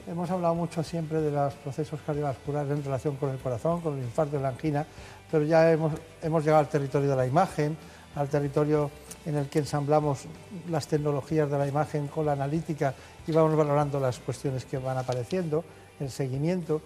Hemos 0.06 0.30
hablado 0.30 0.54
mucho 0.54 0.82
siempre 0.82 1.20
de 1.20 1.30
los 1.30 1.52
procesos 1.54 2.00
cardiovasculares 2.06 2.70
en 2.70 2.84
relación 2.84 3.16
con 3.16 3.30
el 3.30 3.38
corazón, 3.38 3.80
con 3.80 3.98
el 3.98 4.04
infarto 4.04 4.38
y 4.38 4.40
la 4.40 4.48
angina, 4.48 4.86
pero 5.30 5.44
ya 5.44 5.70
hemos, 5.70 5.92
hemos 6.22 6.44
llegado 6.44 6.60
al 6.60 6.68
territorio 6.68 7.10
de 7.10 7.16
la 7.16 7.26
imagen, 7.26 7.76
al 8.14 8.28
territorio 8.28 8.90
en 9.26 9.36
el 9.36 9.48
que 9.48 9.58
ensamblamos 9.58 10.26
las 10.68 10.86
tecnologías 10.86 11.50
de 11.50 11.58
la 11.58 11.66
imagen 11.66 12.08
con 12.08 12.26
la 12.26 12.32
analítica 12.32 12.94
y 13.26 13.32
vamos 13.32 13.56
valorando 13.56 14.00
las 14.00 14.18
cuestiones 14.18 14.64
que 14.64 14.78
van 14.78 14.98
apareciendo, 14.98 15.64
el 15.98 16.10
seguimiento. 16.10 16.80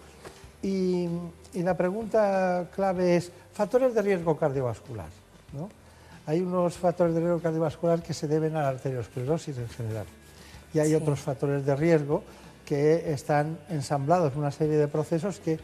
Y, 0.62 1.08
y 1.52 1.62
la 1.62 1.76
pregunta 1.76 2.68
clave 2.74 3.16
es, 3.16 3.30
factores 3.52 3.94
de 3.94 4.02
riesgo 4.02 4.36
cardiovascular. 4.36 5.08
¿no? 5.52 5.68
Hay 6.26 6.40
unos 6.40 6.74
factores 6.74 7.14
de 7.14 7.20
riesgo 7.20 7.40
cardiovascular 7.40 8.02
que 8.02 8.14
se 8.14 8.26
deben 8.26 8.56
a 8.56 8.62
la 8.62 8.68
arteriosclerosis 8.70 9.58
en 9.58 9.68
general 9.68 10.06
y 10.72 10.78
hay 10.78 10.88
Sí. 10.88 10.94
otros 10.94 11.20
factores 11.20 11.64
de 11.64 11.76
riesgo 11.76 12.24
que 12.64 13.12
están 13.12 13.58
ensamblados 13.68 14.32
en 14.32 14.38
una 14.38 14.50
serie 14.50 14.76
de 14.76 14.88
procesos 14.88 15.38
que 15.38 15.58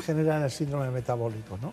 generan 0.00 0.42
el 0.44 0.50
síndrome 0.50 0.90
metabólico. 0.90 1.58
¿no? 1.60 1.72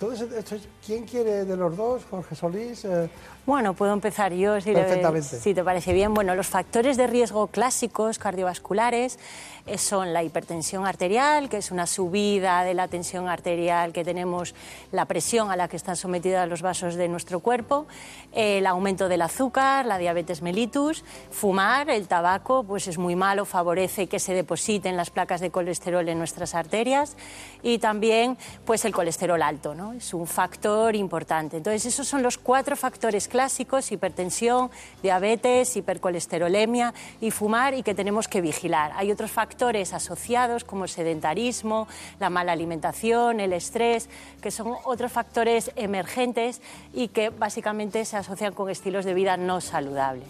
Entonces, 0.00 0.32
esto 0.32 0.56
¿quién 0.86 1.04
quiere 1.04 1.44
de 1.44 1.56
los 1.58 1.76
dos? 1.76 2.02
Jorge 2.10 2.34
Solís. 2.34 2.86
eh, 2.86 3.10
Bueno, 3.44 3.74
puedo 3.74 3.92
empezar 3.92 4.32
yo, 4.32 4.58
si, 4.58 4.72
le- 4.72 4.80
Perfectamente. 4.80 5.38
si 5.38 5.52
te 5.52 5.62
parece 5.62 5.92
bien. 5.92 6.14
Bueno, 6.14 6.34
los 6.34 6.46
factores 6.46 6.96
de 6.96 7.06
riesgo 7.06 7.48
clásicos 7.48 8.18
cardiovasculares 8.18 9.18
eh, 9.66 9.76
son 9.76 10.14
la 10.14 10.22
hipertensión 10.22 10.86
arterial, 10.86 11.50
que 11.50 11.58
es 11.58 11.70
una 11.70 11.86
subida 11.86 12.64
de 12.64 12.72
la 12.72 12.88
tensión 12.88 13.28
arterial 13.28 13.92
que 13.92 14.02
tenemos, 14.02 14.54
la 14.90 15.04
presión 15.04 15.50
a 15.50 15.56
la 15.56 15.68
que 15.68 15.76
están 15.76 15.96
sometidos 15.96 16.48
los 16.48 16.62
vasos 16.62 16.94
de 16.94 17.06
nuestro 17.08 17.40
cuerpo, 17.40 17.86
el 18.32 18.66
aumento 18.66 19.06
del 19.08 19.20
azúcar, 19.20 19.84
la 19.84 19.98
diabetes 19.98 20.40
mellitus, 20.40 21.04
fumar, 21.30 21.90
el 21.90 22.08
tabaco, 22.08 22.64
pues 22.64 22.88
es 22.88 22.96
muy 22.96 23.16
malo, 23.16 23.44
favorece 23.44 24.06
que 24.06 24.18
se 24.18 24.32
depositen 24.32 24.96
las 24.96 25.10
placas 25.10 25.42
de 25.42 25.50
colesterol 25.50 26.08
en 26.08 26.16
nuestras 26.16 26.54
arterias 26.54 27.16
y 27.62 27.78
también 27.80 28.38
pues 28.64 28.86
el 28.86 28.94
colesterol 28.94 29.42
alto, 29.42 29.74
¿no? 29.74 29.89
Es 29.96 30.14
un 30.14 30.26
factor 30.26 30.94
importante. 30.94 31.56
Entonces, 31.56 31.86
esos 31.86 32.06
son 32.06 32.22
los 32.22 32.38
cuatro 32.38 32.76
factores 32.76 33.28
clásicos, 33.28 33.90
hipertensión, 33.90 34.70
diabetes, 35.02 35.76
hipercolesterolemia 35.76 36.94
y 37.20 37.30
fumar 37.30 37.74
y 37.74 37.82
que 37.82 37.94
tenemos 37.94 38.28
que 38.28 38.40
vigilar. 38.40 38.92
Hay 38.94 39.10
otros 39.10 39.30
factores 39.30 39.92
asociados 39.92 40.64
como 40.64 40.84
el 40.84 40.90
sedentarismo, 40.90 41.88
la 42.18 42.30
mala 42.30 42.52
alimentación, 42.52 43.40
el 43.40 43.52
estrés, 43.52 44.08
que 44.40 44.50
son 44.50 44.74
otros 44.84 45.10
factores 45.10 45.72
emergentes 45.76 46.60
y 46.92 47.08
que 47.08 47.30
básicamente 47.30 48.04
se 48.04 48.16
asocian 48.16 48.52
con 48.52 48.70
estilos 48.70 49.04
de 49.04 49.14
vida 49.14 49.36
no 49.36 49.60
saludables. 49.60 50.28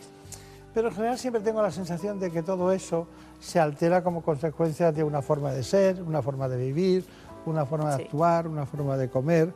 Pero 0.73 0.89
en 0.89 0.95
general 0.95 1.19
siempre 1.19 1.43
tengo 1.43 1.63
la 1.63 1.73
sensación 1.73 2.21
de 2.21 2.31
que 2.31 2.43
todo 2.43 2.73
eso 2.73 3.09
se 3.41 3.59
altera 3.59 4.05
como 4.05 4.23
consecuencia 4.23 4.93
de 4.93 5.03
una 5.03 5.23
forma 5.23 5.53
de 5.53 5.65
ser, 5.65 6.01
una 6.03 6.23
forma 6.23 6.49
de 6.49 6.57
vivir, 6.57 7.05
una 7.47 7.65
forma 7.67 7.91
de 7.91 7.97
Sí. 7.97 8.03
actuar, 8.05 8.49
una 8.49 8.67
forma 8.67 8.97
de 8.97 9.09
comer 9.09 9.53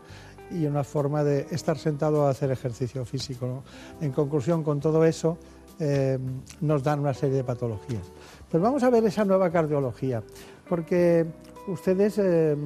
y 0.51 0.67
una 0.67 0.85
forma 0.85 1.25
de 1.25 1.47
estar 1.51 1.79
sentado 1.79 2.27
a 2.27 2.31
hacer 2.31 2.51
ejercicio 2.51 3.05
físico. 3.05 3.47
¿no? 3.47 3.63
En 4.01 4.13
conclusión, 4.13 4.63
con 4.63 4.81
todo 4.81 5.05
eso 5.05 5.39
eh, 5.81 6.19
nos 6.61 6.83
dan 6.83 7.01
una 7.01 7.15
serie 7.15 7.37
de 7.39 7.45
patologías. 7.45 8.03
Pero 8.51 8.63
vamos 8.63 8.83
a 8.85 8.91
ver 8.91 9.05
esa 9.05 9.25
nueva 9.25 9.51
cardiología, 9.51 10.23
porque 10.69 11.27
ustedes 11.67 12.19
eh, 12.19 12.57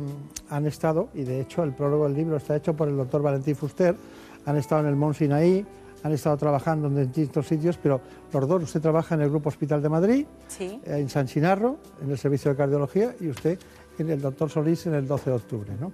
han 0.51 0.66
estado, 0.66 1.09
y 1.15 1.23
de 1.24 1.40
hecho 1.40 1.62
el 1.62 1.73
prólogo 1.73 2.05
del 2.05 2.15
libro 2.15 2.36
está 2.36 2.57
hecho 2.57 2.74
por 2.74 2.89
el 2.89 2.97
doctor 2.97 3.23
Valentín 3.23 3.57
Fuster, 3.57 3.97
han 4.45 4.57
estado 4.57 4.82
en 4.82 4.89
el 4.89 4.97
Mont 4.97 5.16
Sinaí, 5.16 5.65
han 6.03 6.12
estado 6.12 6.36
trabajando 6.36 6.89
en 6.89 6.97
distintos 6.97 7.47
sitios, 7.47 7.78
pero 7.82 8.01
los 8.32 8.47
dos, 8.49 8.62
usted 8.65 8.81
trabaja 8.81 9.15
en 9.15 9.23
el 9.23 9.31
Grupo 9.31 9.49
Hospital 9.49 9.81
de 9.82 9.89
Madrid, 9.89 10.27
Sí. 10.49 10.78
en 10.85 11.09
San 11.09 11.27
Chinarro, 11.27 11.77
en 12.03 12.11
el 12.11 12.19
Servicio 12.19 12.51
de 12.51 12.57
Cardiología, 12.59 13.15
y 13.20 13.28
usted 13.28 13.59
en 14.02 14.10
el 14.10 14.20
doctor 14.20 14.50
Solís 14.50 14.86
en 14.86 14.94
el 14.94 15.06
12 15.06 15.30
de 15.30 15.36
octubre. 15.36 15.72
¿no? 15.80 15.92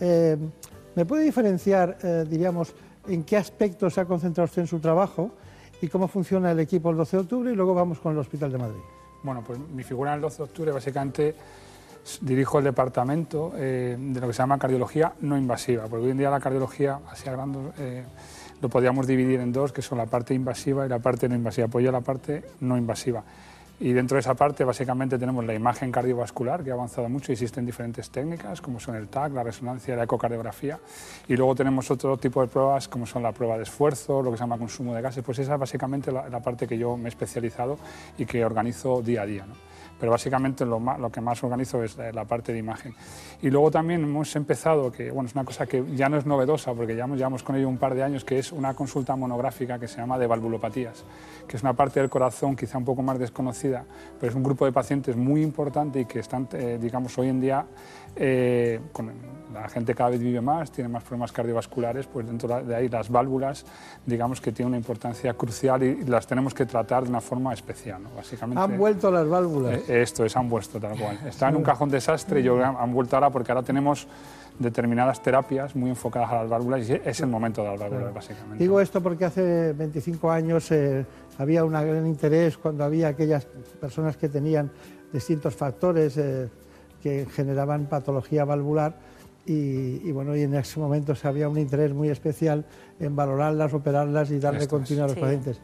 Eh, 0.00 0.36
¿Me 0.94 1.04
puede 1.04 1.24
diferenciar, 1.24 1.98
eh, 2.02 2.24
diríamos, 2.28 2.74
en 3.08 3.24
qué 3.24 3.36
aspectos 3.36 3.94
se 3.94 4.00
ha 4.00 4.04
concentrado 4.04 4.46
usted 4.46 4.62
en 4.62 4.68
su 4.68 4.80
trabajo 4.80 5.30
y 5.80 5.88
cómo 5.88 6.08
funciona 6.08 6.50
el 6.50 6.60
equipo 6.60 6.90
el 6.90 6.96
12 6.96 7.16
de 7.16 7.22
octubre? 7.22 7.52
Y 7.52 7.54
luego 7.54 7.74
vamos 7.74 7.98
con 7.98 8.12
el 8.12 8.18
Hospital 8.18 8.50
de 8.52 8.58
Madrid. 8.58 8.80
Bueno, 9.22 9.42
pues 9.46 9.58
mi 9.58 9.82
figura 9.82 10.12
en 10.12 10.16
el 10.16 10.22
12 10.22 10.36
de 10.36 10.42
octubre 10.44 10.72
básicamente 10.72 11.34
dirijo 12.20 12.58
el 12.58 12.64
departamento 12.64 13.52
eh, 13.56 13.96
de 13.98 14.20
lo 14.20 14.28
que 14.28 14.32
se 14.32 14.38
llama 14.38 14.58
cardiología 14.58 15.12
no 15.20 15.36
invasiva, 15.36 15.84
porque 15.86 16.06
hoy 16.06 16.12
en 16.12 16.18
día 16.18 16.30
la 16.30 16.40
cardiología, 16.40 17.00
así 17.10 17.28
a 17.28 17.32
grandes, 17.32 17.62
eh, 17.78 18.04
lo 18.60 18.68
podríamos 18.68 19.06
dividir 19.06 19.40
en 19.40 19.52
dos, 19.52 19.72
que 19.72 19.82
son 19.82 19.98
la 19.98 20.06
parte 20.06 20.32
invasiva 20.32 20.86
y 20.86 20.88
la 20.88 20.98
parte 20.98 21.28
no 21.28 21.34
invasiva. 21.34 21.68
Pues 21.68 21.84
yo 21.84 21.92
la 21.92 22.00
parte 22.00 22.42
no 22.60 22.76
invasiva. 22.78 23.22
Y 23.78 23.92
dentro 23.92 24.16
de 24.16 24.20
esa 24.20 24.34
parte 24.34 24.64
básicamente 24.64 25.18
tenemos 25.18 25.44
la 25.44 25.52
imagen 25.52 25.92
cardiovascular, 25.92 26.64
que 26.64 26.70
ha 26.70 26.74
avanzado 26.74 27.08
mucho, 27.10 27.32
existen 27.32 27.66
diferentes 27.66 28.08
técnicas, 28.10 28.62
como 28.62 28.80
son 28.80 28.96
el 28.96 29.08
TAC, 29.08 29.32
la 29.32 29.42
resonancia, 29.42 29.94
la 29.94 30.04
ecocardiografía, 30.04 30.78
y 31.28 31.36
luego 31.36 31.54
tenemos 31.54 31.90
otro 31.90 32.16
tipo 32.16 32.40
de 32.40 32.48
pruebas, 32.48 32.88
como 32.88 33.04
son 33.04 33.22
la 33.22 33.32
prueba 33.32 33.58
de 33.58 33.64
esfuerzo, 33.64 34.22
lo 34.22 34.30
que 34.30 34.38
se 34.38 34.44
llama 34.44 34.56
consumo 34.56 34.94
de 34.94 35.02
gases, 35.02 35.22
pues 35.22 35.38
esa 35.40 35.54
es 35.54 35.60
básicamente 35.60 36.10
la, 36.10 36.40
parte 36.40 36.66
que 36.66 36.78
yo 36.78 36.96
me 36.96 37.04
he 37.04 37.08
especializado 37.08 37.78
y 38.16 38.24
que 38.24 38.44
organizo 38.44 39.02
día 39.02 39.22
a 39.22 39.26
día. 39.26 39.46
Pero 39.98 40.12
básicamente 40.12 40.64
lo, 40.66 40.78
ma- 40.78 40.98
lo 40.98 41.10
que 41.10 41.20
más 41.20 41.42
organizo 41.42 41.82
es 41.82 41.96
la 41.96 42.24
parte 42.26 42.52
de 42.52 42.58
imagen. 42.58 42.94
Y 43.40 43.48
luego 43.50 43.70
también 43.70 44.02
hemos 44.02 44.36
empezado, 44.36 44.92
que 44.92 45.10
bueno, 45.10 45.26
es 45.28 45.34
una 45.34 45.44
cosa 45.44 45.66
que 45.66 45.84
ya 45.94 46.08
no 46.08 46.16
es 46.18 46.26
novedosa, 46.26 46.74
porque 46.74 46.94
llevamos, 46.94 47.16
llevamos 47.16 47.42
con 47.42 47.56
ello 47.56 47.68
un 47.68 47.78
par 47.78 47.94
de 47.94 48.02
años, 48.02 48.24
que 48.24 48.38
es 48.38 48.52
una 48.52 48.74
consulta 48.74 49.16
monográfica 49.16 49.78
que 49.78 49.88
se 49.88 49.96
llama 49.96 50.18
de 50.18 50.26
valvulopatías, 50.26 51.04
que 51.48 51.56
es 51.56 51.62
una 51.62 51.72
parte 51.72 52.00
del 52.00 52.10
corazón 52.10 52.56
quizá 52.56 52.76
un 52.76 52.84
poco 52.84 53.02
más 53.02 53.18
desconocida, 53.18 53.84
pero 54.20 54.30
es 54.30 54.36
un 54.36 54.42
grupo 54.42 54.66
de 54.66 54.72
pacientes 54.72 55.16
muy 55.16 55.42
importante 55.42 56.00
y 56.00 56.04
que 56.04 56.18
están, 56.18 56.46
eh, 56.52 56.78
digamos, 56.80 57.16
hoy 57.18 57.28
en 57.28 57.40
día, 57.40 57.64
eh, 58.16 58.80
con 58.92 59.12
la 59.52 59.68
gente 59.68 59.94
cada 59.94 60.10
vez 60.10 60.20
vive 60.20 60.40
más, 60.40 60.70
tiene 60.70 60.88
más 60.88 61.02
problemas 61.02 61.32
cardiovasculares, 61.32 62.06
pues 62.06 62.26
dentro 62.26 62.62
de 62.62 62.74
ahí 62.74 62.88
las 62.88 63.08
válvulas, 63.08 63.64
digamos 64.04 64.40
que 64.40 64.52
tienen 64.52 64.68
una 64.68 64.76
importancia 64.76 65.32
crucial 65.34 65.82
y 65.82 66.04
las 66.04 66.26
tenemos 66.26 66.52
que 66.52 66.66
tratar 66.66 67.04
de 67.04 67.10
una 67.10 67.20
forma 67.20 67.54
especial, 67.54 68.02
¿no? 68.02 68.10
básicamente. 68.14 68.62
Han 68.62 68.76
vuelto 68.76 69.10
las 69.10 69.28
válvulas. 69.28 69.88
Eh, 69.88 70.02
Esto 70.02 70.24
es, 70.24 70.36
han 70.36 70.48
vuelto 70.48 70.78
tal 70.78 70.98
cual. 70.98 71.18
Está 71.26 71.48
en 71.48 71.56
un 71.56 71.62
cajón 71.62 71.88
desastre 71.88 72.40
y 72.40 72.42
yo 72.42 72.62
han 72.62 72.92
vuelto 72.92 73.16
ahora 73.16 73.30
porque 73.30 73.52
ahora 73.52 73.62
tenemos 73.62 74.06
determinadas 74.58 75.22
terapias 75.22 75.76
muy 75.76 75.90
enfocadas 75.90 76.30
a 76.30 76.34
las 76.36 76.48
válvulas 76.48 76.88
y 76.88 77.00
es 77.04 77.20
el 77.20 77.26
momento 77.26 77.62
de 77.62 77.68
las 77.68 77.80
válvulas, 77.80 78.14
básicamente. 78.14 78.62
Digo 78.62 78.80
esto 78.80 79.02
porque 79.02 79.24
hace 79.24 79.72
25 79.72 80.30
años 80.30 80.70
eh, 80.70 81.04
había 81.38 81.64
un 81.64 81.72
gran 81.72 82.06
interés 82.06 82.56
cuando 82.56 82.84
había 82.84 83.08
aquellas 83.08 83.46
personas 83.80 84.16
que 84.16 84.28
tenían 84.28 84.70
distintos 85.12 85.54
factores 85.54 86.16
eh, 86.16 86.48
que 87.02 87.26
generaban 87.30 87.86
patología 87.86 88.44
valvular 88.44 88.94
y, 89.46 90.00
y 90.08 90.12
bueno, 90.12 90.34
y 90.36 90.42
en 90.42 90.54
ese 90.54 90.80
momento 90.80 91.14
se 91.14 91.28
había 91.28 91.48
un 91.48 91.58
interés 91.58 91.92
muy 91.94 92.08
especial 92.08 92.64
en 92.98 93.14
valorarlas, 93.14 93.72
operarlas 93.74 94.30
y 94.30 94.38
darle 94.38 94.66
continuidad 94.66 95.04
a 95.04 95.08
los 95.08 95.14
Sí. 95.16 95.20
pacientes. 95.20 95.60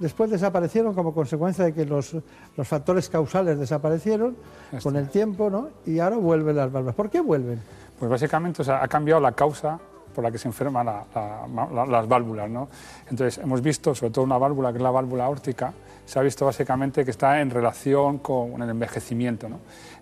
Después 0.00 0.30
desaparecieron 0.30 0.94
como 0.94 1.12
consecuencia 1.12 1.64
de 1.66 1.74
que 1.74 1.84
los, 1.84 2.16
los 2.56 2.66
factores 2.66 3.08
causales 3.10 3.58
desaparecieron 3.58 4.34
Esto 4.72 4.82
con 4.88 4.96
el 4.96 5.08
tiempo, 5.10 5.50
¿no? 5.50 5.68
Y 5.84 5.98
ahora 5.98 6.16
vuelven 6.16 6.56
las 6.56 6.72
válvulas. 6.72 6.94
¿Por 6.96 7.10
qué 7.10 7.20
vuelven? 7.20 7.60
Pues 7.98 8.10
básicamente 8.10 8.62
o 8.62 8.64
sea, 8.64 8.82
ha 8.82 8.88
cambiado 8.88 9.20
la 9.20 9.32
causa 9.32 9.78
por 10.14 10.24
la 10.24 10.30
que 10.32 10.38
se 10.38 10.48
enferman 10.48 10.86
la- 10.86 11.04
la- 11.14 11.68
la- 11.72 11.86
las 11.86 12.08
válvulas. 12.08 12.48
¿no? 12.50 12.68
Entonces, 13.10 13.38
hemos 13.44 13.60
visto, 13.62 13.94
sobre 13.94 14.10
todo 14.10 14.24
una 14.24 14.38
válvula 14.38 14.72
que 14.72 14.78
es 14.78 14.82
la 14.82 14.90
válvula 14.90 15.28
órtica, 15.28 15.72
se 16.06 16.18
ha 16.18 16.22
visto 16.22 16.46
básicamente 16.46 17.04
que 17.04 17.10
está 17.12 17.40
en 17.40 17.50
relación 17.50 18.18
con 18.18 18.60
el 18.62 18.70
envejecimiento. 18.70 19.48
¿no? 19.50 19.58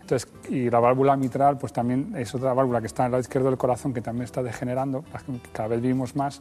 Entonces, 0.09 0.31
y 0.49 0.71
la 0.71 0.81
válvula 0.81 1.19
mitral, 1.19 1.59
pues 1.59 1.71
también 1.71 2.15
es 2.17 2.35
otra 2.35 2.55
válvula 2.55 2.81
que 2.81 2.87
está 2.87 3.03
en 3.03 3.07
el 3.09 3.13
lado 3.13 3.21
izquierdo 3.21 3.51
del 3.51 3.59
corazón 3.59 3.93
que 3.93 4.01
también 4.01 4.25
está 4.25 4.43
degenerando, 4.43 5.05
cada 5.53 5.69
vez 5.69 5.83
vivimos 5.83 6.17
más, 6.17 6.41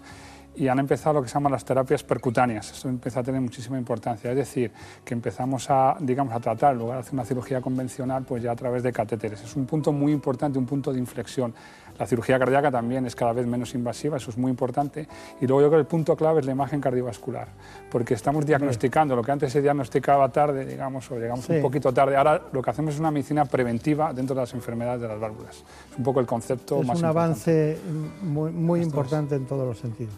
y 0.58 0.68
han 0.68 0.80
empezado 0.80 1.14
lo 1.16 1.22
que 1.22 1.28
se 1.30 1.36
llaman 1.36 1.52
las 1.52 1.64
terapias 1.64 2.04
percutáneas. 2.04 2.72
Eso 2.72 2.90
empieza 2.90 3.20
a 3.20 3.24
tener 3.24 3.40
muchísima 3.42 3.78
importancia, 3.78 4.32
es 4.32 4.38
decir, 4.38 4.72
que 5.06 5.14
empezamos 5.14 5.70
a, 5.70 5.96
digamos, 6.00 6.34
a 6.34 6.40
tratar, 6.40 6.74
en 6.74 6.80
lugar 6.80 6.96
de 6.98 7.02
hacer 7.02 7.14
una 7.14 7.26
cirugía 7.26 7.62
convencional, 7.62 8.24
pues 8.24 8.42
ya 8.44 8.52
a 8.52 8.56
través 8.56 8.84
de 8.84 8.92
catéteres. 8.92 9.42
Es 9.44 9.56
un 9.56 9.66
punto 9.66 9.92
muy 9.92 10.12
importante, 10.12 10.58
un 10.58 10.66
punto 10.66 10.92
de 10.92 11.00
inflexión. 11.00 11.54
La 12.00 12.06
cirugía 12.06 12.38
cardíaca 12.38 12.70
también 12.70 13.06
es 13.08 13.16
cada 13.16 13.34
vez 13.34 13.48
menos 13.48 13.74
invasiva, 13.74 14.18
eso 14.18 14.30
es 14.30 14.38
muy 14.38 14.52
importante. 14.52 15.08
Y 15.42 15.48
luego 15.48 15.62
yo 15.62 15.68
creo 15.70 15.80
que 15.80 15.82
el 15.82 15.88
punto 15.88 16.16
clave 16.16 16.42
es 16.42 16.46
la 16.46 16.52
imagen 16.52 16.80
cardiovascular, 16.80 17.48
porque 17.90 18.14
estamos 18.14 18.46
diagnosticando 18.46 19.16
lo 19.16 19.24
que 19.24 19.32
antes 19.32 19.52
se 19.52 19.62
diagnosticaba 19.62 20.30
tarde, 20.30 20.66
digamos, 20.66 21.10
o 21.12 21.16
llegamos 21.18 21.46
Sí. 21.46 21.54
un 21.54 21.62
poquito 21.62 21.92
tarde. 21.94 22.16
Ahora 22.16 22.42
lo 22.52 22.62
que 22.62 22.70
hacemos 22.70 22.94
es 22.94 23.00
una 23.00 23.10
medicina 23.12 23.46
preventiva 23.46 24.14
dentro 24.14 24.36
de 24.36 24.42
las 24.42 24.54
enfermedades 24.54 25.02
de 25.02 25.08
las 25.08 25.20
válvulas. 25.20 25.64
Es 25.92 25.98
un 25.98 26.04
poco 26.04 26.20
el 26.20 26.26
concepto 26.28 26.82
Es 26.82 26.88
más 26.88 27.00
un 27.00 27.06
importante. 27.06 27.20
avance 27.20 27.78
muy, 28.22 28.52
muy 28.52 28.82
importante 28.82 29.36
en 29.36 29.46
todos 29.46 29.66
los 29.68 29.78
sentidos. 29.80 30.14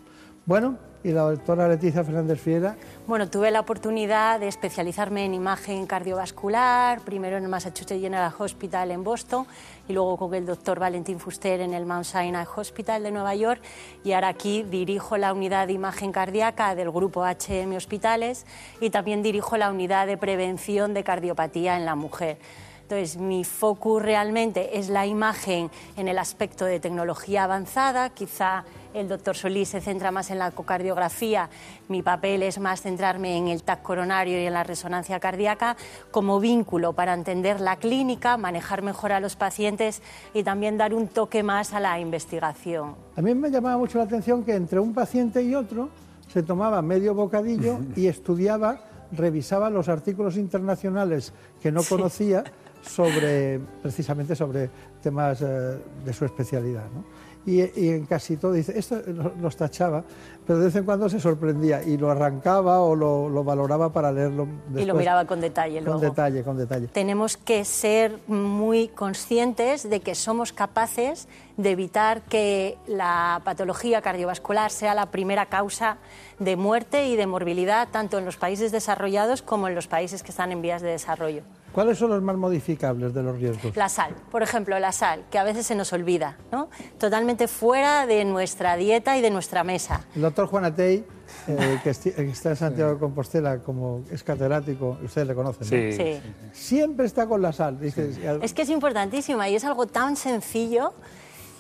Bueno, 0.50 0.78
y 1.04 1.12
la 1.12 1.22
doctora 1.22 1.68
Leticia 1.68 2.04
Fernández 2.04 2.42
Fiera, 2.42 2.76
Bueno, 3.06 3.30
tuve 3.30 3.52
la 3.52 3.60
oportunidad 3.60 4.40
de 4.40 4.48
especializarme 4.48 5.24
en 5.24 5.36
imagen 5.36 5.86
cardiovascular, 5.86 7.02
primero 7.02 7.38
en 7.38 7.44
el 7.44 7.50
Massachusetts 7.50 8.02
General 8.02 8.34
Hospital 8.36 8.90
en 8.90 9.04
Boston 9.04 9.46
y 9.88 9.94
luego 9.94 10.18
con 10.18 10.34
el 10.34 10.48
doctor 10.48 10.80
Valentín 10.80 11.20
Fuster 11.20 11.62
en 11.62 11.76
el 11.76 11.86
Mount 11.86 12.06
Sinai 12.06 12.48
Hospital 12.56 13.04
de 13.04 13.12
Nueva 13.12 13.36
York 13.36 13.62
y 14.04 14.14
ahora 14.14 14.30
aquí 14.30 14.64
dirijo 14.64 15.18
la 15.18 15.34
unidad 15.34 15.68
de 15.68 15.74
imagen 15.74 16.12
cardíaca 16.12 16.74
del 16.74 16.90
grupo 16.90 17.24
HM 17.24 17.76
Hospitales 17.76 18.48
y 18.82 18.90
también 18.90 19.22
dirijo 19.22 19.56
la 19.56 19.70
unidad 19.70 20.08
de 20.08 20.18
prevención 20.18 20.96
de 20.96 21.04
cardiopatía 21.04 21.78
en 21.78 21.86
la 21.86 21.94
mujer. 21.94 22.40
Entonces, 22.82 23.18
mi 23.18 23.44
focus 23.44 24.02
realmente 24.02 24.80
es 24.80 24.90
la 24.90 25.06
imagen 25.06 25.70
en 25.96 26.08
el 26.08 26.18
aspecto 26.18 26.66
de 26.66 26.80
tecnología 26.80 27.44
avanzada. 27.44 28.10
Quizá 28.10 28.66
el 28.94 29.08
doctor 29.08 29.36
Solís 29.36 29.70
se 29.70 29.82
centra 29.82 30.12
más 30.12 30.32
en 30.32 30.40
la 30.40 30.48
ecocardiografía. 30.48 31.50
Mi 31.88 32.02
papel 32.02 32.44
es 32.44 32.60
más 32.60 32.82
centrarme 32.82 33.38
en 33.38 33.48
el 33.48 33.64
TAC 33.64 33.82
coronario 33.82 34.42
y 34.42 34.46
en 34.46 34.54
la 34.54 34.64
resonancia 34.64 35.20
cardíaca 35.20 35.78
como 36.12 36.40
vínculo 36.40 36.94
para 36.94 37.14
entender 37.14 37.62
la 37.62 37.78
clínica, 37.78 38.38
manejar 38.38 38.82
mejor 38.82 39.12
a 39.12 39.20
los 39.20 39.36
pacientes 39.36 40.02
y 40.34 40.44
también 40.44 40.78
dar 40.78 40.94
un 40.94 41.08
toque 41.08 41.44
más 41.44 41.74
a 41.74 41.80
la 41.80 42.00
investigación. 42.00 42.96
a 43.16 43.22
mí 43.22 43.34
me 43.36 43.52
llamaba 43.52 43.78
mucho 43.78 43.98
la 43.98 44.06
atención 44.06 44.44
que 44.44 44.56
entre 44.56 44.80
un 44.80 44.94
paciente 44.94 45.44
y 45.44 45.56
otro 45.56 45.90
se 46.28 46.44
tomaba 46.44 46.82
medio 46.82 47.14
bocadillo 47.14 47.80
y 47.96 48.08
estudiaba, 48.08 48.82
revisaba 49.12 49.70
los 49.70 49.90
artículos 49.90 50.38
internacionales 50.38 51.34
que 51.62 51.72
no 51.72 51.82
conocía 51.84 52.44
sobre, 52.82 53.60
precisamente 53.82 54.36
sobre 54.36 54.70
temas 55.02 55.42
eh, 55.42 55.78
de 56.06 56.14
su 56.14 56.26
especialidad. 56.26 56.86
¿no? 56.94 57.04
Y, 57.46 57.62
y 57.80 57.90
en 57.90 58.06
casi 58.06 58.36
todo 58.38 58.52
dice, 58.52 58.78
esto 58.78 59.02
lo- 59.08 59.34
los 59.42 59.56
tachaba, 59.56 60.04
pero 60.46 60.60
de 60.60 60.66
vez 60.66 60.76
en 60.76 60.84
cuando 60.84 61.08
se 61.10 61.20
sorprendía 61.22 61.82
y 61.82 61.98
lo 61.98 62.12
arrancaba 62.12 62.82
o 62.82 62.96
lo, 62.96 63.30
lo 63.30 63.44
valoraba 63.44 63.92
para 63.94 64.12
leerlo 64.12 64.46
después. 64.66 64.84
y 64.84 64.86
lo 64.86 64.94
miraba 64.94 65.26
con 65.26 65.40
detalle 65.40 65.82
con 65.84 66.00
detalle, 66.02 66.44
con 66.44 66.58
detalle. 66.58 66.88
Tenemos 66.90 67.38
que 67.38 67.64
ser 67.66 68.20
muy 68.28 68.90
conscientes 68.90 69.90
de 69.90 70.02
que 70.02 70.16
somos 70.16 70.52
capaces 70.54 71.28
de 71.58 71.72
evitar 71.72 72.22
que 72.24 72.78
la 72.88 73.42
patología 73.46 74.02
cardiovascular 74.02 74.70
sea 74.70 74.94
la 74.94 75.08
primera 75.08 75.46
causa 75.48 75.98
de 76.40 76.56
muerte 76.56 77.08
y 77.08 77.16
de 77.16 77.26
morbilidad 77.26 77.88
tanto 77.90 78.18
en 78.18 78.26
los 78.26 78.38
países 78.38 78.72
desarrollados 78.72 79.42
como 79.42 79.68
en 79.70 79.76
los 79.76 79.88
países 79.88 80.24
que 80.24 80.32
están 80.32 80.52
en 80.52 80.62
vías 80.62 80.82
de 80.82 80.90
desarrollo. 80.90 81.44
¿Cuáles 81.74 81.98
son 81.98 82.10
los 82.10 82.22
más 82.22 82.36
modificables 82.36 83.14
de 83.14 83.24
los 83.24 83.38
riesgos? 83.38 83.76
La 83.76 83.90
sal, 83.90 84.16
por 84.32 84.44
ejemplo, 84.44 84.78
la 84.80 84.92
sal, 84.92 85.24
que 85.30 85.38
a 85.38 85.44
veces 85.44 85.66
se 85.66 85.76
nos 85.76 85.94
olvida, 85.94 86.38
¿no? 86.52 86.70
totalmente 86.98 87.48
fuera 87.48 88.06
de 88.06 88.26
nuestra 88.26 88.76
dieta 88.76 89.18
y 89.18 89.22
de 89.22 89.30
nuestra 89.30 89.64
mesa. 89.64 90.06
El 90.16 90.22
doctor 90.22 90.48
Juan 90.48 90.66
Atey, 90.66 91.06
eh, 91.48 91.80
que, 91.84 91.90
está 91.90 92.50
en 92.50 92.56
Santiago 92.56 92.94
de 92.94 93.00
Compostela, 93.00 93.60
como 93.60 94.04
es 94.12 94.24
catedrático, 94.24 94.98
ustedes 95.04 95.28
le 95.28 95.36
conocen, 95.36 95.62
¿no? 95.62 95.68
Sí. 95.70 95.98
Sí. 95.98 96.22
Siempre 96.52 97.06
está 97.06 97.28
con 97.28 97.42
la 97.42 97.54
sal. 97.54 97.80
Dice, 97.80 98.12
Es 98.42 98.54
que 98.54 98.64
es 98.64 98.70
importantísima 98.70 99.48
y 99.50 99.56
es 99.56 99.64
algo 99.64 99.86
tan 99.86 100.16
sencillo 100.16 100.94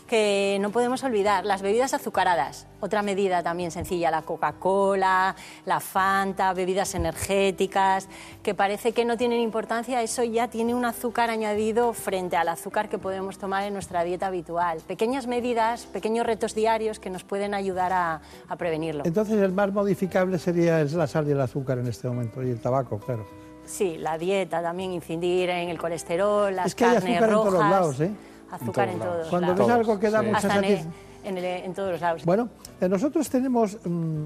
que 0.07 0.57
no 0.60 0.72
podemos 0.72 1.03
olvidar. 1.03 1.45
Las 1.45 1.61
bebidas 1.61 1.94
azucaradas, 1.94 2.68
otra 2.81 3.01
medida 3.01 3.43
también 3.43 3.72
sencilla, 3.72 4.10
la 4.11 4.22
Coca-Cola, 4.22 5.35
la 5.65 5.80
Fanta, 5.80 6.53
bebidas 6.53 6.95
energéticas, 6.95 8.07
que 8.43 8.53
parece 8.53 8.91
que 8.93 9.06
no 9.06 9.18
tienen 9.18 9.39
importancia, 9.41 10.01
eso 10.01 10.23
ya 10.23 10.47
tiene 10.49 10.73
un 10.76 10.85
azúcar 10.85 11.30
añadido 11.30 11.93
frente 11.93 12.38
al 12.38 12.47
azúcar 12.49 12.89
que 12.89 12.97
podemos 12.97 13.38
tomar 13.38 13.64
en 13.64 13.73
nuestra 13.73 14.03
dieta 14.03 14.27
habitual. 14.27 14.80
Pequeñas 14.88 15.27
medidas, 15.27 15.85
pequeños 15.85 16.26
retos 16.26 16.56
diarios 16.56 16.99
que 16.99 17.10
nos 17.10 17.23
pueden 17.23 17.53
ayudar 17.53 17.91
a, 17.93 18.22
a 18.47 18.56
prevenirlo. 18.56 19.03
Entonces 19.06 19.41
el 19.41 19.51
más 19.51 19.72
modificable 19.72 20.38
sería 20.39 20.81
el- 20.81 20.97
la 20.97 21.07
sal 21.07 21.27
y 21.27 21.31
el 21.31 21.41
azúcar 21.41 21.77
en 21.80 21.88
este 21.88 22.07
momento, 22.07 22.43
y 22.43 22.49
el 22.49 22.60
tabaco, 22.60 22.97
claro. 22.99 23.26
Sí, 23.65 23.97
la 23.97 24.18
dieta 24.18 24.61
también, 24.64 24.91
incidir 24.93 25.49
en 25.51 25.69
el 25.69 25.77
colesterol, 25.77 26.56
las 26.56 26.65
Es 26.68 26.76
que 26.76 26.85
hay 26.85 26.95
carnes 26.95 27.11
azúcar 27.18 27.30
en 27.30 27.35
rojas. 27.35 27.51
todos 27.53 27.69
lados, 27.69 27.99
¿eh? 28.01 28.11
Azúcar 28.51 28.88
En 28.88 28.93
en 28.95 28.99
todos 28.99 29.11
todos, 29.11 29.18
lados. 29.18 29.30
Cuando 29.30 29.56
ves 29.56 29.69
algo 29.76 29.99
que 29.99 30.10
da 30.10 30.22
mucha 30.23 30.38
Hasta 30.38 30.61
en, 31.23 31.37
el- 31.37 31.45
en 31.45 31.73
todos 31.73 31.91
los 31.91 32.01
lados. 32.01 32.25
Bueno, 32.25 32.49
eh, 32.81 32.87
nosotros 32.89 33.29
tenemos, 33.29 33.77
mm, 33.85 34.23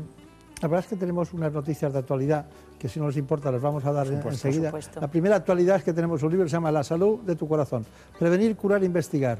la 0.61 0.67
verdad 0.67 0.79
es 0.85 0.87
que 0.87 0.95
tenemos 0.95 1.33
unas 1.33 1.51
noticias 1.53 1.91
de 1.93 1.99
actualidad 1.99 2.45
que 2.79 2.89
si 2.89 2.99
no 2.99 3.07
les 3.07 3.17
importa 3.17 3.51
las 3.51 3.61
vamos 3.61 3.85
a 3.85 3.91
dar 3.93 4.05
supuesto. 4.07 4.29
enseguida. 4.47 4.73
La 4.99 5.07
primera 5.09 5.35
actualidad 5.37 5.77
es 5.77 5.83
que 5.83 5.93
tenemos 5.93 6.21
un 6.23 6.29
libro 6.31 6.45
que 6.45 6.49
se 6.49 6.55
llama 6.57 6.71
La 6.71 6.83
salud 6.83 7.19
de 7.21 7.35
tu 7.35 7.47
corazón, 7.47 7.85
prevenir, 8.19 8.55
curar, 8.55 8.83
investigar. 8.83 9.39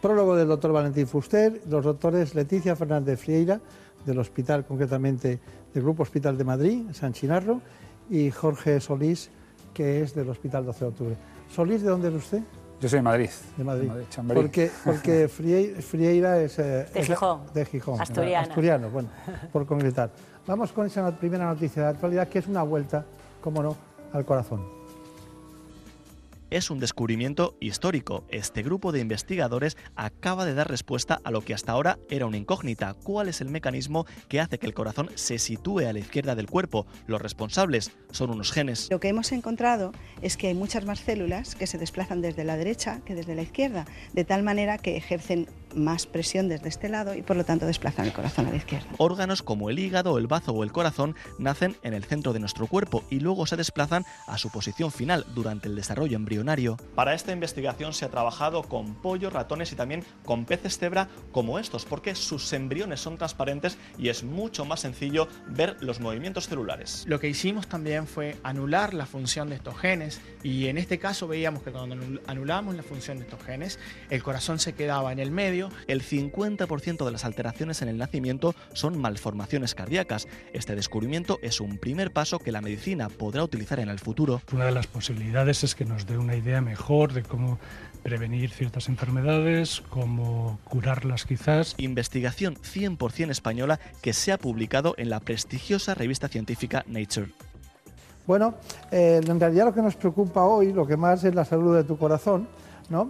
Prólogo 0.00 0.34
del 0.34 0.48
doctor 0.48 0.72
Valentín 0.72 1.06
Fuster, 1.06 1.60
los 1.68 1.84
doctores 1.84 2.34
Leticia 2.34 2.74
Fernández 2.74 3.20
Frieira, 3.20 3.60
del 4.04 4.18
hospital 4.18 4.64
concretamente 4.64 5.38
del 5.72 5.82
Grupo 5.84 6.02
Hospital 6.02 6.36
de 6.36 6.42
Madrid, 6.44 6.82
San 6.92 7.12
Chinarro, 7.12 7.60
y 8.10 8.30
Jorge 8.32 8.80
Solís, 8.80 9.30
que 9.72 10.02
es 10.02 10.12
del 10.14 10.28
Hospital 10.28 10.64
12 10.66 10.80
de 10.84 10.88
Octubre. 10.90 11.16
Solís, 11.54 11.82
¿de 11.82 11.88
dónde 11.88 12.08
es 12.08 12.14
usted? 12.14 12.42
Yo 12.82 12.88
soy 12.88 12.98
de 12.98 13.02
Madrid. 13.02 13.30
De 13.56 13.64
Madrid. 13.64 13.90
Porque 14.34 14.70
porque 14.84 15.28
Frie- 15.38 15.80
Frieira 15.80 16.38
es 16.40 16.58
eh, 16.58 16.86
De 16.92 17.00
es 17.00 17.06
Gijón. 17.06 17.42
de 17.54 17.64
Gijón. 17.64 18.00
Asturiana. 18.00 18.46
Asturiano, 18.48 18.90
bueno, 18.90 19.08
por 19.52 19.64
concretar. 19.66 20.10
Vamos 20.46 20.72
con 20.72 20.86
esa 20.86 21.08
primera 21.16 21.44
noticia 21.46 21.82
de 21.84 21.88
actualidad, 21.90 22.26
que 22.28 22.40
es 22.40 22.48
una 22.48 22.64
vuelta, 22.64 23.04
cómo 23.40 23.62
no, 23.62 23.76
al 24.12 24.24
corazón. 24.24 24.66
Es 26.52 26.70
un 26.70 26.80
descubrimiento 26.80 27.56
histórico. 27.60 28.26
Este 28.28 28.62
grupo 28.62 28.92
de 28.92 29.00
investigadores 29.00 29.78
acaba 29.96 30.44
de 30.44 30.52
dar 30.52 30.68
respuesta 30.68 31.18
a 31.24 31.30
lo 31.30 31.40
que 31.40 31.54
hasta 31.54 31.72
ahora 31.72 31.98
era 32.10 32.26
una 32.26 32.36
incógnita. 32.36 32.92
¿Cuál 32.92 33.30
es 33.30 33.40
el 33.40 33.48
mecanismo 33.48 34.04
que 34.28 34.38
hace 34.38 34.58
que 34.58 34.66
el 34.66 34.74
corazón 34.74 35.08
se 35.14 35.38
sitúe 35.38 35.78
a 35.88 35.94
la 35.94 36.00
izquierda 36.00 36.34
del 36.34 36.50
cuerpo? 36.50 36.86
Los 37.06 37.22
responsables 37.22 37.92
son 38.10 38.28
unos 38.28 38.52
genes. 38.52 38.88
Lo 38.90 39.00
que 39.00 39.08
hemos 39.08 39.32
encontrado 39.32 39.92
es 40.20 40.36
que 40.36 40.48
hay 40.48 40.54
muchas 40.54 40.84
más 40.84 41.00
células 41.00 41.54
que 41.54 41.66
se 41.66 41.78
desplazan 41.78 42.20
desde 42.20 42.44
la 42.44 42.58
derecha 42.58 43.00
que 43.06 43.14
desde 43.14 43.34
la 43.34 43.40
izquierda, 43.40 43.86
de 44.12 44.24
tal 44.26 44.42
manera 44.42 44.76
que 44.76 44.98
ejercen 44.98 45.48
más 45.74 46.06
presión 46.06 46.48
desde 46.48 46.68
este 46.68 46.88
lado 46.88 47.14
y 47.14 47.22
por 47.22 47.36
lo 47.36 47.44
tanto 47.44 47.66
desplazan 47.66 48.06
el 48.06 48.12
corazón 48.12 48.46
a 48.46 48.50
la 48.50 48.56
izquierda. 48.56 48.86
Órganos 48.98 49.42
como 49.42 49.70
el 49.70 49.78
hígado, 49.78 50.18
el 50.18 50.26
bazo 50.26 50.52
o 50.52 50.64
el 50.64 50.72
corazón 50.72 51.14
nacen 51.38 51.76
en 51.82 51.94
el 51.94 52.04
centro 52.04 52.32
de 52.32 52.40
nuestro 52.40 52.66
cuerpo 52.66 53.04
y 53.10 53.20
luego 53.20 53.46
se 53.46 53.56
desplazan 53.56 54.04
a 54.26 54.38
su 54.38 54.50
posición 54.50 54.90
final 54.92 55.24
durante 55.34 55.68
el 55.68 55.76
desarrollo 55.76 56.16
embrionario. 56.16 56.76
Para 56.94 57.14
esta 57.14 57.32
investigación 57.32 57.92
se 57.92 58.04
ha 58.04 58.08
trabajado 58.10 58.62
con 58.62 58.94
pollos, 58.94 59.32
ratones 59.32 59.72
y 59.72 59.76
también 59.76 60.04
con 60.24 60.44
peces 60.44 60.78
cebra 60.78 61.08
como 61.32 61.58
estos, 61.58 61.84
porque 61.84 62.14
sus 62.14 62.52
embriones 62.52 63.00
son 63.00 63.16
transparentes 63.16 63.78
y 63.98 64.08
es 64.08 64.22
mucho 64.24 64.64
más 64.64 64.80
sencillo 64.80 65.28
ver 65.48 65.76
los 65.80 66.00
movimientos 66.00 66.48
celulares. 66.48 67.04
Lo 67.06 67.18
que 67.20 67.28
hicimos 67.28 67.66
también 67.68 68.06
fue 68.06 68.36
anular 68.42 68.94
la 68.94 69.06
función 69.06 69.48
de 69.48 69.56
estos 69.56 69.76
genes 69.78 70.20
y 70.42 70.66
en 70.66 70.78
este 70.78 70.98
caso 70.98 71.28
veíamos 71.28 71.62
que 71.62 71.70
cuando 71.72 71.94
anul- 71.96 72.20
anulamos 72.26 72.74
la 72.74 72.82
función 72.82 73.18
de 73.18 73.24
estos 73.24 73.42
genes, 73.42 73.78
el 74.10 74.22
corazón 74.22 74.58
se 74.58 74.74
quedaba 74.74 75.12
en 75.12 75.18
el 75.18 75.30
medio. 75.30 75.61
El 75.86 76.02
50% 76.02 77.04
de 77.04 77.10
las 77.10 77.24
alteraciones 77.24 77.82
en 77.82 77.88
el 77.88 77.98
nacimiento 77.98 78.54
son 78.72 78.98
malformaciones 78.98 79.74
cardíacas. 79.74 80.28
Este 80.52 80.74
descubrimiento 80.74 81.38
es 81.42 81.60
un 81.60 81.78
primer 81.78 82.12
paso 82.12 82.38
que 82.38 82.52
la 82.52 82.60
medicina 82.60 83.08
podrá 83.08 83.44
utilizar 83.44 83.80
en 83.80 83.88
el 83.88 83.98
futuro. 83.98 84.40
Una 84.52 84.66
de 84.66 84.72
las 84.72 84.86
posibilidades 84.86 85.64
es 85.64 85.74
que 85.74 85.84
nos 85.84 86.06
dé 86.06 86.18
una 86.18 86.36
idea 86.36 86.60
mejor 86.60 87.12
de 87.12 87.22
cómo 87.22 87.58
prevenir 88.02 88.50
ciertas 88.50 88.88
enfermedades, 88.88 89.82
cómo 89.88 90.58
curarlas 90.64 91.24
quizás. 91.24 91.74
Investigación 91.78 92.56
100% 92.56 93.30
española 93.30 93.78
que 94.00 94.12
se 94.12 94.32
ha 94.32 94.38
publicado 94.38 94.94
en 94.98 95.10
la 95.10 95.20
prestigiosa 95.20 95.94
revista 95.94 96.28
científica 96.28 96.84
Nature. 96.86 97.30
Bueno, 98.26 98.54
eh, 98.90 99.20
en 99.26 99.40
realidad 99.40 99.66
lo 99.66 99.74
que 99.74 99.82
nos 99.82 99.96
preocupa 99.96 100.44
hoy, 100.44 100.72
lo 100.72 100.86
que 100.86 100.96
más 100.96 101.24
es 101.24 101.34
la 101.34 101.44
salud 101.44 101.74
de 101.74 101.84
tu 101.84 101.96
corazón, 101.96 102.46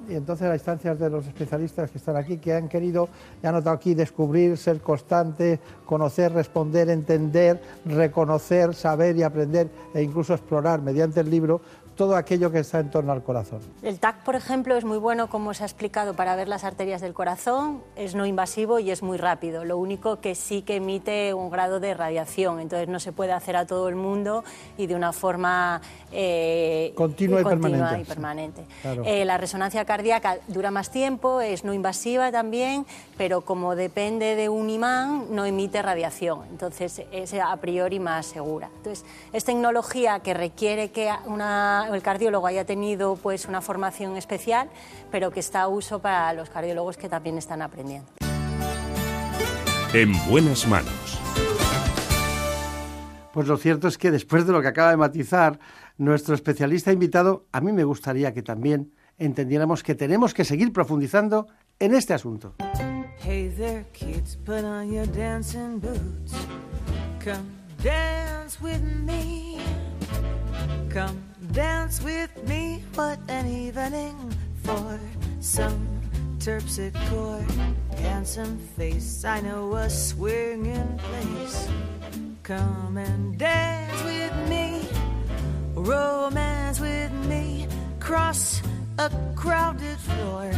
Y 0.09 0.15
entonces 0.15 0.49
a 0.49 0.55
instancias 0.55 0.99
de 0.99 1.11
los 1.11 1.27
especialistas 1.27 1.91
que 1.91 1.99
están 1.99 2.17
aquí, 2.17 2.39
que 2.39 2.55
han 2.55 2.69
querido, 2.69 3.09
ya 3.43 3.49
han 3.49 3.57
notado 3.57 3.75
aquí, 3.75 3.95
descubrir, 3.95 4.57
ser 4.57 4.81
constante, 4.81 5.59
conocer, 5.87 6.33
responder, 6.33 6.89
entender, 6.89 7.61
reconocer, 7.85 8.75
saber 8.75 9.17
y 9.17 9.25
aprender 9.25 9.69
e 9.93 10.03
incluso 10.03 10.35
explorar 10.35 10.81
mediante 10.81 11.21
el 11.21 11.31
libro 11.31 11.61
todo 11.97 12.17
aquello 12.17 12.51
que 12.51 12.61
está 12.61 12.81
en 12.81 12.91
torno 12.91 13.13
al 13.13 13.23
corazón. 13.23 13.61
El 13.83 13.99
TAC, 13.99 14.25
por 14.25 14.35
ejemplo, 14.35 14.77
es 14.77 14.85
muy 14.85 14.99
bueno, 14.99 15.29
como 15.29 15.53
se 15.55 15.63
ha 15.63 15.67
explicado, 15.67 16.15
para 16.15 16.35
ver 16.37 16.49
las 16.49 16.65
arterias 16.65 17.01
del 17.01 17.13
corazón. 17.15 17.83
Es 17.97 18.15
no 18.15 18.27
invasivo 18.27 18.79
y 18.79 18.91
es 18.91 19.03
muy 19.03 19.19
rápido. 19.19 19.65
Lo 19.65 19.79
único 19.79 20.21
que 20.21 20.35
sí 20.35 20.63
que 20.63 20.77
emite 20.77 21.35
un 21.35 21.51
grado 21.51 21.81
de 21.81 21.95
radiación, 21.95 22.61
entonces 22.61 22.89
no 22.89 22.99
se 23.01 23.13
puede 23.13 23.33
hacer 23.33 23.57
a 23.57 23.67
todo 23.67 23.89
el 23.89 23.95
mundo 23.97 24.43
y 24.79 24.87
de 24.87 24.95
una 24.95 25.13
forma 25.13 25.81
eh, 26.11 26.93
Continua 26.97 27.41
y 27.41 27.45
permanente. 27.45 28.01
y 28.01 28.05
permanente. 28.05 28.67
Claro. 28.83 29.03
Eh, 29.07 29.25
la 29.25 29.39
resonancia 29.39 29.85
cardíaca 29.85 30.39
dura 30.49 30.71
más 30.71 30.91
tiempo, 30.91 31.41
es 31.41 31.65
no 31.65 31.73
invasiva 31.73 32.31
también, 32.33 32.87
pero 33.17 33.43
como 33.43 33.75
depende 33.77 34.35
de 34.37 34.49
un 34.49 34.71
imán, 34.71 35.27
no 35.31 35.45
emite 35.45 35.83
radiación. 35.83 36.41
Entonces 36.51 37.03
es 37.13 37.35
a 37.35 37.57
priori 37.57 37.99
más 38.01 38.27
segura. 38.27 38.69
Entonces 38.77 39.05
es 39.33 39.45
tecnología 39.45 40.21
que 40.21 40.35
requiere 40.35 40.91
que 40.91 41.11
una- 41.27 41.82
el 41.93 42.03
cardiólogo 42.03 42.47
haya 42.47 42.65
tenido 42.65 43.17
pues 43.17 43.47
una 43.47 43.61
formación 43.61 44.17
especial, 44.17 44.69
pero 45.11 45.31
que 45.31 45.41
está 45.41 45.63
a 45.63 45.69
uso 45.69 46.01
para 46.01 46.33
los 46.33 46.51
cardiólogos 46.51 46.97
que 46.97 47.09
también 47.09 47.39
están 47.39 47.63
aprendiendo. 47.63 48.09
En 49.93 50.13
buenas 50.29 50.67
manos. 50.67 51.19
Pues 53.33 53.49
lo 53.49 53.57
cierto 53.57 53.89
es 53.89 53.97
que 53.97 54.11
después 54.11 54.47
de 54.47 54.53
lo 54.53 54.61
que 54.61 54.69
acaba 54.69 54.91
de 54.91 54.97
matizar 54.97 55.59
nuestro 55.97 56.35
especialista 56.35 56.93
invitado, 56.93 57.47
a 57.53 57.61
mí 57.61 57.73
me 57.73 57.85
gustaría 57.85 58.33
que 58.35 58.43
también 58.43 58.93
entendiéramos 59.19 59.83
que 59.83 59.95
tenemos 59.95 60.35
que 60.35 60.45
seguir 60.45 60.73
profundizando 60.73 61.47
en 61.79 61.95
este 61.95 62.15
asunto. 62.15 62.55
Hey 63.25 63.53
there, 63.57 63.87
kids, 63.93 64.37
put 64.37 64.65
on 64.65 64.93
your 64.93 65.07
dancing 65.07 65.79
boots. 65.79 66.35
Come 67.23 67.47
dance 67.83 68.61
with 68.61 68.83
me. 68.83 69.59
Come 70.93 71.32
dance 71.53 72.03
with 72.03 72.31
me. 72.49 72.83
What 72.95 73.19
an 73.29 73.47
evening 73.47 74.17
for 74.63 74.99
some 75.41 75.87
terpsichore. 76.39 77.45
Handsome 77.99 78.59
face, 78.77 79.25
I 79.25 79.41
know 79.41 79.75
a 79.75 79.89
swinging 79.89 80.99
place. 80.99 81.69
Come 82.43 82.97
and 82.97 83.39
dance 83.39 84.03
with 84.05 84.35
me. 84.49 84.89
Romance 85.75 86.81
with 86.81 87.13
me. 87.27 87.69
Cross 88.01 88.63
a 88.99 89.11
crowded 89.37 89.99
floor. 89.99 90.51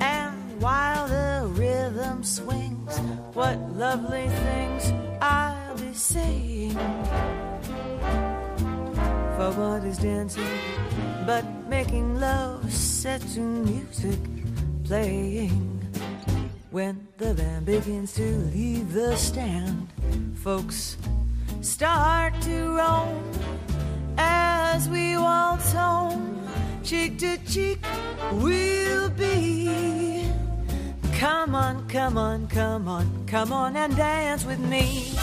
And 0.00 0.60
while 0.60 1.06
the 1.06 1.46
rhythm 1.52 2.24
swings, 2.24 2.98
what 3.34 3.56
lovely 3.76 4.28
things 4.28 4.92
I'll 5.20 5.76
be 5.78 5.94
saying. 5.94 6.76
For 9.38 9.52
what 9.52 9.84
is 9.84 9.98
dancing 9.98 10.58
but 11.24 11.44
making 11.68 12.18
love 12.18 12.72
set 12.72 13.20
to 13.34 13.40
music 13.40 14.18
playing. 14.82 15.78
When 16.72 17.06
the 17.18 17.34
band 17.34 17.66
begins 17.66 18.14
to 18.14 18.36
leave 18.52 18.92
the 18.92 19.14
stand, 19.14 19.86
folks 20.42 20.96
start 21.60 22.34
to 22.42 22.78
roam 22.78 23.30
as 24.16 24.88
we 24.88 25.16
waltz 25.16 25.72
home, 25.72 26.42
cheek 26.82 27.20
to 27.20 27.38
cheek. 27.46 27.78
We'll 28.32 29.08
be. 29.10 30.26
Come 31.12 31.54
on, 31.54 31.86
come 31.88 32.18
on, 32.18 32.48
come 32.48 32.88
on, 32.88 33.24
come 33.28 33.52
on 33.52 33.76
and 33.76 33.96
dance 33.96 34.44
with 34.44 34.58
me. 34.58 35.14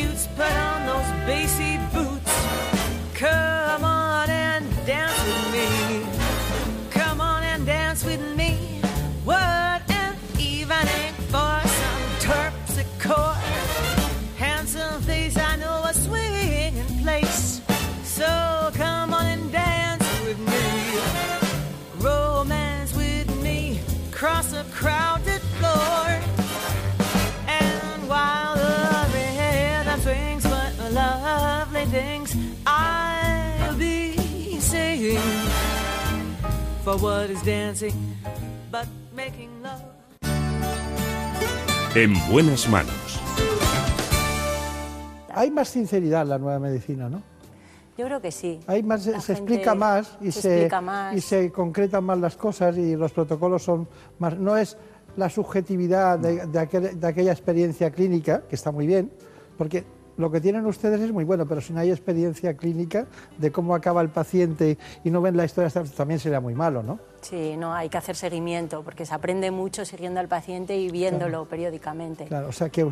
Cutes, 0.00 0.26
put 0.36 0.52
on 0.52 0.86
those 0.86 1.10
bassy 1.26 1.78
boots. 1.92 2.32
Come 3.14 3.55
I'll 32.66 33.76
be 33.78 34.58
saying. 34.58 35.18
For 36.84 36.96
what 36.98 37.30
is 37.30 37.40
dancing 37.44 37.94
but 38.72 38.86
making 39.14 39.50
love? 39.62 39.82
En 41.94 42.12
buenas 42.30 42.68
manos. 42.68 43.20
Hay 45.34 45.50
más 45.50 45.68
sinceridad 45.68 46.22
en 46.22 46.28
la 46.30 46.38
nueva 46.38 46.58
medicina, 46.58 47.08
¿no? 47.08 47.22
Yo 47.96 48.04
creo 48.06 48.20
que 48.20 48.30
sí. 48.32 48.60
Hay 48.66 48.82
más, 48.82 49.02
se 49.04 49.32
explica 49.32 49.74
más 49.74 50.16
y 50.20 50.30
se 50.32 50.42
se, 50.42 50.54
explica 50.56 50.80
más. 50.80 51.14
y 51.16 51.20
se 51.20 51.50
concretan 51.52 52.04
más 52.04 52.18
las 52.18 52.36
cosas 52.36 52.76
y 52.76 52.96
los 52.96 53.12
protocolos 53.12 53.62
son 53.62 53.88
más. 54.18 54.36
No 54.36 54.56
es 54.56 54.76
la 55.16 55.30
subjetividad 55.30 56.18
de, 56.18 56.46
de 56.46 56.58
aquel- 56.60 56.94
de 56.98 57.06
aquella 57.06 57.32
experiencia 57.32 57.90
clínica, 57.90 58.42
que 58.48 58.54
está 58.54 58.70
muy 58.70 58.86
bien, 58.86 59.10
porque 59.56 59.84
lo 60.16 60.30
que 60.30 60.40
tienen 60.40 60.64
ustedes 60.66 61.00
es 61.00 61.12
muy 61.12 61.24
bueno, 61.24 61.46
pero 61.46 61.60
si 61.60 61.72
no 61.72 61.80
hay 61.80 61.90
experiencia 61.90 62.56
clínica 62.56 63.06
de 63.38 63.52
cómo 63.52 63.74
acaba 63.74 64.00
el 64.00 64.08
paciente 64.08 64.78
y 65.04 65.10
no 65.10 65.20
ven 65.20 65.36
la 65.36 65.44
historia, 65.44 65.70
también 65.96 66.20
sería 66.20 66.40
muy 66.40 66.54
malo, 66.54 66.82
¿no? 66.82 66.98
Sí, 67.20 67.56
no, 67.56 67.74
hay 67.74 67.88
que 67.88 67.98
hacer 67.98 68.16
seguimiento 68.16 68.82
porque 68.82 69.04
se 69.04 69.14
aprende 69.14 69.50
mucho 69.50 69.84
siguiendo 69.84 70.20
al 70.20 70.28
paciente 70.28 70.76
y 70.76 70.90
viéndolo 70.90 71.44
periódicamente. 71.46 72.26
Claro, 72.26 72.48
o 72.48 72.52
sea 72.52 72.68
que 72.68 72.86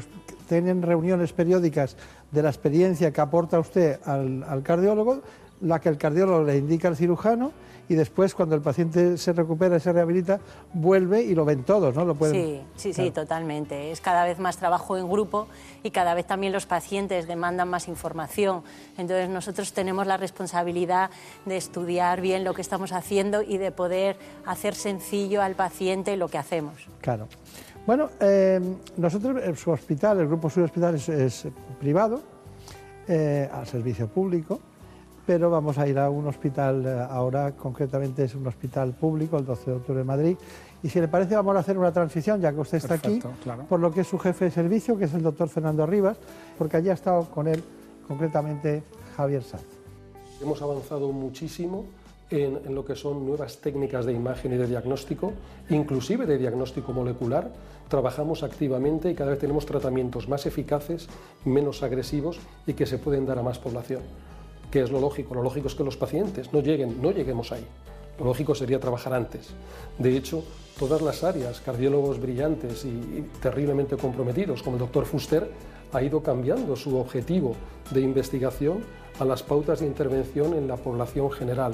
tienen 0.49 0.83
reuniones 0.83 1.33
periódicas 1.33 1.97
de 2.31 2.43
la 2.43 2.49
experiencia 2.49 3.13
que 3.13 3.21
aporta 3.21 3.59
usted 3.59 4.01
al, 4.05 4.43
al 4.43 4.63
cardiólogo, 4.63 5.23
la 5.61 5.81
que 5.81 5.89
el 5.89 5.99
cardiólogo 5.99 6.43
le 6.43 6.57
indica 6.57 6.89
al 6.89 6.97
cirujano 6.97 7.53
y 7.89 7.95
después 7.95 8.35
cuando 8.35 8.55
el 8.55 8.63
paciente 8.63 9.19
se 9.19 9.33
recupera 9.33 9.77
y 9.77 9.81
se 9.81 9.93
rehabilita, 9.93 10.41
vuelve 10.73 11.23
y 11.23 11.35
lo 11.35 11.45
ven 11.45 11.65
todos, 11.65 11.95
¿no? 11.95 12.05
Lo 12.05 12.15
pueden... 12.15 12.35
Sí, 12.35 12.63
sí, 12.77 12.95
sí, 12.95 13.11
totalmente. 13.11 13.91
Es 13.91 14.01
cada 14.01 14.25
vez 14.25 14.39
más 14.39 14.57
trabajo 14.57 14.97
en 14.97 15.09
grupo 15.09 15.49
y 15.83 15.91
cada 15.91 16.15
vez 16.15 16.27
también 16.27 16.53
los 16.53 16.67
pacientes 16.67 17.27
demandan 17.27 17.69
más 17.69 17.89
información. 17.89 18.63
Entonces 18.97 19.29
nosotros 19.29 19.73
tenemos 19.73 20.07
la 20.07 20.17
responsabilidad 20.17 21.11
de 21.45 21.57
estudiar 21.57 22.21
bien 22.21 22.45
lo 22.45 22.55
que 22.55 22.63
estamos 22.63 22.93
haciendo 22.93 23.43
y 23.43 23.59
de 23.59 23.71
poder 23.71 24.17
hacer 24.47 24.75
sencillo 24.75 25.43
al 25.43 25.55
paciente 25.55 26.17
lo 26.17 26.29
que 26.29 26.39
hacemos. 26.39 26.75
Claro. 27.01 27.29
Bueno, 27.87 28.09
eh, 28.19 28.61
nosotros, 28.97 29.43
eh, 29.43 29.55
su 29.57 29.71
hospital, 29.71 30.21
el 30.21 30.27
grupo 30.27 30.49
Sur 30.49 30.65
Hospital 30.65 30.95
es, 30.95 31.09
es 31.11 31.47
privado, 31.79 32.23
eh, 33.07 33.47
al 33.53 33.67
servicio 33.67 34.09
público, 34.09 34.59
pero 35.27 35.51
vamos 35.51 35.79
a 35.79 35.87
ir 35.89 35.99
a 35.99 36.11
un 36.11 36.27
hospital 36.27 36.85
eh, 36.87 37.07
ahora, 37.09 37.53
concretamente 37.53 38.25
es 38.25 38.35
un 38.35 38.47
hospital 38.47 38.93
público, 38.93 39.39
el 39.39 39.45
12 39.45 39.71
de 39.71 39.77
octubre 39.77 39.99
de 39.99 40.05
Madrid, 40.05 40.37
y 40.83 40.89
si 40.89 41.01
le 41.01 41.09
parece 41.09 41.35
vamos 41.35 41.57
a 41.57 41.61
hacer 41.61 41.79
una 41.79 41.93
transición, 41.93 42.41
ya 42.41 42.53
que 42.53 42.61
usted 42.61 42.79
está 42.79 42.99
Perfecto, 42.99 43.29
aquí, 43.29 43.39
claro. 43.43 43.65
por 43.65 43.81
lo 43.81 43.91
que 43.91 44.03
es 44.03 44.07
su 44.07 44.19
jefe 44.19 44.47
de 44.47 44.51
servicio, 44.51 44.99
que 44.99 45.07
es 45.07 45.15
el 45.15 45.23
doctor 45.23 45.49
Fernando 45.49 45.87
Rivas, 45.87 46.19
porque 46.59 46.77
allí 46.77 46.91
ha 46.91 46.95
estado 46.95 47.25
con 47.31 47.49
él 47.49 47.63
concretamente 48.07 48.83
Javier 49.17 49.43
Sanz. 49.43 49.65
Hemos 50.43 50.61
avanzado 50.61 51.11
muchísimo 51.11 51.87
en, 52.29 52.61
en 52.67 52.75
lo 52.75 52.85
que 52.85 52.97
son 52.97 53.25
nuevas 53.25 53.59
técnicas 53.59 54.05
de 54.05 54.13
imagen 54.13 54.53
y 54.53 54.57
de 54.57 54.67
diagnóstico, 54.67 55.33
inclusive 55.71 56.27
de 56.27 56.37
diagnóstico 56.37 56.93
molecular. 56.93 57.51
Trabajamos 57.89 58.43
activamente 58.43 59.11
y 59.11 59.15
cada 59.15 59.31
vez 59.31 59.39
tenemos 59.39 59.65
tratamientos 59.65 60.29
más 60.29 60.45
eficaces, 60.45 61.09
menos 61.45 61.83
agresivos 61.83 62.41
y 62.67 62.75
que 62.75 62.85
se 62.85 62.99
pueden 62.99 63.25
dar 63.25 63.39
a 63.39 63.43
más 63.43 63.59
población. 63.59 64.03
¿Qué 64.71 64.83
es 64.83 64.91
lo 64.91 65.01
lógico? 65.01 65.35
Lo 65.35 65.43
lógico 65.43 65.69
es 65.69 65.75
que 65.75 65.85
los 65.85 65.97
pacientes 65.97 66.53
no 66.53 66.61
lleguen, 66.61 67.01
no 67.01 67.11
lleguemos 67.11 67.53
ahí. 67.53 67.65
Lo 68.19 68.27
lógico 68.27 68.55
sería 68.55 68.79
trabajar 68.79 69.13
antes. 69.15 69.51
De 69.99 70.17
hecho, 70.17 70.45
todas 70.79 71.03
las 71.03 71.25
áreas, 71.25 71.61
cardiólogos 71.61 72.21
brillantes 72.21 72.85
y, 72.85 73.25
terriblemente 73.41 73.97
comprometidos, 73.97 74.63
como 74.63 74.77
el 74.77 74.81
doctor 74.81 75.05
Fuster, 75.05 75.51
ha 75.93 76.03
ido 76.03 76.23
cambiando 76.23 76.77
su 76.77 76.97
objetivo 76.99 77.55
de 77.91 78.01
investigación 78.01 78.81
a 79.19 79.25
las 79.25 79.43
pautas 79.43 79.81
de 79.81 79.87
intervención 79.87 80.55
en 80.55 80.67
la 80.67 80.77
población 80.77 81.31
general, 81.31 81.73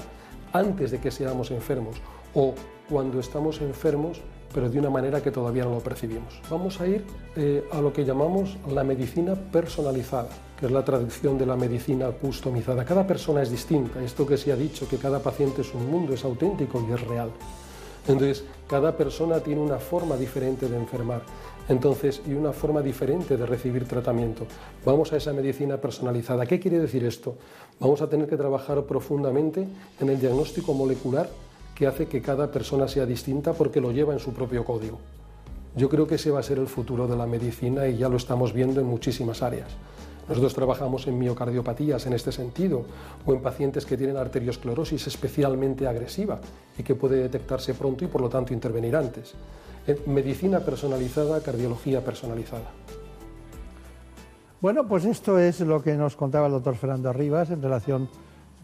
antes 0.53 0.91
de 0.91 0.99
que 1.01 1.11
seamos 1.11 1.51
enfermos 1.51 1.97
o 2.35 2.55
cuando 2.89 3.21
estamos 3.21 3.61
enfermos, 3.61 4.21
pero 4.53 4.69
de 4.69 4.79
una 4.79 4.91
manera 4.91 5.23
que 5.23 5.31
todavía 5.31 5.65
no 5.65 5.71
lo 5.71 5.81
percibimos. 5.81 6.41
Vamos 6.51 6.81
a 6.81 6.87
ir 6.87 7.05
eh, 7.37 7.65
a 7.73 7.81
lo 7.81 7.93
que 7.93 8.05
llamamos 8.05 8.57
la 8.69 8.85
medicina 8.85 9.35
personalizada, 9.35 10.29
es 10.63 10.71
la 10.71 10.85
traducción 10.85 11.39
de 11.39 11.47
la 11.47 11.57
medicina 11.57 12.11
customizada. 12.11 12.85
Cada 12.85 13.07
persona 13.07 13.43
es 13.43 13.51
distinta, 13.51 14.03
esto 14.03 14.27
que 14.27 14.37
se 14.37 14.53
ha 14.53 14.57
dicho, 14.57 14.87
que 14.89 14.99
cada 14.99 15.21
paciente 15.21 15.63
es 15.63 15.75
un 15.75 15.91
mundo, 15.91 16.15
es 16.15 16.25
auténtico 16.25 16.85
y 16.89 16.93
es 16.93 17.01
real. 17.01 17.31
Entonces, 18.07 18.45
cada 18.67 18.97
persona 18.97 19.41
tiene 19.41 19.61
una 19.61 19.79
forma 19.79 20.17
diferente 20.17 20.69
de 20.69 20.77
enfermar. 20.77 21.23
Entonces, 21.69 22.23
y 22.27 22.33
una 22.33 22.53
forma 22.53 22.83
diferente 22.83 23.37
de 23.37 23.47
recibir 23.47 23.87
tratamiento. 23.87 24.47
Vamos 24.85 25.13
a 25.13 25.17
esa 25.17 25.33
medicina 25.33 25.77
personalizada. 25.77 26.47
¿Qué 26.47 26.59
quiere 26.59 26.81
decir 26.81 27.05
esto? 27.05 27.37
Vamos 27.79 28.03
a 28.03 28.09
tener 28.09 28.29
que 28.29 28.37
trabajar 28.37 28.83
profundamente 28.85 29.69
en 30.01 30.09
el 30.09 30.21
diagnóstico 30.21 30.75
molecular 30.75 31.29
que 31.75 31.87
hace 31.87 32.07
que 32.07 32.21
cada 32.21 32.51
persona 32.51 32.89
sea 32.89 33.07
distinta 33.07 33.53
porque 33.53 33.81
lo 33.81 33.93
lleva 33.93 34.13
en 34.13 34.19
su 34.19 34.33
propio 34.33 34.65
código. 34.65 34.99
Yo 35.77 35.89
creo 35.89 36.07
que 36.07 36.17
ese 36.17 36.31
va 36.31 36.41
a 36.41 36.43
ser 36.43 36.59
el 36.59 36.67
futuro 36.67 37.07
de 37.07 37.17
la 37.17 37.27
medicina 37.27 37.87
y 37.87 37.97
ya 37.97 38.09
lo 38.09 38.17
estamos 38.17 38.53
viendo 38.53 38.81
en 38.81 38.87
muchísimas 38.87 39.41
áreas. 39.41 39.69
Nosotros 40.31 40.55
trabajamos 40.55 41.09
en 41.09 41.19
miocardiopatías 41.19 42.07
en 42.07 42.13
este 42.13 42.31
sentido 42.31 42.85
o 43.27 43.35
en 43.35 43.43
pacientes 43.43 43.85
que 43.85 43.97
tienen 43.97 44.17
arteriosclerosis 44.17 45.09
especialmente 45.09 45.89
agresiva 45.89 46.39
y 46.79 46.85
que 46.85 46.95
puede 46.95 47.17
detectarse 47.17 47.75
pronto 47.75 48.05
y 48.05 48.07
por 48.07 48.21
lo 48.21 48.29
tanto 48.29 48.55
intervenir 48.55 48.95
antes. 48.95 49.35
Medicina 50.07 50.61
personalizada, 50.61 51.41
cardiología 51.41 52.05
personalizada. 52.05 52.71
Bueno, 54.61 54.87
pues 54.87 55.05
esto 55.05 55.37
es 55.37 55.61
lo 55.63 55.83
que 55.83 55.95
nos 55.95 56.15
contaba 56.15 56.47
el 56.47 56.53
doctor 56.53 56.77
Fernando 56.77 57.13
Rivas 57.13 57.51
en 57.51 57.61
relación 57.61 58.09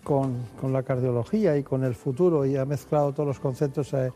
con, 0.04 0.36
con 0.60 0.72
la 0.72 0.84
cardiología 0.84 1.56
y 1.56 1.64
con 1.64 1.82
el 1.82 1.96
futuro 1.96 2.46
y 2.46 2.56
ha 2.56 2.64
mezclado 2.64 3.12
todos 3.12 3.26
los 3.26 3.40
conceptos 3.40 3.92
eh, 3.92 4.12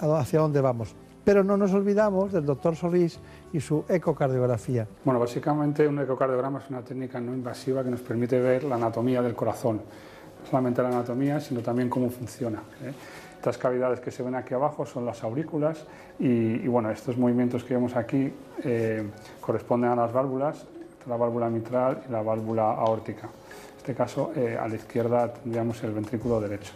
hacia 0.00 0.40
dónde 0.40 0.60
vamos. 0.60 0.96
Pero 1.24 1.44
no 1.44 1.56
nos 1.56 1.72
olvidamos 1.72 2.32
del 2.32 2.44
doctor 2.44 2.74
Solís 2.74 3.18
y 3.52 3.60
su 3.60 3.84
ecocardiografía. 3.88 4.86
Bueno, 5.04 5.20
básicamente 5.20 5.86
un 5.86 5.98
ecocardiograma 6.00 6.58
es 6.58 6.70
una 6.70 6.82
técnica 6.82 7.20
no 7.20 7.32
invasiva 7.32 7.84
que 7.84 7.90
nos 7.90 8.00
permite 8.00 8.40
ver 8.40 8.64
la 8.64 8.74
anatomía 8.74 9.22
del 9.22 9.34
corazón. 9.34 9.76
No 9.76 10.48
solamente 10.48 10.82
la 10.82 10.88
anatomía, 10.88 11.38
sino 11.40 11.60
también 11.60 11.88
cómo 11.88 12.10
funciona. 12.10 12.58
¿eh? 12.82 12.92
Estas 13.36 13.58
cavidades 13.58 14.00
que 14.00 14.10
se 14.10 14.22
ven 14.22 14.34
aquí 14.34 14.54
abajo 14.54 14.86
son 14.86 15.04
las 15.04 15.22
aurículas 15.22 15.84
y, 16.18 16.26
y 16.26 16.68
bueno, 16.68 16.90
estos 16.90 17.16
movimientos 17.16 17.64
que 17.64 17.74
vemos 17.74 17.96
aquí 17.96 18.32
eh, 18.64 19.04
corresponden 19.40 19.90
a 19.90 19.96
las 19.96 20.12
válvulas, 20.12 20.66
la 21.08 21.16
válvula 21.16 21.48
mitral 21.48 22.02
y 22.08 22.12
la 22.12 22.22
válvula 22.22 22.70
aórtica. 22.72 23.26
En 23.26 23.76
este 23.78 23.94
caso, 23.94 24.32
eh, 24.36 24.56
a 24.56 24.68
la 24.68 24.76
izquierda 24.76 25.32
tendríamos 25.32 25.82
el 25.82 25.92
ventrículo 25.92 26.40
derecho. 26.40 26.72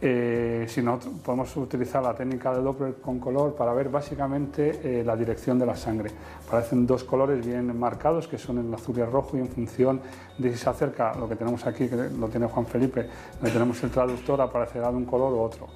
Eh, 0.00 0.66
si 0.68 0.80
no, 0.80 0.98
podemos 1.24 1.56
utilizar 1.56 2.00
la 2.02 2.14
técnica 2.14 2.52
de 2.54 2.62
Doppler 2.62 2.94
con 2.96 3.18
color 3.18 3.56
para 3.56 3.72
ver 3.72 3.88
básicamente 3.88 4.80
eh, 4.82 5.02
la 5.04 5.16
dirección 5.16 5.58
de 5.58 5.66
la 5.66 5.74
sangre. 5.74 6.10
Aparecen 6.46 6.86
dos 6.86 7.02
colores 7.02 7.44
bien 7.44 7.76
marcados, 7.76 8.28
que 8.28 8.38
son 8.38 8.58
el 8.58 8.72
azul 8.72 8.96
y 8.96 9.00
el 9.00 9.10
rojo, 9.10 9.36
y 9.36 9.40
en 9.40 9.48
función 9.48 10.00
de 10.38 10.52
si 10.52 10.58
se 10.58 10.70
acerca 10.70 11.14
lo 11.16 11.28
que 11.28 11.34
tenemos 11.34 11.66
aquí, 11.66 11.88
que 11.88 11.96
lo 11.96 12.28
tiene 12.28 12.46
Juan 12.46 12.66
Felipe, 12.66 13.08
donde 13.34 13.50
tenemos 13.50 13.82
el 13.82 13.90
traductor, 13.90 14.40
aparecerá 14.40 14.90
de 14.90 14.96
un 14.96 15.04
color 15.04 15.32
u 15.32 15.40
otro. 15.40 15.66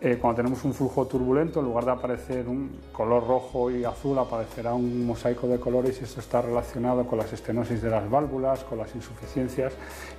Eh, 0.00 0.16
cuando 0.20 0.36
tenemos 0.36 0.64
un 0.64 0.72
flujo 0.72 1.06
turbulento, 1.06 1.58
en 1.58 1.66
lugar 1.66 1.84
de 1.84 1.90
aparecer 1.90 2.46
un 2.46 2.70
color 2.92 3.26
rojo 3.26 3.68
y 3.68 3.84
azul, 3.84 4.16
aparecerá 4.16 4.72
un 4.72 5.04
mosaico 5.04 5.48
de 5.48 5.58
colores 5.58 6.00
y 6.00 6.04
esto 6.04 6.20
está 6.20 6.40
relacionado 6.40 7.04
con 7.04 7.18
las 7.18 7.32
estenosis 7.32 7.82
de 7.82 7.90
las 7.90 8.08
válvulas, 8.08 8.62
con 8.62 8.78
las 8.78 8.94
insuficiencias 8.94 9.72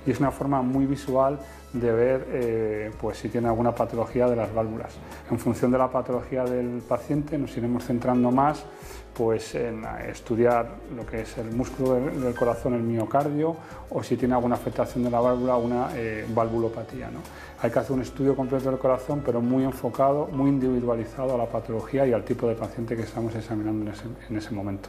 y 0.06 0.10
es 0.10 0.20
una 0.20 0.32
forma 0.32 0.60
muy 0.60 0.84
visual 0.84 1.38
de 1.72 1.92
ver 1.92 2.26
eh, 2.28 2.90
pues, 3.00 3.16
si 3.18 3.30
tiene 3.30 3.48
alguna 3.48 3.74
patología 3.74 4.28
de 4.28 4.36
las 4.36 4.52
válvulas. 4.52 4.98
En 5.30 5.38
función 5.38 5.70
de 5.70 5.78
la 5.78 5.90
patología 5.90 6.44
del 6.44 6.82
paciente 6.86 7.38
nos 7.38 7.56
iremos 7.56 7.84
centrando 7.84 8.30
más 8.30 8.66
pues, 9.14 9.54
en 9.54 9.84
estudiar 10.08 10.66
lo 10.96 11.04
que 11.04 11.22
es 11.22 11.38
el 11.38 11.50
músculo 11.52 11.94
del, 11.94 12.34
corazón, 12.34 12.74
el 12.74 12.82
miocardio, 12.82 13.56
o 13.90 14.02
si 14.02 14.16
tiene 14.16 14.34
alguna 14.34 14.54
afectación 14.54 15.04
de 15.04 15.10
la 15.10 15.20
válvula, 15.20 15.56
una 15.56 15.88
eh, 15.94 16.26
valvulopatía. 16.28 17.10
¿no? 17.10 17.20
Hay 17.62 17.70
que 17.70 17.78
hacer 17.78 17.92
un 17.92 18.02
estudio 18.02 18.34
completo 18.34 18.70
del 18.70 18.78
corazón, 18.78 19.22
pero 19.24 19.40
muy 19.40 19.64
enfocado, 19.64 20.28
muy 20.32 20.48
individualizado 20.48 21.34
a 21.34 21.38
la 21.38 21.46
patología 21.46 22.06
y 22.06 22.12
al 22.12 22.24
tipo 22.24 22.48
de 22.48 22.54
paciente 22.54 22.96
que 22.96 23.02
estamos 23.02 23.34
examinando 23.34 23.84
en 23.84 23.92
ese, 23.92 24.04
en 24.28 24.36
ese 24.36 24.50
momento. 24.52 24.88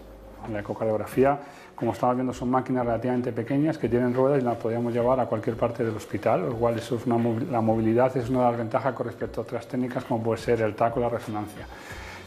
La 0.51 0.61
ecocardiografía, 0.61 1.39
como 1.75 1.93
estamos 1.93 2.15
viendo, 2.15 2.33
son 2.33 2.49
máquinas 2.49 2.85
relativamente 2.85 3.31
pequeñas 3.31 3.77
que 3.77 3.89
tienen 3.89 4.13
ruedas 4.13 4.41
y 4.41 4.45
las 4.45 4.57
podríamos 4.57 4.93
llevar 4.93 5.19
a 5.19 5.25
cualquier 5.25 5.55
parte 5.55 5.83
del 5.83 5.95
hospital, 5.95 6.49
lo 6.49 6.55
cual 6.55 6.77
eso 6.79 6.95
es 6.95 7.05
una, 7.05 7.17
la 7.51 7.61
movilidad 7.61 8.15
es 8.17 8.29
una 8.29 8.39
de 8.39 8.45
las 8.45 8.57
ventajas 8.57 8.93
con 8.95 9.05
respecto 9.05 9.41
a 9.41 9.43
otras 9.43 9.67
técnicas 9.67 10.03
como 10.03 10.23
puede 10.23 10.41
ser 10.41 10.61
el 10.61 10.73
taco 10.73 10.99
o 10.99 11.03
la 11.03 11.09
resonancia. 11.09 11.67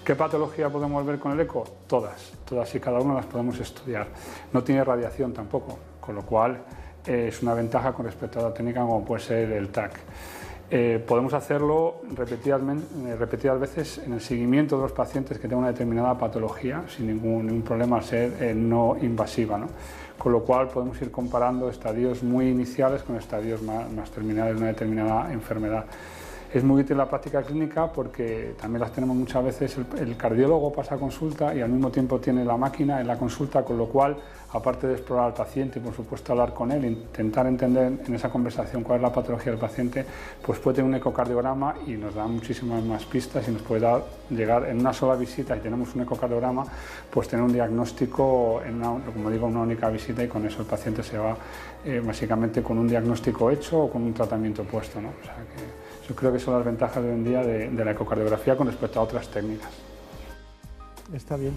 ¿Qué 0.04 0.14
patología 0.14 0.68
podemos 0.68 1.06
ver 1.06 1.18
con 1.18 1.32
el 1.32 1.40
eco? 1.40 1.64
Todas, 1.86 2.34
todas 2.44 2.74
y 2.74 2.78
cada 2.78 3.00
una 3.00 3.14
las 3.14 3.24
podemos 3.24 3.58
estudiar. 3.58 4.06
No 4.52 4.62
tiene 4.62 4.84
radiación 4.84 5.32
tampoco, 5.32 5.78
con 5.98 6.14
lo 6.14 6.20
cual 6.20 6.58
eh, 7.06 7.28
es 7.28 7.42
una 7.42 7.54
ventaja 7.54 7.94
con 7.94 8.04
respecto 8.04 8.38
a 8.38 8.42
la 8.42 8.52
técnica 8.52 8.82
como 8.82 9.02
puede 9.02 9.22
ser 9.22 9.50
el 9.52 9.70
TAC. 9.70 9.92
Eh, 10.70 11.02
podemos 11.06 11.32
hacerlo 11.32 12.02
repetidas, 12.14 12.60
eh, 12.60 13.16
repetidas, 13.18 13.58
veces 13.58 14.02
en 14.04 14.12
el 14.12 14.20
seguimiento 14.20 14.76
de 14.76 14.82
los 14.82 14.92
pacientes 14.92 15.38
que 15.38 15.48
tengan 15.48 15.60
una 15.60 15.68
determinada 15.68 16.18
patología 16.18 16.84
sin 16.86 17.06
ningún, 17.06 17.46
ningún 17.46 17.62
problema 17.62 17.96
al 17.96 18.04
ser 18.04 18.54
no 18.54 18.98
invasiva. 19.00 19.56
¿no? 19.56 19.68
Con 20.18 20.32
lo 20.32 20.44
cual 20.44 20.68
podemos 20.68 21.00
ir 21.00 21.10
comparando 21.10 21.70
estadios 21.70 22.22
muy 22.22 22.50
iniciales 22.50 23.02
con 23.04 23.16
estadios 23.16 23.62
más, 23.62 23.90
más 23.90 24.10
terminales 24.10 24.54
de 24.54 24.58
una 24.58 24.68
determinada 24.68 25.32
enfermedad. 25.32 25.86
Es 26.54 26.62
muy 26.62 26.82
útil 26.82 26.96
la 26.96 27.08
práctica 27.08 27.42
clínica 27.42 27.88
porque 27.92 28.54
también 28.60 28.80
las 28.80 28.92
tenemos 28.92 29.16
muchas 29.16 29.42
veces, 29.42 29.76
el, 29.98 30.16
cardiólogo 30.16 30.72
pasa 30.72 30.96
consulta 30.96 31.52
y 31.52 31.60
al 31.60 31.68
mismo 31.68 31.90
tiempo 31.90 32.20
tiene 32.20 32.44
la 32.44 32.56
máquina 32.56 33.00
en 33.00 33.08
la 33.08 33.18
consulta, 33.18 33.64
con 33.64 33.76
lo 33.76 33.86
cual, 33.86 34.16
aparte 34.52 34.86
de 34.86 34.92
explorar 34.92 35.26
al 35.26 35.34
paciente 35.34 35.80
y 35.80 35.82
por 35.82 35.92
supuesto 35.92 36.30
hablar 36.30 36.54
con 36.54 36.70
él, 36.70 36.84
intentar 36.84 37.48
entender 37.48 37.94
en 38.06 38.14
esa 38.14 38.28
conversación 38.30 38.84
cuál 38.84 38.98
es 38.98 39.02
la 39.02 39.12
patología 39.12 39.50
del 39.50 39.60
paciente, 39.60 40.06
pues 40.46 40.60
puede 40.60 40.76
tener 40.76 40.88
un 40.90 40.94
ecocardiograma 40.94 41.74
y 41.88 41.94
nos 41.94 42.14
da 42.14 42.24
muchísimas 42.28 42.84
más 42.84 43.04
pistas 43.04 43.48
y 43.48 43.50
nos 43.50 43.62
puede 43.62 43.80
dar, 43.80 44.04
llegar 44.30 44.68
en 44.68 44.78
una 44.78 44.92
sola 44.92 45.16
visita 45.16 45.56
y 45.56 45.58
tenemos 45.58 45.92
un 45.96 46.02
ecocardiograma, 46.02 46.64
pues 47.10 47.26
tener 47.26 47.44
un 47.44 47.52
diagnóstico, 47.52 48.62
en 48.64 48.76
una, 48.76 49.04
como 49.12 49.28
digo, 49.28 49.48
una 49.48 49.62
única 49.62 49.88
visita 49.88 50.22
y 50.22 50.28
con 50.28 50.46
eso 50.46 50.60
el 50.60 50.68
paciente 50.68 51.02
se 51.02 51.18
va 51.18 51.36
eh, 51.84 52.00
básicamente 52.00 52.62
con 52.62 52.78
un 52.78 52.86
diagnóstico 52.86 53.50
hecho 53.50 53.80
o 53.80 53.90
con 53.90 54.04
un 54.04 54.14
tratamiento 54.14 54.62
puesto. 54.62 55.00
¿no? 55.00 55.08
Yo 56.08 56.14
creo 56.14 56.32
que 56.32 56.38
son 56.38 56.54
las 56.54 56.64
ventajas 56.64 57.02
de 57.02 57.08
hoy 57.08 57.14
en 57.14 57.24
día 57.24 57.42
de, 57.42 57.70
de 57.70 57.84
la 57.84 57.92
ecocardiografía 57.92 58.56
con 58.56 58.66
respecto 58.66 59.00
a 59.00 59.02
otras 59.02 59.28
técnicas. 59.28 59.70
Está 61.12 61.36
bien. 61.36 61.56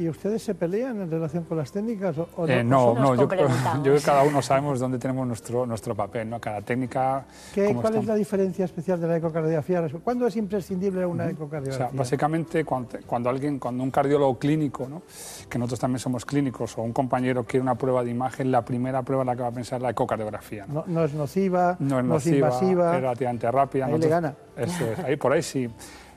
¿Y 0.00 0.08
ustedes 0.08 0.42
se 0.42 0.54
pelean 0.54 1.02
en 1.02 1.10
relación 1.10 1.44
con 1.44 1.58
las 1.58 1.70
técnicas? 1.70 2.16
O, 2.16 2.48
eh, 2.48 2.64
no, 2.64 2.94
no, 2.94 3.14
yo, 3.16 3.28
creo, 3.28 3.48
yo 3.84 3.94
que 3.94 4.00
cada 4.00 4.22
uno 4.22 4.40
sabemos 4.40 4.80
dónde 4.80 4.98
tenemos 4.98 5.26
nuestro, 5.26 5.66
nuestro 5.66 5.94
papel, 5.94 6.30
¿no? 6.30 6.40
Cada 6.40 6.62
técnica... 6.62 7.26
¿Qué, 7.52 7.74
¿Cuál 7.74 7.96
es 7.96 8.06
la 8.06 8.14
diferencia 8.14 8.64
especial 8.64 8.98
de 8.98 9.08
la 9.08 9.18
ecocardiografía? 9.18 9.86
¿Cuándo 10.02 10.26
es 10.26 10.36
imprescindible 10.36 11.04
una 11.04 11.28
ecocardiografía? 11.28 11.88
O 11.88 11.90
sea, 11.90 11.98
básicamente 11.98 12.64
cuando, 12.64 12.98
cuando, 13.06 13.28
alguien, 13.28 13.58
cuando 13.58 13.82
un 13.82 13.90
cardiólogo 13.90 14.38
clínico, 14.38 14.88
¿no? 14.88 15.02
que 15.50 15.58
nosotros 15.58 15.80
también 15.80 15.98
somos 15.98 16.24
clínicos, 16.24 16.78
o 16.78 16.82
un 16.82 16.94
compañero 16.94 17.44
quiere 17.44 17.62
una 17.62 17.74
prueba 17.74 18.02
de 18.02 18.10
imagen, 18.10 18.50
la 18.50 18.64
primera 18.64 19.02
prueba 19.02 19.22
en 19.22 19.26
la 19.26 19.36
que 19.36 19.42
va 19.42 19.48
a 19.48 19.52
pensar 19.52 19.76
es 19.76 19.82
la 19.82 19.90
ecocardiografía. 19.90 20.64
No, 20.66 20.82
no, 20.86 21.04
es 21.04 21.12
nociva, 21.12 21.76
no 21.78 21.98
es, 21.98 22.04
nociva, 22.06 22.36
invasiva. 22.36 22.96
Es 22.96 23.02
relativamente 23.02 23.50
rápida. 23.50 23.84
Ahí 23.84 23.98
le 23.98 24.08
gana. 24.08 24.34
Eso 24.56 24.92
es, 24.92 24.98
ahí 25.00 25.16
por 25.16 25.34
ahí 25.34 25.42
sí. 25.42 25.68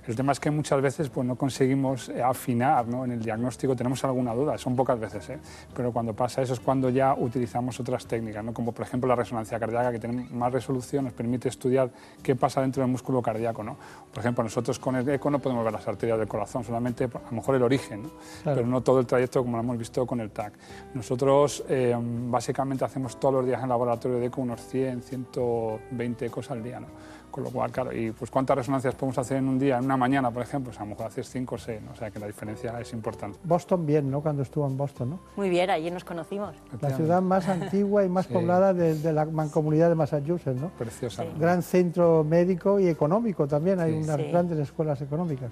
El 0.05 0.15
tema 0.15 0.33
es 0.33 0.39
que 0.39 0.51
muchas 0.51 0.81
veces 0.81 1.09
pues, 1.09 1.25
no 1.25 1.35
conseguimos 1.35 2.09
eh, 2.09 2.21
afinar 2.21 2.87
¿no? 2.87 3.05
en 3.05 3.11
el 3.11 3.21
diagnóstico, 3.21 3.75
tenemos 3.75 4.03
alguna 4.03 4.33
duda, 4.33 4.57
son 4.57 4.75
pocas 4.75 4.99
veces, 4.99 5.29
¿eh? 5.29 5.39
pero 5.73 5.93
cuando 5.93 6.13
pasa 6.13 6.41
eso 6.41 6.53
es 6.53 6.59
cuando 6.59 6.89
ya 6.89 7.13
utilizamos 7.13 7.79
otras 7.79 8.05
técnicas, 8.05 8.43
¿no? 8.43 8.53
como 8.53 8.73
por 8.73 8.85
ejemplo 8.85 9.07
la 9.07 9.15
resonancia 9.15 9.57
cardíaca, 9.59 9.91
que 9.93 9.99
tiene 9.99 10.27
más 10.31 10.51
resolución, 10.51 11.05
nos 11.05 11.13
permite 11.13 11.47
estudiar 11.47 11.89
qué 12.21 12.35
pasa 12.35 12.61
dentro 12.61 12.83
del 12.83 12.91
músculo 12.91 13.21
cardíaco. 13.21 13.63
¿no? 13.63 13.77
Por 14.11 14.19
ejemplo, 14.19 14.43
nosotros 14.43 14.77
con 14.77 14.95
el 14.97 15.07
eco 15.07 15.29
no 15.29 15.39
podemos 15.39 15.63
ver 15.63 15.73
las 15.73 15.87
arterias 15.87 16.19
del 16.19 16.27
corazón, 16.27 16.65
solamente 16.65 17.05
a 17.05 17.29
lo 17.29 17.31
mejor 17.31 17.55
el 17.55 17.63
origen, 17.63 18.03
¿no? 18.03 18.09
Claro. 18.43 18.57
pero 18.57 18.67
no 18.67 18.81
todo 18.81 18.99
el 18.99 19.05
trayecto 19.05 19.41
como 19.41 19.57
lo 19.57 19.63
hemos 19.63 19.77
visto 19.77 20.05
con 20.05 20.19
el 20.19 20.31
TAC. 20.31 20.53
Nosotros 20.93 21.63
eh, 21.69 21.95
básicamente 21.97 22.83
hacemos 22.83 23.19
todos 23.19 23.35
los 23.35 23.45
días 23.45 23.59
en 23.59 23.63
el 23.63 23.69
laboratorio 23.69 24.19
de 24.19 24.25
eco 24.25 24.41
unos 24.41 24.61
100, 24.67 25.01
120 25.01 26.25
ecos 26.25 26.51
al 26.51 26.61
día. 26.61 26.79
¿no? 26.79 26.87
Con 27.33 27.45
lo 27.45 27.49
cual, 27.49 27.71
claro, 27.71 27.91
y 27.91 28.11
pues 28.11 28.29
cuántas 28.29 28.55
resonancias 28.55 28.93
podemos 28.93 29.17
hacer 29.17 29.37
en 29.37 29.47
un 29.47 29.57
día, 29.57 29.79
en 29.79 29.85
una 29.85 29.97
mañana, 29.97 30.29
por 30.29 30.43
ejemplo, 30.43 30.69
pues 30.69 30.79
a 30.79 30.83
lo 30.83 30.91
mejor 30.91 31.07
haces 31.07 31.27
5 31.31 31.55
o 31.55 31.57
6, 31.57 31.81
¿no? 31.81 31.91
o 31.93 31.95
sea 31.95 32.11
que 32.11 32.19
la 32.19 32.27
diferencia 32.27 32.79
es 32.79 32.93
importante. 32.93 33.39
Boston 33.43 33.87
bien, 33.87 34.11
¿no? 34.11 34.21
Cuando 34.21 34.43
estuvo 34.43 34.67
en 34.67 34.77
Boston, 34.77 35.09
¿no? 35.09 35.19
Muy 35.35 35.49
bien, 35.49 35.71
allí 35.71 35.89
nos 35.89 36.03
conocimos. 36.03 36.55
La 36.79 36.91
ciudad 36.91 37.23
más 37.23 37.47
antigua 37.47 38.05
y 38.05 38.09
más 38.09 38.25
sí. 38.27 38.33
poblada 38.33 38.71
de, 38.71 38.93
de, 38.93 39.11
la 39.11 39.25
mancomunidad 39.25 39.89
de 39.89 39.95
Massachusetts, 39.95 40.61
¿no? 40.61 40.69
Preciosa. 40.77 41.23
Sí. 41.23 41.29
Gran 41.39 41.63
centro 41.63 42.23
médico 42.23 42.79
y 42.79 42.87
económico 42.87 43.47
también, 43.47 43.79
hay 43.79 43.93
sí. 43.93 44.03
unas 44.03 44.17
grandes 44.19 44.59
escuelas 44.59 45.01
económicas. 45.01 45.49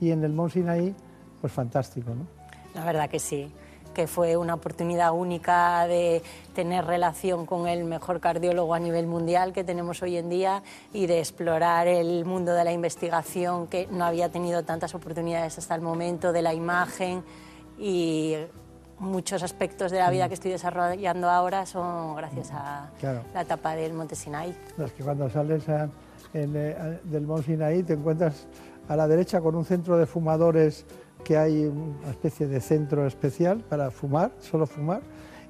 Y 0.00 0.12
en 0.12 0.24
el 0.24 0.32
Mont 0.32 0.54
Sinaí, 0.54 0.94
pues 1.38 1.52
fantástico, 1.52 2.14
¿no? 2.14 2.26
La 2.74 2.86
verdad 2.86 3.10
que 3.10 3.18
sí 3.18 3.52
que 4.00 4.06
fue 4.06 4.38
una 4.38 4.54
oportunidad 4.54 5.12
única 5.12 5.86
de 5.86 6.22
tener 6.54 6.86
relación 6.86 7.44
con 7.44 7.68
el 7.68 7.84
mejor 7.84 8.18
cardiólogo 8.18 8.72
a 8.72 8.78
nivel 8.78 9.06
mundial 9.06 9.52
que 9.52 9.62
tenemos 9.62 10.00
hoy 10.02 10.16
en 10.16 10.30
día 10.30 10.62
y 10.94 11.06
de 11.06 11.18
explorar 11.18 11.86
el 11.86 12.24
mundo 12.24 12.54
de 12.54 12.64
la 12.64 12.72
investigación 12.72 13.66
que 13.66 13.88
no 13.90 14.06
había 14.06 14.30
tenido 14.30 14.62
tantas 14.62 14.94
oportunidades 14.94 15.58
hasta 15.58 15.74
el 15.74 15.82
momento, 15.82 16.32
de 16.32 16.40
la 16.40 16.54
imagen 16.54 17.22
y 17.78 18.36
muchos 18.98 19.42
aspectos 19.42 19.92
de 19.92 19.98
la 19.98 20.08
vida 20.08 20.28
que 20.28 20.34
estoy 20.34 20.52
desarrollando 20.52 21.28
ahora 21.28 21.66
son 21.66 22.16
gracias 22.16 22.52
a 22.52 22.88
claro. 23.00 23.20
la 23.34 23.42
etapa 23.42 23.76
del 23.76 23.92
Monte 23.92 24.16
Sinaí. 24.16 24.56
Es 24.82 24.92
que 24.92 25.04
cuando 25.04 25.28
sales 25.28 25.68
a, 25.68 25.90
en, 26.32 26.56
a, 26.56 27.00
del 27.04 27.26
Monte 27.26 27.48
Sinaí 27.48 27.82
te 27.82 27.92
encuentras 27.92 28.46
a 28.88 28.96
la 28.96 29.06
derecha 29.06 29.42
con 29.42 29.54
un 29.56 29.66
centro 29.66 29.98
de 29.98 30.06
fumadores 30.06 30.86
que 31.22 31.36
hay 31.36 31.64
una 31.66 32.10
especie 32.10 32.46
de 32.46 32.60
centro 32.60 33.06
especial 33.06 33.64
para 33.68 33.90
fumar, 33.90 34.32
solo 34.40 34.66
fumar, 34.66 35.02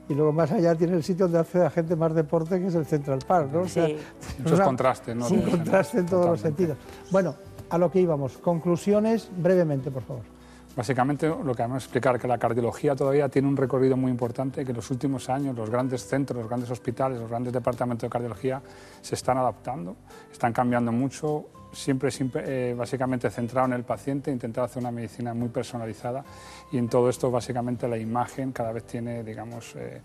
y 0.08 0.14
luego 0.14 0.32
más 0.32 0.50
allá 0.50 0.74
tiene 0.74 0.96
el 0.96 1.04
sitio 1.04 1.26
donde 1.26 1.38
hace 1.38 1.58
la 1.58 1.70
gente 1.70 1.94
más 1.94 2.14
deporte, 2.14 2.58
que 2.60 2.66
es 2.66 2.74
el 2.74 2.84
Central 2.84 3.20
Park, 3.26 3.50
¿no? 3.52 3.60
O 3.60 3.68
sea, 3.68 3.86
sí. 3.86 3.96
Muchos 4.38 4.54
una, 4.54 4.64
contrastes, 4.64 5.14
¿no? 5.16 5.26
Sí. 5.26 5.34
Un 5.36 5.42
contraste 5.42 5.98
en 5.98 6.06
todos 6.06 6.40
Totalmente. 6.40 6.66
los 6.66 6.76
sentidos. 6.76 6.78
Bueno, 7.12 7.34
a 7.68 7.78
lo 7.78 7.90
que 7.90 8.00
íbamos. 8.00 8.38
Conclusiones, 8.38 9.30
brevemente, 9.36 9.90
por 9.90 10.02
favor. 10.02 10.39
Básicamente 10.80 11.28
lo 11.28 11.54
que 11.54 11.60
vamos 11.60 11.82
a 11.82 11.84
explicar 11.84 12.18
que 12.18 12.26
la 12.26 12.38
cardiología 12.38 12.96
todavía 12.96 13.28
tiene 13.28 13.46
un 13.48 13.54
recorrido 13.54 13.98
muy 13.98 14.10
importante, 14.10 14.64
que 14.64 14.70
en 14.70 14.76
los 14.76 14.90
últimos 14.90 15.28
años 15.28 15.54
los 15.54 15.68
grandes 15.68 16.06
centros, 16.06 16.38
los 16.38 16.48
grandes 16.48 16.70
hospitales, 16.70 17.20
los 17.20 17.28
grandes 17.28 17.52
departamentos 17.52 18.08
de 18.08 18.10
cardiología 18.10 18.62
se 19.02 19.14
están 19.14 19.36
adaptando, 19.36 19.96
están 20.32 20.54
cambiando 20.54 20.90
mucho, 20.90 21.48
siempre, 21.70 22.10
siempre 22.10 22.70
eh, 22.70 22.74
básicamente 22.74 23.28
centrado 23.28 23.66
en 23.66 23.74
el 23.74 23.84
paciente, 23.84 24.30
intentar 24.30 24.64
hacer 24.64 24.80
una 24.80 24.90
medicina 24.90 25.34
muy 25.34 25.50
personalizada 25.50 26.24
y 26.72 26.78
en 26.78 26.88
todo 26.88 27.10
esto 27.10 27.30
básicamente 27.30 27.86
la 27.86 27.98
imagen 27.98 28.50
cada 28.52 28.72
vez 28.72 28.84
tiene, 28.84 29.22
digamos, 29.22 29.76
eh, 29.76 30.00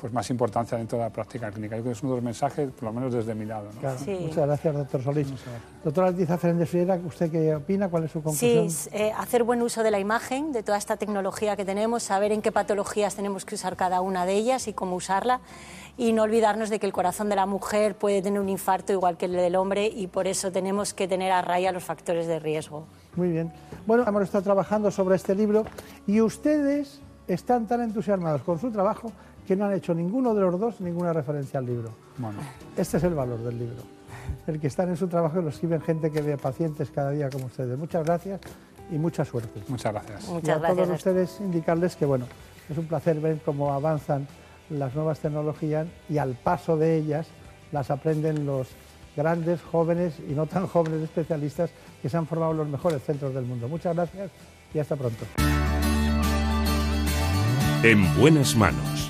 pues 0.00 0.12
más 0.12 0.30
importancia 0.30 0.78
dentro 0.78 0.96
de 0.96 1.04
la 1.04 1.10
práctica 1.10 1.50
clínica. 1.50 1.76
Yo 1.76 1.82
creo 1.82 1.92
que 1.92 1.98
es 1.98 2.02
uno 2.02 2.12
de 2.12 2.16
los 2.16 2.24
mensajes, 2.24 2.70
por 2.70 2.84
lo 2.84 2.92
menos 2.92 3.12
desde 3.12 3.34
mi 3.34 3.44
lado. 3.44 3.68
¿no? 3.74 3.80
Claro. 3.80 3.98
Sí. 4.02 4.16
Muchas 4.18 4.46
gracias, 4.46 4.74
doctor 4.74 5.02
Solís. 5.02 5.28
Doctora 5.84 6.08
Altiza 6.08 6.38
Fernández 6.38 6.70
Friera, 6.70 6.98
¿usted 7.04 7.30
qué 7.30 7.54
opina? 7.54 7.88
¿Cuál 7.90 8.04
es 8.04 8.12
su 8.12 8.22
conclusión? 8.22 8.70
Sí, 8.70 8.88
eh, 8.92 9.12
hacer 9.16 9.44
buen 9.44 9.60
uso 9.60 9.82
de 9.82 9.90
la 9.90 9.98
imagen, 9.98 10.52
de 10.52 10.62
toda 10.62 10.78
esta 10.78 10.96
tecnología 10.96 11.54
que 11.54 11.66
tenemos, 11.66 12.02
saber 12.02 12.32
en 12.32 12.40
qué 12.40 12.50
patologías 12.50 13.14
tenemos 13.14 13.44
que 13.44 13.56
usar 13.56 13.76
cada 13.76 14.00
una 14.00 14.24
de 14.24 14.34
ellas 14.34 14.68
y 14.68 14.72
cómo 14.72 14.96
usarla 14.96 15.40
y 15.98 16.12
no 16.12 16.22
olvidarnos 16.22 16.70
de 16.70 16.78
que 16.78 16.86
el 16.86 16.92
corazón 16.94 17.28
de 17.28 17.36
la 17.36 17.44
mujer 17.44 17.94
puede 17.94 18.22
tener 18.22 18.40
un 18.40 18.48
infarto 18.48 18.92
igual 18.92 19.18
que 19.18 19.26
el 19.26 19.32
del 19.32 19.54
hombre 19.56 19.86
y 19.86 20.06
por 20.06 20.26
eso 20.26 20.50
tenemos 20.50 20.94
que 20.94 21.06
tener 21.06 21.30
a 21.30 21.42
raya 21.42 21.72
los 21.72 21.84
factores 21.84 22.26
de 22.26 22.38
riesgo. 22.38 22.86
Muy 23.16 23.28
bien. 23.28 23.52
Bueno, 23.86 24.04
hemos 24.06 24.22
estado 24.22 24.42
trabajando 24.42 24.90
sobre 24.90 25.16
este 25.16 25.34
libro 25.34 25.66
y 26.06 26.22
ustedes 26.22 27.00
están 27.28 27.66
tan 27.66 27.82
entusiasmados 27.82 28.42
con 28.42 28.58
su 28.58 28.70
trabajo 28.70 29.12
que 29.50 29.56
no 29.56 29.64
han 29.64 29.72
hecho 29.72 29.92
ninguno 29.92 30.32
de 30.32 30.42
los 30.42 30.60
dos 30.60 30.80
ninguna 30.80 31.12
referencia 31.12 31.58
al 31.58 31.66
libro. 31.66 31.90
Bueno. 32.18 32.38
Este 32.76 32.98
es 32.98 33.02
el 33.02 33.14
valor 33.14 33.40
del 33.40 33.58
libro. 33.58 33.82
El 34.46 34.60
que 34.60 34.68
están 34.68 34.90
en 34.90 34.96
su 34.96 35.08
trabajo 35.08 35.40
y 35.40 35.42
lo 35.42 35.48
escriben 35.48 35.80
gente 35.80 36.12
que 36.12 36.22
ve 36.22 36.38
pacientes 36.38 36.88
cada 36.92 37.10
día 37.10 37.28
como 37.28 37.46
ustedes. 37.46 37.76
Muchas 37.76 38.04
gracias 38.04 38.40
y 38.92 38.94
mucha 38.96 39.24
suerte. 39.24 39.60
Muchas 39.66 39.92
gracias. 39.92 40.28
Muchas 40.28 40.46
y 40.46 40.50
a 40.52 40.58
gracias. 40.58 40.76
todos 40.76 40.96
ustedes 40.96 41.40
indicarles 41.40 41.96
que 41.96 42.06
bueno, 42.06 42.26
es 42.68 42.78
un 42.78 42.84
placer 42.84 43.18
ver 43.18 43.40
cómo 43.44 43.72
avanzan 43.72 44.28
las 44.68 44.94
nuevas 44.94 45.18
tecnologías 45.18 45.88
y 46.08 46.18
al 46.18 46.34
paso 46.34 46.76
de 46.76 46.98
ellas 46.98 47.26
las 47.72 47.90
aprenden 47.90 48.46
los 48.46 48.68
grandes, 49.16 49.60
jóvenes 49.62 50.14
y 50.28 50.32
no 50.32 50.46
tan 50.46 50.68
jóvenes 50.68 51.02
especialistas 51.02 51.72
que 52.00 52.08
se 52.08 52.16
han 52.16 52.28
formado 52.28 52.52
en 52.52 52.58
los 52.58 52.68
mejores 52.68 53.02
centros 53.02 53.34
del 53.34 53.46
mundo. 53.46 53.66
Muchas 53.66 53.96
gracias 53.96 54.30
y 54.72 54.78
hasta 54.78 54.94
pronto. 54.94 55.24
En 57.82 58.16
buenas 58.16 58.54
manos. 58.54 59.09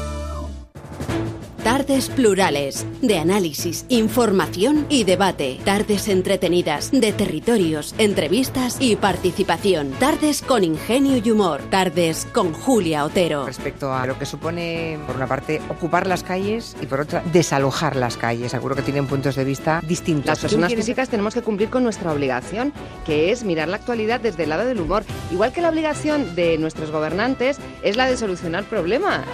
Tardes 1.81 2.09
plurales, 2.09 2.85
de 3.01 3.17
análisis, 3.17 3.87
información 3.89 4.85
y 4.87 5.03
debate. 5.03 5.57
Tardes 5.65 6.09
entretenidas, 6.09 6.91
de 6.91 7.11
territorios, 7.11 7.95
entrevistas 7.97 8.77
y 8.79 8.97
participación. 8.97 9.89
Tardes 9.93 10.43
con 10.43 10.63
ingenio 10.63 11.17
y 11.17 11.31
humor. 11.31 11.59
Tardes 11.71 12.27
con 12.31 12.53
Julia 12.53 13.03
Otero. 13.03 13.47
Respecto 13.47 13.91
a 13.91 14.05
lo 14.05 14.19
que 14.19 14.27
supone, 14.27 14.99
por 15.07 15.15
una 15.15 15.25
parte, 15.25 15.59
ocupar 15.69 16.05
las 16.05 16.21
calles 16.21 16.75
y 16.83 16.85
por 16.85 16.99
otra, 16.99 17.23
desalojar 17.33 17.95
las 17.95 18.15
calles. 18.15 18.51
Seguro 18.51 18.75
que 18.75 18.83
tienen 18.83 19.07
puntos 19.07 19.35
de 19.35 19.43
vista 19.43 19.81
distintos. 19.83 20.27
Las 20.27 20.39
personas 20.39 20.71
físicas 20.71 21.09
tenemos 21.09 21.33
que 21.33 21.41
cumplir 21.41 21.71
con 21.71 21.81
nuestra 21.81 22.11
obligación, 22.11 22.73
que 23.07 23.31
es 23.31 23.43
mirar 23.43 23.67
la 23.67 23.77
actualidad 23.77 24.19
desde 24.19 24.43
el 24.43 24.49
lado 24.49 24.65
del 24.65 24.79
humor. 24.79 25.03
Igual 25.31 25.51
que 25.51 25.61
la 25.61 25.69
obligación 25.69 26.35
de 26.35 26.59
nuestros 26.59 26.91
gobernantes 26.91 27.57
es 27.81 27.97
la 27.97 28.05
de 28.05 28.17
solucionar 28.17 28.65
problemas. 28.65 29.25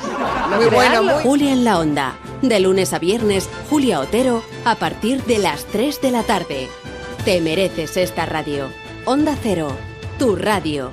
No 0.50 0.56
Muy 0.56 0.68
bueno. 0.68 1.20
Julia 1.20 1.52
en 1.52 1.66
la 1.66 1.80
onda. 1.80 2.16
De 2.42 2.60
lunes 2.60 2.94
a 2.94 3.00
viernes, 3.00 3.50
Julia 3.70 4.00
Otero, 4.00 4.44
a 4.64 4.76
partir 4.76 5.24
de 5.24 5.40
las 5.40 5.66
3 5.66 6.02
de 6.02 6.12
la 6.12 6.22
tarde. 6.22 6.68
Te 7.26 7.42
mereces 7.42 7.98
esta 7.98 8.28
radio. 8.28 8.70
Onda 9.06 9.36
Cero, 9.42 9.76
tu 10.20 10.36
radio. 10.36 10.92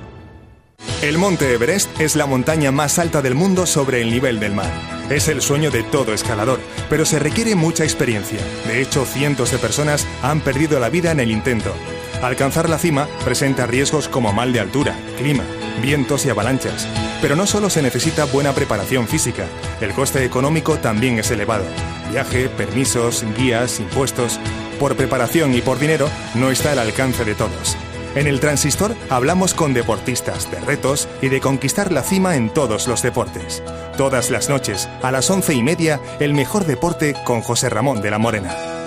El 1.03 1.19
monte 1.19 1.53
Everest 1.53 2.01
es 2.01 2.15
la 2.15 2.25
montaña 2.25 2.71
más 2.71 2.97
alta 2.97 3.21
del 3.21 3.35
mundo 3.35 3.67
sobre 3.67 4.01
el 4.01 4.09
nivel 4.09 4.39
del 4.39 4.53
mar. 4.53 4.71
Es 5.09 5.27
el 5.27 5.41
sueño 5.41 5.69
de 5.69 5.83
todo 5.83 6.13
escalador, 6.13 6.59
pero 6.89 7.05
se 7.05 7.19
requiere 7.19 7.53
mucha 7.53 7.83
experiencia. 7.83 8.39
De 8.65 8.81
hecho, 8.81 9.05
cientos 9.05 9.51
de 9.51 9.59
personas 9.59 10.07
han 10.23 10.41
perdido 10.41 10.79
la 10.79 10.89
vida 10.89 11.11
en 11.11 11.19
el 11.19 11.29
intento. 11.29 11.75
Alcanzar 12.23 12.69
la 12.69 12.79
cima 12.79 13.07
presenta 13.23 13.67
riesgos 13.67 14.09
como 14.09 14.33
mal 14.33 14.51
de 14.51 14.61
altura, 14.61 14.95
clima, 15.19 15.43
vientos 15.79 16.25
y 16.25 16.29
avalanchas. 16.29 16.87
Pero 17.21 17.35
no 17.35 17.47
solo 17.47 17.69
se 17.69 17.81
necesita 17.81 18.25
buena 18.25 18.53
preparación 18.53 19.07
física, 19.07 19.45
el 19.81 19.93
coste 19.93 20.23
económico 20.25 20.77
también 20.77 21.19
es 21.19 21.31
elevado. 21.31 21.65
Viaje, 22.11 22.49
permisos, 22.49 23.25
guías, 23.37 23.79
impuestos. 23.79 24.39
Por 24.79 24.95
preparación 24.95 25.53
y 25.53 25.61
por 25.61 25.79
dinero 25.79 26.09
no 26.35 26.51
está 26.51 26.73
al 26.73 26.79
alcance 26.79 27.25
de 27.25 27.35
todos. 27.35 27.77
En 28.15 28.27
el 28.27 28.39
Transistor 28.39 28.95
hablamos 29.09 29.53
con 29.53 29.73
deportistas 29.73 30.49
de 30.49 30.59
retos 30.61 31.09
y 31.21 31.27
de 31.27 31.41
conquistar 31.41 31.91
la 31.91 32.01
cima 32.01 32.37
en 32.37 32.49
todos 32.49 32.87
los 32.87 33.01
deportes. 33.01 33.61
Todas 33.97 34.29
las 34.29 34.49
noches, 34.49 34.87
a 35.01 35.11
las 35.11 35.29
once 35.29 35.53
y 35.53 35.61
media, 35.61 35.99
el 36.21 36.33
mejor 36.33 36.65
deporte 36.65 37.13
con 37.25 37.41
José 37.41 37.69
Ramón 37.69 38.01
de 38.01 38.11
la 38.11 38.17
Morena. 38.17 38.84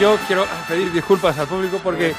Yo 0.00 0.16
quiero 0.26 0.46
pedir 0.66 0.90
disculpas 0.92 1.38
al 1.38 1.46
público 1.46 1.78
porque 1.84 2.14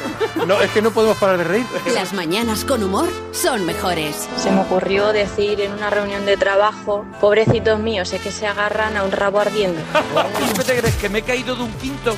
no, 0.45 0.61
es 0.61 0.69
que 0.69 0.83
no 0.83 0.91
podemos 0.91 1.17
parar 1.17 1.39
de 1.39 1.45
reír. 1.45 1.65
Las 1.95 2.13
mañanas 2.13 2.63
con 2.63 2.83
humor 2.83 3.09
son 3.31 3.65
mejores. 3.65 4.29
Se 4.37 4.51
me 4.51 4.61
ocurrió 4.61 5.11
decir 5.11 5.59
en 5.59 5.73
una 5.73 5.89
reunión 5.89 6.23
de 6.27 6.37
trabajo, 6.37 7.07
pobrecitos 7.19 7.79
míos, 7.79 8.13
es 8.13 8.21
que 8.21 8.31
se 8.31 8.45
agarran 8.45 8.97
a 8.97 9.03
un 9.03 9.11
rabo 9.11 9.39
ardiendo. 9.39 9.81
¿Qué 10.57 10.63
te 10.63 10.79
crees? 10.79 10.95
¿Que 10.97 11.09
me 11.09 11.19
he 11.19 11.21
caído 11.23 11.55
de 11.55 11.63
un 11.63 11.71
quinto? 11.73 12.15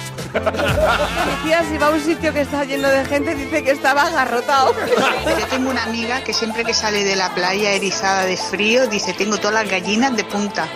Tía 1.46 1.64
si 1.64 1.78
va 1.78 1.88
a 1.88 1.92
un 1.92 2.02
sitio 2.02 2.34
que 2.34 2.42
está 2.42 2.66
lleno 2.66 2.90
de 2.90 3.06
gente 3.06 3.34
dice 3.34 3.64
que 3.64 3.72
estaba 3.72 4.08
agarrotado. 4.08 4.76
Yo 5.40 5.48
tengo 5.48 5.70
una 5.70 5.84
amiga 5.84 6.26
que 6.26 6.34
siempre 6.34 6.66
que 6.66 6.74
sale 6.74 7.06
de 7.06 7.16
la 7.16 7.34
playa 7.34 7.72
erizada 7.72 8.26
de 8.26 8.36
frío 8.36 8.88
dice 8.88 9.14
tengo 9.14 9.38
todas 9.38 9.54
las 9.54 9.70
gallinas 9.70 10.18
de 10.18 10.26
punta. 10.26 10.68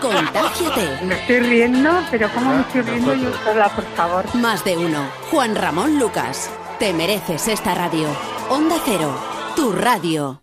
Contágiate. 0.00 1.00
Me 1.04 1.14
estoy 1.16 1.40
riendo, 1.40 1.90
pero 2.10 2.30
¿cómo 2.32 2.54
me 2.54 2.60
estoy 2.62 2.80
riendo 2.80 3.14
yo 3.14 3.30
sola, 3.44 3.68
por 3.68 3.84
favor? 3.94 4.13
Más 4.34 4.64
de 4.64 4.76
uno. 4.76 5.10
Juan 5.30 5.56
Ramón 5.56 5.98
Lucas. 5.98 6.48
Te 6.78 6.92
mereces 6.92 7.48
esta 7.48 7.74
radio. 7.74 8.06
Onda 8.48 8.76
Cero, 8.84 9.12
tu 9.56 9.72
radio. 9.72 10.40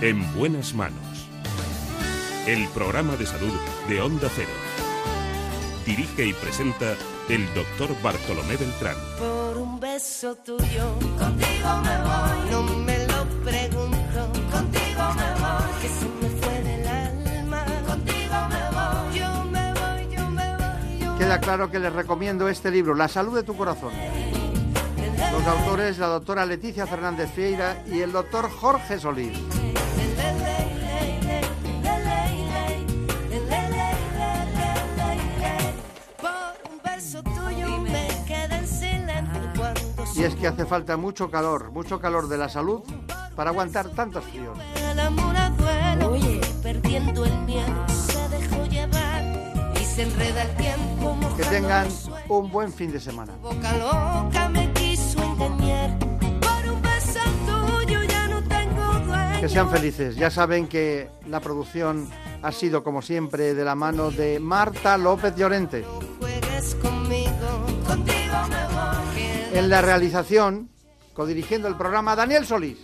En 0.00 0.34
buenas 0.34 0.72
manos. 0.72 1.28
El 2.46 2.66
programa 2.68 3.16
de 3.16 3.26
salud 3.26 3.52
de 3.88 4.00
Onda 4.00 4.28
Cero. 4.34 4.52
Dirige 5.84 6.24
y 6.24 6.32
presenta 6.32 6.94
el 7.28 7.46
doctor 7.54 7.90
Bartolomé 8.02 8.56
Beltrán. 8.56 8.96
Por 9.18 9.58
un 9.58 9.78
beso 9.78 10.34
tuyo, 10.36 10.94
contigo 11.18 11.76
me 11.84 11.98
voy. 11.98 12.50
No 12.50 12.62
me 12.62 13.01
Queda 21.22 21.38
claro 21.38 21.70
que 21.70 21.78
les 21.78 21.92
recomiendo 21.92 22.48
este 22.48 22.68
libro, 22.68 22.96
La 22.96 23.06
salud 23.06 23.32
de 23.36 23.44
tu 23.44 23.56
corazón. 23.56 23.92
Los 25.30 25.46
autores, 25.46 25.96
la 25.98 26.08
doctora 26.08 26.44
Leticia 26.44 26.84
Fernández 26.84 27.30
Fieira 27.32 27.80
y 27.86 28.00
el 28.00 28.10
doctor 28.10 28.50
Jorge 28.50 28.98
Solís. 28.98 29.38
Y 40.16 40.24
es 40.24 40.34
que 40.34 40.48
hace 40.48 40.66
falta 40.66 40.96
mucho 40.96 41.30
calor, 41.30 41.70
mucho 41.70 42.00
calor 42.00 42.26
de 42.26 42.38
la 42.38 42.48
salud 42.48 42.80
para 43.36 43.50
aguantar 43.50 43.90
tantos 43.90 44.24
fríos. 44.24 44.58
Se 49.94 50.02
enreda 50.02 50.42
el 50.42 50.56
tiempo. 50.56 51.18
Que 51.36 51.44
tengan 51.44 51.86
un 52.28 52.50
buen 52.50 52.72
fin 52.72 52.90
de 52.92 53.00
semana. 53.00 53.34
Boca 53.42 53.76
loca 53.76 54.48
me 54.48 54.72
quiso 54.72 55.22
engañar. 55.22 55.98
Por 55.98 56.72
un 56.72 56.82
beso 56.82 57.20
tuyo 57.46 58.02
ya 58.04 58.28
no 58.28 58.42
tengo 58.42 58.92
dueño. 59.06 59.40
Que 59.40 59.48
sean 59.48 59.70
felices. 59.70 60.16
Ya 60.16 60.30
saben 60.30 60.66
que 60.66 61.10
la 61.26 61.40
producción 61.40 62.08
ha 62.42 62.52
sido, 62.52 62.82
como 62.82 63.02
siempre, 63.02 63.54
de 63.54 63.64
la 63.64 63.74
mano 63.74 64.10
de 64.10 64.40
Marta 64.40 64.96
López 64.96 65.36
Llorente. 65.36 65.84
En 69.52 69.68
la 69.68 69.82
realización, 69.82 70.70
codirigiendo 71.12 71.68
el 71.68 71.76
programa, 71.76 72.16
Daniel 72.16 72.46
Solís. 72.46 72.78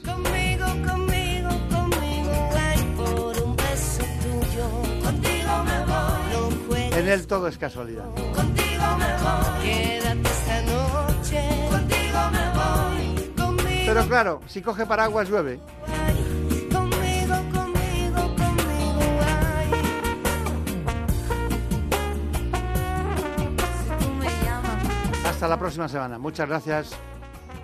En 7.09 7.15
él 7.15 7.27
todo 7.27 7.49
es 7.49 7.57
casualidad. 7.57 8.05
contigo 8.05 8.85
me 8.99 9.13
voy. 9.17 9.63
Quédate 9.63 10.29
esta 10.29 10.61
noche. 10.61 11.43
Contigo 11.71 12.19
me 12.31 12.51
voy. 12.53 13.33
Conmigo, 13.35 13.85
Pero 13.87 14.07
claro, 14.07 14.41
si 14.47 14.61
coge 14.61 14.85
paraguas 14.85 15.31
llueve. 15.31 15.59
Hasta 25.25 25.49
la 25.49 25.59
próxima 25.59 25.89
semana. 25.89 26.19
Muchas 26.19 26.47
gracias 26.47 26.91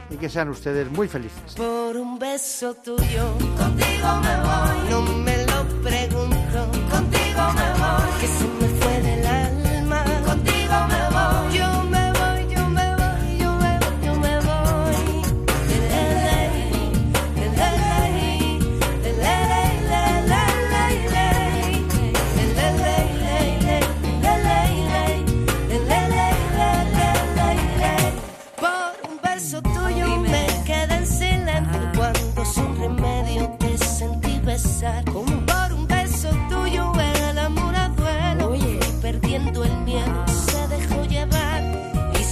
y 0.09 0.17
que 0.17 0.31
sean 0.31 0.49
ustedes 0.49 0.91
muy 0.91 1.07
felices. 1.07 1.53
Por 1.55 1.99
un 1.99 2.19
beso 2.19 2.73
tuyo, 2.77 3.37
contigo 3.59 4.09
me 4.23 4.37
voy. 4.41 4.89
No 4.89 5.03
me 5.03 5.37
lo 5.45 5.83
pregunto, 5.83 6.71
contigo 6.91 7.53
me 7.53 7.73
voy. 7.79 8.64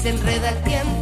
Se 0.03 0.09
enreda 0.09 0.49
el 0.49 0.63
tiempo 0.65 1.02